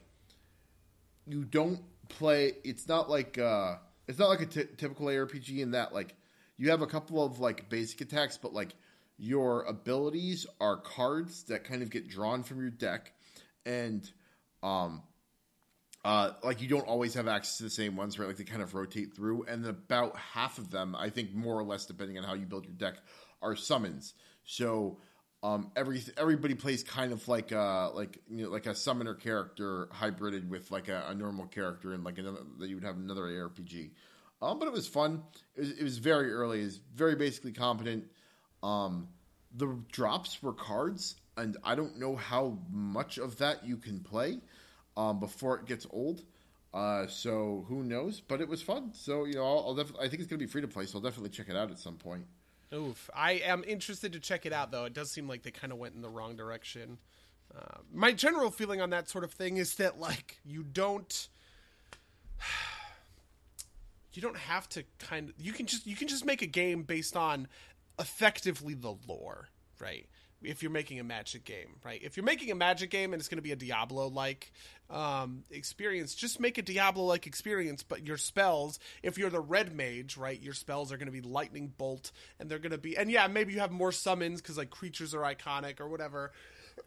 you 1.28 1.44
don't 1.44 1.82
play. 2.10 2.54
It's 2.64 2.88
not 2.88 3.10
like 3.10 3.38
uh, 3.38 3.76
it's 4.08 4.20
not 4.20 4.30
like 4.30 4.42
a 4.42 4.46
t- 4.46 4.66
typical 4.78 5.08
ARPG 5.08 5.60
in 5.60 5.72
that 5.72 5.94
like 5.94 6.16
you 6.58 6.72
have 6.72 6.82
a 6.82 6.88
couple 6.88 7.24
of 7.24 7.40
like 7.40 7.70
basic 7.70 8.02
attacks, 8.02 8.38
but 8.38 8.54
like 8.54 8.70
your 9.18 9.64
abilities 9.64 10.46
are 10.60 10.78
cards 10.78 11.44
that 11.44 11.64
kind 11.64 11.82
of 11.82 11.90
get 11.90 12.08
drawn 12.08 12.44
from 12.44 12.62
your 12.62 12.70
deck, 12.70 13.14
and 13.66 14.10
um, 14.64 15.02
uh, 16.06 16.32
like 16.44 16.62
you 16.62 16.68
don't 16.68 16.88
always 16.88 17.14
have 17.14 17.28
access 17.28 17.58
to 17.58 17.64
the 17.64 17.70
same 17.70 17.96
ones, 17.96 18.18
right? 18.18 18.28
Like 18.28 18.38
they 18.38 18.44
kind 18.44 18.62
of 18.62 18.74
rotate 18.74 19.16
through, 19.16 19.44
and 19.44 19.66
about 19.66 20.18
half 20.18 20.58
of 20.58 20.72
them, 20.72 20.96
I 20.96 21.10
think, 21.10 21.34
more 21.34 21.58
or 21.58 21.64
less, 21.64 21.86
depending 21.86 22.18
on 22.18 22.24
how 22.24 22.34
you 22.34 22.46
build 22.46 22.66
your 22.66 22.76
deck, 22.76 22.96
are 23.42 23.56
summons. 23.56 24.14
So 24.46 25.00
um, 25.48 25.72
every 25.78 26.02
everybody 26.18 26.56
plays 26.56 26.84
kind 26.84 27.14
of 27.14 27.26
like 27.28 27.52
a 27.52 27.92
like 27.94 28.18
you 28.30 28.44
know 28.44 28.50
like 28.50 28.66
a 28.66 28.76
summoner 28.76 29.14
character 29.14 29.88
hybrided 29.94 30.50
with 30.50 30.72
like 30.72 30.90
a, 30.90 31.06
a 31.08 31.16
normal 31.16 31.46
character 31.46 31.94
and 31.94 32.04
like 32.04 32.18
another 32.18 32.40
that 32.60 32.68
you 32.68 32.76
would 32.76 32.84
have 32.84 32.98
another 32.98 33.24
ARPG. 33.24 33.92
Um, 34.42 34.60
but 34.60 34.68
it 34.68 34.74
was 34.74 34.88
fun. 34.88 35.24
It 35.56 35.62
was, 35.62 35.72
it 35.72 35.84
was 35.84 35.98
very 36.00 36.32
early. 36.34 36.62
It 36.62 36.66
was 36.66 36.80
very 36.94 37.16
basically 37.16 37.54
competent. 37.54 38.06
Um, 38.62 39.08
the 39.56 39.80
drops 39.92 40.44
were 40.44 40.54
cards, 40.54 41.16
and 41.38 41.56
I 41.64 41.76
don't 41.76 41.98
know 41.98 42.16
how 42.16 42.60
much 42.70 43.18
of 43.18 43.38
that 43.38 43.66
you 43.66 43.78
can 43.78 44.02
play 44.02 44.40
um, 44.98 45.20
before 45.20 45.58
it 45.58 45.66
gets 45.66 45.88
old. 45.92 46.24
Uh, 46.74 47.08
so 47.08 47.66
who 47.70 47.84
knows? 47.84 48.20
But 48.20 48.42
it 48.42 48.50
was 48.50 48.62
fun. 48.62 48.92
So 48.94 49.24
you 49.24 49.36
know, 49.36 49.46
I'll, 49.46 49.80
I'll. 49.80 49.80
I 50.00 50.10
think 50.10 50.22
it's 50.22 50.28
gonna 50.28 50.40
be 50.40 50.46
free 50.46 50.62
to 50.62 50.68
play, 50.68 50.86
so 50.86 50.98
I'll 50.98 51.04
definitely 51.04 51.30
check 51.30 51.48
it 51.48 51.56
out 51.56 51.72
at 51.72 51.80
some 51.80 51.96
point. 51.96 52.26
Oof. 52.74 53.10
I 53.16 53.34
am 53.34 53.64
interested 53.66 54.14
to 54.14 54.20
check 54.20 54.46
it 54.46 54.54
out, 54.54 54.72
though. 54.72 54.86
It 54.86 54.94
does 54.94 55.10
seem 55.10 55.28
like 55.28 55.44
they 55.44 55.52
kind 55.52 55.72
of 55.72 55.80
went 55.80 55.96
in 55.96 56.02
the 56.02 56.10
wrong 56.10 56.36
direction. 56.36 56.98
Uh, 57.56 57.78
my 57.94 58.12
general 58.12 58.52
feeling 58.52 58.82
on 58.82 58.90
that 58.90 59.10
sort 59.10 59.24
of 59.24 59.32
thing 59.32 59.58
is 59.58 59.76
that, 59.76 60.00
like, 60.00 60.40
you 60.46 60.64
don't. 60.64 61.28
You 64.14 64.22
don't 64.24 64.38
have 64.38 64.68
to 64.70 64.84
kind 64.98 65.30
of. 65.30 65.36
You 65.38 65.54
can 65.54 65.68
just 65.68 65.86
you 65.86 65.96
can 65.96 66.08
just 66.08 66.26
make 66.26 66.42
a 66.42 66.48
game 66.48 66.82
based 66.82 67.16
on 67.16 67.48
effectively 68.00 68.74
the 68.74 68.96
lore, 69.08 69.50
right? 69.80 70.08
If 70.44 70.62
you're 70.62 70.72
making 70.72 71.00
a 71.00 71.04
magic 71.04 71.46
game, 71.46 71.78
right? 71.84 72.00
If 72.04 72.16
you're 72.16 72.24
making 72.24 72.52
a 72.52 72.56
magic 72.56 72.92
game 72.92 73.14
and 73.14 73.20
it's 73.20 73.28
going 73.28 73.38
to 73.38 73.44
be 73.44 73.52
a 73.52 73.56
Diablo 73.56 74.08
like 74.08 74.52
um, 74.90 75.44
experience, 75.50 76.14
just 76.14 76.40
make 76.40 76.58
a 76.58 76.62
Diablo 76.62 77.06
like 77.06 77.26
experience. 77.26 77.82
But 77.84 78.06
your 78.06 78.18
spells, 78.18 78.80
if 79.02 79.18
you're 79.18 79.32
the 79.32 79.40
red 79.40 79.76
mage, 79.76 80.16
right, 80.16 80.40
your 80.40 80.54
spells 80.54 80.92
are 80.92 80.98
going 80.98 81.08
to 81.08 81.12
be 81.12 81.22
lightning 81.22 81.74
bolt, 81.76 82.12
and 82.40 82.50
they're 82.50 82.60
going 82.60 82.72
to 82.72 82.78
be, 82.78 82.96
and 82.96 83.10
yeah, 83.10 83.28
maybe 83.28 83.54
you 83.54 83.60
have 83.60 83.72
more 83.72 83.92
summons 83.92 84.42
because 84.42 84.58
like 84.58 84.70
creatures 84.70 85.16
are 85.16 85.22
iconic 85.22 85.80
or 85.80 85.88
whatever. 85.88 86.32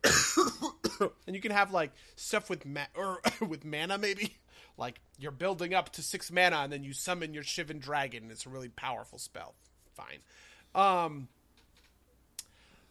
and 1.27 1.35
you 1.35 1.41
can 1.41 1.51
have 1.51 1.73
like 1.73 1.93
stuff 2.17 2.49
with 2.49 2.65
ma- 2.65 2.87
or 2.95 3.21
with 3.47 3.65
mana 3.65 3.99
maybe 3.99 4.37
like 4.79 5.01
you're 5.19 5.33
building 5.33 5.75
up 5.75 5.91
to 5.91 6.03
six 6.03 6.31
mana 6.31 6.59
and 6.59 6.73
then 6.73 6.85
you 6.85 6.93
summon 6.93 7.35
your 7.35 7.43
Shivan 7.43 7.81
dragon 7.81 8.31
it's 8.31 8.47
a 8.47 8.49
really 8.49 8.69
powerful 8.69 9.19
spell 9.19 9.55
fine 9.95 10.21
um 10.75 11.29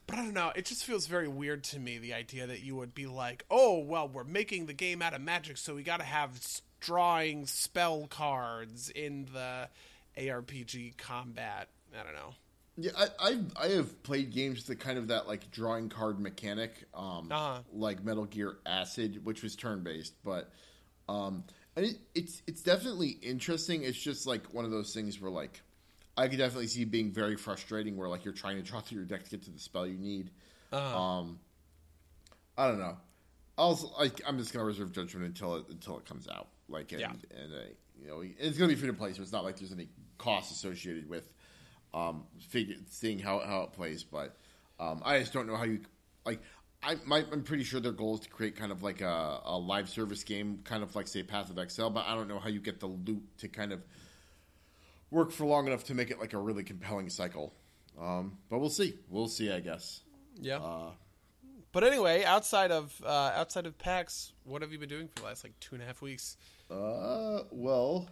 but 0.09 0.19
I 0.19 0.23
don't 0.23 0.33
know. 0.33 0.51
It 0.55 0.65
just 0.65 0.83
feels 0.85 1.07
very 1.07 1.27
weird 1.27 1.63
to 1.65 1.79
me 1.79 1.97
the 1.97 2.13
idea 2.13 2.47
that 2.47 2.61
you 2.63 2.75
would 2.75 2.93
be 2.93 3.05
like, 3.07 3.45
"Oh, 3.49 3.79
well, 3.79 4.07
we're 4.07 4.23
making 4.23 4.65
the 4.65 4.73
game 4.73 5.01
out 5.01 5.13
of 5.13 5.21
magic, 5.21 5.57
so 5.57 5.75
we 5.75 5.83
got 5.83 5.97
to 5.97 6.05
have 6.05 6.39
drawing 6.79 7.45
spell 7.45 8.07
cards 8.07 8.89
in 8.89 9.27
the 9.33 9.69
ARPG 10.17 10.97
combat." 10.97 11.69
I 11.99 12.03
don't 12.03 12.13
know. 12.13 12.33
Yeah, 12.77 12.91
I, 12.97 13.07
I've 13.19 13.45
I 13.59 13.67
have 13.75 14.03
played 14.03 14.31
games 14.31 14.65
that 14.65 14.79
kind 14.79 14.97
of 14.97 15.07
that 15.09 15.27
like 15.27 15.51
drawing 15.51 15.89
card 15.89 16.19
mechanic, 16.19 16.71
um, 16.93 17.29
Uh-huh. 17.31 17.59
like 17.73 18.03
Metal 18.03 18.25
Gear 18.25 18.57
Acid, 18.65 19.25
which 19.25 19.43
was 19.43 19.55
turn 19.55 19.83
based, 19.83 20.13
but 20.23 20.49
um, 21.09 21.43
and 21.75 21.85
it, 21.87 21.97
it's 22.15 22.41
it's 22.47 22.61
definitely 22.61 23.09
interesting. 23.09 23.83
It's 23.83 23.97
just 23.99 24.25
like 24.27 24.53
one 24.53 24.63
of 24.65 24.71
those 24.71 24.93
things 24.93 25.19
where 25.19 25.31
like 25.31 25.61
I 26.19 26.27
could 26.27 26.37
definitely 26.37 26.67
see 26.67 26.81
it 26.81 26.91
being 26.91 27.11
very 27.11 27.37
frustrating, 27.37 27.95
where 27.95 28.09
like 28.09 28.25
you're 28.25 28.33
trying 28.33 28.57
to 28.57 28.61
draw 28.61 28.79
through 28.81 28.97
your 28.97 29.05
deck 29.05 29.23
to 29.23 29.29
get 29.29 29.43
to 29.43 29.51
the 29.51 29.59
spell 29.59 29.87
you 29.87 29.97
need. 29.97 30.31
Um, 30.71 31.39
I 32.57 32.67
don't 32.67 32.79
know. 32.79 32.97
I'll 33.57 33.95
I, 33.97 34.11
am 34.27 34.37
just 34.37 34.53
gonna 34.53 34.65
reserve 34.65 34.91
judgment 34.91 35.25
until 35.25 35.55
it 35.55 35.65
until 35.69 35.97
it 35.97 36.05
comes 36.05 36.27
out. 36.27 36.49
Like 36.67 36.91
and, 36.91 37.01
Yeah. 37.01 37.11
and 37.11 37.53
uh, 37.53 37.57
you 38.01 38.07
know 38.07 38.23
it's 38.37 38.57
gonna 38.57 38.69
be 38.69 38.75
free 38.75 38.87
to 38.87 38.93
play, 38.93 39.13
so 39.13 39.21
it's 39.21 39.31
not 39.31 39.43
like 39.43 39.57
there's 39.57 39.71
any 39.71 39.87
cost 40.17 40.51
associated 40.51 41.09
with 41.09 41.31
um 41.93 42.23
figure, 42.39 42.75
seeing 42.89 43.17
how 43.19 43.39
how 43.39 43.61
it 43.63 43.71
plays. 43.71 44.03
But 44.03 44.37
um, 44.79 45.01
I 45.05 45.19
just 45.19 45.33
don't 45.33 45.47
know 45.47 45.55
how 45.55 45.63
you 45.63 45.79
like. 46.25 46.41
I 46.81 46.95
I'm 47.11 47.43
pretty 47.43 47.63
sure 47.63 47.81
their 47.81 47.91
goal 47.91 48.15
is 48.15 48.21
to 48.21 48.29
create 48.29 48.55
kind 48.55 48.71
of 48.71 48.83
like 48.83 49.01
a, 49.01 49.41
a 49.43 49.57
live 49.57 49.89
service 49.89 50.23
game, 50.23 50.59
kind 50.63 50.81
of 50.81 50.95
like 50.95 51.07
say 51.07 51.23
Path 51.23 51.49
of 51.49 51.57
Exile. 51.59 51.89
But 51.89 52.05
I 52.05 52.15
don't 52.15 52.29
know 52.29 52.39
how 52.39 52.47
you 52.47 52.61
get 52.61 52.79
the 52.79 52.87
loot 52.87 53.23
to 53.39 53.49
kind 53.49 53.73
of 53.73 53.81
work 55.11 55.31
for 55.31 55.45
long 55.45 55.67
enough 55.67 55.85
to 55.85 55.93
make 55.93 56.11
it 56.11 56.19
like 56.19 56.33
a 56.33 56.37
really 56.37 56.63
compelling 56.63 57.09
cycle. 57.09 57.53
Um, 57.99 58.37
but 58.49 58.59
we'll 58.59 58.69
see. 58.69 58.95
We'll 59.09 59.27
see. 59.27 59.51
I 59.51 59.59
guess. 59.59 60.01
Yeah. 60.39 60.57
Uh, 60.57 60.91
but 61.71 61.83
anyway, 61.83 62.23
outside 62.23 62.71
of 62.71 62.99
uh, 63.05 63.31
outside 63.35 63.65
of 63.65 63.77
PAX, 63.77 64.33
what 64.43 64.61
have 64.61 64.71
you 64.71 64.79
been 64.79 64.89
doing 64.89 65.07
for 65.07 65.21
the 65.21 65.25
last 65.25 65.43
like 65.43 65.59
two 65.59 65.75
and 65.75 65.83
a 65.83 65.85
half 65.87 66.01
weeks? 66.01 66.37
uh, 66.71 67.43
well, 67.51 68.07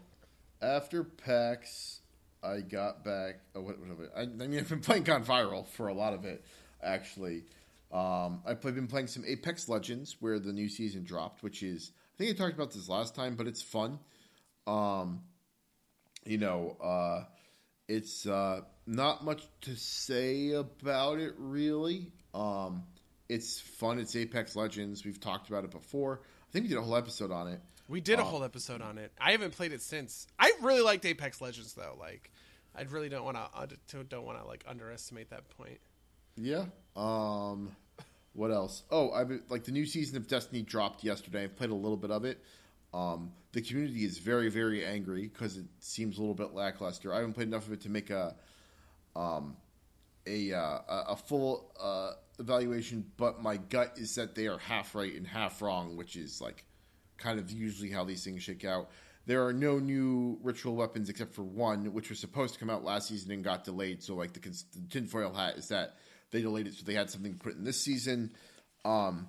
after 0.61 1.03
PAX, 1.03 2.01
I 2.43 2.61
got 2.61 3.03
back. 3.03 3.39
Oh, 3.55 3.61
what, 3.61 3.79
what, 3.79 4.11
I, 4.15 4.21
I 4.21 4.25
mean, 4.25 4.55
I've 4.59 4.69
been 4.69 4.79
playing 4.79 5.03
Gone 5.03 5.23
Viral 5.23 5.65
for 5.67 5.87
a 5.87 5.93
lot 5.93 6.13
of 6.13 6.25
it, 6.25 6.43
actually. 6.81 7.43
Um, 7.91 8.41
I've 8.45 8.61
been 8.61 8.87
playing 8.87 9.07
some 9.07 9.23
Apex 9.25 9.69
Legends, 9.69 10.17
where 10.19 10.39
the 10.39 10.51
new 10.51 10.67
season 10.67 11.03
dropped, 11.03 11.41
which 11.41 11.63
is 11.63 11.91
I 12.15 12.17
think 12.17 12.31
I 12.31 12.43
talked 12.43 12.55
about 12.55 12.71
this 12.71 12.89
last 12.89 13.15
time, 13.15 13.35
but 13.35 13.47
it's 13.47 13.61
fun. 13.61 13.99
Um, 14.65 15.21
you 16.27 16.37
know, 16.37 16.77
uh, 16.83 17.23
it's 17.87 18.25
uh, 18.25 18.61
not 18.85 19.23
much 19.23 19.43
to 19.61 19.75
say 19.75 20.51
about 20.51 21.19
it 21.19 21.33
really. 21.37 22.11
Um, 22.33 22.83
it's 23.29 23.59
fun. 23.59 23.99
It's 23.99 24.15
Apex 24.15 24.55
Legends. 24.55 25.03
We've 25.05 25.19
talked 25.19 25.49
about 25.49 25.63
it 25.63 25.71
before. 25.71 26.21
I 26.23 26.51
think 26.51 26.63
we 26.63 26.69
did 26.69 26.77
a 26.77 26.81
whole 26.81 26.95
episode 26.95 27.31
on 27.31 27.47
it. 27.47 27.59
We 27.89 28.01
did 28.01 28.19
a 28.19 28.21
Uh, 28.21 28.25
whole 28.25 28.43
episode 28.43 28.81
on 28.81 28.97
it. 28.97 29.11
I 29.19 29.31
haven't 29.31 29.51
played 29.51 29.71
it 29.71 29.81
since. 29.81 30.27
I 30.37 30.51
really 30.61 30.81
liked 30.81 31.05
Apex 31.05 31.39
Legends 31.41 31.73
though. 31.73 31.95
Like, 31.99 32.31
I 32.75 32.81
really 32.83 33.09
don't 33.09 33.23
want 33.23 33.37
to 33.87 34.03
don't 34.03 34.25
want 34.25 34.39
to 34.39 34.45
like 34.45 34.63
underestimate 34.67 35.29
that 35.29 35.47
point. 35.57 35.79
Yeah. 36.35 36.65
Um, 36.95 37.75
what 38.33 38.51
else? 38.51 38.83
Oh, 38.91 39.11
I 39.11 39.19
have 39.19 39.31
like 39.49 39.63
the 39.63 39.71
new 39.71 39.85
season 39.85 40.17
of 40.17 40.27
Destiny 40.27 40.61
dropped 40.61 41.03
yesterday. 41.03 41.43
I've 41.45 41.55
played 41.55 41.71
a 41.71 41.75
little 41.75 41.97
bit 41.97 42.11
of 42.11 42.25
it. 42.25 42.43
Um, 42.93 43.31
the 43.51 43.61
community 43.61 44.05
is 44.05 44.17
very, 44.17 44.49
very 44.49 44.85
angry 44.85 45.27
because 45.27 45.57
it 45.57 45.65
seems 45.79 46.17
a 46.17 46.21
little 46.21 46.35
bit 46.35 46.53
lackluster. 46.53 47.13
I 47.13 47.17
haven't 47.17 47.33
played 47.33 47.47
enough 47.47 47.67
of 47.67 47.73
it 47.73 47.81
to 47.81 47.89
make 47.89 48.09
a 48.09 48.35
um, 49.15 49.57
a 50.27 50.53
uh, 50.53 50.79
a 50.87 51.15
full 51.15 51.71
uh, 51.79 52.11
evaluation, 52.39 53.05
but 53.17 53.41
my 53.41 53.57
gut 53.57 53.93
is 53.97 54.15
that 54.15 54.35
they 54.35 54.47
are 54.47 54.57
half 54.57 54.93
right 54.95 55.13
and 55.13 55.25
half 55.25 55.61
wrong, 55.61 55.97
which 55.97 56.15
is 56.15 56.41
like 56.41 56.65
kind 57.17 57.39
of 57.39 57.51
usually 57.51 57.89
how 57.89 58.03
these 58.03 58.23
things 58.23 58.43
shake 58.43 58.65
out. 58.65 58.89
There 59.25 59.45
are 59.45 59.53
no 59.53 59.79
new 59.79 60.39
ritual 60.41 60.75
weapons 60.75 61.09
except 61.09 61.33
for 61.33 61.43
one, 61.43 61.93
which 61.93 62.09
was 62.09 62.19
supposed 62.19 62.53
to 62.53 62.59
come 62.59 62.69
out 62.69 62.83
last 62.83 63.09
season 63.09 63.31
and 63.31 63.43
got 63.43 63.65
delayed. 63.65 64.01
So, 64.01 64.15
like 64.15 64.33
the, 64.33 64.39
the 64.39 64.87
tinfoil 64.89 65.33
hat 65.33 65.57
is 65.57 65.67
that 65.69 65.95
they 66.31 66.41
delayed 66.41 66.67
it, 66.67 66.75
so 66.75 66.85
they 66.85 66.93
had 66.93 67.09
something 67.09 67.33
to 67.33 67.39
put 67.39 67.55
in 67.55 67.63
this 67.63 67.81
season. 67.81 68.31
Um, 68.85 69.27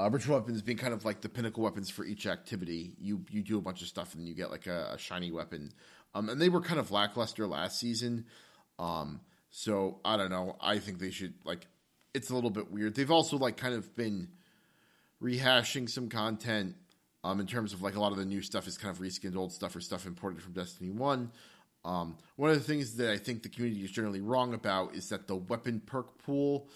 uh, 0.00 0.08
ritual 0.08 0.36
weapons 0.36 0.62
being 0.62 0.78
kind 0.78 0.94
of 0.94 1.04
like 1.04 1.20
the 1.20 1.28
pinnacle 1.28 1.62
weapons 1.62 1.90
for 1.90 2.04
each 2.04 2.26
activity. 2.26 2.92
You 2.98 3.24
you 3.30 3.42
do 3.42 3.58
a 3.58 3.60
bunch 3.60 3.82
of 3.82 3.88
stuff 3.88 4.14
and 4.14 4.26
you 4.26 4.34
get 4.34 4.50
like 4.50 4.66
a, 4.66 4.92
a 4.94 4.98
shiny 4.98 5.30
weapon. 5.30 5.72
Um, 6.14 6.28
and 6.28 6.40
they 6.40 6.48
were 6.48 6.60
kind 6.60 6.80
of 6.80 6.90
lackluster 6.90 7.46
last 7.46 7.78
season. 7.78 8.24
Um, 8.78 9.20
so 9.50 10.00
I 10.04 10.16
don't 10.16 10.30
know. 10.30 10.56
I 10.60 10.78
think 10.78 10.98
they 10.98 11.10
should 11.10 11.34
like. 11.44 11.66
It's 12.14 12.30
a 12.30 12.34
little 12.34 12.50
bit 12.50 12.70
weird. 12.70 12.94
They've 12.94 13.10
also 13.10 13.36
like 13.36 13.56
kind 13.56 13.74
of 13.74 13.94
been 13.94 14.28
rehashing 15.22 15.88
some 15.88 16.08
content. 16.08 16.76
Um, 17.22 17.38
in 17.38 17.46
terms 17.46 17.74
of 17.74 17.82
like 17.82 17.96
a 17.96 18.00
lot 18.00 18.12
of 18.12 18.18
the 18.18 18.24
new 18.24 18.40
stuff 18.40 18.66
is 18.66 18.78
kind 18.78 18.96
of 18.96 19.02
reskinned 19.02 19.36
old 19.36 19.52
stuff 19.52 19.76
or 19.76 19.80
stuff 19.82 20.06
imported 20.06 20.42
from 20.42 20.54
Destiny 20.54 20.90
One. 20.90 21.30
Um, 21.84 22.16
one 22.36 22.48
of 22.50 22.56
the 22.56 22.64
things 22.64 22.96
that 22.96 23.10
I 23.10 23.18
think 23.18 23.42
the 23.42 23.50
community 23.50 23.84
is 23.84 23.90
generally 23.90 24.22
wrong 24.22 24.54
about 24.54 24.94
is 24.94 25.10
that 25.10 25.28
the 25.28 25.36
weapon 25.36 25.82
perk 25.84 26.16
pool 26.24 26.68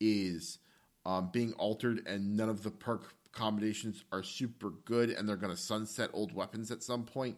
is 0.00 0.58
um, 1.04 1.30
being 1.32 1.52
altered, 1.54 2.06
and 2.06 2.36
none 2.36 2.48
of 2.48 2.62
the 2.62 2.70
perk 2.70 3.14
combinations 3.32 4.04
are 4.12 4.22
super 4.22 4.70
good, 4.84 5.10
and 5.10 5.28
they're 5.28 5.36
going 5.36 5.54
to 5.54 5.60
sunset 5.60 6.10
old 6.12 6.34
weapons 6.34 6.70
at 6.70 6.82
some 6.82 7.04
point. 7.04 7.36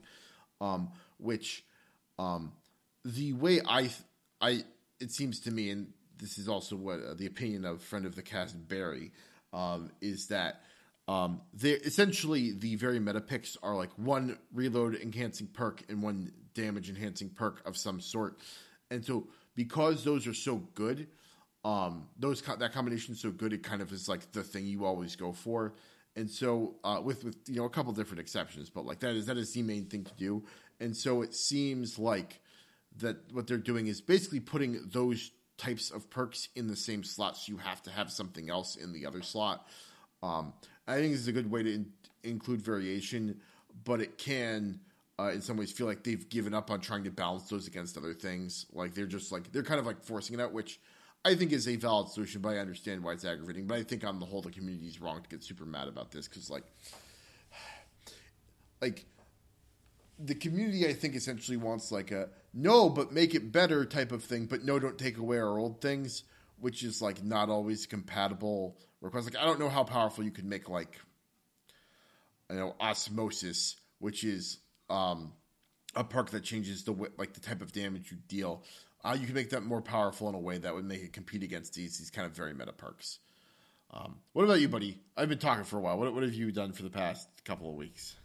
Um, 0.61 0.91
which 1.19 1.65
um, 2.19 2.53
the 3.05 3.33
way 3.33 3.61
I 3.67 3.91
I 4.41 4.65
it 5.01 5.11
seems 5.11 5.41
to 5.41 5.51
me, 5.51 5.71
and 5.71 5.89
this 6.19 6.39
is 6.39 6.49
also 6.49 6.77
what 6.77 7.01
uh, 7.01 7.15
the 7.15 7.27
opinion 7.27 7.65
of 7.65 7.83
friend 7.83 8.07
of 8.07 8.15
the 8.15 8.23
cast 8.23 8.69
Barry 8.69 9.13
um, 9.53 9.91
is 10.01 10.29
that 10.29 10.63
um, 11.09 11.41
they 11.53 11.73
essentially 11.73 12.53
the 12.53 12.77
very 12.77 12.99
meta 12.99 13.21
picks 13.21 13.57
are 13.63 13.75
like 13.77 13.91
one 13.97 14.39
reload 14.53 14.95
enhancing 14.97 15.49
perk 15.49 15.83
and 15.89 16.03
one 16.03 16.33
damage 16.55 16.89
enhancing 16.89 17.31
perk 17.31 17.67
of 17.67 17.77
some 17.77 18.01
sort, 18.01 18.39
and 18.91 19.05
so 19.05 19.29
because 19.55 20.05
those 20.05 20.27
are 20.27 20.35
so 20.35 20.57
good, 20.75 21.09
um, 21.65 22.09
those 22.19 22.43
that 22.43 22.73
combination 22.73 23.15
is 23.15 23.21
so 23.21 23.31
good, 23.31 23.53
it 23.53 23.63
kind 23.63 23.81
of 23.81 23.91
is 23.93 24.09
like 24.09 24.33
the 24.33 24.43
thing 24.43 24.67
you 24.67 24.85
always 24.85 25.17
go 25.17 25.33
for. 25.33 25.75
And 26.17 26.31
so, 26.31 26.77
uh, 26.85 27.01
with 27.03 27.25
with 27.25 27.37
you 27.47 27.57
know 27.57 27.65
a 27.65 27.71
couple 27.71 27.93
different 27.93 28.21
exceptions, 28.21 28.71
but 28.71 28.85
like 28.85 29.01
that 29.01 29.15
is 29.15 29.27
that 29.27 29.39
is 29.39 29.53
the 29.53 29.63
main 29.63 29.87
thing 29.87 30.05
to 30.05 30.15
do. 30.15 30.45
And 30.79 30.97
so 30.97 31.23
it 31.23 31.35
seems 31.35 31.99
like 31.99 32.41
that 32.99 33.17
what 33.33 33.47
they're 33.47 33.59
doing 33.59 33.87
is 33.87 34.01
basically 34.01 34.41
putting 34.41 34.89
those 34.91 35.33
types 35.57 35.91
of 35.91 36.11
perks 36.11 36.49
in 36.55 36.67
the 36.69 36.77
same 36.77 37.03
slot, 37.03 37.37
so 37.37 37.53
you 37.53 37.59
have 37.59 37.83
to 37.85 37.91
have 37.91 38.11
something 38.11 38.51
else 38.51 38.77
in 38.77 38.93
the 38.93 39.07
other 39.07 39.23
slot. 39.23 39.67
Um, 40.23 40.53
I 40.87 40.97
think 40.97 41.13
this 41.13 41.23
is 41.23 41.29
a 41.29 41.33
good 41.33 41.51
way 41.51 41.63
to 41.63 41.73
in- 41.73 41.93
include 42.23 42.61
variation, 42.61 43.41
but 43.85 44.01
it 44.01 44.19
can, 44.19 44.81
uh, 45.19 45.31
in 45.33 45.41
some 45.41 45.57
ways, 45.57 45.71
feel 45.73 45.87
like 45.87 46.03
they've 46.05 46.29
given 46.29 46.55
up 46.55 46.71
on 46.71 46.81
trying 46.81 47.05
to 47.05 47.11
balance 47.11 47.49
those 47.49 47.67
against 47.67 47.97
other 47.97 48.15
things. 48.15 48.67
Like 48.73 48.95
they're 48.95 49.07
just 49.07 49.33
like 49.33 49.51
they're 49.53 49.63
kind 49.63 49.81
of 49.81 49.87
like 49.87 50.03
forcing 50.03 50.39
it 50.39 50.43
out, 50.43 50.53
which 50.53 50.79
I 51.25 51.35
think 51.35 51.53
is 51.53 51.69
a 51.69 51.77
valid 51.77 52.11
solution. 52.11 52.41
But 52.41 52.51
I 52.51 52.59
understand 52.59 53.03
why 53.03 53.13
it's 53.13 53.25
aggravating. 53.25 53.67
But 53.67 53.79
I 53.79 53.83
think 53.83 54.05
on 54.05 54.21
the 54.21 54.27
whole, 54.27 54.43
the 54.43 54.51
community 54.51 54.87
is 54.87 55.01
wrong 55.01 55.23
to 55.23 55.29
get 55.29 55.43
super 55.43 55.65
mad 55.65 55.89
about 55.89 56.11
this 56.11 56.29
because 56.29 56.51
like, 56.51 56.65
like 58.83 59.05
the 60.19 60.35
community, 60.35 60.87
I 60.87 60.93
think, 60.93 61.15
essentially 61.15 61.57
wants 61.57 61.91
like 61.91 62.11
a 62.11 62.29
no, 62.53 62.89
but 62.89 63.13
make 63.13 63.35
it 63.35 63.51
better 63.51 63.85
type 63.85 64.13
of 64.13 64.23
thing, 64.23 64.47
but 64.47 64.65
no, 64.65 64.79
don't 64.79 64.99
take 64.99 65.19
away 65.19 65.39
our 65.39 65.59
old 65.59 65.81
things, 65.81 66.23
which 66.61 66.85
is 66.85 67.03
like 67.03 67.25
not 67.25 67.51
always 67.51 67.87
compatible 67.87 68.77
request. 69.01 69.27
Like 69.27 69.43
I 69.43 69.45
don't 69.45 69.59
know 69.59 69.69
how 69.69 69.85
powerful 69.85 70.25
you 70.25 70.31
could 70.31 70.45
make 70.45 70.69
like 70.69 71.01
you 72.51 72.57
know 72.57 72.75
osmosis, 72.81 73.77
which 73.99 74.25
is 74.25 74.59
um, 74.89 75.33
a 75.95 76.05
perk 76.05 76.31
that 76.31 76.45
changes 76.45 76.85
the 76.85 76.93
like 77.19 77.33
the 77.35 77.41
type 77.41 77.63
of 77.63 77.73
damage 77.73 78.11
you 78.11 78.19
deal. 78.29 78.63
Uh, 79.05 79.17
you 79.19 79.27
can 79.27 79.35
make 79.35 79.51
that 79.51 79.63
more 79.63 79.83
powerful 79.83 80.29
in 80.29 80.35
a 80.35 80.41
way 80.41 80.57
that 80.59 80.75
would 80.75 80.85
make 80.85 81.03
it 81.03 81.13
compete 81.13 81.43
against 81.43 81.75
these 81.75 81.99
these 81.99 82.11
kind 82.11 82.27
of 82.27 82.33
very 82.33 82.55
meta 82.55 82.73
perks. 82.73 83.19
Um, 83.91 84.17
what 84.33 84.45
about 84.45 84.61
you, 84.61 84.69
buddy? 84.69 84.99
I've 85.17 85.29
been 85.29 85.39
talking 85.39 85.65
for 85.65 85.77
a 85.77 85.81
while. 85.81 85.99
What, 85.99 86.13
what 86.15 86.23
have 86.23 86.35
you 86.35 86.51
done 86.51 86.73
for 86.73 86.83
the 86.83 86.91
past 86.91 87.29
couple 87.45 87.69
of 87.69 87.77
weeks? 87.77 88.17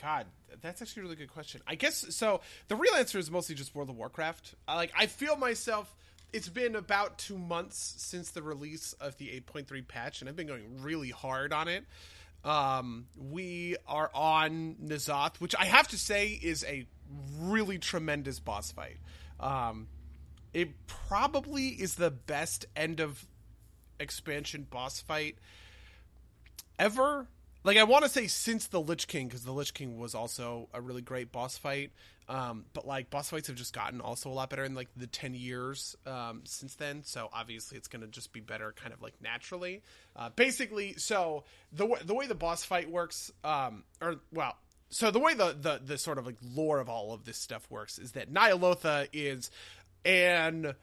God, 0.00 0.26
that's 0.60 0.80
actually 0.80 1.00
a 1.00 1.04
really 1.04 1.16
good 1.16 1.32
question. 1.32 1.60
I 1.66 1.74
guess 1.74 2.14
so. 2.14 2.40
The 2.68 2.76
real 2.76 2.94
answer 2.94 3.18
is 3.18 3.30
mostly 3.30 3.54
just 3.54 3.74
World 3.74 3.90
of 3.90 3.96
Warcraft. 3.96 4.54
I, 4.68 4.76
like, 4.76 4.92
I 4.96 5.06
feel 5.06 5.36
myself. 5.36 5.92
It's 6.32 6.48
been 6.48 6.76
about 6.76 7.18
two 7.18 7.38
months 7.38 7.94
since 7.96 8.30
the 8.30 8.42
release 8.42 8.92
of 9.00 9.16
the 9.16 9.28
8.3 9.28 9.88
patch, 9.88 10.20
and 10.20 10.28
I've 10.28 10.36
been 10.36 10.46
going 10.46 10.82
really 10.82 11.08
hard 11.08 11.54
on 11.54 11.68
it. 11.68 11.84
Um, 12.44 13.06
we 13.16 13.76
are 13.86 14.10
on 14.14 14.76
N'Zoth, 14.84 15.40
which 15.40 15.54
I 15.58 15.64
have 15.64 15.88
to 15.88 15.98
say 15.98 16.28
is 16.28 16.64
a 16.64 16.86
really 17.40 17.78
tremendous 17.78 18.38
boss 18.40 18.70
fight. 18.70 18.98
Um, 19.40 19.88
it 20.52 20.86
probably 20.86 21.68
is 21.68 21.94
the 21.96 22.10
best 22.10 22.66
end 22.74 23.00
of 23.00 23.26
expansion 24.00 24.66
boss 24.68 25.00
fight 25.00 25.36
ever. 26.78 27.28
Like 27.64 27.76
I 27.76 27.84
want 27.84 28.04
to 28.04 28.08
say 28.08 28.26
since 28.26 28.66
the 28.66 28.80
Lich 28.80 29.08
King 29.08 29.26
because 29.28 29.44
the 29.44 29.52
Lich 29.52 29.74
King 29.74 29.98
was 29.98 30.14
also 30.14 30.68
a 30.72 30.80
really 30.80 31.02
great 31.02 31.32
boss 31.32 31.58
fight. 31.58 31.90
Um, 32.28 32.66
but 32.74 32.86
like 32.86 33.08
boss 33.08 33.30
fights 33.30 33.46
have 33.46 33.56
just 33.56 33.72
gotten 33.72 34.02
also 34.02 34.28
a 34.28 34.32
lot 34.34 34.50
better 34.50 34.64
in 34.64 34.74
like 34.74 34.88
the 34.94 35.06
10 35.06 35.32
years 35.32 35.96
um, 36.06 36.42
since 36.44 36.74
then 36.74 37.02
so 37.02 37.30
obviously 37.32 37.78
it's 37.78 37.88
going 37.88 38.02
to 38.02 38.06
just 38.06 38.34
be 38.34 38.40
better 38.40 38.74
kind 38.76 38.92
of 38.92 39.00
like 39.00 39.14
naturally 39.22 39.82
uh, 40.14 40.28
basically 40.36 40.92
so 40.98 41.44
the, 41.72 41.86
w- 41.86 42.04
the 42.04 42.12
way 42.12 42.26
the 42.26 42.34
boss 42.34 42.64
fight 42.64 42.90
works 42.90 43.32
um, 43.44 43.82
or 44.02 44.16
well 44.30 44.56
so 44.90 45.10
the 45.10 45.18
way 45.18 45.34
the, 45.34 45.56
the 45.60 45.80
the 45.84 45.98
sort 45.98 46.18
of 46.18 46.26
like 46.26 46.36
lore 46.54 46.80
of 46.80 46.88
all 46.88 47.12
of 47.12 47.24
this 47.24 47.38
stuff 47.38 47.66
works 47.70 47.98
is 47.98 48.12
that 48.12 48.32
Ny'alotha 48.32 49.08
is 49.12 49.50
an 50.04 50.74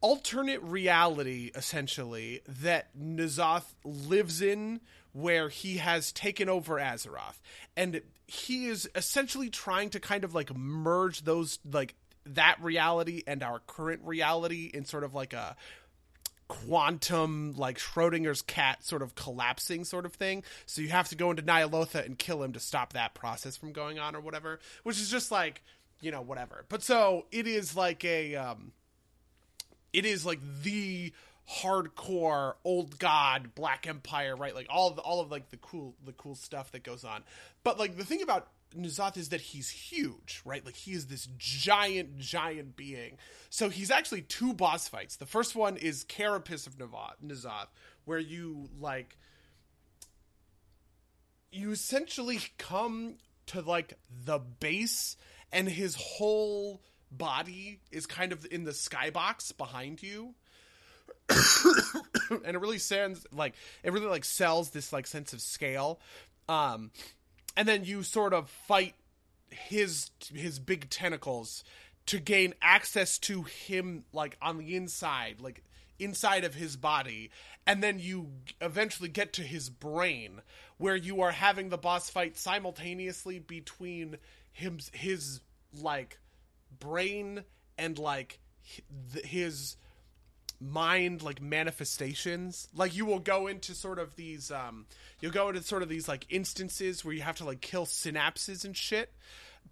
alternate 0.00 0.62
reality 0.62 1.50
essentially 1.54 2.40
that 2.48 2.88
N'Zoth 2.98 3.74
lives 3.84 4.40
in 4.40 4.80
where 5.12 5.48
he 5.48 5.78
has 5.78 6.12
taken 6.12 6.48
over 6.48 6.76
Azeroth. 6.76 7.40
And 7.76 8.00
he 8.26 8.66
is 8.66 8.88
essentially 8.94 9.50
trying 9.50 9.90
to 9.90 10.00
kind 10.00 10.24
of 10.24 10.34
like 10.34 10.54
merge 10.54 11.22
those 11.22 11.58
like 11.70 11.94
that 12.26 12.56
reality 12.62 13.22
and 13.26 13.42
our 13.42 13.60
current 13.66 14.02
reality 14.04 14.70
in 14.72 14.84
sort 14.84 15.04
of 15.04 15.14
like 15.14 15.32
a 15.32 15.56
quantum 16.50 17.54
like 17.56 17.78
Schrodinger's 17.78 18.42
cat 18.42 18.84
sort 18.84 19.02
of 19.02 19.14
collapsing 19.14 19.84
sort 19.84 20.04
of 20.04 20.14
thing. 20.14 20.42
So 20.66 20.82
you 20.82 20.88
have 20.88 21.08
to 21.10 21.14
go 21.14 21.30
into 21.30 21.42
Ny'alotha 21.42 22.04
and 22.04 22.18
kill 22.18 22.42
him 22.42 22.52
to 22.54 22.60
stop 22.60 22.92
that 22.92 23.14
process 23.14 23.56
from 23.56 23.72
going 23.72 24.00
on 24.00 24.16
or 24.16 24.20
whatever, 24.20 24.58
which 24.82 25.00
is 25.00 25.08
just 25.08 25.30
like, 25.30 25.62
you 26.00 26.10
know, 26.10 26.20
whatever. 26.20 26.64
But 26.68 26.82
so 26.82 27.26
it 27.30 27.46
is 27.46 27.76
like 27.76 28.04
a 28.04 28.34
um 28.34 28.72
it 29.92 30.04
is 30.04 30.26
like 30.26 30.40
the 30.62 31.12
hardcore 31.48 32.54
old 32.64 32.98
god 32.98 33.54
black 33.56 33.86
empire 33.88 34.36
right 34.36 34.54
like 34.54 34.68
all 34.70 34.88
of 34.88 34.94
the, 34.94 35.02
all 35.02 35.20
of 35.20 35.32
like 35.32 35.50
the 35.50 35.56
cool 35.56 35.94
the 36.04 36.12
cool 36.12 36.36
stuff 36.36 36.70
that 36.70 36.84
goes 36.84 37.02
on 37.02 37.24
but 37.64 37.76
like 37.76 37.96
the 37.96 38.04
thing 38.04 38.22
about 38.22 38.46
N'Zoth 38.76 39.16
is 39.16 39.30
that 39.30 39.40
he's 39.40 39.68
huge, 39.68 40.42
right? 40.44 40.64
Like 40.64 40.76
he 40.76 40.92
is 40.92 41.06
this 41.06 41.28
giant, 41.36 42.18
giant 42.18 42.76
being. 42.76 43.18
So 43.48 43.68
he's 43.68 43.90
actually 43.90 44.22
two 44.22 44.54
boss 44.54 44.88
fights. 44.88 45.16
The 45.16 45.26
first 45.26 45.56
one 45.56 45.76
is 45.76 46.04
Carapace 46.04 46.66
of 46.66 46.76
N'Zoth, 46.76 47.68
where 48.04 48.18
you 48.18 48.68
like 48.78 49.16
you 51.52 51.72
essentially 51.72 52.38
come 52.58 53.16
to 53.46 53.60
like 53.60 53.94
the 54.24 54.38
base 54.38 55.16
and 55.52 55.68
his 55.68 55.96
whole 55.96 56.80
body 57.10 57.80
is 57.90 58.06
kind 58.06 58.32
of 58.32 58.46
in 58.50 58.64
the 58.64 58.70
skybox 58.70 59.56
behind 59.56 60.00
you 60.02 60.34
and 62.30 62.54
it 62.56 62.60
really 62.60 62.78
sounds 62.78 63.26
like 63.32 63.54
it 63.82 63.92
really 63.92 64.06
like 64.06 64.24
sells 64.24 64.70
this 64.70 64.92
like 64.92 65.06
sense 65.06 65.32
of 65.32 65.40
scale 65.40 66.00
um 66.48 66.90
and 67.56 67.68
then 67.68 67.84
you 67.84 68.02
sort 68.02 68.32
of 68.32 68.48
fight 68.48 68.94
his 69.50 70.10
his 70.32 70.58
big 70.58 70.88
tentacles 70.90 71.64
to 72.06 72.18
gain 72.18 72.54
access 72.62 73.18
to 73.18 73.42
him 73.42 74.04
like 74.12 74.36
on 74.40 74.58
the 74.58 74.76
inside 74.76 75.40
like 75.40 75.62
inside 76.00 76.44
of 76.44 76.54
his 76.54 76.76
body. 76.76 77.30
And 77.66 77.82
then 77.82 77.98
you 77.98 78.30
eventually 78.60 79.08
get 79.08 79.34
to 79.34 79.42
his 79.42 79.68
brain 79.68 80.40
where 80.78 80.96
you 80.96 81.20
are 81.20 81.30
having 81.30 81.68
the 81.68 81.78
boss 81.78 82.10
fight 82.10 82.36
simultaneously 82.36 83.38
between 83.38 84.16
him 84.52 84.78
his 84.92 85.40
like 85.78 86.18
brain 86.78 87.44
and 87.78 87.98
like 87.98 88.40
his 89.24 89.76
mind 90.60 91.22
like 91.22 91.40
manifestations. 91.40 92.68
Like 92.74 92.94
you 92.94 93.06
will 93.06 93.18
go 93.18 93.46
into 93.46 93.74
sort 93.74 93.98
of 93.98 94.16
these 94.16 94.50
um 94.50 94.86
you'll 95.20 95.32
go 95.32 95.48
into 95.48 95.62
sort 95.62 95.82
of 95.82 95.88
these 95.88 96.08
like 96.08 96.26
instances 96.30 97.04
where 97.04 97.14
you 97.14 97.22
have 97.22 97.36
to 97.36 97.44
like 97.44 97.60
kill 97.60 97.86
synapses 97.86 98.64
and 98.64 98.76
shit 98.76 99.12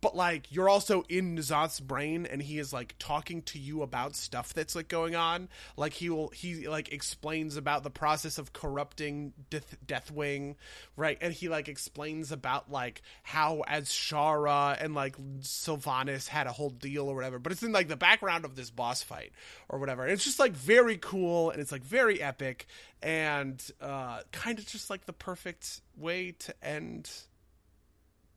but 0.01 0.15
like 0.15 0.51
you're 0.51 0.69
also 0.69 1.05
in 1.09 1.37
N'Zoth's 1.37 1.81
brain 1.81 2.27
and 2.27 2.41
he 2.41 2.59
is 2.59 2.73
like 2.73 2.95
talking 2.99 3.43
to 3.43 3.59
you 3.59 3.83
about 3.83 4.15
stuff 4.15 4.55
that's 4.55 4.77
like 4.77 4.89
going 4.89 5.17
on. 5.17 5.49
Like 5.77 5.93
he 5.93 6.09
will 6.11 6.29
he 6.29 6.69
like 6.69 6.93
explains 6.93 7.57
about 7.57 7.83
the 7.83 7.91
process 7.91 8.39
of 8.39 8.53
corrupting 8.53 9.33
Death, 9.51 9.77
Deathwing 9.85 10.55
right? 10.97 11.19
And 11.21 11.33
he 11.33 11.49
like 11.49 11.69
explains 11.69 12.31
about 12.31 12.71
like 12.71 13.03
how 13.23 13.65
Azshara 13.69 14.83
and 14.83 14.95
like 14.95 15.17
Sylvanas 15.41 16.29
had 16.29 16.47
a 16.47 16.53
whole 16.53 16.71
deal 16.71 17.09
or 17.09 17.15
whatever 17.15 17.39
but 17.39 17.53
it's 17.53 17.63
in 17.63 17.73
like 17.73 17.89
the 17.89 17.97
background 17.97 18.45
of 18.45 18.55
this 18.55 18.71
boss 18.71 19.03
fight 19.03 19.33
or 19.69 19.79
whatever. 19.79 20.07
It's 20.07 20.25
just 20.25 20.39
like 20.39 20.53
very 20.53 20.97
cool 20.97 21.51
and 21.51 21.61
it's 21.61 21.73
like 21.73 21.83
very 21.83 22.23
epic 22.23 22.67
and 23.03 23.63
uh 23.81 24.21
kind 24.33 24.59
of 24.59 24.67
just 24.67 24.91
like 24.91 25.07
the 25.07 25.13
perfect 25.13 25.81
way 25.97 26.33
to 26.33 26.55
end 26.65 27.11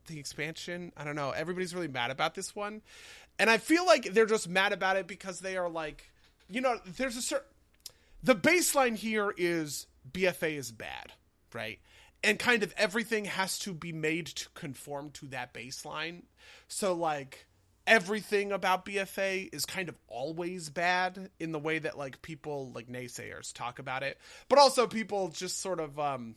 the 0.07 0.19
expansion. 0.19 0.91
I 0.97 1.03
don't 1.03 1.15
know. 1.15 1.31
Everybody's 1.31 1.73
really 1.73 1.87
mad 1.87 2.11
about 2.11 2.35
this 2.35 2.55
one. 2.55 2.81
And 3.39 3.49
I 3.49 3.57
feel 3.57 3.85
like 3.85 4.13
they're 4.13 4.25
just 4.25 4.47
mad 4.47 4.73
about 4.73 4.97
it 4.97 5.07
because 5.07 5.39
they 5.39 5.57
are 5.57 5.69
like, 5.69 6.11
you 6.49 6.61
know, 6.61 6.77
there's 6.97 7.17
a 7.17 7.21
certain. 7.21 7.47
The 8.23 8.35
baseline 8.35 8.95
here 8.95 9.33
is 9.35 9.87
BFA 10.11 10.57
is 10.57 10.71
bad, 10.71 11.13
right? 11.53 11.79
And 12.23 12.37
kind 12.37 12.61
of 12.61 12.73
everything 12.77 13.25
has 13.25 13.57
to 13.59 13.73
be 13.73 13.91
made 13.91 14.27
to 14.27 14.49
conform 14.49 15.09
to 15.11 15.25
that 15.27 15.55
baseline. 15.55 16.23
So, 16.67 16.93
like, 16.93 17.47
everything 17.87 18.51
about 18.51 18.85
BFA 18.85 19.49
is 19.51 19.65
kind 19.65 19.89
of 19.89 19.97
always 20.07 20.69
bad 20.69 21.31
in 21.39 21.51
the 21.51 21.57
way 21.57 21.79
that, 21.79 21.97
like, 21.97 22.21
people, 22.21 22.71
like, 22.75 22.87
naysayers 22.87 23.53
talk 23.53 23.79
about 23.79 24.03
it. 24.03 24.19
But 24.49 24.59
also, 24.59 24.85
people 24.85 25.29
just 25.29 25.59
sort 25.59 25.79
of, 25.79 25.99
um, 25.99 26.35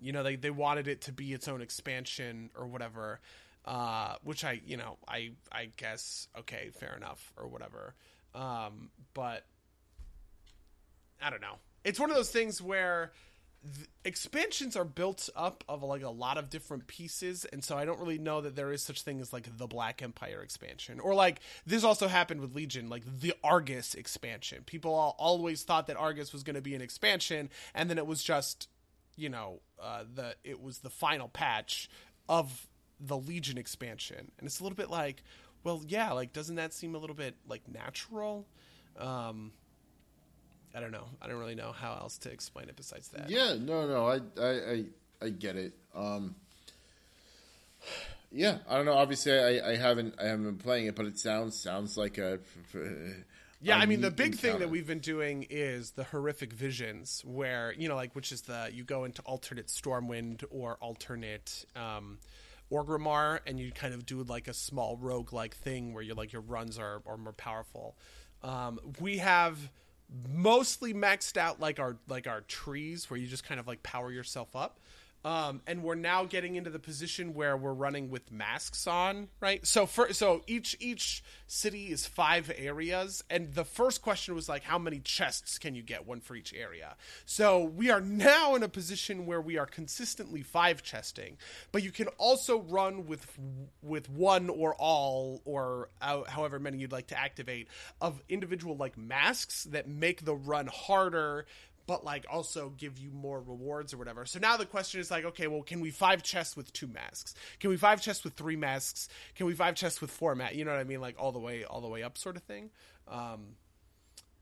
you 0.00 0.12
know 0.12 0.22
they, 0.22 0.36
they 0.36 0.50
wanted 0.50 0.88
it 0.88 1.02
to 1.02 1.12
be 1.12 1.32
its 1.32 1.48
own 1.48 1.60
expansion 1.60 2.50
or 2.56 2.66
whatever 2.66 3.20
uh, 3.66 4.14
which 4.22 4.44
i 4.44 4.60
you 4.64 4.76
know 4.76 4.96
i 5.08 5.30
i 5.50 5.68
guess 5.76 6.28
okay 6.38 6.70
fair 6.78 6.96
enough 6.96 7.32
or 7.36 7.48
whatever. 7.48 7.94
Um, 8.34 8.90
but 9.14 9.44
i 11.20 11.30
don't 11.30 11.42
know. 11.42 11.56
It's 11.84 12.00
one 12.00 12.10
of 12.10 12.16
those 12.16 12.30
things 12.30 12.60
where 12.62 13.12
expansions 14.04 14.76
are 14.76 14.84
built 14.84 15.28
up 15.34 15.64
of 15.68 15.82
like 15.82 16.02
a 16.02 16.10
lot 16.10 16.38
of 16.38 16.50
different 16.50 16.86
pieces 16.86 17.44
and 17.46 17.64
so 17.64 17.76
i 17.76 17.84
don't 17.84 17.98
really 17.98 18.18
know 18.18 18.40
that 18.40 18.54
there 18.54 18.70
is 18.70 18.80
such 18.80 19.02
thing 19.02 19.20
as 19.20 19.32
like 19.32 19.48
the 19.58 19.66
black 19.66 20.02
empire 20.02 20.40
expansion. 20.42 21.00
Or 21.00 21.14
like 21.14 21.40
this 21.66 21.82
also 21.82 22.06
happened 22.06 22.40
with 22.40 22.54
legion 22.54 22.88
like 22.88 23.02
the 23.20 23.34
argus 23.42 23.94
expansion. 23.94 24.62
People 24.64 24.94
all, 24.94 25.16
always 25.18 25.64
thought 25.64 25.88
that 25.88 25.96
argus 25.96 26.32
was 26.32 26.44
going 26.44 26.54
to 26.54 26.62
be 26.62 26.76
an 26.76 26.82
expansion 26.82 27.50
and 27.74 27.90
then 27.90 27.98
it 27.98 28.06
was 28.06 28.22
just 28.22 28.68
you 29.16 29.28
know 29.28 29.60
uh, 29.82 30.04
the 30.14 30.34
it 30.44 30.60
was 30.60 30.78
the 30.78 30.90
final 30.90 31.28
patch 31.28 31.88
of 32.28 32.68
the 33.00 33.16
Legion 33.16 33.58
expansion, 33.58 34.30
and 34.38 34.46
it's 34.46 34.60
a 34.60 34.62
little 34.62 34.76
bit 34.76 34.90
like, 34.90 35.22
well, 35.64 35.82
yeah, 35.86 36.12
like 36.12 36.32
doesn't 36.32 36.56
that 36.56 36.72
seem 36.72 36.94
a 36.94 36.98
little 36.98 37.16
bit 37.16 37.34
like 37.48 37.62
natural? 37.68 38.46
Um, 38.98 39.52
I 40.74 40.80
don't 40.80 40.92
know. 40.92 41.06
I 41.22 41.26
don't 41.26 41.38
really 41.38 41.54
know 41.54 41.72
how 41.72 41.94
else 41.94 42.18
to 42.18 42.30
explain 42.30 42.68
it 42.68 42.76
besides 42.76 43.08
that. 43.08 43.30
Yeah, 43.30 43.54
no, 43.58 43.86
no, 43.86 44.06
I, 44.06 44.20
I, 44.40 44.50
I, 44.72 44.84
I 45.22 45.28
get 45.30 45.56
it. 45.56 45.72
Um, 45.94 46.34
yeah, 48.30 48.58
I 48.68 48.76
don't 48.76 48.84
know. 48.84 48.92
Obviously, 48.92 49.32
I, 49.32 49.70
I 49.70 49.76
haven't, 49.76 50.14
I 50.20 50.24
haven't 50.26 50.44
been 50.44 50.58
playing 50.58 50.86
it, 50.86 50.94
but 50.94 51.06
it 51.06 51.18
sounds 51.18 51.58
sounds 51.58 51.96
like 51.96 52.18
a 52.18 52.40
yeah, 53.60 53.78
I 53.78 53.86
mean 53.86 54.00
the 54.00 54.10
big 54.10 54.34
thing 54.34 54.58
that 54.58 54.70
we've 54.70 54.86
been 54.86 55.00
doing 55.00 55.46
is 55.48 55.92
the 55.92 56.04
horrific 56.04 56.52
visions, 56.52 57.22
where 57.24 57.74
you 57.76 57.88
know, 57.88 57.96
like 57.96 58.14
which 58.14 58.32
is 58.32 58.42
the 58.42 58.70
you 58.72 58.84
go 58.84 59.04
into 59.04 59.22
alternate 59.22 59.68
Stormwind 59.68 60.44
or 60.50 60.76
alternate 60.80 61.64
um, 61.74 62.18
Orgrimmar, 62.70 63.40
and 63.46 63.58
you 63.58 63.72
kind 63.72 63.94
of 63.94 64.04
do 64.04 64.22
like 64.22 64.48
a 64.48 64.54
small 64.54 64.96
rogue 64.96 65.32
like 65.32 65.56
thing 65.56 65.94
where 65.94 66.02
you're 66.02 66.16
like 66.16 66.32
your 66.32 66.42
runs 66.42 66.78
are 66.78 67.02
are 67.06 67.16
more 67.16 67.32
powerful. 67.32 67.96
Um, 68.42 68.78
we 69.00 69.18
have 69.18 69.70
mostly 70.28 70.94
maxed 70.94 71.36
out 71.36 71.58
like 71.58 71.80
our 71.80 71.96
like 72.08 72.26
our 72.26 72.42
trees 72.42 73.10
where 73.10 73.18
you 73.18 73.26
just 73.26 73.44
kind 73.44 73.58
of 73.58 73.66
like 73.66 73.82
power 73.82 74.12
yourself 74.12 74.54
up. 74.54 74.78
Um, 75.26 75.60
and 75.66 75.82
we're 75.82 75.96
now 75.96 76.24
getting 76.24 76.54
into 76.54 76.70
the 76.70 76.78
position 76.78 77.34
where 77.34 77.56
we're 77.56 77.72
running 77.72 78.10
with 78.10 78.30
masks 78.30 78.86
on, 78.86 79.26
right? 79.40 79.66
So 79.66 79.84
for 79.84 80.12
so 80.12 80.42
each 80.46 80.76
each 80.78 81.24
city 81.48 81.86
is 81.90 82.06
five 82.06 82.48
areas, 82.56 83.24
and 83.28 83.52
the 83.52 83.64
first 83.64 84.02
question 84.02 84.36
was 84.36 84.48
like, 84.48 84.62
how 84.62 84.78
many 84.78 85.00
chests 85.00 85.58
can 85.58 85.74
you 85.74 85.82
get? 85.82 86.06
One 86.06 86.20
for 86.20 86.36
each 86.36 86.54
area. 86.54 86.94
So 87.24 87.64
we 87.64 87.90
are 87.90 88.00
now 88.00 88.54
in 88.54 88.62
a 88.62 88.68
position 88.68 89.26
where 89.26 89.40
we 89.40 89.58
are 89.58 89.66
consistently 89.66 90.42
five 90.42 90.84
chesting, 90.84 91.38
but 91.72 91.82
you 91.82 91.90
can 91.90 92.06
also 92.18 92.60
run 92.60 93.06
with 93.06 93.26
with 93.82 94.08
one 94.08 94.48
or 94.48 94.76
all 94.76 95.42
or 95.44 95.88
however 96.28 96.60
many 96.60 96.78
you'd 96.78 96.92
like 96.92 97.08
to 97.08 97.18
activate 97.18 97.66
of 98.00 98.22
individual 98.28 98.76
like 98.76 98.96
masks 98.96 99.64
that 99.64 99.88
make 99.88 100.24
the 100.24 100.36
run 100.36 100.68
harder 100.68 101.46
but 101.86 102.04
like 102.04 102.26
also 102.30 102.72
give 102.76 102.98
you 102.98 103.10
more 103.10 103.40
rewards 103.40 103.94
or 103.94 103.98
whatever. 103.98 104.26
So 104.26 104.38
now 104.38 104.56
the 104.56 104.66
question 104.66 105.00
is 105.00 105.10
like, 105.10 105.24
okay, 105.24 105.46
well, 105.46 105.62
can 105.62 105.80
we 105.80 105.90
five 105.90 106.22
chests 106.22 106.56
with 106.56 106.72
two 106.72 106.86
masks? 106.86 107.34
Can 107.60 107.70
we 107.70 107.76
five 107.76 108.00
chests 108.00 108.24
with 108.24 108.34
three 108.34 108.56
masks? 108.56 109.08
Can 109.34 109.46
we 109.46 109.54
five 109.54 109.74
chests 109.74 110.00
with 110.00 110.10
four 110.10 110.34
masks? 110.34 110.56
You 110.56 110.64
know 110.64 110.72
what 110.72 110.80
I 110.80 110.84
mean? 110.84 111.00
Like 111.00 111.16
all 111.18 111.32
the 111.32 111.38
way, 111.38 111.64
all 111.64 111.80
the 111.80 111.88
way 111.88 112.02
up, 112.02 112.18
sort 112.18 112.36
of 112.36 112.42
thing. 112.42 112.70
Um, 113.08 113.56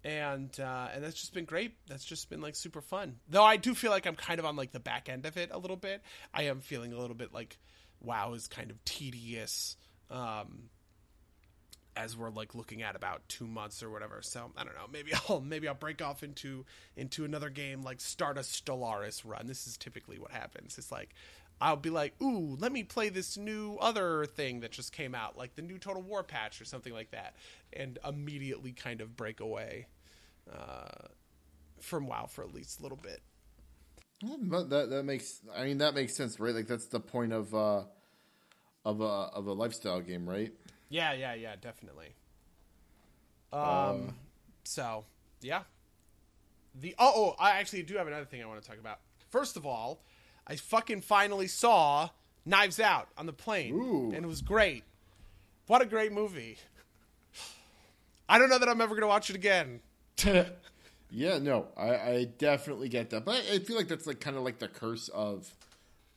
and 0.05 0.59
uh, 0.61 0.89
and 0.95 1.03
that's 1.03 1.19
just 1.19 1.33
been 1.33 1.47
great. 1.47 1.75
That's 1.87 2.05
just 2.05 2.29
been 2.29 2.43
like 2.43 2.57
super 2.57 2.83
fun. 2.83 3.17
Though 3.29 3.45
I 3.45 3.57
do 3.57 3.75
feel 3.75 3.91
like 3.91 4.07
I'm 4.07 4.17
kind 4.17 4.39
of 4.39 4.45
on 4.45 4.55
like 4.57 4.73
the 4.73 4.81
back 4.81 5.09
end 5.09 5.25
of 5.25 5.37
it 5.37 5.51
a 5.53 5.59
little 5.59 5.77
bit. 5.77 6.03
I 6.33 6.45
am 6.45 6.61
feeling 6.61 6.93
a 6.93 6.99
little 6.99 7.17
bit 7.17 7.33
like 7.33 7.59
WoW 8.01 8.35
is 8.35 8.47
kind 8.47 8.71
of 8.71 8.85
tedious. 8.85 9.77
Um, 10.11 10.69
as 11.97 12.17
we're 12.17 12.31
like 12.31 12.55
looking 12.55 12.83
at 12.83 12.97
about 12.97 13.29
two 13.29 13.47
months 13.47 13.83
or 13.83 13.91
whatever. 13.91 14.21
So 14.23 14.51
I 14.57 14.65
don't 14.65 14.75
know. 14.75 14.87
Maybe 14.93 15.13
I'll 15.29 15.41
maybe 15.41 15.69
I'll 15.69 15.75
break 15.75 16.03
off 16.03 16.23
into 16.23 16.65
into 16.97 17.25
another 17.25 17.51
game 17.51 17.83
like 17.83 18.01
start 18.01 18.39
a 18.39 18.41
Stellaris 18.41 19.23
run. 19.25 19.47
This 19.47 19.67
is 19.67 19.77
typically 19.77 20.19
what 20.19 20.31
happens. 20.31 20.79
It's 20.79 20.93
like 20.93 21.15
I'll 21.61 21.77
be 21.77 21.91
like, 21.91 22.15
ooh, 22.21 22.57
let 22.59 22.73
me 22.73 22.83
play 22.83 23.09
this 23.09 23.37
new 23.37 23.77
other 23.81 24.27
thing 24.27 24.61
that 24.61 24.73
just 24.73 24.93
came 24.93 25.15
out, 25.15 25.39
like 25.39 25.55
the 25.55 25.63
new 25.63 25.79
Total 25.79 26.03
War 26.03 26.23
patch 26.23 26.61
or 26.61 26.65
something 26.65 26.93
like 26.93 27.13
that, 27.13 27.37
and 27.73 27.99
immediately 28.07 28.73
kind 28.73 29.01
of 29.01 29.17
break 29.17 29.41
away 29.41 29.87
uh, 30.53 31.09
from 31.81 32.07
WoW 32.07 32.27
for 32.27 32.43
at 32.43 32.53
least 32.53 32.81
a 32.81 32.83
little 32.83 32.99
bit. 32.99 33.23
But 34.43 34.71
that 34.71 34.91
that 34.91 35.05
makes 35.05 35.41
I 35.55 35.65
mean 35.65 35.79
that 35.79 35.95
makes 35.95 36.15
sense, 36.15 36.41
right? 36.41 36.55
Like 36.55 36.67
that's 36.67 36.87
the 36.87 37.01
point 37.01 37.33
of 37.33 37.55
uh, 37.55 37.83
of 38.85 39.01
a 39.01 39.05
of 39.05 39.47
a 39.47 39.53
lifestyle 39.53 40.01
game, 40.01 40.29
right? 40.29 40.53
Yeah, 40.89 41.13
yeah, 41.13 41.35
yeah, 41.35 41.55
definitely. 41.61 42.15
Um, 43.53 43.61
um 43.61 44.15
so 44.65 45.05
yeah. 45.41 45.63
The 46.81 46.95
oh, 46.99 47.13
oh, 47.15 47.37
I 47.39 47.53
actually 47.53 47.83
do 47.83 47.97
have 47.97 48.07
another 48.07 48.25
thing 48.25 48.43
I 48.43 48.47
want 48.47 48.61
to 48.63 48.69
talk 48.69 48.79
about. 48.79 48.99
First 49.31 49.57
of 49.57 49.65
all, 49.65 50.01
I 50.47 50.57
fucking 50.57 51.03
finally 51.03 51.47
saw 51.47 52.11
Knives 52.45 52.81
Out 52.81 53.09
on 53.17 53.27
the 53.27 53.33
plane, 53.33 53.75
Ooh. 53.75 54.13
and 54.15 54.25
it 54.25 54.29
was 54.29 54.43
great. 54.43 54.85
What 55.67 55.83
a 55.83 55.87
great 55.87 56.13
movie! 56.13 56.59
I 58.29 58.39
don't 58.39 58.49
know 58.49 58.59
that 58.59 58.69
I'm 58.69 58.81
ever 58.81 58.95
gonna 58.95 59.07
watch 59.07 59.31
it 59.31 59.37
again. 59.37 59.81
yeah, 61.11 61.39
no, 61.39 61.67
I, 61.77 61.89
I, 61.97 62.29
definitely 62.39 62.89
get 62.89 63.11
that, 63.11 63.25
but 63.25 63.43
I 63.53 63.59
feel 63.59 63.77
like 63.77 63.89
that's 63.89 64.07
like 64.07 64.21
kind 64.21 64.37
of 64.37 64.45
like 64.45 64.59
the 64.59 64.69
curse 64.69 65.09
of 65.09 65.53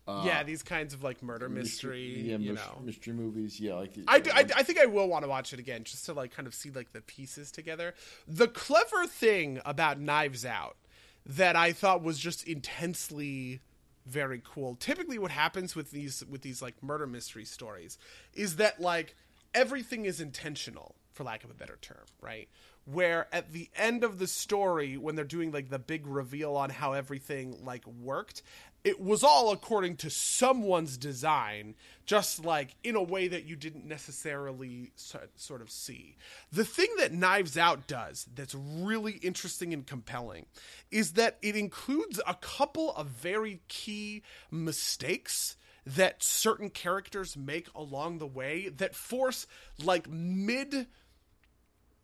Uh, 0.08 0.24
yeah, 0.26 0.44
these 0.44 0.64
kinds 0.64 0.94
of 0.94 1.04
like 1.04 1.22
murder 1.22 1.50
mystery, 1.50 2.22
yeah, 2.22 2.38
you 2.38 2.54
mystery, 2.54 2.72
know. 2.76 2.86
mystery 2.86 3.14
movies. 3.14 3.60
Yeah, 3.60 3.76
like 3.76 3.94
I, 4.08 4.20
do, 4.20 4.32
I, 4.34 4.46
I 4.56 4.64
think 4.64 4.80
I 4.80 4.86
will 4.86 5.08
want 5.08 5.24
to 5.24 5.30
watch 5.30 5.52
it 5.52 5.60
again 5.60 5.84
just 5.84 6.06
to 6.06 6.14
like 6.14 6.34
kind 6.34 6.48
of 6.48 6.56
see 6.56 6.70
like 6.70 6.94
the 6.94 7.02
pieces 7.02 7.52
together. 7.52 7.94
The 8.28 8.48
clever 8.48 9.06
thing 9.06 9.60
about 9.66 10.00
Knives 10.00 10.46
Out 10.46 10.78
that 11.26 11.56
I 11.58 11.74
thought 11.74 12.02
was 12.04 12.18
just 12.20 12.48
intensely 12.48 13.60
very 14.06 14.42
cool. 14.46 14.76
Typically 14.76 15.20
what 15.20 15.32
happens 15.32 15.76
with 15.76 15.92
these 15.92 16.24
with 16.30 16.42
these 16.42 16.62
like 16.62 16.82
murder 16.82 17.06
mystery 17.06 17.46
stories 17.46 17.98
is 18.34 18.56
that 18.56 18.80
like 18.80 19.16
everything 19.54 20.06
is 20.06 20.22
intentional 20.22 20.96
for 21.12 21.24
lack 21.24 21.44
of 21.44 21.50
a 21.50 21.54
better 21.54 21.78
term, 21.82 22.06
right? 22.22 22.48
Where 22.86 23.28
at 23.34 23.52
the 23.52 23.70
end 23.76 24.06
of 24.06 24.18
the 24.18 24.28
story 24.28 24.96
when 24.96 25.16
they're 25.16 25.26
doing 25.26 25.52
like 25.52 25.70
the 25.70 25.80
big 25.80 26.08
reveal 26.08 26.56
on 26.56 26.70
how 26.70 26.94
everything 26.94 27.66
like 27.66 27.86
worked, 27.86 28.44
it 28.84 29.02
was 29.02 29.24
all 29.24 29.52
according 29.52 29.98
to 29.98 30.10
someone's 30.10 30.98
design, 30.98 31.76
just 32.06 32.46
like 32.46 32.76
in 32.84 32.96
a 32.96 33.04
way 33.04 33.28
that 33.28 33.46
you 33.46 33.56
didn't 33.56 33.86
necessarily 33.86 34.92
sort 34.96 35.62
of 35.62 35.70
see. 35.70 36.16
The 36.52 36.64
thing 36.64 36.88
that 36.98 37.12
Knives 37.12 37.58
Out 37.58 37.88
does 37.88 38.28
that's 38.34 38.56
really 38.56 39.14
interesting 39.14 39.74
and 39.74 39.86
compelling 39.86 40.46
is 40.90 41.14
that 41.14 41.38
it 41.42 41.56
includes 41.56 42.22
a 42.26 42.36
couple 42.36 42.94
of 42.94 43.08
very 43.08 43.62
key 43.68 44.24
mistakes 44.52 45.58
that 45.86 46.22
certain 46.22 46.70
characters 46.70 47.38
make 47.38 47.68
along 47.74 48.18
the 48.18 48.28
way 48.28 48.70
that 48.70 48.96
force 48.96 49.48
like 49.84 50.10
mid 50.10 50.88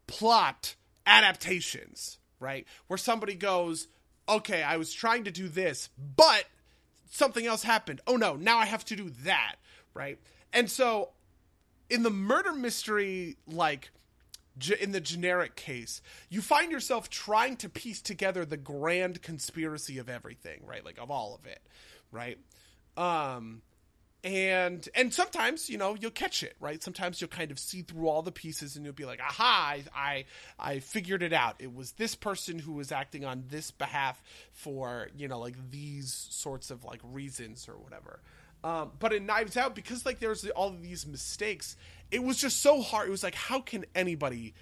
plot 0.08 0.76
adaptations, 1.06 2.18
right? 2.40 2.66
Where 2.88 2.98
somebody 2.98 3.36
goes, 3.36 3.88
okay, 4.28 4.64
I 4.64 4.78
was 4.78 4.94
trying 4.94 5.26
to 5.26 5.32
do 5.32 5.50
this, 5.50 5.90
but 5.98 6.46
something 7.14 7.46
else 7.46 7.64
happened. 7.64 8.02
Oh 8.08 8.18
no, 8.18 8.36
now 8.36 8.58
I 8.58 8.66
have 8.66 8.84
to 8.86 8.96
do 8.96 9.12
that, 9.24 9.56
right? 9.94 10.18
And 10.52 10.70
so 10.70 11.10
in 11.90 12.04
the 12.04 12.10
murder 12.10 12.54
mystery, 12.54 13.38
like, 13.48 13.92
in 14.80 14.92
the 14.92 15.00
generic 15.00 15.56
case, 15.56 16.02
you 16.30 16.42
find 16.42 16.72
yourself 16.72 17.10
trying 17.10 17.56
to 17.58 17.70
piece 17.70 18.02
together 18.02 18.46
the 18.46 18.58
grand 18.58 19.22
conspiracy 19.22 19.98
of 19.98 20.10
everything, 20.10 20.62
right? 20.66 20.84
Like, 20.84 21.00
of 21.00 21.12
all 21.12 21.36
of 21.36 21.46
it, 21.46 21.62
right? 22.12 22.38
Um, 22.98 23.62
and 24.24 24.88
and 24.96 25.14
sometimes 25.14 25.70
you 25.70 25.78
know 25.78 25.96
you'll 26.00 26.12
catch 26.12 26.44
it 26.44 26.56
right? 26.60 26.82
Sometimes 26.82 27.20
you'll 27.20 27.30
kind 27.30 27.52
of 27.52 27.60
see 27.60 27.82
through 27.82 28.08
all 28.08 28.22
the 28.22 28.32
pieces 28.32 28.76
and 28.76 28.86
you'll 28.86 28.94
be 28.94 29.06
like 29.06 29.20
aha 29.20 29.74
I, 29.74 29.84
I 29.96 30.26
i 30.58 30.80
figured 30.80 31.24
it 31.24 31.34
out. 31.34 31.56
It 31.60 31.74
was 31.74 31.92
this 31.94 32.16
person 32.16 32.60
who 32.60 32.74
was 32.74 32.92
acting 32.92 33.26
on 33.26 33.44
this 33.50 33.72
behalf 33.72 34.24
for 34.52 35.10
you 35.18 35.28
know 35.28 35.40
like 35.40 35.56
these 35.72 36.28
sorts 36.30 36.72
of 36.72 36.84
like 36.86 37.02
reasons 37.04 37.68
or 37.68 37.74
whatever. 37.74 38.22
Um, 38.64 38.92
but 38.98 39.12
in 39.12 39.26
knives 39.26 39.58
out 39.58 39.76
because 39.76 40.06
like 40.06 40.20
there's 40.20 40.48
all 40.52 40.70
these 40.70 41.06
mistakes. 41.06 41.76
It 42.10 42.24
was 42.24 42.38
just 42.38 42.62
so 42.62 42.82
hard. 42.82 43.10
It 43.10 43.12
was 43.12 43.24
like 43.24 43.36
how 43.36 43.60
can 43.60 43.84
anybody 43.94 44.54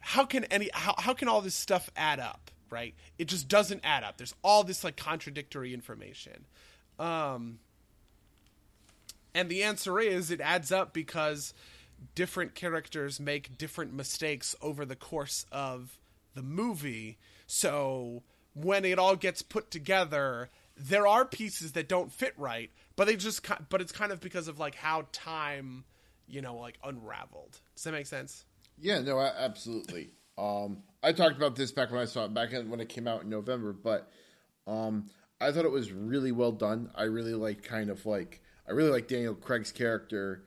how 0.00 0.24
can 0.24 0.44
any 0.44 0.70
how, 0.72 0.94
how 0.96 1.12
can 1.12 1.28
all 1.28 1.42
this 1.42 1.54
stuff 1.54 1.90
add 1.96 2.18
up 2.18 2.50
right? 2.70 2.94
It 3.18 3.26
just 3.26 3.46
doesn't 3.46 3.82
add 3.84 4.04
up. 4.04 4.16
There's 4.16 4.34
all 4.42 4.64
this 4.64 4.82
like 4.82 4.96
contradictory 4.96 5.74
information. 5.74 6.46
Um 6.98 7.58
and 9.34 9.48
the 9.48 9.62
answer 9.62 9.98
is 9.98 10.30
it 10.30 10.40
adds 10.40 10.70
up 10.70 10.92
because 10.92 11.52
different 12.14 12.54
characters 12.54 13.18
make 13.18 13.58
different 13.58 13.92
mistakes 13.92 14.54
over 14.60 14.84
the 14.84 14.96
course 14.96 15.46
of 15.50 15.98
the 16.34 16.42
movie. 16.42 17.18
So 17.46 18.22
when 18.54 18.84
it 18.84 18.98
all 18.98 19.16
gets 19.16 19.42
put 19.42 19.70
together, 19.70 20.50
there 20.76 21.06
are 21.06 21.24
pieces 21.24 21.72
that 21.72 21.88
don't 21.88 22.12
fit 22.12 22.34
right, 22.36 22.70
but 22.96 23.06
they 23.06 23.16
just 23.16 23.46
but 23.68 23.80
it's 23.80 23.92
kind 23.92 24.12
of 24.12 24.20
because 24.20 24.48
of 24.48 24.58
like 24.58 24.74
how 24.74 25.06
time, 25.12 25.84
you 26.26 26.40
know, 26.40 26.56
like 26.56 26.78
unraveled. 26.82 27.60
Does 27.74 27.84
that 27.84 27.92
make 27.92 28.06
sense? 28.06 28.44
Yeah, 28.78 29.00
no, 29.00 29.20
absolutely. 29.20 30.10
um, 30.36 30.82
I 31.02 31.12
talked 31.12 31.36
about 31.36 31.54
this 31.54 31.70
back 31.70 31.90
when 31.90 32.00
I 32.00 32.06
saw 32.06 32.24
it 32.24 32.34
back 32.34 32.50
when 32.52 32.80
it 32.80 32.88
came 32.88 33.06
out 33.06 33.22
in 33.22 33.30
November, 33.30 33.72
but 33.72 34.10
um, 34.66 35.10
I 35.40 35.52
thought 35.52 35.64
it 35.64 35.70
was 35.70 35.92
really 35.92 36.32
well 36.32 36.52
done. 36.52 36.90
I 36.94 37.04
really 37.04 37.34
like 37.34 37.62
kind 37.62 37.90
of 37.90 38.04
like 38.06 38.40
I 38.68 38.72
really 38.72 38.90
like 38.90 39.08
Daniel 39.08 39.34
Craig's 39.34 39.72
character. 39.72 40.44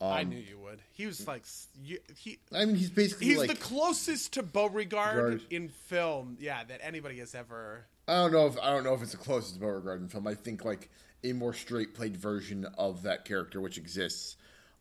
Um, 0.00 0.12
I 0.12 0.22
knew 0.22 0.38
you 0.38 0.58
would. 0.58 0.80
He 0.92 1.06
was 1.06 1.26
like 1.26 1.44
you, 1.82 1.98
he. 2.16 2.38
I 2.52 2.64
mean, 2.64 2.76
he's 2.76 2.90
basically 2.90 3.26
he's 3.26 3.38
like, 3.38 3.50
the 3.50 3.56
closest 3.56 4.34
to 4.34 4.42
Beauregard 4.42 5.42
in 5.50 5.68
film, 5.68 6.38
yeah, 6.40 6.64
that 6.64 6.80
anybody 6.82 7.18
has 7.18 7.34
ever. 7.34 7.84
I 8.08 8.14
don't 8.14 8.32
know 8.32 8.46
if 8.46 8.58
I 8.58 8.70
don't 8.70 8.84
know 8.84 8.94
if 8.94 9.02
it's 9.02 9.12
the 9.12 9.18
closest 9.18 9.54
to 9.54 9.60
Beauregard 9.60 10.00
in 10.00 10.08
film. 10.08 10.26
I 10.26 10.34
think 10.34 10.64
like 10.64 10.88
a 11.22 11.32
more 11.32 11.52
straight 11.52 11.94
played 11.94 12.16
version 12.16 12.66
of 12.78 13.02
that 13.02 13.26
character, 13.26 13.60
which 13.60 13.76
exists, 13.76 14.36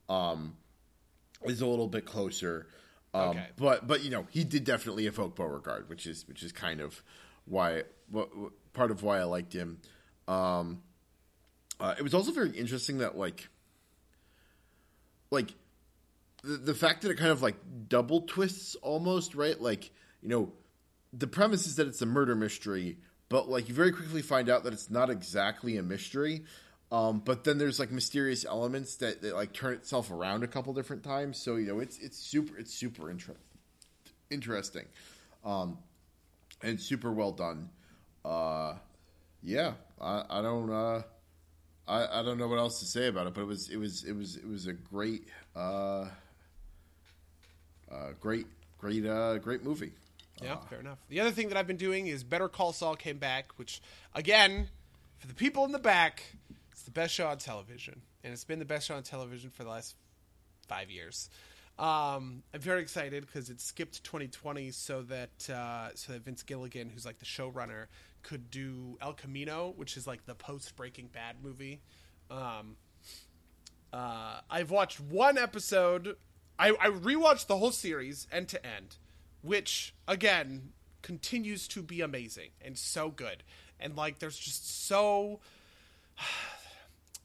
um, 0.07 0.55
is 1.43 1.59
a 1.59 1.67
little 1.67 1.87
bit 1.87 2.05
closer. 2.05 2.67
Um, 3.13 3.29
okay. 3.29 3.47
But 3.57 3.87
but 3.87 4.03
you 4.03 4.11
know 4.11 4.25
he 4.29 4.45
did 4.45 4.63
definitely 4.63 5.05
evoke 5.05 5.35
Beauregard, 5.35 5.89
which 5.89 6.07
is 6.07 6.27
which 6.29 6.43
is 6.43 6.53
kind 6.53 6.79
of 6.79 7.03
why 7.43 7.83
what, 8.09 8.29
part 8.71 8.89
of 8.89 9.03
why 9.03 9.19
I 9.19 9.23
liked 9.23 9.51
him. 9.51 9.79
Um, 10.29 10.81
uh, 11.79 11.95
it 11.97 12.01
was 12.01 12.13
also 12.13 12.31
very 12.31 12.51
interesting 12.51 12.99
that 12.99 13.17
like 13.17 13.47
like 15.31 15.53
the, 16.43 16.57
the 16.57 16.73
fact 16.73 17.01
that 17.01 17.11
it 17.11 17.17
kind 17.17 17.31
of 17.31 17.41
like 17.41 17.55
double 17.87 18.21
twists 18.21 18.75
almost 18.75 19.35
right? 19.35 19.59
Like 19.59 19.91
you 20.21 20.29
know 20.29 20.51
the 21.13 21.27
premise 21.27 21.65
is 21.65 21.75
that 21.77 21.87
it's 21.87 22.01
a 22.01 22.05
murder 22.05 22.35
mystery 22.35 22.97
but 23.29 23.47
like 23.47 23.69
you 23.69 23.75
very 23.75 23.91
quickly 23.91 24.23
find 24.23 24.49
out 24.49 24.63
that 24.63 24.73
it's 24.73 24.89
not 24.89 25.09
exactly 25.09 25.77
a 25.77 25.83
mystery. 25.83 26.43
Um, 26.91 27.21
but 27.23 27.43
then 27.43 27.59
there's 27.59 27.79
like 27.79 27.91
mysterious 27.91 28.43
elements 28.43 28.95
that, 28.97 29.21
that 29.21 29.35
like 29.35 29.53
turn 29.53 29.75
itself 29.75 30.09
around 30.09 30.43
a 30.43 30.47
couple 30.47 30.73
different 30.73 31.03
times. 31.03 31.37
So 31.37 31.55
you 31.55 31.67
know 31.67 31.79
it's 31.79 31.99
it's 31.99 32.17
super 32.17 32.57
it's 32.57 32.73
super 32.73 33.11
inter- 33.11 33.35
interesting. 34.31 34.85
Um, 35.45 35.77
and 36.63 36.81
super 36.81 37.11
well 37.11 37.31
done. 37.31 37.69
Uh, 38.25 38.73
yeah 39.41 39.73
I, 40.01 40.23
I 40.29 40.41
don't 40.41 40.71
uh, 40.71 41.03
I, 41.89 42.19
I 42.19 42.23
don't 42.23 42.37
know 42.37 42.47
what 42.47 42.59
else 42.59 42.79
to 42.81 42.85
say 42.85 43.07
about 43.07 43.25
it, 43.27 43.33
but 43.33 43.41
it 43.41 43.47
was 43.47 43.69
it 43.69 43.77
was 43.77 44.03
it 44.03 44.15
was 44.15 44.35
it 44.35 44.47
was 44.47 44.67
a 44.67 44.73
great 44.73 45.27
uh, 45.55 46.05
uh, 47.91 48.11
great 48.19 48.45
great 48.77 49.05
uh, 49.05 49.39
great 49.39 49.63
movie. 49.63 49.91
Yeah, 50.41 50.53
uh, 50.53 50.57
fair 50.69 50.79
enough. 50.79 50.99
The 51.09 51.19
other 51.19 51.31
thing 51.31 51.49
that 51.49 51.57
I've 51.57 51.67
been 51.67 51.77
doing 51.77 52.07
is 52.07 52.23
Better 52.23 52.47
Call 52.47 52.73
Saul 52.73 52.95
came 52.95 53.17
back, 53.17 53.57
which 53.57 53.81
again, 54.13 54.69
for 55.17 55.27
the 55.27 55.33
people 55.33 55.65
in 55.65 55.71
the 55.71 55.79
back, 55.79 56.23
it's 56.71 56.83
the 56.83 56.91
best 56.91 57.13
show 57.13 57.27
on 57.27 57.39
television, 57.39 58.01
and 58.23 58.31
it's 58.33 58.45
been 58.45 58.59
the 58.59 58.65
best 58.65 58.87
show 58.87 58.95
on 58.95 59.03
television 59.03 59.49
for 59.49 59.63
the 59.63 59.69
last 59.69 59.95
five 60.67 60.91
years. 60.91 61.29
Um, 61.79 62.43
I'm 62.53 62.59
very 62.59 62.81
excited 62.81 63.25
because 63.25 63.49
it 63.49 63.61
skipped 63.61 64.03
2020 64.03 64.69
so 64.71 65.01
that 65.03 65.49
uh, 65.49 65.89
so 65.95 66.13
that 66.13 66.23
Vince 66.23 66.43
Gilligan, 66.43 66.89
who's 66.89 67.05
like 67.05 67.17
the 67.19 67.25
showrunner, 67.25 67.87
could 68.29 68.51
do 68.51 68.95
El 69.01 69.13
Camino, 69.13 69.73
which 69.75 69.97
is 69.97 70.05
like 70.05 70.27
the 70.27 70.35
post 70.35 70.75
Breaking 70.75 71.07
Bad 71.07 71.37
movie. 71.41 71.81
Um, 72.29 72.75
uh, 73.91 74.41
I've 74.47 74.69
watched 74.69 74.99
one 74.99 75.35
episode. 75.35 76.15
I, 76.59 76.69
I 76.79 76.89
rewatched 76.89 77.47
the 77.47 77.57
whole 77.57 77.71
series 77.71 78.27
end 78.31 78.47
to 78.49 78.63
end, 78.63 78.97
which 79.41 79.95
again 80.07 80.73
continues 81.01 81.67
to 81.69 81.81
be 81.81 82.01
amazing 82.01 82.49
and 82.61 82.77
so 82.77 83.09
good. 83.09 83.41
And 83.79 83.95
like, 83.95 84.19
there's 84.19 84.37
just 84.37 84.85
so. 84.87 85.39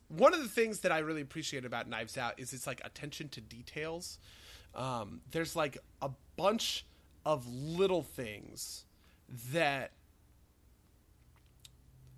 One 0.08 0.32
of 0.32 0.42
the 0.42 0.48
things 0.48 0.80
that 0.80 0.92
I 0.92 0.98
really 0.98 1.22
appreciate 1.22 1.64
about 1.64 1.88
Knives 1.88 2.16
Out 2.16 2.38
is 2.38 2.52
its 2.52 2.66
like 2.66 2.80
attention 2.84 3.28
to 3.30 3.40
details. 3.40 4.18
Um, 4.74 5.20
there's 5.32 5.54
like 5.56 5.76
a 6.00 6.10
bunch 6.36 6.86
of 7.26 7.46
little 7.46 8.02
things 8.02 8.84
that 9.52 9.90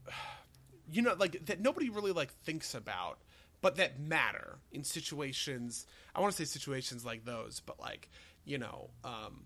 you 0.91 1.03
know 1.03 1.15
like 1.19 1.45
that 1.47 1.61
nobody 1.61 1.91
really 1.91 2.13
like 2.13 2.33
thinks 2.45 2.75
about 2.75 3.19
but 3.61 3.77
that 3.77 3.99
matter 3.99 4.59
in 4.71 4.85
situations 4.85 5.87
i 6.15 6.21
want 6.21 6.33
to 6.33 6.37
say 6.37 6.45
situations 6.45 7.05
like 7.05 7.25
those 7.25 7.61
but 7.67 7.81
like 7.81 8.09
you 8.45 8.57
know 8.57 8.91
um 9.05 9.45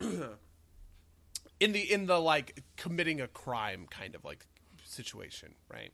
in 1.60 1.72
the 1.72 1.92
in 1.92 2.06
the 2.06 2.18
like 2.18 2.62
committing 2.76 3.20
a 3.20 3.28
crime 3.28 3.86
kind 3.88 4.14
of 4.14 4.24
like 4.24 4.46
situation 4.84 5.54
right? 5.70 5.92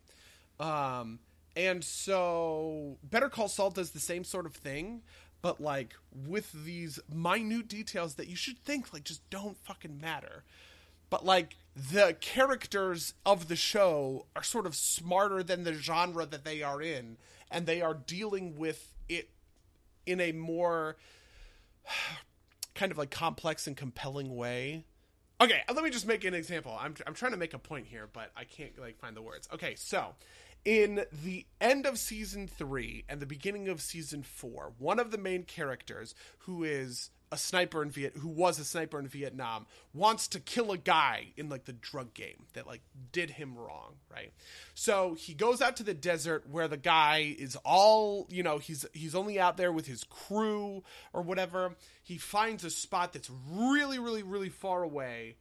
Um 0.60 1.20
and 1.54 1.84
so 1.84 2.98
better 3.02 3.28
call 3.28 3.48
saul 3.48 3.70
does 3.70 3.90
the 3.90 4.00
same 4.00 4.24
sort 4.24 4.46
of 4.46 4.54
thing 4.54 5.02
but 5.40 5.60
like 5.60 5.94
with 6.12 6.52
these 6.64 6.98
minute 7.12 7.68
details 7.68 8.14
that 8.14 8.28
you 8.28 8.36
should 8.36 8.58
think 8.58 8.92
like 8.92 9.04
just 9.04 9.28
don't 9.28 9.56
fucking 9.58 10.00
matter. 10.00 10.44
But 11.10 11.26
like 11.26 11.56
the 11.74 12.16
characters 12.20 13.14
of 13.24 13.48
the 13.48 13.56
show 13.56 14.26
are 14.36 14.42
sort 14.42 14.66
of 14.66 14.74
smarter 14.74 15.42
than 15.42 15.64
the 15.64 15.74
genre 15.74 16.26
that 16.26 16.44
they 16.44 16.62
are 16.62 16.82
in 16.82 17.16
and 17.50 17.66
they 17.66 17.80
are 17.80 17.94
dealing 17.94 18.56
with 18.56 18.94
it 19.08 19.30
in 20.06 20.20
a 20.20 20.32
more 20.32 20.96
kind 22.74 22.92
of 22.92 22.98
like 22.98 23.10
complex 23.10 23.66
and 23.66 23.76
compelling 23.76 24.34
way. 24.34 24.84
Okay 25.40 25.62
uh, 25.68 25.72
let 25.74 25.82
me 25.82 25.90
just 25.90 26.06
make 26.06 26.24
an 26.24 26.34
example. 26.34 26.76
I'm, 26.78 26.94
I'm 27.06 27.14
trying 27.14 27.32
to 27.32 27.38
make 27.38 27.54
a 27.54 27.58
point 27.58 27.86
here 27.86 28.08
but 28.12 28.30
i 28.36 28.44
can't 28.44 28.78
like 28.78 28.98
find 28.98 29.16
the 29.16 29.22
words. 29.22 29.48
Okay 29.52 29.74
so 29.76 30.14
in 30.64 31.04
the 31.24 31.46
end 31.60 31.86
of 31.86 31.98
season 31.98 32.46
three 32.46 33.04
and 33.08 33.18
the 33.20 33.26
beginning 33.26 33.68
of 33.68 33.80
season 33.80 34.22
four, 34.22 34.72
one 34.78 34.98
of 34.98 35.10
the 35.10 35.18
main 35.18 35.42
characters 35.42 36.14
who 36.40 36.62
is 36.64 37.10
a 37.32 37.38
sniper 37.38 37.82
in 37.82 37.90
Viet 37.90 38.14
who 38.18 38.28
was 38.28 38.58
a 38.58 38.64
sniper 38.64 38.98
in 38.98 39.08
Vietnam 39.08 39.66
wants 39.94 40.28
to 40.28 40.38
kill 40.38 40.70
a 40.70 40.76
guy 40.76 41.28
in 41.36 41.48
like 41.48 41.64
the 41.64 41.72
drug 41.72 42.12
game 42.12 42.44
that 42.52 42.66
like 42.66 42.82
did 43.10 43.30
him 43.30 43.56
wrong, 43.56 43.94
right? 44.12 44.32
So 44.74 45.14
he 45.14 45.32
goes 45.32 45.62
out 45.62 45.78
to 45.78 45.82
the 45.82 45.94
desert 45.94 46.44
where 46.48 46.68
the 46.68 46.76
guy 46.76 47.34
is 47.38 47.56
all, 47.64 48.28
you 48.30 48.42
know, 48.42 48.58
he's 48.58 48.84
he's 48.92 49.14
only 49.14 49.40
out 49.40 49.56
there 49.56 49.72
with 49.72 49.86
his 49.86 50.04
crew 50.04 50.84
or 51.14 51.22
whatever. 51.22 51.74
He 52.02 52.18
finds 52.18 52.64
a 52.64 52.70
spot 52.70 53.14
that's 53.14 53.30
really 53.50 53.98
really 53.98 54.22
really 54.22 54.50
far 54.50 54.82
away 54.82 55.36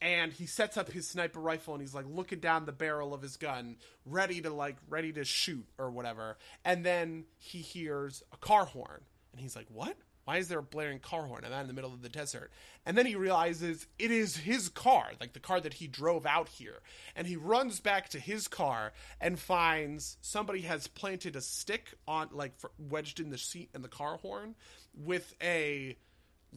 and 0.00 0.32
he 0.32 0.46
sets 0.46 0.76
up 0.76 0.90
his 0.90 1.08
sniper 1.08 1.40
rifle 1.40 1.74
and 1.74 1.80
he's 1.80 1.94
like 1.94 2.06
looking 2.08 2.40
down 2.40 2.66
the 2.66 2.72
barrel 2.72 3.14
of 3.14 3.22
his 3.22 3.36
gun 3.36 3.76
ready 4.04 4.40
to 4.40 4.50
like 4.50 4.76
ready 4.88 5.12
to 5.12 5.24
shoot 5.24 5.66
or 5.78 5.90
whatever 5.90 6.36
and 6.64 6.84
then 6.84 7.24
he 7.36 7.58
hears 7.58 8.22
a 8.32 8.36
car 8.36 8.64
horn 8.64 9.02
and 9.32 9.40
he's 9.40 9.56
like 9.56 9.66
what 9.68 9.96
why 10.28 10.36
is 10.36 10.48
there 10.48 10.58
a 10.58 10.62
blaring 10.62 10.98
car 10.98 11.22
horn 11.22 11.42
i'm 11.44 11.52
out 11.52 11.62
in 11.62 11.66
the 11.66 11.72
middle 11.72 11.92
of 11.92 12.02
the 12.02 12.08
desert 12.08 12.50
and 12.84 12.98
then 12.98 13.06
he 13.06 13.16
realizes 13.16 13.86
it 13.98 14.10
is 14.10 14.36
his 14.36 14.68
car 14.68 15.10
like 15.20 15.32
the 15.32 15.40
car 15.40 15.60
that 15.60 15.74
he 15.74 15.86
drove 15.86 16.26
out 16.26 16.48
here 16.48 16.80
and 17.16 17.26
he 17.26 17.36
runs 17.36 17.80
back 17.80 18.08
to 18.08 18.18
his 18.18 18.46
car 18.46 18.92
and 19.20 19.38
finds 19.38 20.18
somebody 20.20 20.60
has 20.60 20.86
planted 20.86 21.34
a 21.34 21.40
stick 21.40 21.94
on 22.06 22.28
like 22.32 22.52
wedged 22.78 23.20
in 23.20 23.30
the 23.30 23.38
seat 23.38 23.70
and 23.72 23.82
the 23.82 23.88
car 23.88 24.18
horn 24.18 24.54
with 24.94 25.34
a 25.42 25.96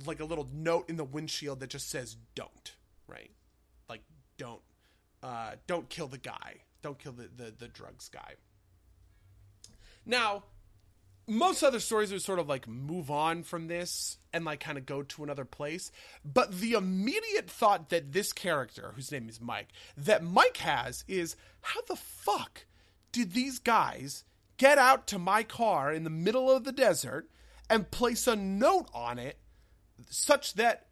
like 0.06 0.20
a 0.20 0.26
little 0.26 0.48
note 0.54 0.90
in 0.90 0.98
the 0.98 1.04
windshield 1.04 1.60
that 1.60 1.70
just 1.70 1.90
says 1.90 2.18
don't 2.36 2.76
right? 3.12 3.32
Like 3.90 4.02
don't 4.38 4.62
uh, 5.22 5.52
don't 5.68 5.90
kill 5.90 6.08
the 6.08 6.18
guy. 6.18 6.62
Don't 6.82 6.98
kill 6.98 7.12
the, 7.12 7.30
the, 7.36 7.54
the 7.58 7.68
drugs 7.68 8.10
guy. 8.10 8.34
Now, 10.04 10.44
most 11.32 11.64
other 11.64 11.80
stories 11.80 12.12
would 12.12 12.22
sort 12.22 12.40
of 12.40 12.50
like 12.50 12.68
move 12.68 13.10
on 13.10 13.44
from 13.44 13.68
this 13.68 14.18
and 14.34 14.44
like 14.44 14.60
kind 14.60 14.78
of 14.78 14.86
go 14.86 15.02
to 15.02 15.24
another 15.24 15.46
place. 15.46 15.90
But 16.26 16.60
the 16.60 16.74
immediate 16.74 17.50
thought 17.50 17.90
that 17.90 18.12
this 18.12 18.34
character, 18.34 18.92
whose 18.96 19.12
name 19.12 19.30
is 19.30 19.40
Mike, 19.40 19.70
that 19.96 20.24
Mike 20.24 20.58
has 20.58 21.06
is 21.08 21.38
how 21.62 21.80
the 21.88 21.96
fuck 21.96 22.66
did 23.14 23.32
these 23.32 23.60
guys 23.60 24.26
get 24.58 24.78
out 24.78 25.08
to 25.08 25.18
my 25.18 25.44
car 25.44 25.94
in 25.94 26.04
the 26.04 26.10
middle 26.10 26.52
of 26.52 26.66
the 26.66 26.74
desert 26.74 27.30
and 27.70 27.90
place 27.92 28.28
a 28.28 28.36
note 28.36 28.90
on 28.94 29.18
it 29.18 29.38
such 30.10 30.56
that 30.56 30.88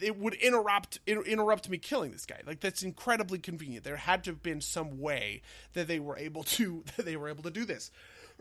it 0.00 0.16
would 0.16 0.34
interrupt 0.34 1.00
interrupt 1.06 1.68
me 1.68 1.78
killing 1.78 2.12
this 2.12 2.26
guy. 2.26 2.40
Like 2.46 2.60
that's 2.60 2.84
incredibly 2.84 3.40
convenient. 3.40 3.84
There 3.84 3.96
had 3.96 4.24
to 4.24 4.30
have 4.30 4.42
been 4.42 4.60
some 4.60 5.00
way 5.00 5.42
that 5.72 5.88
they 5.88 5.98
were 5.98 6.16
able 6.16 6.44
to 6.44 6.84
that 6.96 7.04
they 7.04 7.16
were 7.16 7.28
able 7.28 7.42
to 7.42 7.50
do 7.50 7.64
this. 7.64 7.90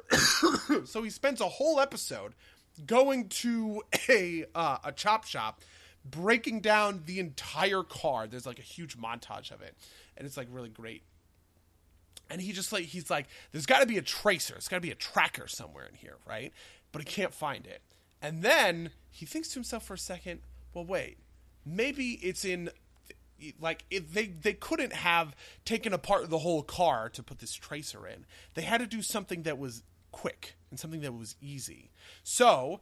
so 0.86 1.04
he 1.04 1.10
spends 1.10 1.42
a 1.42 1.48
whole 1.48 1.80
episode 1.80 2.34
going 2.86 3.28
to 3.30 3.82
a 4.08 4.46
uh, 4.56 4.78
a 4.84 4.92
chop 4.92 5.26
shop, 5.26 5.62
breaking 6.06 6.62
down 6.62 7.04
the 7.06 7.20
entire 7.20 7.84
car. 7.84 8.28
There's 8.28 8.46
like 8.46 8.60
a 8.60 8.64
huge 8.64 8.98
montage 8.98 9.52
of 9.52 9.62
it, 9.62 9.76
and 10.18 10.26
it's 10.26 10.38
like 10.38 10.48
really 10.52 10.70
great. 10.70 11.04
And 12.30 12.42
he 12.42 12.52
just 12.52 12.72
like 12.72 12.86
he's 12.86 13.10
like, 13.10 13.28
there's 13.52 13.66
got 13.66 13.80
to 13.80 13.88
be 13.88 13.98
a 13.98 14.02
tracer. 14.02 14.56
It's 14.56 14.68
got 14.68 14.78
to 14.78 14.82
be 14.82 14.92
a 14.92 14.96
tracker 14.96 15.48
somewhere 15.48 15.86
in 15.86 15.96
here, 15.96 16.18
right? 16.28 16.54
But 16.92 17.02
he 17.02 17.06
can't 17.06 17.34
find 17.34 17.66
it. 17.66 17.82
And 18.22 18.44
then 18.44 18.92
he 19.10 19.26
thinks 19.26 19.50
to 19.50 19.54
himself 19.56 19.86
for 19.86 19.94
a 19.94 19.98
second, 19.98 20.42
well, 20.74 20.86
wait, 20.86 21.18
maybe 21.66 22.20
it's 22.22 22.44
in 22.44 22.70
like 23.60 23.86
it, 23.90 24.14
they 24.14 24.28
they 24.28 24.54
couldn't 24.54 24.94
have 24.94 25.36
taken 25.66 25.94
apart 25.94 26.30
the 26.30 26.40
whole 26.40 26.64
car 26.64 27.10
to 27.10 27.24
put 27.24 27.40
this 27.40 27.54
tracer 27.54 28.08
in. 28.08 28.26
They 28.54 28.64
had 28.64 28.80
to 28.80 28.88
do 28.88 29.02
something 29.02 29.44
that 29.44 29.58
was 29.58 29.84
quick 30.12 30.56
and 30.70 30.80
something 30.80 31.02
that 31.02 31.14
was 31.14 31.36
easy. 31.42 31.92
So 32.24 32.80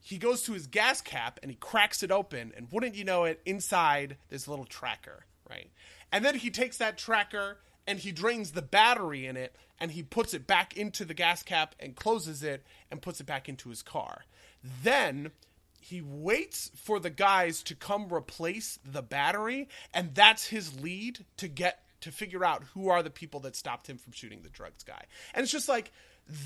he 0.00 0.18
goes 0.18 0.42
to 0.42 0.52
his 0.52 0.66
gas 0.66 1.00
cap 1.00 1.38
and 1.42 1.50
he 1.50 1.56
cracks 1.56 2.02
it 2.02 2.10
open, 2.10 2.52
and 2.56 2.68
wouldn't 2.70 2.94
you 2.94 3.04
know 3.04 3.24
it, 3.24 3.40
inside 3.44 4.16
there's 4.28 4.46
a 4.46 4.50
little 4.50 4.64
tracker, 4.64 5.26
right? 5.48 5.70
And 6.10 6.24
then 6.24 6.36
he 6.36 6.50
takes 6.50 6.78
that 6.78 6.98
tracker 6.98 7.58
and 7.86 7.98
he 7.98 8.12
drains 8.12 8.52
the 8.52 8.62
battery 8.62 9.26
in 9.26 9.36
it 9.36 9.54
and 9.78 9.92
he 9.92 10.02
puts 10.02 10.34
it 10.34 10.46
back 10.46 10.76
into 10.76 11.04
the 11.04 11.14
gas 11.14 11.42
cap 11.42 11.74
and 11.80 11.96
closes 11.96 12.42
it 12.42 12.64
and 12.90 13.02
puts 13.02 13.20
it 13.20 13.26
back 13.26 13.48
into 13.48 13.70
his 13.70 13.82
car. 13.82 14.24
Then 14.82 15.30
he 15.90 16.00
waits 16.00 16.70
for 16.76 17.00
the 17.00 17.10
guys 17.10 17.62
to 17.64 17.74
come 17.74 18.12
replace 18.12 18.78
the 18.84 19.02
battery 19.02 19.68
and 19.92 20.14
that's 20.14 20.46
his 20.46 20.80
lead 20.80 21.24
to 21.36 21.48
get 21.48 21.82
to 22.00 22.12
figure 22.12 22.44
out 22.44 22.62
who 22.74 22.88
are 22.88 23.02
the 23.02 23.10
people 23.10 23.40
that 23.40 23.56
stopped 23.56 23.88
him 23.88 23.98
from 23.98 24.12
shooting 24.12 24.40
the 24.42 24.48
drugs 24.48 24.84
guy. 24.84 25.04
And 25.34 25.42
it's 25.42 25.52
just 25.52 25.68
like 25.68 25.92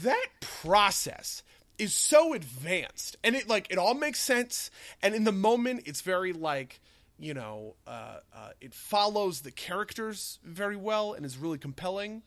that 0.02 0.28
process 0.40 1.42
is 1.78 1.92
so 1.92 2.32
advanced 2.32 3.16
and 3.22 3.36
it 3.36 3.48
like 3.48 3.66
it 3.70 3.78
all 3.78 3.94
makes 3.94 4.20
sense 4.20 4.70
and 5.02 5.14
in 5.14 5.24
the 5.24 5.32
moment 5.32 5.82
it's 5.86 6.00
very 6.00 6.32
like 6.32 6.80
you 7.18 7.34
know 7.34 7.74
uh, 7.86 8.18
uh, 8.34 8.50
it 8.60 8.72
follows 8.72 9.42
the 9.42 9.50
characters 9.50 10.38
very 10.42 10.76
well 10.76 11.12
and 11.12 11.26
is 11.26 11.36
really 11.36 11.58
compelling. 11.58 12.22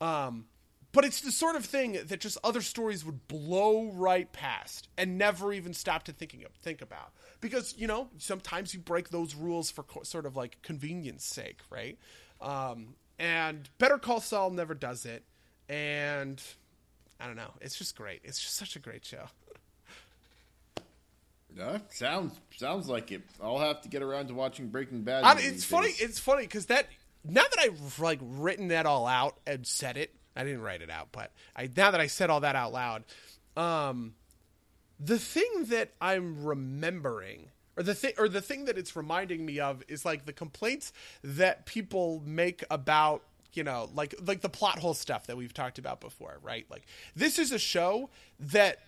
Um, 0.00 0.46
but 0.92 1.04
it's 1.04 1.20
the 1.20 1.30
sort 1.30 1.56
of 1.56 1.64
thing 1.64 1.98
that 2.06 2.20
just 2.20 2.38
other 2.42 2.62
stories 2.62 3.04
would 3.04 3.28
blow 3.28 3.90
right 3.92 4.32
past 4.32 4.88
and 4.96 5.18
never 5.18 5.52
even 5.52 5.74
stop 5.74 6.04
to 6.04 6.12
thinking 6.12 6.44
of, 6.44 6.52
think 6.52 6.80
about 6.80 7.12
because 7.40 7.74
you 7.76 7.86
know 7.86 8.08
sometimes 8.18 8.74
you 8.74 8.80
break 8.80 9.10
those 9.10 9.34
rules 9.34 9.70
for 9.70 9.82
co- 9.82 10.02
sort 10.02 10.26
of 10.26 10.36
like 10.36 10.60
convenience 10.62 11.24
sake 11.24 11.60
right 11.70 11.98
um, 12.40 12.94
and 13.18 13.68
better 13.78 13.98
call 13.98 14.20
saul 14.20 14.50
never 14.50 14.74
does 14.74 15.04
it 15.04 15.22
and 15.68 16.42
i 17.20 17.26
don't 17.26 17.36
know 17.36 17.52
it's 17.60 17.76
just 17.76 17.96
great 17.96 18.20
it's 18.24 18.40
just 18.40 18.56
such 18.56 18.76
a 18.76 18.78
great 18.78 19.04
show 19.04 19.26
yeah, 21.56 21.78
sounds 21.90 22.38
sounds 22.56 22.88
like 22.88 23.12
it. 23.12 23.22
I'll 23.42 23.58
have 23.58 23.80
to 23.82 23.88
get 23.88 24.02
around 24.02 24.28
to 24.28 24.34
watching 24.34 24.68
Breaking 24.68 25.02
Bad. 25.02 25.24
I, 25.24 25.38
it's 25.38 25.64
funny. 25.64 25.88
Days. 25.88 26.00
It's 26.00 26.18
funny 26.18 26.42
because 26.42 26.66
that 26.66 26.86
now 27.24 27.42
that 27.42 27.58
I've 27.58 27.98
like 27.98 28.18
written 28.22 28.68
that 28.68 28.86
all 28.86 29.06
out 29.06 29.38
and 29.46 29.66
said 29.66 29.96
it, 29.96 30.14
I 30.36 30.44
didn't 30.44 30.62
write 30.62 30.82
it 30.82 30.90
out, 30.90 31.08
but 31.12 31.32
I 31.54 31.68
now 31.74 31.90
that 31.90 32.00
I 32.00 32.06
said 32.06 32.30
all 32.30 32.40
that 32.40 32.54
out 32.56 32.72
loud, 32.72 33.04
um, 33.56 34.14
the 35.00 35.18
thing 35.18 35.64
that 35.68 35.92
I'm 36.00 36.44
remembering 36.44 37.50
or 37.76 37.82
the 37.82 37.94
thing 37.94 38.12
or 38.18 38.28
the 38.28 38.40
thing 38.40 38.64
that 38.66 38.78
it's 38.78 38.96
reminding 38.96 39.44
me 39.44 39.60
of 39.60 39.82
is 39.88 40.04
like 40.04 40.26
the 40.26 40.32
complaints 40.32 40.92
that 41.22 41.66
people 41.66 42.22
make 42.24 42.64
about 42.70 43.22
you 43.52 43.64
know 43.64 43.90
like 43.94 44.14
like 44.24 44.40
the 44.40 44.48
plot 44.48 44.78
hole 44.78 44.94
stuff 44.94 45.26
that 45.26 45.36
we've 45.36 45.54
talked 45.54 45.78
about 45.78 46.00
before 46.00 46.38
right? 46.42 46.66
Like 46.70 46.86
this 47.14 47.38
is 47.38 47.52
a 47.52 47.58
show 47.58 48.10
that 48.38 48.78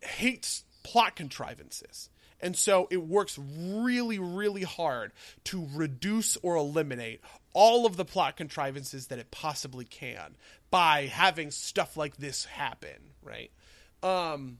hates 0.00 0.64
plot 0.82 1.16
contrivances 1.16 2.10
and 2.40 2.56
so 2.56 2.88
it 2.90 3.02
works 3.02 3.38
really, 3.38 4.18
really 4.18 4.62
hard 4.62 5.12
to 5.44 5.66
reduce 5.72 6.36
or 6.38 6.56
eliminate 6.56 7.20
all 7.52 7.86
of 7.86 7.96
the 7.96 8.04
plot 8.04 8.36
contrivances 8.36 9.06
that 9.08 9.18
it 9.18 9.30
possibly 9.30 9.84
can 9.84 10.36
by 10.70 11.06
having 11.06 11.50
stuff 11.50 11.96
like 11.96 12.16
this 12.16 12.44
happen, 12.44 13.12
right? 13.22 13.50
Um, 14.02 14.58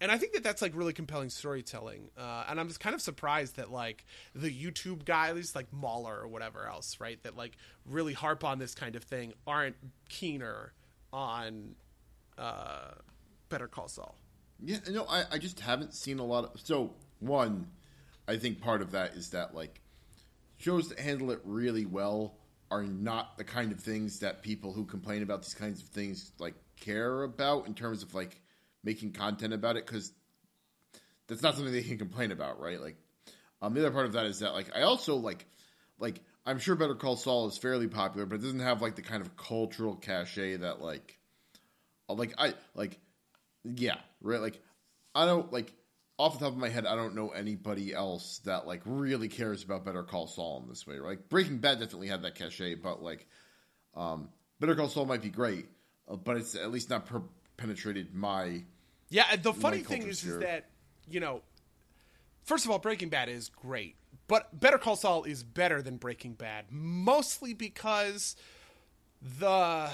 and 0.00 0.12
I 0.12 0.18
think 0.18 0.34
that 0.34 0.42
that's 0.42 0.60
like 0.60 0.76
really 0.76 0.92
compelling 0.92 1.30
storytelling. 1.30 2.10
Uh, 2.16 2.44
and 2.48 2.60
I'm 2.60 2.68
just 2.68 2.80
kind 2.80 2.94
of 2.94 3.00
surprised 3.00 3.56
that 3.56 3.72
like 3.72 4.04
the 4.34 4.50
YouTube 4.50 5.04
guy, 5.04 5.28
at 5.28 5.34
least 5.34 5.54
like 5.56 5.72
Mauler 5.72 6.20
or 6.20 6.28
whatever 6.28 6.66
else, 6.66 6.98
right, 7.00 7.20
that 7.22 7.36
like 7.36 7.56
really 7.86 8.12
harp 8.12 8.44
on 8.44 8.58
this 8.58 8.74
kind 8.74 8.94
of 8.94 9.02
thing, 9.02 9.32
aren't 9.46 9.76
keener 10.08 10.74
on 11.12 11.74
uh, 12.36 12.90
Better 13.48 13.68
Call 13.68 13.88
Saul. 13.88 14.16
Yeah, 14.62 14.78
no, 14.90 15.06
I, 15.08 15.24
I 15.32 15.38
just 15.38 15.60
haven't 15.60 15.94
seen 15.94 16.18
a 16.18 16.24
lot 16.24 16.44
of. 16.44 16.60
So 16.60 16.92
one, 17.20 17.68
I 18.28 18.36
think 18.36 18.60
part 18.60 18.82
of 18.82 18.92
that 18.92 19.14
is 19.14 19.30
that 19.30 19.54
like 19.54 19.80
shows 20.58 20.88
that 20.88 20.98
handle 20.98 21.30
it 21.30 21.40
really 21.44 21.86
well 21.86 22.36
are 22.70 22.82
not 22.82 23.38
the 23.38 23.44
kind 23.44 23.72
of 23.72 23.80
things 23.80 24.20
that 24.20 24.42
people 24.42 24.72
who 24.72 24.84
complain 24.84 25.22
about 25.22 25.42
these 25.42 25.54
kinds 25.54 25.80
of 25.80 25.88
things 25.88 26.32
like 26.38 26.54
care 26.80 27.22
about 27.22 27.66
in 27.66 27.74
terms 27.74 28.02
of 28.02 28.14
like 28.14 28.40
making 28.82 29.12
content 29.12 29.52
about 29.52 29.76
it 29.76 29.86
because 29.86 30.12
that's 31.28 31.42
not 31.42 31.54
something 31.54 31.72
they 31.72 31.82
can 31.82 31.98
complain 31.98 32.32
about, 32.32 32.60
right? 32.60 32.80
Like, 32.80 32.96
um, 33.62 33.74
the 33.74 33.80
other 33.80 33.90
part 33.90 34.06
of 34.06 34.12
that 34.12 34.26
is 34.26 34.40
that 34.40 34.52
like 34.52 34.76
I 34.76 34.82
also 34.82 35.16
like 35.16 35.46
like 35.98 36.20
I'm 36.44 36.58
sure 36.58 36.76
Better 36.76 36.94
Call 36.94 37.16
Saul 37.16 37.48
is 37.48 37.58
fairly 37.58 37.88
popular, 37.88 38.26
but 38.26 38.36
it 38.36 38.42
doesn't 38.42 38.60
have 38.60 38.82
like 38.82 38.96
the 38.96 39.02
kind 39.02 39.22
of 39.22 39.36
cultural 39.36 39.96
cachet 39.96 40.56
that 40.56 40.80
like 40.80 41.18
like 42.08 42.34
I 42.38 42.54
like 42.74 42.98
yeah 43.64 43.96
right 44.20 44.40
like 44.40 44.60
I 45.14 45.26
don't 45.26 45.52
like 45.52 45.72
off 46.18 46.38
the 46.38 46.44
top 46.46 46.54
of 46.54 46.58
my 46.58 46.68
head, 46.68 46.86
I 46.86 46.96
don't 46.96 47.14
know 47.14 47.30
anybody 47.30 47.92
else 47.94 48.40
that 48.44 48.66
like 48.66 48.80
really 48.84 49.28
cares 49.28 49.62
about 49.62 49.84
Better 49.84 50.02
Call 50.02 50.26
Saul 50.26 50.60
in 50.62 50.68
this 50.68 50.86
way. 50.86 50.96
Right? 50.96 51.10
Like 51.10 51.28
Breaking 51.28 51.58
Bad 51.58 51.78
definitely 51.78 52.08
had 52.08 52.22
that 52.22 52.34
cachet, 52.34 52.76
but 52.76 53.02
like 53.02 53.26
um, 53.94 54.30
Better 54.60 54.74
Call 54.74 54.88
Saul 54.88 55.04
might 55.06 55.22
be 55.22 55.28
great, 55.28 55.66
uh, 56.08 56.16
but 56.16 56.36
it's 56.36 56.54
at 56.54 56.70
least 56.70 56.90
not 56.90 57.06
per- 57.06 57.22
penetrated 57.56 58.14
my. 58.14 58.64
Yeah, 59.08 59.36
the 59.36 59.52
funny 59.52 59.82
thing 59.82 60.02
is, 60.02 60.24
is 60.24 60.38
that 60.38 60.66
you 61.08 61.20
know, 61.20 61.42
first 62.44 62.64
of 62.64 62.70
all, 62.70 62.78
Breaking 62.78 63.08
Bad 63.08 63.28
is 63.28 63.50
great, 63.50 63.96
but 64.26 64.58
Better 64.58 64.78
Call 64.78 64.96
Saul 64.96 65.24
is 65.24 65.42
better 65.42 65.82
than 65.82 65.98
Breaking 65.98 66.32
Bad, 66.32 66.66
mostly 66.70 67.52
because 67.52 68.36
the 69.38 69.90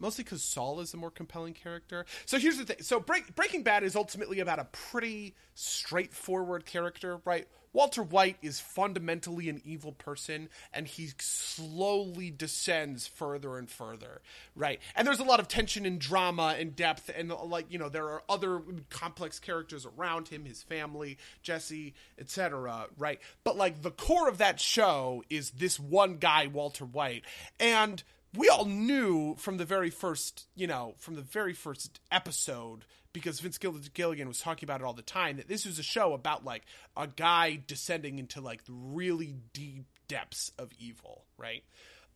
mostly 0.00 0.24
because 0.24 0.42
Saul 0.42 0.80
is 0.80 0.94
a 0.94 0.96
more 0.96 1.10
compelling 1.10 1.54
character. 1.54 2.06
So 2.26 2.38
here's 2.38 2.58
the 2.58 2.64
thing: 2.64 2.78
so 2.80 2.98
Break, 3.00 3.34
Breaking 3.34 3.62
Bad 3.62 3.84
is 3.84 3.94
ultimately 3.94 4.40
about 4.40 4.58
a 4.58 4.64
pretty 4.64 5.34
straightforward 5.54 6.66
character, 6.66 7.20
right? 7.24 7.46
Walter 7.72 8.02
White 8.02 8.36
is 8.42 8.58
fundamentally 8.58 9.48
an 9.48 9.60
evil 9.64 9.92
person, 9.92 10.48
and 10.72 10.86
he 10.86 11.10
slowly 11.18 12.30
descends 12.30 13.06
further 13.06 13.58
and 13.58 13.70
further, 13.70 14.22
right? 14.56 14.80
And 14.96 15.06
there's 15.06 15.20
a 15.20 15.24
lot 15.24 15.40
of 15.40 15.46
tension 15.46 15.86
and 15.86 16.00
drama 16.00 16.56
and 16.58 16.74
depth, 16.74 17.10
and 17.14 17.30
like 17.30 17.66
you 17.70 17.78
know, 17.78 17.88
there 17.88 18.08
are 18.08 18.22
other 18.28 18.60
complex 18.88 19.38
characters 19.38 19.86
around 19.86 20.28
him, 20.28 20.44
his 20.44 20.62
family, 20.62 21.18
Jesse, 21.42 21.94
etc., 22.18 22.86
right? 22.98 23.20
But 23.44 23.56
like 23.56 23.82
the 23.82 23.92
core 23.92 24.28
of 24.28 24.38
that 24.38 24.58
show 24.58 25.22
is 25.30 25.50
this 25.50 25.78
one 25.78 26.16
guy, 26.16 26.48
Walter 26.48 26.84
White, 26.84 27.24
and 27.60 28.02
we 28.36 28.48
all 28.48 28.64
knew 28.64 29.34
from 29.36 29.56
the 29.56 29.64
very 29.64 29.90
first, 29.90 30.46
you 30.54 30.66
know, 30.66 30.94
from 30.98 31.16
the 31.16 31.22
very 31.22 31.52
first 31.52 32.00
episode 32.12 32.84
because 33.12 33.40
Vince 33.40 33.58
Gilligan 33.58 34.28
was 34.28 34.38
talking 34.38 34.66
about 34.66 34.80
it 34.80 34.84
all 34.84 34.92
the 34.92 35.02
time 35.02 35.36
that 35.38 35.48
this 35.48 35.66
was 35.66 35.78
a 35.78 35.82
show 35.82 36.12
about 36.12 36.44
like 36.44 36.62
a 36.96 37.08
guy 37.08 37.60
descending 37.66 38.18
into 38.18 38.40
like 38.40 38.60
really 38.68 39.34
deep 39.52 39.86
depths 40.06 40.52
of 40.58 40.70
evil, 40.78 41.24
right? 41.36 41.64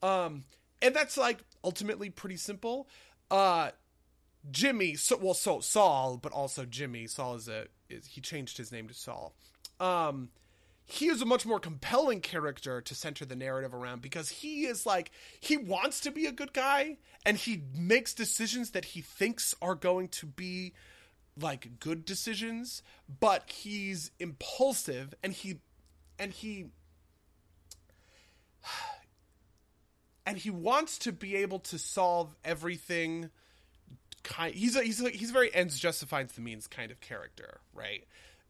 Um, 0.02 0.44
and 0.80 0.94
that's 0.94 1.16
like 1.16 1.38
ultimately 1.64 2.10
pretty 2.10 2.36
simple. 2.36 2.88
Uh, 3.30 3.70
Jimmy, 4.50 4.94
so, 4.94 5.16
well, 5.16 5.34
so 5.34 5.60
Saul, 5.60 6.18
but 6.18 6.32
also 6.32 6.64
Jimmy. 6.64 7.06
Saul 7.06 7.34
is 7.34 7.48
a 7.48 7.66
is 7.88 8.06
he 8.06 8.20
changed 8.20 8.56
his 8.56 8.70
name 8.70 8.88
to 8.88 8.94
Saul. 8.94 9.34
Um, 9.80 10.28
he 10.86 11.06
is 11.06 11.22
a 11.22 11.26
much 11.26 11.46
more 11.46 11.58
compelling 11.58 12.20
character 12.20 12.80
to 12.80 12.94
center 12.94 13.24
the 13.24 13.36
narrative 13.36 13.72
around 13.72 14.02
because 14.02 14.28
he 14.28 14.66
is 14.66 14.84
like 14.84 15.10
he 15.40 15.56
wants 15.56 16.00
to 16.00 16.10
be 16.10 16.26
a 16.26 16.32
good 16.32 16.52
guy 16.52 16.98
and 17.24 17.38
he 17.38 17.62
makes 17.74 18.12
decisions 18.12 18.72
that 18.72 18.84
he 18.86 19.00
thinks 19.00 19.54
are 19.62 19.74
going 19.74 20.08
to 20.08 20.26
be 20.26 20.74
like 21.40 21.80
good 21.80 22.04
decisions 22.04 22.82
but 23.20 23.48
he's 23.50 24.10
impulsive 24.20 25.14
and 25.22 25.32
he 25.32 25.58
and 26.18 26.32
he 26.32 26.66
and 30.26 30.38
he 30.38 30.50
wants 30.50 30.98
to 30.98 31.12
be 31.12 31.36
able 31.36 31.58
to 31.58 31.78
solve 31.78 32.34
everything 32.44 33.30
kind 34.22 34.54
he's 34.54 34.76
a, 34.76 34.82
he's 34.82 35.02
a, 35.02 35.08
he's 35.10 35.30
a 35.30 35.32
very 35.32 35.52
ends 35.54 35.78
justifies 35.78 36.32
the 36.32 36.40
means 36.42 36.66
kind 36.66 36.90
of 36.90 37.00
character 37.00 37.60
right 37.72 38.04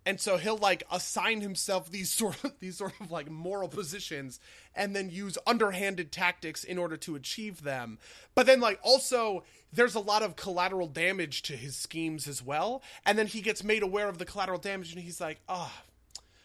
and 0.07 0.21
so 0.21 0.37
he'll 0.37 0.59
like 0.59 0.83
assign 0.91 1.41
himself 1.41 1.91
these 1.91 2.13
sort 2.13 2.43
of 2.45 2.59
these 2.61 2.79
sort 2.79 2.93
of 3.01 3.11
like 3.11 3.31
moral 3.31 3.69
positions 3.69 4.41
and 4.75 4.95
then 4.95 5.11
use 5.11 5.39
underhanded 5.47 6.13
tactics 6.13 6.65
in 6.65 6.79
order 6.79 6.97
to 6.99 7.15
achieve 7.15 7.63
them. 7.63 7.99
But 8.35 8.47
then 8.47 8.61
like 8.61 8.81
also 8.83 9.45
there's 9.73 9.95
a 9.95 10.01
lot 10.01 10.23
of 10.23 10.37
collateral 10.37 10.87
damage 10.87 11.43
to 11.43 11.57
his 11.57 11.77
schemes 11.77 12.29
as 12.29 12.43
well. 12.43 12.83
And 13.05 13.19
then 13.19 13.27
he 13.27 13.41
gets 13.41 13.65
made 13.65 13.83
aware 13.83 14.09
of 14.09 14.19
the 14.19 14.25
collateral 14.25 14.59
damage 14.59 14.93
and 14.93 15.03
he's 15.03 15.21
like 15.21 15.41
oh 15.49 15.73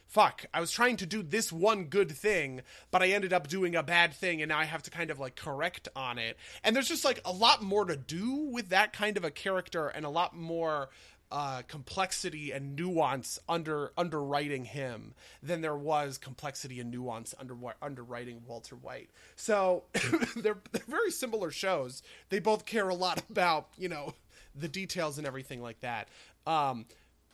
fuck. 0.07 0.45
I 0.53 0.59
was 0.59 0.71
trying 0.71 0.97
to 0.97 1.05
do 1.05 1.21
this 1.21 1.51
one 1.51 1.85
good 1.85 2.11
thing 2.11 2.61
but 2.89 3.03
i 3.03 3.09
ended 3.09 3.31
up 3.31 3.47
doing 3.47 3.75
a 3.75 3.83
bad 3.83 4.11
thing 4.13 4.41
and 4.41 4.49
now 4.49 4.57
i 4.57 4.65
have 4.65 4.81
to 4.81 4.89
kind 4.89 5.11
of 5.11 5.19
like 5.19 5.35
correct 5.35 5.87
on 5.95 6.17
it. 6.17 6.37
And 6.63 6.75
there's 6.75 6.87
just 6.87 7.05
like 7.05 7.21
a 7.25 7.31
lot 7.31 7.61
more 7.61 7.85
to 7.85 7.95
do 7.95 8.49
with 8.51 8.69
that 8.69 8.93
kind 8.93 9.17
of 9.17 9.23
a 9.23 9.31
character 9.31 9.87
and 9.87 10.05
a 10.05 10.09
lot 10.09 10.35
more 10.35 10.89
uh, 11.31 11.61
complexity 11.67 12.51
and 12.51 12.75
nuance 12.75 13.39
under 13.47 13.91
underwriting 13.97 14.65
him 14.65 15.13
than 15.43 15.61
there 15.61 15.75
was 15.75 16.17
complexity 16.17 16.79
and 16.79 16.89
nuance 16.89 17.35
under 17.39 17.55
underwriting 17.81 18.41
Walter 18.47 18.75
White. 18.75 19.09
So 19.35 19.83
they're, 20.35 20.57
they're 20.71 20.81
very 20.87 21.11
similar 21.11 21.51
shows. 21.51 22.01
They 22.29 22.39
both 22.39 22.65
care 22.65 22.89
a 22.89 22.95
lot 22.95 23.23
about 23.29 23.69
you 23.77 23.89
know 23.89 24.15
the 24.55 24.67
details 24.67 25.17
and 25.17 25.27
everything 25.27 25.61
like 25.61 25.81
that. 25.81 26.07
Um, 26.47 26.85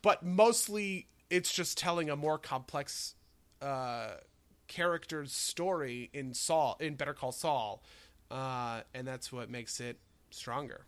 but 0.02 0.24
mostly 0.24 1.08
it's 1.30 1.54
just 1.54 1.78
telling 1.78 2.10
a 2.10 2.16
more 2.16 2.38
complex 2.38 3.16
uh, 3.62 4.16
character's 4.68 5.32
story 5.32 6.10
in 6.14 6.34
Saul 6.34 6.76
in 6.80 6.96
Better 6.96 7.14
Call 7.14 7.32
Saul, 7.32 7.82
uh, 8.30 8.82
and 8.94 9.08
that's 9.08 9.32
what 9.32 9.50
makes 9.50 9.80
it 9.80 10.00
stronger. 10.32 10.86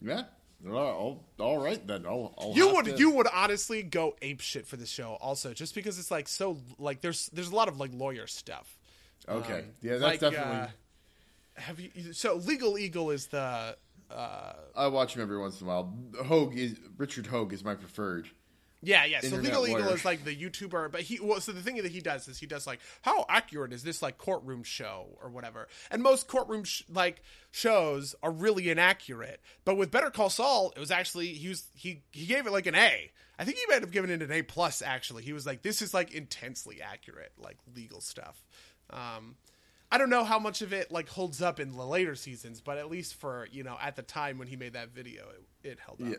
Yeah, 0.00 0.24
all, 0.64 1.24
all 1.38 1.58
right 1.58 1.84
then. 1.86 2.06
I'll, 2.06 2.34
I'll 2.38 2.52
you 2.54 2.74
would 2.74 2.86
to... 2.86 2.96
you 2.96 3.10
would 3.10 3.26
honestly 3.32 3.82
go 3.82 4.16
ape 4.22 4.40
shit 4.40 4.66
for 4.66 4.76
the 4.76 4.86
show 4.86 5.16
also 5.20 5.52
just 5.52 5.74
because 5.74 5.98
it's 5.98 6.10
like 6.10 6.28
so 6.28 6.58
like 6.78 7.00
there's 7.00 7.28
there's 7.28 7.50
a 7.50 7.54
lot 7.54 7.68
of 7.68 7.78
like 7.78 7.90
lawyer 7.92 8.26
stuff. 8.26 8.78
Okay, 9.28 9.58
um, 9.60 9.64
yeah, 9.82 9.92
that's 9.92 10.02
like, 10.02 10.20
definitely. 10.20 10.56
Uh, 10.56 10.68
have 11.54 11.80
you 11.80 12.12
so 12.12 12.36
Legal 12.36 12.78
Eagle 12.78 13.10
is 13.10 13.26
the. 13.26 13.76
Uh, 14.08 14.52
I 14.76 14.86
watch 14.86 15.16
him 15.16 15.22
every 15.22 15.38
once 15.38 15.60
in 15.60 15.66
a 15.66 15.68
while. 15.68 15.92
Hoeg 16.24 16.56
is 16.56 16.78
Richard 16.96 17.26
Hoeg 17.26 17.52
is 17.52 17.64
my 17.64 17.74
preferred. 17.74 18.28
Yeah, 18.82 19.04
yeah. 19.04 19.20
So 19.20 19.36
Legal. 19.36 19.66
Eagle 19.66 19.88
is 19.88 20.04
like 20.04 20.24
the 20.24 20.36
YouTuber, 20.36 20.92
but 20.92 21.00
he 21.00 21.18
well, 21.20 21.40
so 21.40 21.52
the 21.52 21.62
thing 21.62 21.76
that 21.76 21.90
he 21.90 22.00
does 22.00 22.28
is 22.28 22.38
he 22.38 22.46
does 22.46 22.66
like 22.66 22.80
how 23.02 23.24
accurate 23.28 23.72
is 23.72 23.82
this 23.82 24.02
like 24.02 24.18
courtroom 24.18 24.62
show 24.62 25.18
or 25.22 25.30
whatever. 25.30 25.68
And 25.90 26.02
most 26.02 26.28
courtroom 26.28 26.64
sh- 26.64 26.82
like 26.88 27.22
shows 27.50 28.14
are 28.22 28.30
really 28.30 28.68
inaccurate. 28.70 29.40
But 29.64 29.76
with 29.76 29.90
Better 29.90 30.10
Call 30.10 30.30
Saul, 30.30 30.72
it 30.76 30.80
was 30.80 30.90
actually 30.90 31.28
he 31.28 31.48
was 31.48 31.64
he 31.74 32.02
he 32.12 32.26
gave 32.26 32.46
it 32.46 32.52
like 32.52 32.66
an 32.66 32.74
A. 32.74 33.10
I 33.38 33.44
think 33.44 33.56
he 33.56 33.64
might 33.68 33.80
have 33.80 33.90
given 33.90 34.10
it 34.10 34.22
an 34.22 34.30
A 34.30 34.42
plus 34.42 34.82
actually. 34.82 35.22
He 35.22 35.32
was 35.32 35.46
like 35.46 35.62
this 35.62 35.80
is 35.80 35.94
like 35.94 36.12
intensely 36.12 36.82
accurate 36.82 37.32
like 37.38 37.56
legal 37.74 38.00
stuff. 38.00 38.44
Um 38.90 39.36
I 39.90 39.98
don't 39.98 40.10
know 40.10 40.24
how 40.24 40.38
much 40.38 40.62
of 40.62 40.72
it 40.72 40.90
like 40.90 41.08
holds 41.08 41.40
up 41.40 41.60
in 41.60 41.74
the 41.76 41.84
later 41.84 42.14
seasons, 42.14 42.60
but 42.60 42.76
at 42.76 42.90
least 42.90 43.14
for, 43.14 43.48
you 43.52 43.62
know, 43.62 43.76
at 43.80 43.96
the 43.96 44.02
time 44.02 44.36
when 44.38 44.48
he 44.48 44.56
made 44.56 44.72
that 44.72 44.90
video, 44.90 45.24
it, 45.62 45.70
it 45.70 45.78
held 45.78 46.02
up. 46.02 46.08
Yeah. 46.08 46.16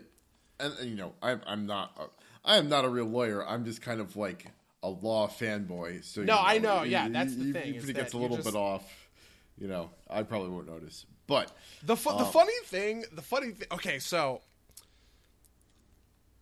And, 0.60 0.78
and 0.78 0.90
you 0.90 0.96
know, 0.96 1.12
I'm 1.22 1.40
I'm 1.46 1.66
not 1.66 1.92
uh, 1.98 2.06
I 2.44 2.56
am 2.56 2.68
not 2.68 2.84
a 2.84 2.88
real 2.88 3.06
lawyer. 3.06 3.46
I'm 3.46 3.64
just 3.64 3.82
kind 3.82 4.00
of 4.00 4.16
like 4.16 4.46
a 4.82 4.88
law 4.88 5.28
fanboy. 5.28 6.04
So 6.04 6.22
no, 6.22 6.24
you 6.24 6.26
know, 6.26 6.42
I 6.44 6.58
know. 6.58 6.82
Yeah, 6.82 7.08
that's 7.08 7.34
the 7.34 7.52
thing. 7.52 7.74
If 7.74 7.88
it 7.88 7.94
gets 7.94 8.12
a 8.12 8.18
little 8.18 8.36
just... 8.36 8.48
bit 8.48 8.58
off, 8.58 9.08
you 9.58 9.68
know, 9.68 9.90
I 10.08 10.22
probably 10.22 10.50
won't 10.50 10.66
notice. 10.66 11.06
But 11.26 11.52
the 11.82 11.96
fu- 11.96 12.10
the 12.10 12.24
um, 12.24 12.32
funny 12.32 12.52
thing, 12.64 13.04
the 13.12 13.22
funny 13.22 13.50
thing. 13.50 13.68
Okay, 13.72 13.98
so 13.98 14.40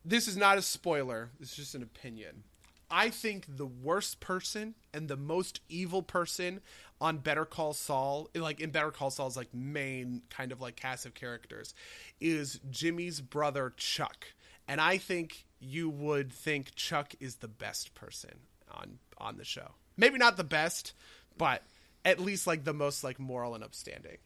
this 0.04 0.28
is 0.28 0.36
not 0.36 0.58
a 0.58 0.62
spoiler. 0.62 1.30
It's 1.40 1.56
just 1.56 1.74
an 1.74 1.82
opinion. 1.82 2.44
I 2.88 3.10
think 3.10 3.56
the 3.56 3.66
worst 3.66 4.20
person 4.20 4.76
and 4.94 5.08
the 5.08 5.16
most 5.16 5.60
evil 5.68 6.02
person 6.02 6.60
on 7.00 7.18
Better 7.18 7.44
Call 7.44 7.72
Saul, 7.72 8.30
like 8.34 8.60
in 8.60 8.70
Better 8.70 8.92
Call 8.92 9.10
Saul's 9.10 9.36
like 9.36 9.52
main 9.52 10.22
kind 10.30 10.52
of 10.52 10.60
like 10.60 10.76
cast 10.76 11.04
of 11.04 11.14
characters, 11.14 11.74
is 12.20 12.60
Jimmy's 12.70 13.20
brother 13.20 13.72
Chuck. 13.76 14.28
And 14.68 14.80
I 14.80 14.98
think 14.98 15.45
you 15.60 15.88
would 15.88 16.32
think 16.32 16.74
Chuck 16.74 17.14
is 17.20 17.36
the 17.36 17.48
best 17.48 17.94
person 17.94 18.40
on 18.70 18.98
on 19.18 19.36
the 19.36 19.44
show. 19.44 19.72
Maybe 19.96 20.18
not 20.18 20.36
the 20.36 20.44
best, 20.44 20.92
but 21.38 21.62
at 22.04 22.20
least 22.20 22.46
like 22.46 22.64
the 22.64 22.74
most 22.74 23.02
like 23.02 23.18
moral 23.18 23.54
and 23.54 23.64
upstanding. 23.64 24.18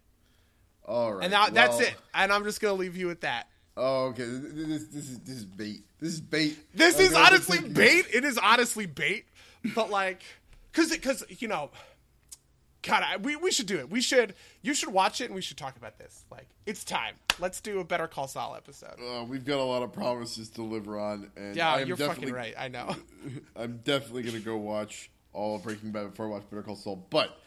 All 0.85 1.15
right, 1.15 1.24
and 1.24 1.32
that, 1.32 1.52
well, 1.52 1.69
that's 1.69 1.81
it. 1.81 1.94
And 2.15 2.32
I'm 2.32 2.44
just 2.44 2.61
gonna 2.61 2.74
leave 2.74 2.97
you 2.97 3.07
with 3.07 3.20
that. 3.20 3.48
Oh, 3.77 4.07
okay. 4.07 4.24
This, 4.24 4.85
this 4.86 5.09
is 5.09 5.19
this 5.20 5.36
is 5.36 5.44
bait. 5.44 5.85
This 6.01 6.15
is 6.15 6.20
bait. 6.20 6.59
This 6.74 6.98
is 6.98 7.15
honestly 7.15 7.61
bait. 7.61 8.07
It 8.12 8.24
is 8.24 8.39
honestly 8.39 8.86
bait. 8.86 9.27
But 9.74 9.90
like, 9.90 10.23
cause 10.73 10.90
it, 10.90 11.02
cause 11.02 11.24
you 11.28 11.48
know, 11.48 11.70
God, 12.82 13.02
I, 13.07 13.16
we 13.19 13.36
we 13.36 13.51
should 13.51 13.66
do 13.66 13.78
it. 13.78 13.90
We 13.90 14.01
should. 14.01 14.35
You 14.62 14.73
should 14.73 14.90
watch 14.90 15.20
it, 15.20 15.27
and 15.27 15.35
we 15.35 15.43
should 15.43 15.59
talk 15.59 15.77
about 15.77 15.98
this. 15.98 16.24
Like, 16.31 16.48
it's 16.65 16.82
time. 16.82 17.15
Let's 17.39 17.61
do 17.61 17.81
a 17.81 17.85
Better 17.85 18.07
Call 18.07 18.27
Saul 18.27 18.55
episode. 18.57 18.94
Uh, 18.98 19.24
we've 19.24 19.44
got 19.44 19.59
a 19.59 19.65
lot 19.65 19.82
of 19.82 19.93
promises 19.93 20.48
to 20.51 20.55
deliver 20.57 20.98
on, 20.98 21.31
and 21.36 21.55
yeah, 21.55 21.78
you're 21.78 21.97
fucking 21.97 22.32
right. 22.32 22.55
I 22.59 22.69
know. 22.69 22.97
I'm 23.57 23.81
definitely 23.85 24.23
gonna 24.23 24.40
go 24.40 24.57
watch 24.57 25.11
all 25.32 25.57
of 25.57 25.62
Breaking 25.62 25.90
Bad 25.90 26.11
before 26.11 26.27
I 26.27 26.31
watch 26.31 26.44
Better 26.51 26.62
Call 26.62 26.77
Saul. 26.77 27.07
But, 27.11 27.39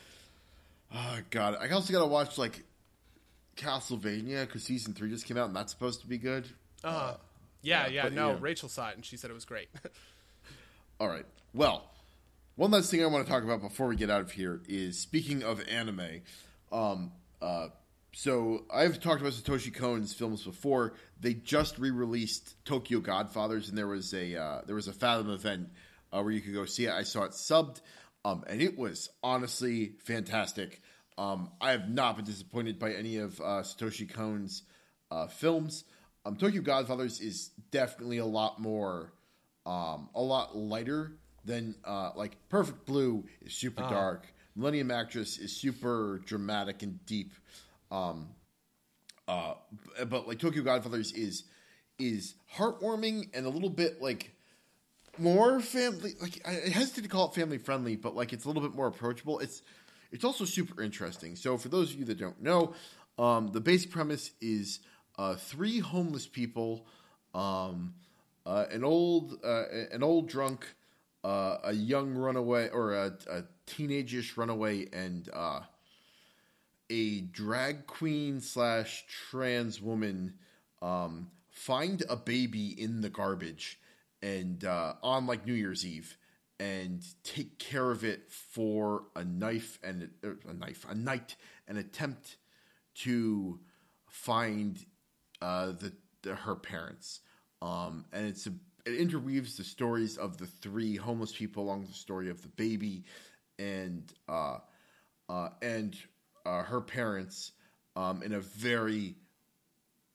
oh 0.93 1.17
god, 1.31 1.57
I 1.59 1.69
also 1.69 1.91
gotta 1.91 2.05
watch 2.05 2.37
like 2.37 2.63
Castlevania 3.57 4.45
because 4.45 4.63
season 4.63 4.93
three 4.93 5.09
just 5.09 5.25
came 5.25 5.37
out, 5.37 5.47
and 5.47 5.55
that's 5.55 5.71
supposed 5.71 6.01
to 6.01 6.07
be 6.07 6.19
good. 6.19 6.47
Uh-huh. 6.83 6.97
Uh, 6.97 7.17
yeah, 7.63 7.87
yeah. 7.87 8.03
But, 8.03 8.13
no, 8.13 8.31
yeah. 8.31 8.37
Rachel 8.39 8.69
saw 8.69 8.89
it, 8.89 8.95
and 8.95 9.05
she 9.05 9.17
said 9.17 9.31
it 9.31 9.33
was 9.33 9.45
great. 9.45 9.69
all 10.99 11.07
right. 11.07 11.25
Well, 11.53 11.89
one 12.55 12.69
last 12.69 12.91
thing 12.91 13.03
I 13.03 13.07
want 13.07 13.25
to 13.25 13.31
talk 13.31 13.43
about 13.43 13.61
before 13.61 13.87
we 13.87 13.95
get 13.95 14.11
out 14.11 14.21
of 14.21 14.31
here 14.31 14.61
is 14.67 14.99
speaking 14.99 15.43
of 15.43 15.67
anime. 15.67 16.21
Um, 16.71 17.11
uh, 17.41 17.69
so 18.11 18.65
I've 18.71 18.99
talked 18.99 19.21
about 19.21 19.33
Satoshi 19.33 19.73
Kon's 19.73 20.13
films 20.13 20.43
before. 20.43 20.93
They 21.19 21.33
just 21.33 21.79
re-released 21.79 22.63
Tokyo 22.63 22.99
Godfathers, 22.99 23.69
and 23.69 23.77
there 23.77 23.87
was 23.87 24.13
a 24.13 24.39
uh, 24.39 24.61
there 24.67 24.75
was 24.75 24.87
a 24.87 24.93
Fathom 24.93 25.31
event 25.31 25.69
uh, 26.11 26.21
where 26.21 26.31
you 26.31 26.41
could 26.41 26.53
go 26.53 26.65
see 26.65 26.85
it. 26.85 26.91
I 26.91 27.03
saw 27.03 27.23
it 27.23 27.31
subbed, 27.31 27.81
um, 28.23 28.43
and 28.47 28.61
it 28.61 28.77
was 28.77 29.09
honestly 29.23 29.93
fantastic. 30.03 30.79
Um, 31.17 31.49
I 31.59 31.71
have 31.71 31.89
not 31.89 32.17
been 32.17 32.25
disappointed 32.25 32.77
by 32.77 32.93
any 32.93 33.17
of 33.17 33.39
uh, 33.39 33.63
Satoshi 33.63 34.11
Kon's 34.11 34.61
uh, 35.09 35.25
films. 35.25 35.85
Um, 36.23 36.35
Tokyo 36.35 36.61
Godfathers 36.61 37.19
is 37.19 37.49
definitely 37.71 38.19
a 38.19 38.25
lot 38.25 38.59
more, 38.59 39.11
um, 39.65 40.09
a 40.13 40.21
lot 40.21 40.55
lighter 40.55 41.13
then 41.45 41.75
uh, 41.85 42.11
like 42.15 42.37
Perfect 42.49 42.85
Blue 42.85 43.23
is 43.41 43.53
super 43.53 43.83
uh 43.83 43.89
dark. 43.89 44.27
Millennium 44.55 44.91
Actress 44.91 45.37
is 45.37 45.55
super 45.55 46.21
dramatic 46.25 46.83
and 46.83 47.03
deep. 47.05 47.33
Um, 47.91 48.29
uh, 49.27 49.55
but 50.07 50.27
like 50.27 50.39
Tokyo 50.39 50.63
Godfathers 50.63 51.11
is 51.13 51.43
is 51.99 52.35
heartwarming 52.55 53.29
and 53.33 53.45
a 53.45 53.49
little 53.49 53.69
bit 53.69 54.01
like 54.01 54.31
more 55.17 55.59
family. 55.59 56.13
Like 56.21 56.41
I 56.45 56.51
I 56.51 56.69
hesitate 56.69 57.03
to 57.03 57.09
call 57.09 57.29
it 57.29 57.35
family 57.35 57.57
friendly, 57.57 57.95
but 57.95 58.15
like 58.15 58.33
it's 58.33 58.45
a 58.45 58.47
little 58.47 58.61
bit 58.61 58.75
more 58.75 58.87
approachable. 58.87 59.39
It's 59.39 59.61
it's 60.11 60.23
also 60.23 60.45
super 60.45 60.81
interesting. 60.81 61.35
So 61.35 61.57
for 61.57 61.69
those 61.69 61.91
of 61.91 61.99
you 61.99 62.05
that 62.05 62.19
don't 62.19 62.41
know, 62.41 62.73
um, 63.17 63.51
the 63.51 63.61
basic 63.61 63.91
premise 63.91 64.31
is 64.41 64.79
uh, 65.17 65.35
three 65.35 65.79
homeless 65.79 66.27
people, 66.27 66.85
um, 67.33 67.95
uh, 68.45 68.65
an 68.71 68.83
old 68.83 69.39
uh, 69.43 69.63
an 69.91 70.03
old 70.03 70.27
drunk, 70.27 70.67
uh, 71.23 71.57
a 71.63 71.73
young 71.73 72.13
runaway 72.13 72.69
or 72.69 72.93
a, 72.93 73.13
a 73.29 73.43
teenage-ish 73.65 74.37
runaway, 74.37 74.87
and 74.91 75.29
uh, 75.33 75.61
a 76.89 77.21
drag 77.21 77.87
queen 77.87 78.39
slash 78.39 79.05
trans 79.07 79.81
woman 79.81 80.33
um, 80.81 81.29
find 81.49 82.03
a 82.09 82.15
baby 82.15 82.69
in 82.81 83.01
the 83.01 83.09
garbage 83.09 83.79
and 84.21 84.63
uh, 84.63 84.93
on 85.01 85.25
like 85.25 85.45
New 85.45 85.53
Year's 85.53 85.85
Eve 85.85 86.17
and 86.59 87.03
take 87.23 87.59
care 87.59 87.91
of 87.91 88.03
it 88.03 88.31
for 88.31 89.03
a 89.15 89.23
knife 89.23 89.79
and 89.83 90.09
a, 90.23 90.49
a 90.49 90.53
knife 90.53 90.85
a 90.89 90.95
night 90.95 91.35
and 91.67 91.77
attempt 91.77 92.37
to 92.95 93.59
find 94.07 94.85
uh, 95.41 95.67
the, 95.67 95.93
the 96.21 96.35
her 96.35 96.55
parents. 96.55 97.21
Um, 97.61 98.05
and 98.13 98.27
it's 98.27 98.47
a, 98.47 98.53
it 98.85 98.95
interweaves 98.95 99.57
the 99.57 99.63
stories 99.63 100.17
of 100.17 100.37
the 100.37 100.45
three 100.45 100.95
homeless 100.95 101.31
people 101.31 101.63
along 101.63 101.85
the 101.85 101.93
story 101.93 102.29
of 102.29 102.41
the 102.41 102.49
baby 102.49 103.03
and 103.59 104.13
uh, 104.27 104.57
uh, 105.29 105.49
and 105.61 105.97
uh, 106.45 106.63
her 106.63 106.81
parents 106.81 107.53
um, 107.95 108.21
in 108.23 108.33
a 108.33 108.39
very 108.39 109.15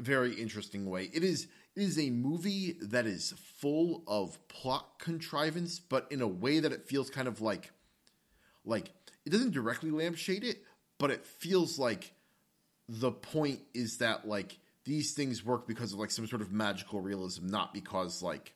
very 0.00 0.34
interesting 0.34 0.88
way. 0.88 1.10
It 1.12 1.24
is 1.24 1.48
it 1.74 1.82
is 1.82 1.98
a 1.98 2.10
movie 2.10 2.76
that 2.82 3.06
is 3.06 3.34
full 3.58 4.02
of 4.06 4.36
plot 4.48 4.98
contrivance, 4.98 5.80
but 5.80 6.06
in 6.10 6.20
a 6.20 6.28
way 6.28 6.60
that 6.60 6.72
it 6.72 6.86
feels 6.86 7.10
kind 7.10 7.28
of 7.28 7.40
like 7.40 7.70
like 8.64 8.90
it 9.24 9.30
doesn't 9.30 9.52
directly 9.52 9.90
lampshade 9.90 10.44
it, 10.44 10.62
but 10.98 11.10
it 11.10 11.24
feels 11.24 11.78
like 11.78 12.12
the 12.88 13.10
point 13.10 13.60
is 13.74 13.98
that 13.98 14.26
like 14.26 14.58
these 14.84 15.12
things 15.12 15.44
work 15.44 15.66
because 15.66 15.92
of 15.92 15.98
like 15.98 16.10
some 16.10 16.26
sort 16.26 16.42
of 16.42 16.52
magical 16.52 17.00
realism, 17.00 17.46
not 17.46 17.74
because 17.74 18.22
like 18.22 18.54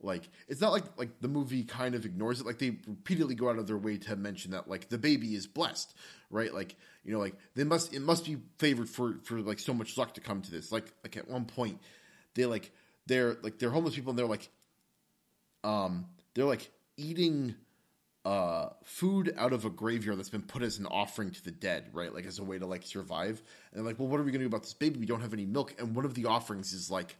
like 0.00 0.28
it's 0.46 0.60
not 0.60 0.72
like 0.72 0.84
like 0.96 1.20
the 1.20 1.28
movie 1.28 1.64
kind 1.64 1.94
of 1.94 2.04
ignores 2.04 2.40
it. 2.40 2.46
Like 2.46 2.58
they 2.58 2.78
repeatedly 2.86 3.34
go 3.34 3.50
out 3.50 3.58
of 3.58 3.66
their 3.66 3.78
way 3.78 3.98
to 3.98 4.16
mention 4.16 4.52
that 4.52 4.68
like 4.68 4.88
the 4.88 4.98
baby 4.98 5.34
is 5.34 5.46
blessed 5.46 5.94
right? 6.30 6.52
Like 6.52 6.76
you 7.04 7.12
know 7.12 7.18
like 7.18 7.34
they 7.54 7.64
must 7.64 7.94
it 7.94 8.00
must 8.00 8.24
be 8.24 8.38
favored 8.58 8.88
for 8.88 9.18
for 9.24 9.40
like 9.40 9.58
so 9.58 9.72
much 9.74 9.96
luck 9.96 10.14
to 10.14 10.20
come 10.20 10.42
to 10.42 10.50
this. 10.50 10.72
Like 10.72 10.92
like 11.02 11.16
at 11.16 11.28
one 11.28 11.44
point 11.44 11.80
they 12.34 12.46
like 12.46 12.72
they're 13.06 13.36
like 13.42 13.58
they're 13.58 13.70
homeless 13.70 13.94
people 13.94 14.10
and 14.10 14.18
they're 14.18 14.26
like 14.26 14.48
um 15.64 16.06
they're 16.34 16.44
like 16.44 16.70
eating 16.96 17.54
uh 18.24 18.68
food 18.84 19.34
out 19.38 19.52
of 19.52 19.64
a 19.64 19.70
graveyard 19.70 20.18
that's 20.18 20.28
been 20.28 20.42
put 20.42 20.62
as 20.62 20.78
an 20.78 20.86
offering 20.86 21.30
to 21.30 21.42
the 21.44 21.50
dead 21.50 21.88
right? 21.92 22.12
Like 22.12 22.26
as 22.26 22.38
a 22.38 22.44
way 22.44 22.58
to 22.58 22.66
like 22.66 22.84
survive. 22.84 23.42
And 23.72 23.80
they're 23.80 23.86
like 23.86 23.98
well 23.98 24.08
what 24.08 24.20
are 24.20 24.24
we 24.24 24.30
gonna 24.30 24.44
do 24.44 24.48
about 24.48 24.62
this 24.62 24.74
baby? 24.74 25.00
We 25.00 25.06
don't 25.06 25.22
have 25.22 25.32
any 25.32 25.46
milk. 25.46 25.74
And 25.78 25.94
one 25.94 26.04
of 26.04 26.14
the 26.14 26.26
offerings 26.26 26.72
is 26.72 26.90
like 26.90 27.16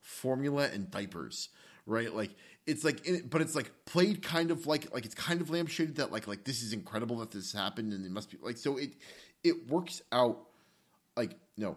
formula 0.00 0.68
and 0.72 0.90
diapers 0.90 1.48
right 1.86 2.14
like 2.14 2.30
it's 2.66 2.84
like 2.84 3.06
but 3.28 3.40
it's 3.40 3.54
like 3.54 3.72
played 3.86 4.22
kind 4.22 4.50
of 4.50 4.66
like 4.66 4.92
like 4.94 5.04
it's 5.04 5.14
kind 5.14 5.40
of 5.40 5.48
lampshaded 5.48 5.96
that 5.96 6.12
like 6.12 6.26
like 6.26 6.44
this 6.44 6.62
is 6.62 6.72
incredible 6.72 7.18
that 7.18 7.30
this 7.30 7.52
happened 7.52 7.92
and 7.92 8.04
it 8.04 8.10
must 8.10 8.30
be 8.30 8.38
like 8.42 8.56
so 8.56 8.76
it 8.76 8.90
it 9.42 9.68
works 9.68 10.02
out 10.12 10.38
like 11.16 11.36
no 11.56 11.76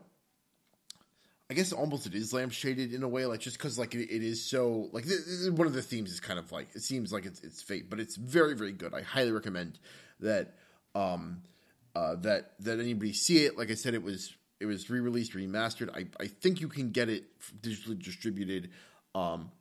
I 1.49 1.53
guess 1.53 1.71
almost 1.71 2.07
it 2.07 2.15
is 2.15 2.33
lampshaded 2.33 2.91
in 2.91 3.03
a 3.03 3.07
way, 3.07 3.25
like 3.27 3.39
just 3.39 3.57
because 3.57 3.77
like 3.77 3.93
it, 3.93 4.09
it 4.09 4.23
is 4.23 4.43
so 4.43 4.89
like 4.91 5.05
one 5.51 5.67
of 5.67 5.73
the 5.73 5.81
themes 5.81 6.11
is 6.11 6.19
kind 6.19 6.39
of 6.39 6.51
like 6.51 6.69
it 6.73 6.81
seems 6.81 7.13
like 7.13 7.25
it's 7.25 7.39
it's 7.41 7.61
fate, 7.61 7.89
but 7.89 7.99
it's 7.99 8.15
very 8.15 8.55
very 8.55 8.71
good. 8.71 8.93
I 8.95 9.01
highly 9.01 9.31
recommend 9.31 9.77
that 10.21 10.55
um 10.95 11.43
uh 11.95 12.15
that 12.15 12.53
that 12.61 12.79
anybody 12.79 13.13
see 13.13 13.45
it. 13.45 13.57
Like 13.59 13.69
I 13.69 13.75
said, 13.75 13.93
it 13.93 14.01
was 14.01 14.35
it 14.59 14.65
was 14.65 14.89
re 14.89 14.99
released, 14.99 15.33
remastered. 15.33 15.95
I 15.95 16.07
I 16.19 16.27
think 16.27 16.61
you 16.61 16.67
can 16.67 16.89
get 16.89 17.09
it 17.09 17.25
digitally 17.61 18.01
distributed. 18.01 18.71
Um, 19.13 19.51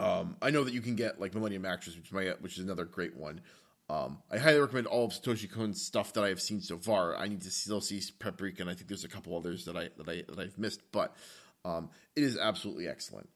um, 0.00 0.36
I 0.40 0.50
know 0.50 0.64
that 0.64 0.74
you 0.74 0.80
can 0.80 0.96
get 0.96 1.20
like 1.20 1.34
Millennium 1.34 1.64
Actress, 1.66 1.96
which 1.96 2.06
is 2.06 2.12
my 2.12 2.24
which 2.40 2.58
is 2.58 2.64
another 2.64 2.84
great 2.84 3.16
one. 3.16 3.40
Um, 3.88 4.18
I 4.30 4.38
highly 4.38 4.60
recommend 4.60 4.86
all 4.86 5.06
of 5.06 5.10
Satoshi 5.10 5.50
Kon's 5.50 5.82
stuff 5.82 6.12
that 6.12 6.22
I 6.22 6.28
have 6.28 6.40
seen 6.40 6.60
so 6.60 6.78
far. 6.78 7.16
I 7.16 7.26
need 7.26 7.42
to 7.42 7.50
still 7.50 7.80
see 7.80 8.00
Paprika, 8.20 8.62
and 8.62 8.70
I 8.70 8.74
think 8.74 8.86
there's 8.88 9.02
a 9.02 9.08
couple 9.08 9.36
others 9.36 9.64
that 9.64 9.76
I 9.76 9.90
that 9.96 10.08
I 10.08 10.22
that 10.28 10.38
I've 10.38 10.58
missed, 10.58 10.80
but 10.92 11.16
um, 11.64 11.90
it 12.14 12.22
is 12.22 12.38
absolutely 12.38 12.88
excellent. 12.88 13.28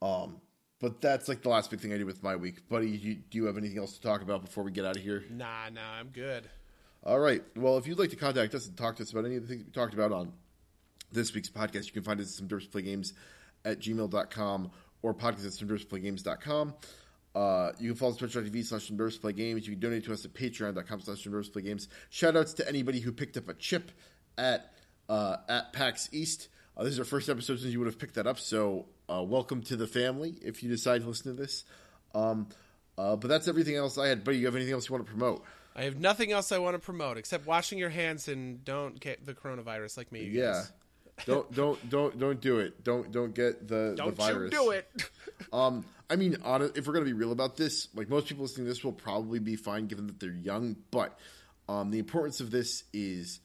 Um, 0.00 0.40
but 0.80 1.00
that's 1.00 1.28
like 1.28 1.42
the 1.42 1.48
last 1.48 1.70
big 1.70 1.80
thing 1.80 1.92
I 1.92 1.98
did 1.98 2.06
with 2.06 2.22
my 2.22 2.36
week, 2.36 2.68
buddy. 2.68 2.90
You, 2.90 3.14
do 3.14 3.38
you 3.38 3.44
have 3.46 3.56
anything 3.56 3.78
else 3.78 3.92
to 3.94 4.00
talk 4.00 4.22
about 4.22 4.44
before 4.44 4.64
we 4.64 4.72
get 4.72 4.84
out 4.84 4.96
of 4.96 5.02
here? 5.02 5.24
Nah, 5.30 5.68
nah, 5.72 5.92
I'm 6.00 6.08
good. 6.08 6.48
All 7.04 7.20
right. 7.20 7.42
Well, 7.56 7.78
if 7.78 7.86
you'd 7.86 7.98
like 7.98 8.10
to 8.10 8.16
contact 8.16 8.54
us 8.54 8.66
and 8.66 8.76
talk 8.76 8.96
to 8.96 9.02
us 9.02 9.12
about 9.12 9.24
any 9.24 9.36
of 9.36 9.42
the 9.42 9.48
things 9.48 9.64
we 9.64 9.70
talked 9.70 9.94
about 9.94 10.10
on 10.10 10.32
this 11.12 11.34
week's 11.34 11.50
podcast, 11.50 11.86
you 11.86 11.92
can 11.92 12.02
find 12.02 12.20
us 12.20 12.28
at 12.28 12.32
some 12.32 12.48
Derps 12.48 12.70
Play 12.70 12.82
Games 12.82 13.12
at 13.64 13.78
gmail.com 13.78 14.70
or 15.02 15.14
podcast 15.14 15.62
at 15.62 15.88
Play 15.88 16.00
Uh, 17.34 17.72
you 17.78 17.90
can 17.90 17.96
follow 17.96 18.12
us 18.12 18.22
on 18.22 18.28
twitch.tv 18.28 18.64
slash 18.64 18.90
Nerves 18.90 19.18
Games. 19.18 19.66
You 19.66 19.72
can 19.72 19.80
donate 19.80 20.04
to 20.04 20.12
us 20.12 20.24
at 20.24 20.32
patreon.com 20.32 21.00
slash 21.00 21.26
Nerves 21.26 21.48
Play 21.48 21.62
Games. 21.62 21.88
Shout 22.10 22.36
outs 22.36 22.54
to 22.54 22.68
anybody 22.68 23.00
who 23.00 23.12
picked 23.12 23.36
up 23.36 23.48
a 23.48 23.54
chip 23.54 23.90
at 24.38 24.72
uh, 25.08 25.36
at 25.48 25.72
PAX 25.72 26.08
East. 26.12 26.48
Uh, 26.76 26.84
this 26.84 26.94
is 26.94 26.98
our 26.98 27.04
first 27.04 27.28
episode 27.28 27.58
since 27.58 27.72
you 27.72 27.78
would 27.78 27.86
have 27.86 27.98
picked 27.98 28.14
that 28.14 28.26
up, 28.26 28.38
so 28.38 28.86
uh, 29.08 29.22
welcome 29.22 29.62
to 29.62 29.76
the 29.76 29.86
family 29.86 30.34
if 30.42 30.62
you 30.62 30.70
decide 30.70 31.02
to 31.02 31.08
listen 31.08 31.36
to 31.36 31.42
this. 31.42 31.64
Um, 32.14 32.48
uh, 32.96 33.16
but 33.16 33.28
that's 33.28 33.48
everything 33.48 33.76
else 33.76 33.98
I 33.98 34.08
had. 34.08 34.24
Buddy, 34.24 34.38
you 34.38 34.46
have 34.46 34.56
anything 34.56 34.72
else 34.74 34.88
you 34.88 34.94
want 34.94 35.06
to 35.06 35.10
promote? 35.10 35.44
I 35.74 35.84
have 35.84 35.98
nothing 35.98 36.32
else 36.32 36.52
I 36.52 36.58
want 36.58 36.74
to 36.74 36.78
promote 36.78 37.16
except 37.16 37.46
washing 37.46 37.78
your 37.78 37.88
hands 37.88 38.28
and 38.28 38.64
don't 38.64 39.00
get 39.00 39.24
the 39.24 39.34
coronavirus 39.34 39.96
like 39.96 40.12
me. 40.12 40.24
Yeah. 40.24 40.52
guys. 40.52 40.72
don't 41.26 41.52
don't 41.54 41.90
don't 41.90 42.18
don't 42.18 42.40
do 42.40 42.58
it. 42.58 42.82
Don't 42.84 43.12
don't 43.12 43.34
get 43.34 43.68
the 43.68 43.94
Don't 43.96 44.16
the 44.16 44.22
virus. 44.22 44.50
do 44.50 44.70
it. 44.70 44.90
Um, 45.52 45.84
I 46.08 46.16
mean, 46.16 46.36
if 46.44 46.86
we're 46.86 46.92
gonna 46.92 47.04
be 47.04 47.12
real 47.12 47.32
about 47.32 47.56
this, 47.56 47.88
like 47.94 48.08
most 48.08 48.26
people 48.26 48.44
listening 48.44 48.66
to 48.66 48.72
this 48.72 48.84
will 48.84 48.92
probably 48.92 49.38
be 49.38 49.56
fine 49.56 49.86
given 49.86 50.06
that 50.06 50.20
they're 50.20 50.30
young. 50.30 50.76
But 50.90 51.18
um, 51.68 51.90
the 51.90 51.98
importance 51.98 52.40
of 52.40 52.50
this 52.50 52.84
is 52.92 53.40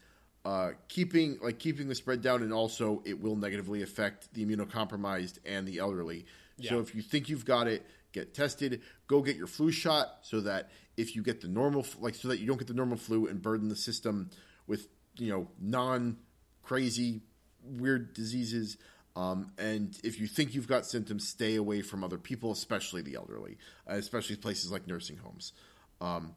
uh, 0.45 0.71
keeping 0.87 1.39
like 1.41 1.59
keeping 1.59 1.87
the 1.87 1.95
spread 1.95 2.21
down, 2.21 2.43
and 2.43 2.53
also 2.53 3.01
it 3.03 3.21
will 3.21 3.35
negatively 3.35 3.81
affect 3.81 4.33
the 4.33 4.45
immunocompromised 4.45 5.39
and 5.45 5.67
the 5.67 5.79
elderly. 5.79 6.25
So 6.61 6.79
if 6.79 6.95
you 6.95 7.01
think 7.01 7.29
you've 7.29 7.45
got 7.45 7.67
it, 7.67 7.85
get 8.13 8.33
tested. 8.33 8.81
Go 9.07 9.21
get 9.21 9.35
your 9.35 9.47
flu 9.47 9.71
shot 9.71 10.19
so 10.21 10.41
that 10.41 10.69
if 10.95 11.15
you 11.15 11.23
get 11.23 11.41
the 11.41 11.47
normal, 11.47 11.85
like 11.99 12.15
so 12.15 12.29
that 12.29 12.39
you 12.39 12.47
don't 12.47 12.57
get 12.57 12.67
the 12.67 12.73
normal 12.73 12.97
flu 12.97 13.27
and 13.27 13.41
burden 13.41 13.69
the 13.69 13.75
system 13.75 14.29
with 14.65 14.87
you 15.17 15.31
know 15.31 15.47
non 15.59 16.17
crazy 16.63 17.21
weird 17.67 18.13
diseases. 18.13 18.77
Um, 19.15 19.51
and 19.57 19.97
if 20.03 20.19
you 20.19 20.27
think 20.27 20.53
you've 20.53 20.67
got 20.67 20.85
symptoms, 20.85 21.27
stay 21.27 21.55
away 21.55 21.81
from 21.81 22.03
other 22.03 22.17
people, 22.19 22.51
especially 22.51 23.01
the 23.01 23.15
elderly, 23.15 23.57
especially 23.87 24.35
places 24.35 24.71
like 24.71 24.87
nursing 24.87 25.17
homes. 25.17 25.53
Um, 25.99 26.35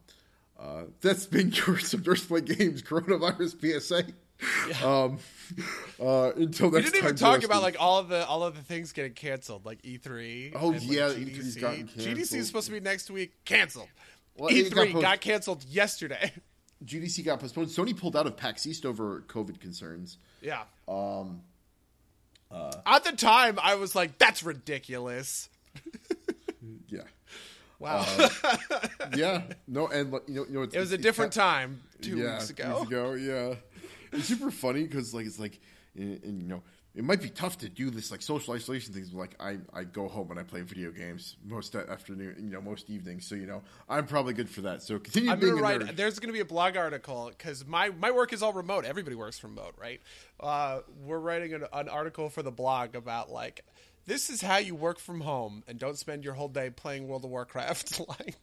uh, 0.58 0.84
that's 1.00 1.26
been 1.26 1.52
your 1.66 1.76
Play 1.76 2.40
Games 2.40 2.82
coronavirus 2.82 3.80
PSA. 3.80 4.04
Um, 4.82 5.18
uh, 6.00 6.32
until 6.36 6.70
next 6.70 6.70
time, 6.70 6.72
We 6.72 6.80
didn't 6.82 6.96
even 6.96 7.16
talk 7.16 7.44
about 7.44 7.62
like 7.62 7.76
all 7.78 7.98
of 7.98 8.08
the 8.08 8.26
all 8.26 8.42
of 8.42 8.56
the 8.56 8.62
things 8.62 8.92
getting 8.92 9.12
canceled, 9.12 9.66
like 9.66 9.82
E3. 9.82 10.52
Oh, 10.54 10.72
and, 10.72 10.80
like, 10.80 10.90
yeah, 10.90 11.08
GDC. 11.08 11.36
E3's 11.36 11.56
gotten 11.56 11.88
GDC 11.88 12.34
is 12.36 12.46
supposed 12.46 12.66
to 12.66 12.72
be 12.72 12.80
next 12.80 13.10
week. 13.10 13.44
Canceled. 13.44 13.88
Well, 14.36 14.50
E3 14.50 14.92
post- 14.92 15.02
got 15.02 15.20
canceled 15.20 15.64
yesterday. 15.64 16.32
GDC 16.84 17.24
got 17.24 17.40
postponed. 17.40 17.68
Sony 17.68 17.96
pulled 17.96 18.16
out 18.16 18.26
of 18.26 18.36
PAX 18.36 18.66
East 18.66 18.86
over 18.86 19.22
COVID 19.28 19.60
concerns. 19.60 20.18
yeah. 20.40 20.62
Um, 20.88 21.42
uh, 22.50 22.72
At 22.86 23.04
the 23.04 23.12
time, 23.12 23.58
I 23.62 23.76
was 23.76 23.94
like, 23.94 24.18
"That's 24.18 24.42
ridiculous." 24.42 25.48
yeah, 26.88 27.02
Wow, 27.80 28.04
yeah, 29.16 29.42
no, 29.66 29.86
and 29.88 30.12
you 30.26 30.34
know, 30.34 30.44
you 30.46 30.52
know, 30.52 30.62
it 30.62 30.76
was 30.76 30.92
a 30.92 30.98
different 30.98 31.32
time 31.32 31.80
two 32.02 32.18
yeah, 32.18 32.34
weeks 32.34 32.50
ago. 32.50 32.78
weeks 32.80 32.90
ago, 32.90 33.12
yeah. 33.14 33.54
It's 34.12 34.26
super 34.26 34.50
funny 34.50 34.82
because 34.82 35.14
like 35.14 35.24
it's 35.24 35.38
like, 35.38 35.58
and, 35.96 36.22
and, 36.22 36.42
you 36.42 36.48
know, 36.48 36.62
it 36.94 37.04
might 37.04 37.22
be 37.22 37.28
tough 37.28 37.58
to 37.58 37.68
do 37.68 37.90
this 37.90 38.10
like 38.10 38.20
social 38.20 38.54
isolation 38.54 38.92
things. 38.92 39.12
Like 39.12 39.36
I, 39.38 39.58
I 39.72 39.84
go 39.84 40.08
home 40.08 40.30
and 40.30 40.40
I 40.40 40.42
play 40.42 40.62
video 40.62 40.90
games 40.90 41.36
most 41.44 41.74
afternoon, 41.76 42.36
you 42.38 42.50
know, 42.50 42.60
most 42.60 42.90
evenings. 42.90 43.26
So 43.26 43.36
you 43.36 43.46
know, 43.46 43.62
I'm 43.88 44.06
probably 44.06 44.34
good 44.34 44.50
for 44.50 44.62
that. 44.62 44.82
So 44.82 44.98
continue 44.98 45.30
I'm 45.30 45.38
being 45.38 45.54
gonna 45.56 45.78
write. 45.78 45.96
There's 45.96 46.18
gonna 46.18 46.32
be 46.32 46.40
a 46.40 46.44
blog 46.44 46.76
article 46.76 47.30
because 47.30 47.66
my 47.66 47.90
my 47.90 48.10
work 48.10 48.32
is 48.32 48.42
all 48.42 48.52
remote. 48.52 48.84
Everybody 48.84 49.14
works 49.14 49.42
remote, 49.44 49.74
right? 49.80 50.00
Uh, 50.40 50.80
we're 51.04 51.20
writing 51.20 51.54
an, 51.54 51.64
an 51.72 51.88
article 51.88 52.28
for 52.28 52.42
the 52.42 52.52
blog 52.52 52.96
about 52.96 53.30
like 53.30 53.64
this 54.06 54.28
is 54.28 54.40
how 54.40 54.56
you 54.56 54.74
work 54.74 54.98
from 54.98 55.20
home 55.20 55.62
and 55.68 55.78
don't 55.78 55.96
spend 55.96 56.24
your 56.24 56.34
whole 56.34 56.48
day 56.48 56.70
playing 56.70 57.06
World 57.06 57.24
of 57.24 57.30
Warcraft. 57.30 58.00
like, 58.08 58.36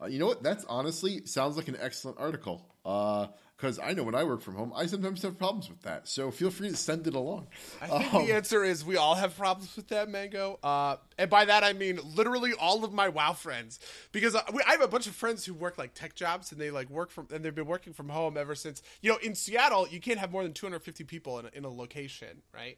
Uh, 0.00 0.06
you 0.06 0.18
know 0.18 0.26
what? 0.26 0.42
That's 0.42 0.64
honestly 0.68 1.24
sounds 1.24 1.56
like 1.56 1.68
an 1.68 1.76
excellent 1.80 2.18
article. 2.18 2.66
Because 2.82 3.28
because 3.64 3.78
I 3.82 3.94
know 3.94 4.02
when 4.02 4.14
I 4.14 4.24
work 4.24 4.42
from 4.42 4.56
home, 4.56 4.74
I 4.76 4.84
sometimes 4.84 5.22
have 5.22 5.38
problems 5.38 5.70
with 5.70 5.80
that. 5.82 6.06
So 6.06 6.30
feel 6.30 6.50
free 6.50 6.68
to 6.68 6.76
send 6.76 7.06
it 7.06 7.14
along. 7.14 7.46
I 7.80 7.86
think 7.86 8.12
Um, 8.12 8.26
the 8.26 8.34
answer 8.34 8.62
is 8.62 8.84
we 8.84 8.98
all 8.98 9.14
have 9.14 9.34
problems 9.38 9.74
with 9.74 9.88
that, 9.88 10.10
Mango. 10.10 10.58
Uh, 10.62 10.96
and 11.16 11.30
by 11.30 11.46
that 11.46 11.64
I 11.64 11.72
mean 11.72 11.98
literally 12.14 12.52
all 12.52 12.84
of 12.84 12.92
my 12.92 13.08
WoW 13.08 13.32
friends, 13.32 13.80
because 14.12 14.34
uh, 14.34 14.42
we, 14.52 14.62
I 14.68 14.72
have 14.72 14.82
a 14.82 14.88
bunch 14.88 15.06
of 15.06 15.14
friends 15.14 15.46
who 15.46 15.54
work 15.54 15.78
like 15.78 15.94
tech 15.94 16.14
jobs, 16.14 16.52
and 16.52 16.60
they 16.60 16.70
like 16.70 16.90
work 16.90 17.10
from, 17.10 17.28
and 17.32 17.42
they've 17.42 17.54
been 17.54 17.64
working 17.64 17.94
from 17.94 18.10
home 18.10 18.36
ever 18.36 18.54
since. 18.54 18.82
You 19.00 19.12
know, 19.12 19.16
in 19.22 19.34
Seattle, 19.34 19.88
you 19.88 19.98
can't 19.98 20.18
have 20.18 20.30
more 20.30 20.42
than 20.42 20.52
250 20.52 21.04
people 21.04 21.38
in 21.38 21.46
a, 21.46 21.50
in 21.54 21.64
a 21.64 21.70
location, 21.70 22.42
right? 22.52 22.76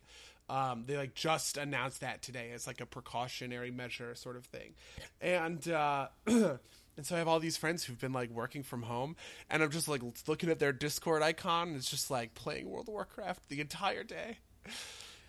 Um, 0.49 0.85
they 0.87 0.97
like 0.97 1.15
just 1.15 1.57
announced 1.57 2.03
that 2.03 2.23
today 2.23 2.53
as 2.55 2.69
like 2.69 2.81
a 2.81 2.87
precautionary 2.87 3.73
measure, 3.73 4.15
sort 4.15 4.37
of 4.37 4.45
thing, 4.45 4.75
and. 5.21 5.67
Uh, 5.69 6.07
And 6.97 7.05
so 7.05 7.15
I 7.15 7.19
have 7.19 7.29
all 7.29 7.41
these 7.41 7.57
friends 7.57 7.85
who've 7.85 7.99
been 7.99 8.13
like 8.13 8.31
working 8.31 8.63
from 8.63 8.83
home, 8.83 9.17
and 9.51 9.63
I'm 9.63 9.71
just 9.71 9.89
like 9.89 10.03
looking 10.27 10.51
at 10.51 10.59
their 10.59 10.73
Discord 10.73 11.23
icon, 11.23 11.69
and 11.69 11.77
it's 11.77 11.91
just 11.91 12.11
like 12.11 12.35
playing 12.35 12.69
World 12.71 12.89
of 12.89 12.95
Warcraft 12.95 13.49
the 13.49 13.61
entire 13.61 14.05
day. 14.05 14.39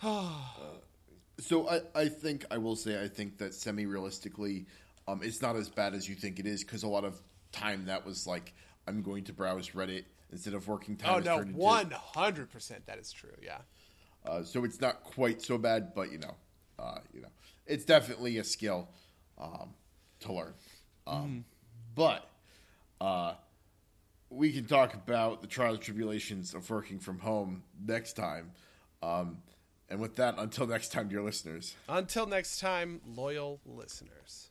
So 1.40 1.70
I, 1.70 1.82
I 1.94 2.10
think 2.10 2.46
I 2.50 2.58
will 2.58 2.76
say 2.76 3.00
I 3.00 3.08
think 3.08 3.38
that 3.38 3.54
semi 3.54 3.86
realistically, 3.86 4.66
um, 5.08 5.22
it's 5.22 5.40
not 5.40 5.56
as 5.56 5.70
bad 5.70 5.94
as 5.94 6.10
you 6.10 6.16
think 6.16 6.40
it 6.40 6.48
is 6.48 6.64
because 6.64 6.82
a 6.82 6.88
lot 6.88 7.04
of 7.04 7.22
time 7.52 7.86
that 7.86 8.08
was 8.08 8.26
like 8.26 8.56
I'm 8.88 9.04
going 9.04 9.24
to 9.26 9.34
browse 9.34 9.70
Reddit 9.70 10.06
instead 10.32 10.56
of 10.56 10.68
working 10.68 10.96
time. 10.96 11.14
Oh 11.14 11.20
no, 11.20 11.44
one 11.44 11.92
hundred 11.92 12.50
percent. 12.52 12.88
That 12.88 12.98
is 12.98 13.12
true. 13.12 13.36
Yeah. 13.44 13.60
Uh, 14.26 14.42
so 14.42 14.64
it's 14.64 14.82
not 14.82 15.04
quite 15.04 15.42
so 15.42 15.60
bad, 15.60 15.94
but 15.94 16.12
you 16.12 16.18
know, 16.18 16.36
uh, 16.80 17.00
you 17.14 17.22
know, 17.22 17.30
it's 17.66 17.86
definitely 17.86 18.40
a 18.40 18.44
skill 18.44 18.90
um, 19.38 19.76
to 20.22 20.34
learn. 20.34 20.54
Um, 21.06 21.46
But 21.98 22.30
uh, 23.02 23.34
we 24.30 24.54
can 24.54 24.66
talk 24.66 24.94
about 24.94 25.42
the 25.42 25.48
trials 25.48 25.78
and 25.78 25.84
tribulations 25.84 26.54
of 26.54 26.70
working 26.70 27.00
from 27.00 27.18
home 27.18 27.64
next 27.86 28.14
time. 28.14 28.52
Um, 29.02 29.40
and 29.90 30.00
with 30.00 30.16
that, 30.18 30.36
until 30.38 30.68
next 30.68 30.92
time, 30.92 31.10
dear 31.10 31.24
listeners. 31.24 31.76
Until 31.90 32.28
next 32.28 32.60
time, 32.60 33.02
loyal 33.08 33.60
listeners. 33.66 34.47